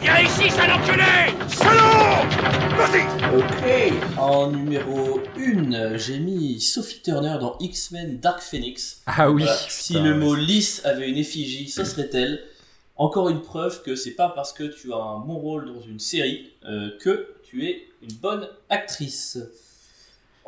Viens 0.00 0.20
ici, 0.20 0.50
sale 0.50 0.72
enculé 0.72 1.34
Salaud 1.48 2.26
Vas-y 2.76 3.18
Ok. 3.36 3.92
En 4.16 4.50
numéro 4.50 5.20
1, 5.36 5.96
j'ai 5.96 6.18
mis 6.18 6.60
Sophie 6.60 7.02
Turner 7.02 7.36
dans 7.40 7.56
X-Men 7.60 8.18
Dark 8.20 8.40
Phoenix. 8.40 9.02
Ah 9.06 9.30
oui. 9.30 9.42
Voilà. 9.42 9.56
Si 9.68 9.94
le 9.94 10.14
mot 10.14 10.34
lisse 10.34 10.84
avait 10.84 11.10
une 11.10 11.18
effigie, 11.18 11.68
ce 11.68 11.84
serait 11.84 12.08
elle. 12.14 12.42
Encore 12.96 13.28
une 13.28 13.42
preuve 13.42 13.82
que 13.82 13.94
c'est 13.96 14.12
pas 14.12 14.30
parce 14.30 14.52
que 14.52 14.64
tu 14.64 14.92
as 14.92 14.96
un 14.96 15.18
bon 15.18 15.36
rôle 15.36 15.66
dans 15.66 15.80
une 15.80 15.98
série 15.98 16.50
euh, 16.64 16.90
que 17.00 17.34
tu 17.44 17.66
es 17.66 17.86
une 18.02 18.16
bonne 18.16 18.48
actrice. 18.70 19.38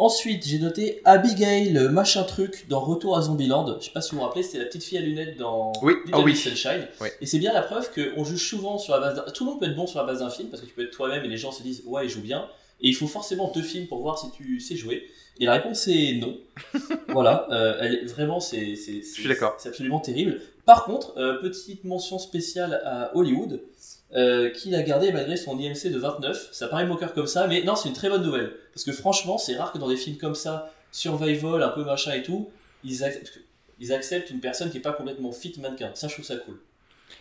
Ensuite, 0.00 0.46
j'ai 0.46 0.58
noté 0.58 1.02
Abigail, 1.04 1.74
le 1.74 1.90
machin 1.90 2.22
truc 2.22 2.64
dans 2.70 2.80
Retour 2.80 3.18
à 3.18 3.20
Zombieland. 3.20 3.78
Je 3.80 3.84
sais 3.84 3.90
pas 3.92 4.00
si 4.00 4.12
vous 4.12 4.16
vous 4.16 4.22
rappelez, 4.24 4.42
c'était 4.42 4.60
la 4.60 4.64
petite 4.64 4.82
fille 4.82 4.96
à 4.96 5.02
lunettes 5.02 5.36
dans 5.36 5.74
Oui, 5.82 5.92
Little 6.06 6.14
ah 6.14 6.20
oui. 6.22 6.34
Sunshine. 6.34 6.88
Oui. 7.02 7.08
Et 7.20 7.26
c'est 7.26 7.38
bien 7.38 7.52
la 7.52 7.60
preuve 7.60 7.90
qu'on 7.92 8.24
juge 8.24 8.48
souvent 8.48 8.78
sur 8.78 8.94
la 8.94 9.00
base 9.00 9.16
d'un... 9.16 9.30
Tout 9.30 9.44
le 9.44 9.50
monde 9.50 9.60
peut 9.60 9.66
être 9.66 9.76
bon 9.76 9.86
sur 9.86 10.00
la 10.00 10.06
base 10.06 10.20
d'un 10.20 10.30
film, 10.30 10.48
parce 10.48 10.62
que 10.62 10.66
tu 10.66 10.72
peux 10.72 10.84
être 10.84 10.90
toi-même 10.90 11.22
et 11.26 11.28
les 11.28 11.36
gens 11.36 11.52
se 11.52 11.62
disent 11.62 11.82
«Ouais, 11.86 12.06
il 12.06 12.08
joue 12.08 12.22
bien». 12.22 12.48
Et 12.80 12.88
il 12.88 12.94
faut 12.94 13.08
forcément 13.08 13.52
deux 13.54 13.60
films 13.60 13.88
pour 13.88 14.00
voir 14.00 14.18
si 14.18 14.30
tu 14.30 14.58
sais 14.58 14.74
jouer. 14.74 15.06
Et 15.38 15.44
la 15.44 15.52
réponse 15.52 15.86
est 15.86 16.14
non. 16.14 16.34
voilà, 17.08 17.46
euh, 17.50 17.76
elle 17.82 18.06
vraiment, 18.06 18.40
c'est, 18.40 18.76
c'est, 18.76 19.02
c'est 19.02 19.68
absolument 19.68 20.00
terrible. 20.00 20.40
Par 20.64 20.86
contre, 20.86 21.12
euh, 21.18 21.42
petite 21.42 21.84
mention 21.84 22.18
spéciale 22.18 22.80
à 22.86 23.14
Hollywood, 23.14 23.60
euh, 24.14 24.50
qui 24.50 24.70
l'a 24.70 24.82
gardé 24.82 25.12
malgré 25.12 25.36
son 25.36 25.58
IMC 25.58 25.88
de 25.90 25.98
29. 25.98 26.48
Ça 26.52 26.68
paraît 26.68 26.86
moqueur 26.86 27.12
comme 27.14 27.26
ça, 27.26 27.46
mais 27.46 27.62
non, 27.62 27.76
c'est 27.76 27.88
une 27.88 27.94
très 27.94 28.08
bonne 28.08 28.22
nouvelle. 28.22 28.52
Parce 28.74 28.84
que 28.84 28.92
franchement, 28.92 29.38
c'est 29.38 29.56
rare 29.56 29.72
que 29.72 29.78
dans 29.78 29.88
des 29.88 29.96
films 29.96 30.16
comme 30.16 30.34
ça, 30.34 30.72
survival, 30.92 31.62
un 31.62 31.68
peu 31.68 31.84
machin 31.84 32.12
et 32.14 32.22
tout, 32.22 32.50
ils 32.84 33.04
acceptent, 33.04 33.40
ils 33.78 33.92
acceptent 33.92 34.30
une 34.30 34.40
personne 34.40 34.70
qui 34.70 34.78
est 34.78 34.80
pas 34.80 34.92
complètement 34.92 35.32
fit 35.32 35.54
mannequin. 35.60 35.90
Ça, 35.94 36.08
je 36.08 36.14
trouve 36.14 36.24
ça 36.24 36.36
cool. 36.36 36.56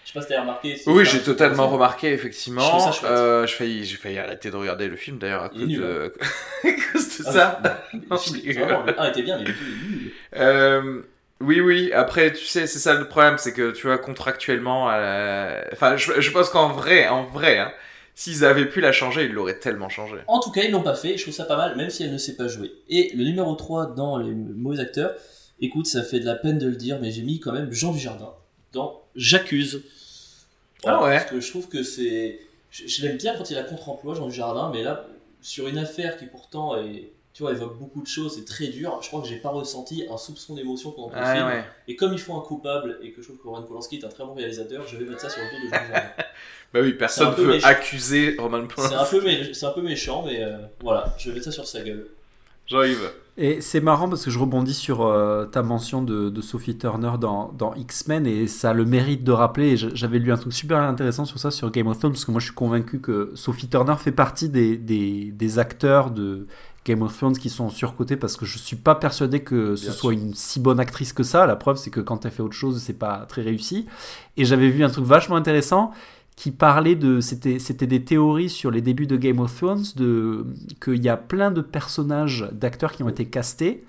Je 0.06 0.10
sais 0.12 0.14
pas 0.20 0.22
si 0.22 0.28
t'as 0.28 0.42
remarqué. 0.42 0.76
si 0.78 0.88
Oui, 0.90 1.04
j'ai 1.06 1.20
totalement 1.22 1.68
remarqué, 1.68 2.10
Je 2.10 2.14
effectivement. 2.16 2.92
chouette. 2.92 3.10
Euh, 3.12 3.48
j'ai 3.48 3.56
failli, 3.56 3.86
j'ai 3.86 3.98
failli 3.98 4.18
arrêter 4.20 4.52
de 4.52 4.56
regarder 4.56 4.88
le 4.88 4.96
film 4.96 5.18
d'ailleurs 5.18 5.44
à 5.44 5.50
cause 5.50 5.68
de, 5.68 6.14
à 6.64 6.68
cause 6.94 7.18
de 7.20 7.24
Ah, 7.28 7.32
ça. 7.32 7.62
le 7.94 8.00
Non, 8.10 8.18
film, 8.18 8.38
je 8.38 8.42
rigole. 8.50 8.64
vraiment, 8.66 8.84
le 8.86 9.00
1 9.02 9.10
était 9.10 9.22
bien, 9.24 9.38
mais 9.40 9.46
le 9.46 9.54
2 9.54 9.60
est 9.60 9.88
nul. 10.00 10.12
Euh, 10.36 11.02
oui, 11.42 11.62
oui. 11.62 11.92
Après, 11.94 12.34
tu 12.34 12.46
sais, 12.46 12.68
c'est 12.68 12.80
ça 12.80 12.94
le 12.96 13.08
problème, 13.08 13.38
c'est 13.38 13.54
que 13.54 13.72
tu 13.72 13.88
vois 13.88 13.98
contractuellement, 13.98 14.90
euh, 14.92 15.62
enfin, 15.72 15.96
je, 15.96 16.20
je 16.20 16.32
pense 16.32 16.50
qu'en 16.50 16.70
vrai, 16.70 17.08
en 17.08 17.24
vrai, 17.24 17.60
hein, 17.60 17.72
s'ils 18.16 18.44
avaient 18.44 18.68
pu 18.68 18.82
la 18.82 18.92
changer, 18.92 19.26
ils 19.26 19.32
l'auraient 19.32 19.60
tellement 19.60 19.88
changé. 19.88 20.18
En 20.28 20.42
tout 20.42 20.52
cas, 20.52 20.64
ils 20.64 20.72
l'ont 20.72 20.84
pas 20.84 20.96
fait, 20.96 21.18
je 21.18 21.24
trouve 21.24 21.34
ça 21.34 21.46
pas 21.46 21.56
mal, 21.56 21.78
même 21.78 21.90
si 21.90 22.04
elle 22.04 22.12
ne 22.12 22.18
sait 22.18 22.36
pas 22.36 22.50
jouer. 22.50 22.72
Et 22.90 23.12
le 23.16 23.24
numéro 23.24 23.56
3 23.56 23.96
dans 23.96 24.18
les 24.18 24.34
mauvais 24.34 24.82
acteurs, 24.82 25.14
écoute, 25.62 25.86
ça 25.86 26.04
fait 26.04 26.20
de 26.20 26.26
la 26.26 26.36
peine 26.36 26.58
de 26.58 26.68
le 26.68 26.76
dire, 26.76 27.00
mais 27.02 27.12
j'ai 27.12 27.22
mis 27.22 27.40
quand 27.40 27.54
même 27.54 27.72
Jean 27.72 27.94
Dujardin 27.94 28.34
dans 28.74 29.02
J'accuse. 29.16 29.84
Ah 30.86 31.04
ouais. 31.04 31.16
Parce 31.16 31.32
que 31.32 31.40
je 31.40 31.50
trouve 31.50 31.70
que 31.70 31.84
c'est. 31.84 32.40
Je, 32.72 32.88
je 32.88 33.06
l'aime 33.06 33.18
bien 33.18 33.36
quand 33.38 33.50
il 33.50 33.58
a 33.58 33.64
contre-emploi, 33.64 34.16
Jean 34.16 34.28
Dujardin, 34.28 34.70
mais 34.74 34.84
là, 34.84 35.08
sur 35.42 35.68
une 35.70 35.78
affaire 35.78 36.18
qui 36.18 36.26
pourtant 36.26 36.76
est. 36.78 37.12
Tu 37.40 37.44
vois, 37.44 37.54
évoque 37.54 37.80
beaucoup 37.80 38.02
de 38.02 38.08
choses, 38.08 38.36
c'est 38.36 38.44
très 38.44 38.68
dur. 38.68 39.00
Je 39.02 39.08
crois 39.08 39.22
que 39.22 39.28
j'ai 39.30 39.38
pas 39.38 39.48
ressenti 39.48 40.04
un 40.12 40.18
soupçon 40.18 40.56
d'émotion 40.56 40.92
pendant 40.92 41.08
tout 41.08 41.16
le 41.16 41.22
Ah, 41.24 41.36
film. 41.36 41.48
ouais. 41.48 41.64
Et 41.88 41.96
comme 41.96 42.12
il 42.12 42.20
faut 42.20 42.34
un 42.36 42.42
coupable, 42.42 43.00
et 43.02 43.14
que 43.14 43.22
je 43.22 43.28
trouve 43.28 43.38
que 43.42 43.48
Roman 43.48 43.64
Polanski 43.64 43.96
est 43.96 44.04
un 44.04 44.10
très 44.10 44.26
bon 44.26 44.34
réalisateur, 44.34 44.86
je 44.86 44.98
vais 44.98 45.06
mettre 45.06 45.22
ça 45.22 45.30
sur 45.30 45.42
le 45.42 45.48
dos 45.50 45.66
de 45.68 45.74
Jean. 45.74 46.02
Bah 46.74 46.80
oui, 46.84 46.92
personne 46.96 47.34
peu 47.34 47.44
veut 47.44 47.66
accuser 47.66 48.36
Roman 48.38 48.64
c'est 48.76 48.82
un, 48.84 48.88
Polanski. 48.90 49.16
peu 49.20 49.26
mé- 49.26 49.54
c'est 49.54 49.66
un 49.68 49.72
peu 49.72 49.82
méchant, 49.82 50.24
mais 50.26 50.44
euh, 50.44 50.58
voilà, 50.82 51.16
je 51.18 51.30
vais 51.30 51.36
mettre 51.36 51.46
ça 51.46 51.52
sur 51.54 51.66
sa 51.66 51.80
gueule. 51.82 52.08
Jean-Yves. 52.68 53.10
Et 53.38 53.62
c'est 53.62 53.80
marrant 53.80 54.10
parce 54.10 54.26
que 54.26 54.30
je 54.30 54.38
rebondis 54.38 54.74
sur 54.74 55.02
euh, 55.04 55.46
ta 55.46 55.64
mention 55.64 56.04
de, 56.04 56.30
de 56.30 56.42
Sophie 56.42 56.78
Turner 56.78 57.14
dans, 57.20 57.54
dans 57.58 57.74
X-Men 57.74 58.28
et 58.28 58.48
ça 58.48 58.72
a 58.72 58.74
le 58.74 58.84
mérite 58.84 59.24
de 59.24 59.32
rappeler. 59.32 59.78
J'avais 59.78 60.20
lu 60.20 60.32
un 60.34 60.38
truc 60.38 60.52
super 60.54 60.78
intéressant 60.78 61.24
sur 61.24 61.40
ça 61.40 61.50
sur 61.50 61.72
Game 61.72 61.88
of 61.88 61.98
Thrones 61.98 62.12
parce 62.12 62.26
que 62.26 62.32
moi 62.32 62.42
je 62.42 62.48
suis 62.48 62.54
convaincu 62.54 63.00
que 63.00 63.32
Sophie 63.36 63.70
Turner 63.70 63.96
fait 63.98 64.12
partie 64.12 64.50
des, 64.50 64.76
des, 64.78 65.32
des 65.32 65.58
acteurs 65.58 66.12
de 66.12 66.48
Game 66.90 67.04
of 67.04 67.16
Thrones 67.16 67.38
qui 67.38 67.50
sont 67.50 67.70
surcotés 67.70 68.18
parce 68.18 68.36
que 68.36 68.46
je 68.46 68.58
suis 68.58 68.76
pas 68.76 68.96
persuadé 68.96 69.42
que 69.42 69.76
ce 69.76 69.86
Bien 69.86 69.94
soit 69.94 70.14
une 70.14 70.34
si 70.34 70.60
bonne 70.60 70.80
actrice 70.80 71.14
que 71.14 71.24
ça. 71.24 71.46
La 71.46 71.56
preuve 71.56 71.78
c'est 71.78 71.92
que 71.92 72.00
quand 72.00 72.26
elle 72.26 72.32
fait 72.32 72.42
autre 72.42 72.56
chose 72.56 72.82
c'est 72.82 72.98
pas 72.98 73.26
très 73.28 73.44
réussi. 73.44 73.86
Et 74.38 74.46
j'avais 74.46 74.70
vu 74.70 74.84
un 74.84 74.90
truc 74.90 75.06
vachement 75.06 75.36
intéressant 75.36 75.92
qui 76.36 76.52
parlait 76.52 76.96
de 76.96 77.20
c'était 77.20 77.60
c'était 77.60 77.88
des 77.88 78.04
théories 78.04 78.50
sur 78.50 78.72
les 78.72 78.82
débuts 78.82 79.08
de 79.08 79.18
Game 79.18 79.40
of 79.40 79.56
Thrones 79.56 79.84
de 79.96 80.46
qu'il 80.84 81.04
y 81.04 81.10
a 81.10 81.18
plein 81.18 81.52
de 81.52 81.62
personnages 81.62 82.48
d'acteurs 82.52 82.94
qui 82.94 83.04
ont 83.04 83.10
été 83.10 83.26
castés 83.26 83.84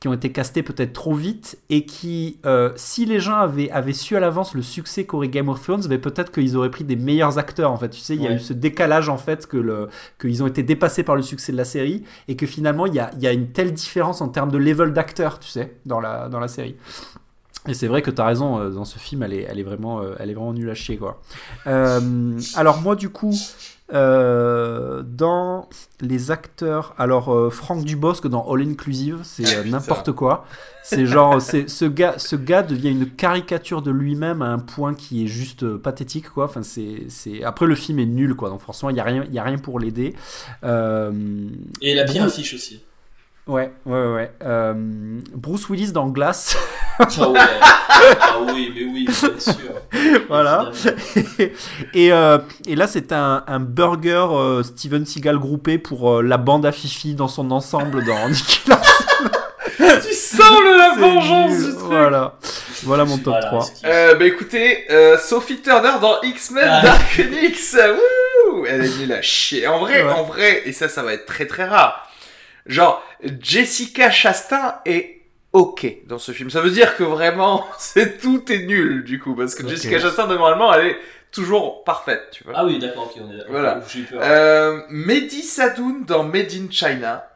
qui 0.00 0.08
ont 0.08 0.12
été 0.12 0.30
castés 0.30 0.62
peut-être 0.62 0.92
trop 0.92 1.14
vite 1.14 1.58
et 1.70 1.86
qui, 1.86 2.38
euh, 2.44 2.70
si 2.76 3.06
les 3.06 3.18
gens 3.18 3.36
avaient, 3.36 3.70
avaient 3.70 3.94
su 3.94 4.16
à 4.16 4.20
l'avance 4.20 4.54
le 4.54 4.62
succès 4.62 5.04
qu'aurait 5.04 5.28
Game 5.28 5.48
of 5.48 5.62
Thrones, 5.62 5.86
ben 5.88 6.00
peut-être 6.00 6.30
qu'ils 6.30 6.56
auraient 6.56 6.70
pris 6.70 6.84
des 6.84 6.96
meilleurs 6.96 7.38
acteurs. 7.38 7.72
En 7.72 7.76
fait, 7.76 7.88
tu 7.88 8.00
sais, 8.00 8.14
il 8.14 8.22
y 8.22 8.26
a 8.26 8.32
eu 8.32 8.38
ce 8.38 8.52
décalage 8.52 9.08
en 9.08 9.16
fait 9.16 9.46
que 9.46 9.56
le 9.56 9.88
qu'ils 10.20 10.42
ont 10.42 10.46
été 10.46 10.62
dépassés 10.62 11.02
par 11.02 11.16
le 11.16 11.22
succès 11.22 11.50
de 11.52 11.56
la 11.56 11.64
série 11.64 12.04
et 12.28 12.36
que 12.36 12.46
finalement 12.46 12.86
il 12.86 12.94
y 12.94 13.00
a, 13.00 13.10
il 13.14 13.22
y 13.22 13.26
a 13.26 13.32
une 13.32 13.48
telle 13.52 13.72
différence 13.72 14.20
en 14.20 14.28
termes 14.28 14.50
de 14.50 14.58
level 14.58 14.92
d'acteurs, 14.92 15.38
tu 15.38 15.48
sais, 15.48 15.76
dans 15.86 16.00
la 16.00 16.28
dans 16.28 16.40
la 16.40 16.48
série. 16.48 16.76
Et 17.68 17.74
c'est 17.74 17.88
vrai 17.88 18.02
que 18.02 18.10
tu 18.10 18.20
as 18.20 18.26
raison, 18.26 18.58
euh, 18.58 18.70
dans 18.70 18.84
ce 18.84 18.98
film, 18.98 19.22
elle 19.22 19.32
est, 19.32 19.46
elle 19.48 19.58
est, 19.58 19.64
vraiment, 19.64 20.00
euh, 20.00 20.14
elle 20.18 20.30
est 20.30 20.34
vraiment 20.34 20.52
nulle 20.52 20.70
à 20.70 20.74
chier. 20.74 20.96
Quoi. 20.96 21.20
Euh, 21.66 22.38
alors 22.54 22.80
moi, 22.80 22.94
du 22.96 23.08
coup, 23.08 23.34
euh, 23.92 25.02
dans 25.02 25.68
les 26.00 26.30
acteurs, 26.30 26.94
alors 26.98 27.32
euh, 27.32 27.50
Franck 27.50 27.84
Dubosc 27.84 28.26
dans 28.26 28.50
All 28.52 28.62
Inclusive, 28.62 29.20
c'est 29.22 29.56
euh, 29.56 29.64
n'importe 29.66 30.12
quoi. 30.12 30.44
C'est 30.82 31.06
genre, 31.06 31.40
c'est, 31.42 31.68
ce, 31.68 31.84
gars, 31.84 32.14
ce 32.18 32.36
gars 32.36 32.62
devient 32.62 32.90
une 32.90 33.10
caricature 33.10 33.82
de 33.82 33.90
lui-même 33.90 34.40
à 34.42 34.46
un 34.46 34.58
point 34.60 34.94
qui 34.94 35.24
est 35.24 35.26
juste 35.28 35.64
euh, 35.64 35.78
pathétique. 35.78 36.28
Quoi. 36.30 36.44
Enfin, 36.44 36.62
c'est, 36.62 37.06
c'est... 37.08 37.42
Après, 37.42 37.66
le 37.66 37.74
film 37.74 37.98
est 37.98 38.06
nul, 38.06 38.34
quoi. 38.36 38.50
donc 38.50 38.60
forcément, 38.60 38.90
il 38.90 38.94
n'y 38.94 39.00
a, 39.00 39.04
rien- 39.04 39.24
il 39.26 39.34
y 39.34 39.38
a 39.38 39.42
rien 39.44 39.58
pour 39.58 39.80
l'aider. 39.80 40.14
Euh, 40.64 41.12
Et 41.80 41.94
la 41.94 42.04
Bruce- 42.04 42.18
affiche 42.20 42.54
aussi. 42.54 42.82
Ouais, 43.46 43.70
ouais, 43.84 44.06
ouais. 44.12 44.32
Euh, 44.44 44.74
Bruce 45.34 45.68
Willis 45.68 45.92
dans 45.92 46.08
Glass. 46.08 46.56
Ah 46.98 47.28
ouais. 47.28 47.38
ah 48.20 48.38
oui, 48.52 48.72
mais 48.74 48.84
oui, 48.84 49.04
bien 49.06 49.38
sûr. 49.38 49.52
Voilà. 50.28 50.70
Et, 51.94 52.12
euh, 52.12 52.38
et 52.66 52.74
là, 52.74 52.86
c'est 52.86 53.12
un, 53.12 53.44
un 53.46 53.60
burger 53.60 54.26
euh, 54.32 54.62
Steven 54.64 55.06
Seagal 55.06 55.38
groupé 55.38 55.78
pour 55.78 56.10
euh, 56.18 56.22
la 56.22 56.38
bande 56.38 56.66
à 56.66 56.72
Fifi 56.72 57.14
dans 57.14 57.28
son 57.28 57.50
ensemble 57.52 58.04
dans 58.04 58.28
Nicky 58.28 58.60
tu 58.66 60.12
sens 60.14 60.40
le, 60.64 60.78
la 60.78 60.94
vengeance 60.98 61.56
du 61.58 61.72
truc. 61.74 61.84
Voilà. 61.86 62.34
Voilà 62.82 63.04
mon 63.04 63.16
top 63.18 63.26
Voilà, 63.34 63.46
3. 63.46 63.62
ce 63.62 63.70
qui- 63.72 63.82
Euh, 63.86 64.14
bah 64.16 64.24
écoutez, 64.26 64.84
euh, 64.90 65.16
Sophie 65.18 65.60
Turner 65.62 65.92
dans 66.00 66.20
X-Men 66.22 66.64
Ah. 66.66 66.82
Dark 66.82 67.02
Phoenix, 67.02 67.76
wouh, 68.50 68.66
elle 68.66 68.84
est 68.84 68.98
nulle 68.98 69.12
à 69.12 69.22
chier. 69.22 69.66
En 69.66 69.78
vrai, 69.80 70.02
Ouais. 70.02 70.12
en 70.12 70.24
vrai, 70.24 70.62
et 70.64 70.72
ça, 70.72 70.88
ça 70.88 71.02
va 71.02 71.12
être 71.12 71.26
très 71.26 71.46
très 71.46 71.64
rare. 71.64 72.05
Genre, 72.66 73.02
Jessica 73.40 74.10
Chastain 74.10 74.80
est 74.84 75.22
ok 75.52 75.86
dans 76.06 76.18
ce 76.18 76.32
film. 76.32 76.50
Ça 76.50 76.60
veut 76.60 76.70
dire 76.70 76.96
que 76.96 77.04
vraiment, 77.04 77.66
c'est 77.78 78.18
tout 78.18 78.50
est 78.52 78.64
nul 78.64 79.04
du 79.04 79.18
coup, 79.18 79.34
parce 79.34 79.54
que. 79.54 79.66
Jessica 79.66 79.98
Chastain 79.98 80.26
normalement, 80.26 80.74
elle 80.74 80.86
est 80.88 80.98
toujours 81.30 81.84
parfaite, 81.84 82.28
tu 82.32 82.44
vois. 82.44 82.54
Ah 82.56 82.64
oui, 82.64 82.78
d'accord, 82.78 83.10
ok, 83.14 83.22
on 83.22 83.30
est 83.30 83.36
d'accord. 83.36 83.52
Voilà. 83.52 83.80
J'ai 83.88 84.02
peur. 84.02 84.20
Euh, 84.22 84.82
Mehdi 84.88 85.42
Sadoun 85.42 86.04
dans 86.04 86.24
Made 86.24 86.52
in 86.52 86.70
China. 86.70 87.28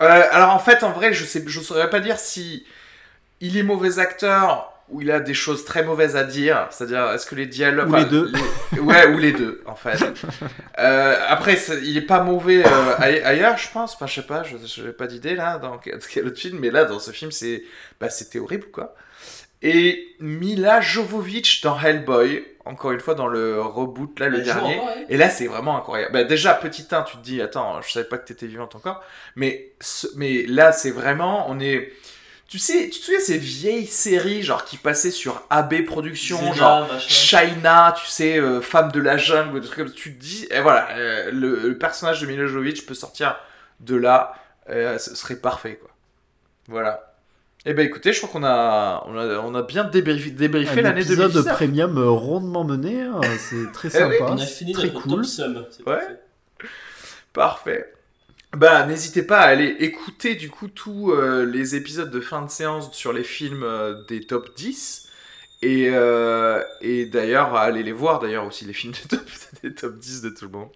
Euh, 0.00 0.22
alors 0.30 0.50
en 0.50 0.58
fait, 0.58 0.84
en 0.84 0.92
vrai, 0.92 1.12
je 1.12 1.24
sais, 1.24 1.42
je 1.46 1.60
saurais 1.60 1.90
pas 1.90 2.00
dire 2.00 2.18
si 2.18 2.64
il 3.40 3.56
est 3.56 3.62
mauvais 3.62 3.98
acteur 3.98 4.72
ou 4.90 5.02
il 5.02 5.10
a 5.10 5.20
des 5.20 5.34
choses 5.34 5.64
très 5.64 5.82
mauvaises 5.82 6.16
à 6.16 6.24
dire. 6.24 6.66
C'est-à-dire, 6.70 7.10
est-ce 7.12 7.26
que 7.26 7.34
les 7.34 7.46
dialogues, 7.46 7.90
Ou 7.90 7.96
les 7.96 8.04
deux. 8.06 8.32
les- 8.72 8.80
ouais, 8.80 9.06
ou 9.08 9.18
les 9.18 9.32
deux, 9.32 9.62
en 9.66 9.74
fait. 9.74 9.98
Euh, 10.80 11.16
après, 11.26 11.58
il 11.82 11.96
est 11.96 12.02
pas 12.02 12.22
mauvais 12.22 12.64
euh, 12.64 12.94
aille- 12.98 13.20
ailleurs, 13.24 13.58
je 13.58 13.68
pense. 13.72 13.94
Enfin, 13.96 14.06
je 14.06 14.14
sais 14.14 14.22
pas, 14.26 14.44
je 14.44 14.82
n'ai 14.82 14.92
pas 14.92 15.08
d'idée 15.08 15.34
là 15.34 15.58
dans 15.58 15.76
quel 15.78 16.26
autre 16.26 16.38
film, 16.38 16.58
mais 16.60 16.70
là, 16.70 16.84
dans 16.84 17.00
ce 17.00 17.10
film, 17.10 17.32
c'est, 17.32 17.64
bah, 18.00 18.08
c'était 18.10 18.38
horrible, 18.38 18.66
quoi. 18.70 18.94
Et 19.60 20.06
Mila 20.20 20.80
Jovovich 20.80 21.62
dans 21.62 21.76
Hellboy, 21.80 22.44
encore 22.64 22.92
une 22.92 23.00
fois 23.00 23.14
dans 23.16 23.26
le 23.26 23.60
reboot 23.60 24.20
là, 24.20 24.28
le 24.28 24.40
dernier. 24.40 24.80
elle 25.08 25.14
Et 25.14 25.16
là, 25.16 25.28
c'est 25.30 25.48
vraiment 25.48 25.76
incroyable. 25.76 26.12
Bah, 26.12 26.22
déjà, 26.22 26.54
petit 26.54 26.86
1, 26.88 27.02
tu 27.02 27.16
te 27.16 27.22
dis, 27.24 27.42
attends, 27.42 27.82
je 27.82 27.90
savais 27.90 28.06
pas 28.06 28.18
que 28.18 28.26
t'étais 28.28 28.46
vivante 28.46 28.76
encore. 28.76 29.02
Mais, 29.34 29.72
ce- 29.80 30.06
mais 30.14 30.44
là, 30.46 30.70
c'est 30.70 30.92
vraiment, 30.92 31.46
on 31.50 31.58
est. 31.58 31.92
Tu 32.48 32.58
sais, 32.58 32.88
tu 32.90 32.98
te 32.98 33.04
souviens 33.04 33.20
ces 33.20 33.36
vieilles 33.36 33.86
séries, 33.86 34.42
genre, 34.42 34.64
qui 34.64 34.78
passaient 34.78 35.10
sur 35.10 35.42
AB 35.50 35.84
Productions, 35.84 36.54
genre. 36.54 36.88
China, 36.98 37.94
tu 38.00 38.06
sais, 38.06 38.38
euh, 38.38 38.60
femme 38.62 38.90
de 38.90 39.00
la 39.00 39.18
jungle, 39.18 39.60
des 39.60 39.66
trucs 39.66 39.78
comme 39.80 39.88
ça. 39.88 39.94
Tu 39.94 40.14
te 40.14 40.18
dis, 40.20 40.46
et 40.50 40.60
voilà, 40.60 40.88
euh, 40.96 41.30
le, 41.30 41.68
le 41.68 41.76
personnage 41.78 42.22
de 42.22 42.26
Mila 42.26 42.46
Jovovich 42.46 42.86
peut 42.86 42.94
sortir 42.94 43.36
de 43.80 43.96
là, 43.96 44.32
euh, 44.70 44.96
ce 44.96 45.14
serait 45.14 45.36
parfait, 45.36 45.76
quoi. 45.80 45.90
Voilà. 46.68 47.04
Eh 47.66 47.74
ben 47.74 47.84
écoutez, 47.84 48.14
je 48.14 48.18
crois 48.18 48.30
qu'on 48.30 48.44
a, 48.46 49.04
on 49.06 49.18
a, 49.18 49.38
on 49.40 49.54
a 49.54 49.62
bien 49.62 49.84
débriefé, 49.84 50.30
débriefé 50.30 50.80
Un 50.80 50.82
l'année 50.84 51.00
épisode 51.02 51.32
2019. 51.32 51.54
premium 51.54 51.98
euh, 51.98 52.08
rondement 52.08 52.64
mené, 52.64 53.02
hein, 53.02 53.20
c'est 53.38 53.70
très 53.72 53.88
Eh 53.88 53.90
sympa. 53.90 54.14
On 54.22 54.38
a 54.38 54.46
fini 54.46 54.72
très 54.72 54.90
cool. 54.90 55.16
top 55.16 55.24
sum. 55.26 55.66
C'est 55.70 55.86
Ouais. 55.86 56.00
parfait. 57.34 57.92
Bah, 58.56 58.86
n'hésitez 58.86 59.22
pas 59.22 59.40
à 59.40 59.46
aller 59.48 59.76
écouter 59.80 60.34
du 60.34 60.48
coup 60.50 60.68
tous 60.68 61.12
euh, 61.12 61.44
les 61.44 61.76
épisodes 61.76 62.10
de 62.10 62.20
fin 62.20 62.42
de 62.42 62.50
séance 62.50 62.92
sur 62.94 63.12
les 63.12 63.22
films 63.24 63.62
euh, 63.62 64.02
des 64.08 64.20
top 64.22 64.54
10. 64.56 65.08
Et, 65.60 65.90
euh, 65.92 66.62
et 66.80 67.04
d'ailleurs, 67.06 67.54
à 67.56 67.62
aller 67.62 67.82
les 67.82 67.92
voir 67.92 68.20
d'ailleurs 68.20 68.46
aussi, 68.46 68.64
les 68.64 68.72
films 68.72 68.92
des 69.10 69.16
top, 69.18 69.26
des 69.62 69.74
top 69.74 69.98
10 69.98 70.22
de 70.22 70.30
tout 70.30 70.44
le 70.46 70.52
monde. 70.52 70.68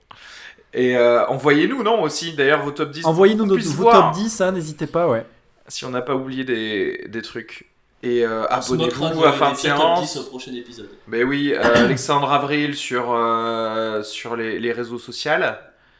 Et 0.74 0.96
euh, 0.96 1.26
envoyez-nous, 1.28 1.82
non, 1.82 2.02
aussi, 2.02 2.32
d'ailleurs, 2.34 2.62
vos 2.62 2.72
top 2.72 2.90
10. 2.90 3.04
Envoyez-nous 3.06 3.46
nos- 3.46 3.58
vos 3.58 3.82
voir, 3.82 4.12
top 4.12 4.22
10, 4.22 4.40
hein, 4.40 4.52
n'hésitez 4.52 4.86
pas, 4.86 5.08
ouais. 5.08 5.24
Si 5.68 5.84
on 5.84 5.90
n'a 5.90 6.02
pas 6.02 6.14
oublié 6.14 6.44
des, 6.44 7.06
des 7.08 7.22
trucs. 7.22 7.66
Et 8.02 8.26
euh, 8.26 8.44
abonnez-vous 8.48 9.24
à 9.24 9.32
fin 9.32 9.52
de 9.52 9.56
pires 9.56 9.76
top 9.76 10.00
10 10.00 10.06
séance. 10.08 10.16
au 10.26 10.28
prochain 10.30 10.52
épisode. 10.54 10.88
Mais 11.06 11.22
oui, 11.24 11.54
euh, 11.54 11.60
Alexandre 11.62 12.32
Avril 12.32 12.74
sur, 12.74 13.12
euh, 13.14 14.02
sur 14.02 14.34
les, 14.36 14.58
les 14.58 14.72
réseaux 14.72 14.98
sociaux. 14.98 15.32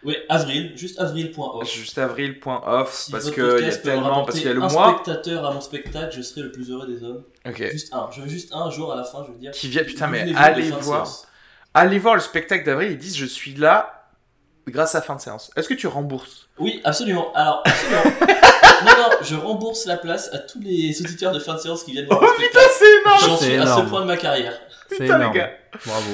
Oui, 0.05 0.17
avril, 0.29 0.73
juste 0.77 0.99
avril.off. 1.01 1.71
Juste 1.73 1.97
avril.off. 1.99 2.93
Si 2.93 3.13
parce 3.13 3.31
qu'il 3.31 3.43
y 3.45 3.65
a 3.69 3.77
tellement. 3.77 4.25
Parce 4.25 4.39
qu'il 4.39 4.49
y 4.49 4.51
a 4.51 4.55
le 4.55 4.63
un 4.63 4.69
mois. 4.69 4.93
spectateur 4.95 5.47
à 5.47 5.53
mon 5.53 5.61
spectacle, 5.61 6.15
je 6.17 6.23
serai 6.23 6.43
le 6.43 6.51
plus 6.53 6.71
heureux 6.71 6.87
des 6.87 7.05
hommes. 7.05 7.23
Ok. 7.47 7.63
Juste 7.71 7.93
un. 7.95 8.09
Je 8.15 8.21
veux 8.23 8.29
juste 8.29 8.53
un 8.53 8.69
jour 8.71 8.93
à 8.93 8.97
la 8.97 9.05
fin, 9.05 9.25
je 9.27 9.33
veux 9.33 9.39
dire. 9.39 9.53
Qui 9.53 9.69
vient, 9.69 9.85
putain, 9.85 10.09
mais 10.09 10.33
allez 10.37 10.71
voir. 10.71 11.09
Allez 11.75 11.99
voir 11.99 12.15
le 12.17 12.21
spectacle 12.21 12.67
d'avril, 12.67 12.91
ils 12.93 12.99
disent 12.99 13.17
je 13.17 13.25
suis 13.27 13.55
là 13.55 14.09
grâce 14.69 14.95
à 14.95 15.01
fin 15.03 15.17
de 15.17 15.21
séance. 15.21 15.51
Est-ce 15.57 15.69
que 15.69 15.75
tu 15.75 15.87
rembourses? 15.87 16.49
Oui, 16.59 16.81
absolument. 16.85 17.33
Alors, 17.35 17.63
absolument. 17.67 18.03
non, 18.85 18.93
non, 19.03 19.17
je 19.23 19.35
rembourse 19.37 19.87
la 19.87 19.97
place 19.97 20.29
à 20.35 20.39
tous 20.39 20.61
les 20.61 21.01
auditeurs 21.01 21.33
de 21.33 21.39
fin 21.39 21.55
de 21.55 21.61
séance 21.61 21.83
qui 21.85 21.93
viennent 21.93 22.07
voir 22.07 22.21
Oh 22.23 22.31
putain, 22.39 22.61
c'est 22.79 23.01
énorme 23.01 23.21
J'en 23.25 23.37
suis 23.39 23.57
à 23.57 23.67
ce 23.77 23.81
point 23.89 24.01
de 24.03 24.07
ma 24.07 24.17
carrière. 24.17 24.53
C'est 24.89 24.99
Putain, 24.99 25.05
les 25.17 25.23
énorme. 25.23 25.35
gars. 25.35 25.51
Bravo. 25.87 26.11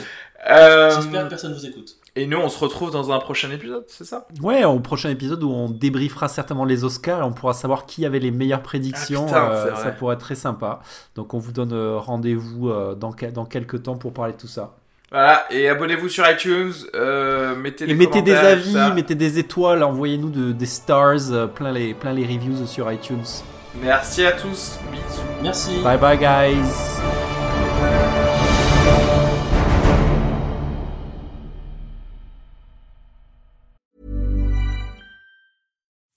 Euh, 0.49 0.95
J'espère 0.95 1.25
que 1.25 1.29
personne 1.31 1.53
vous 1.55 1.67
écoute. 1.67 1.97
Et 2.21 2.27
nous, 2.27 2.39
on 2.39 2.49
se 2.49 2.59
retrouve 2.59 2.91
dans 2.91 3.13
un 3.13 3.19
prochain 3.19 3.51
épisode, 3.51 3.85
c'est 3.87 4.05
ça? 4.05 4.27
Ouais, 4.43 4.65
au 4.65 4.81
prochain 4.81 5.09
épisode 5.11 5.43
où 5.43 5.51
on 5.51 5.69
débriefera 5.69 6.27
certainement 6.29 6.65
les 6.65 6.83
Oscars 6.85 7.21
et 7.21 7.23
on 7.23 7.33
pourra 7.33 7.53
savoir 7.53 7.87
qui 7.87 8.05
avait 8.05 8.19
les 8.19 8.31
meilleures 8.33 8.63
prédictions. 8.63 9.27
Ah, 9.29 9.51
putain, 9.51 9.51
euh, 9.53 9.75
ça 9.77 9.91
pourrait 9.93 10.15
être 10.15 10.21
très 10.21 10.35
sympa. 10.35 10.81
Donc 11.15 11.35
on 11.35 11.39
vous 11.39 11.53
donne 11.53 11.73
euh, 11.73 11.97
rendez-vous 11.99 12.71
euh, 12.71 12.95
dans, 12.95 13.13
que- 13.13 13.27
dans 13.27 13.45
quelques 13.45 13.85
temps 13.85 13.97
pour 13.97 14.13
parler 14.13 14.33
de 14.33 14.39
tout 14.39 14.49
ça. 14.49 14.75
Voilà, 15.11 15.45
et 15.51 15.69
abonnez-vous 15.69 16.09
sur 16.09 16.29
iTunes, 16.29 16.73
euh, 16.95 17.55
mettez 17.57 17.87
des 17.87 17.93
Et 17.93 17.95
mettez 17.95 18.21
des 18.21 18.35
avis, 18.35 18.73
ça. 18.75 18.91
mettez 18.93 19.15
des 19.15 19.39
étoiles, 19.39 19.83
envoyez-nous 19.83 20.29
de- 20.31 20.53
des 20.53 20.67
stars, 20.67 21.31
euh, 21.31 21.47
plein, 21.47 21.73
les, 21.73 21.95
plein 21.95 22.13
les 22.13 22.27
reviews 22.27 22.67
sur 22.67 22.91
iTunes. 22.93 23.23
Merci 23.83 24.27
à 24.27 24.33
tous, 24.33 24.79
bisous. 24.91 25.23
Merci. 25.43 25.81
Bye 25.83 25.99
bye 25.99 26.19
guys 26.19 27.28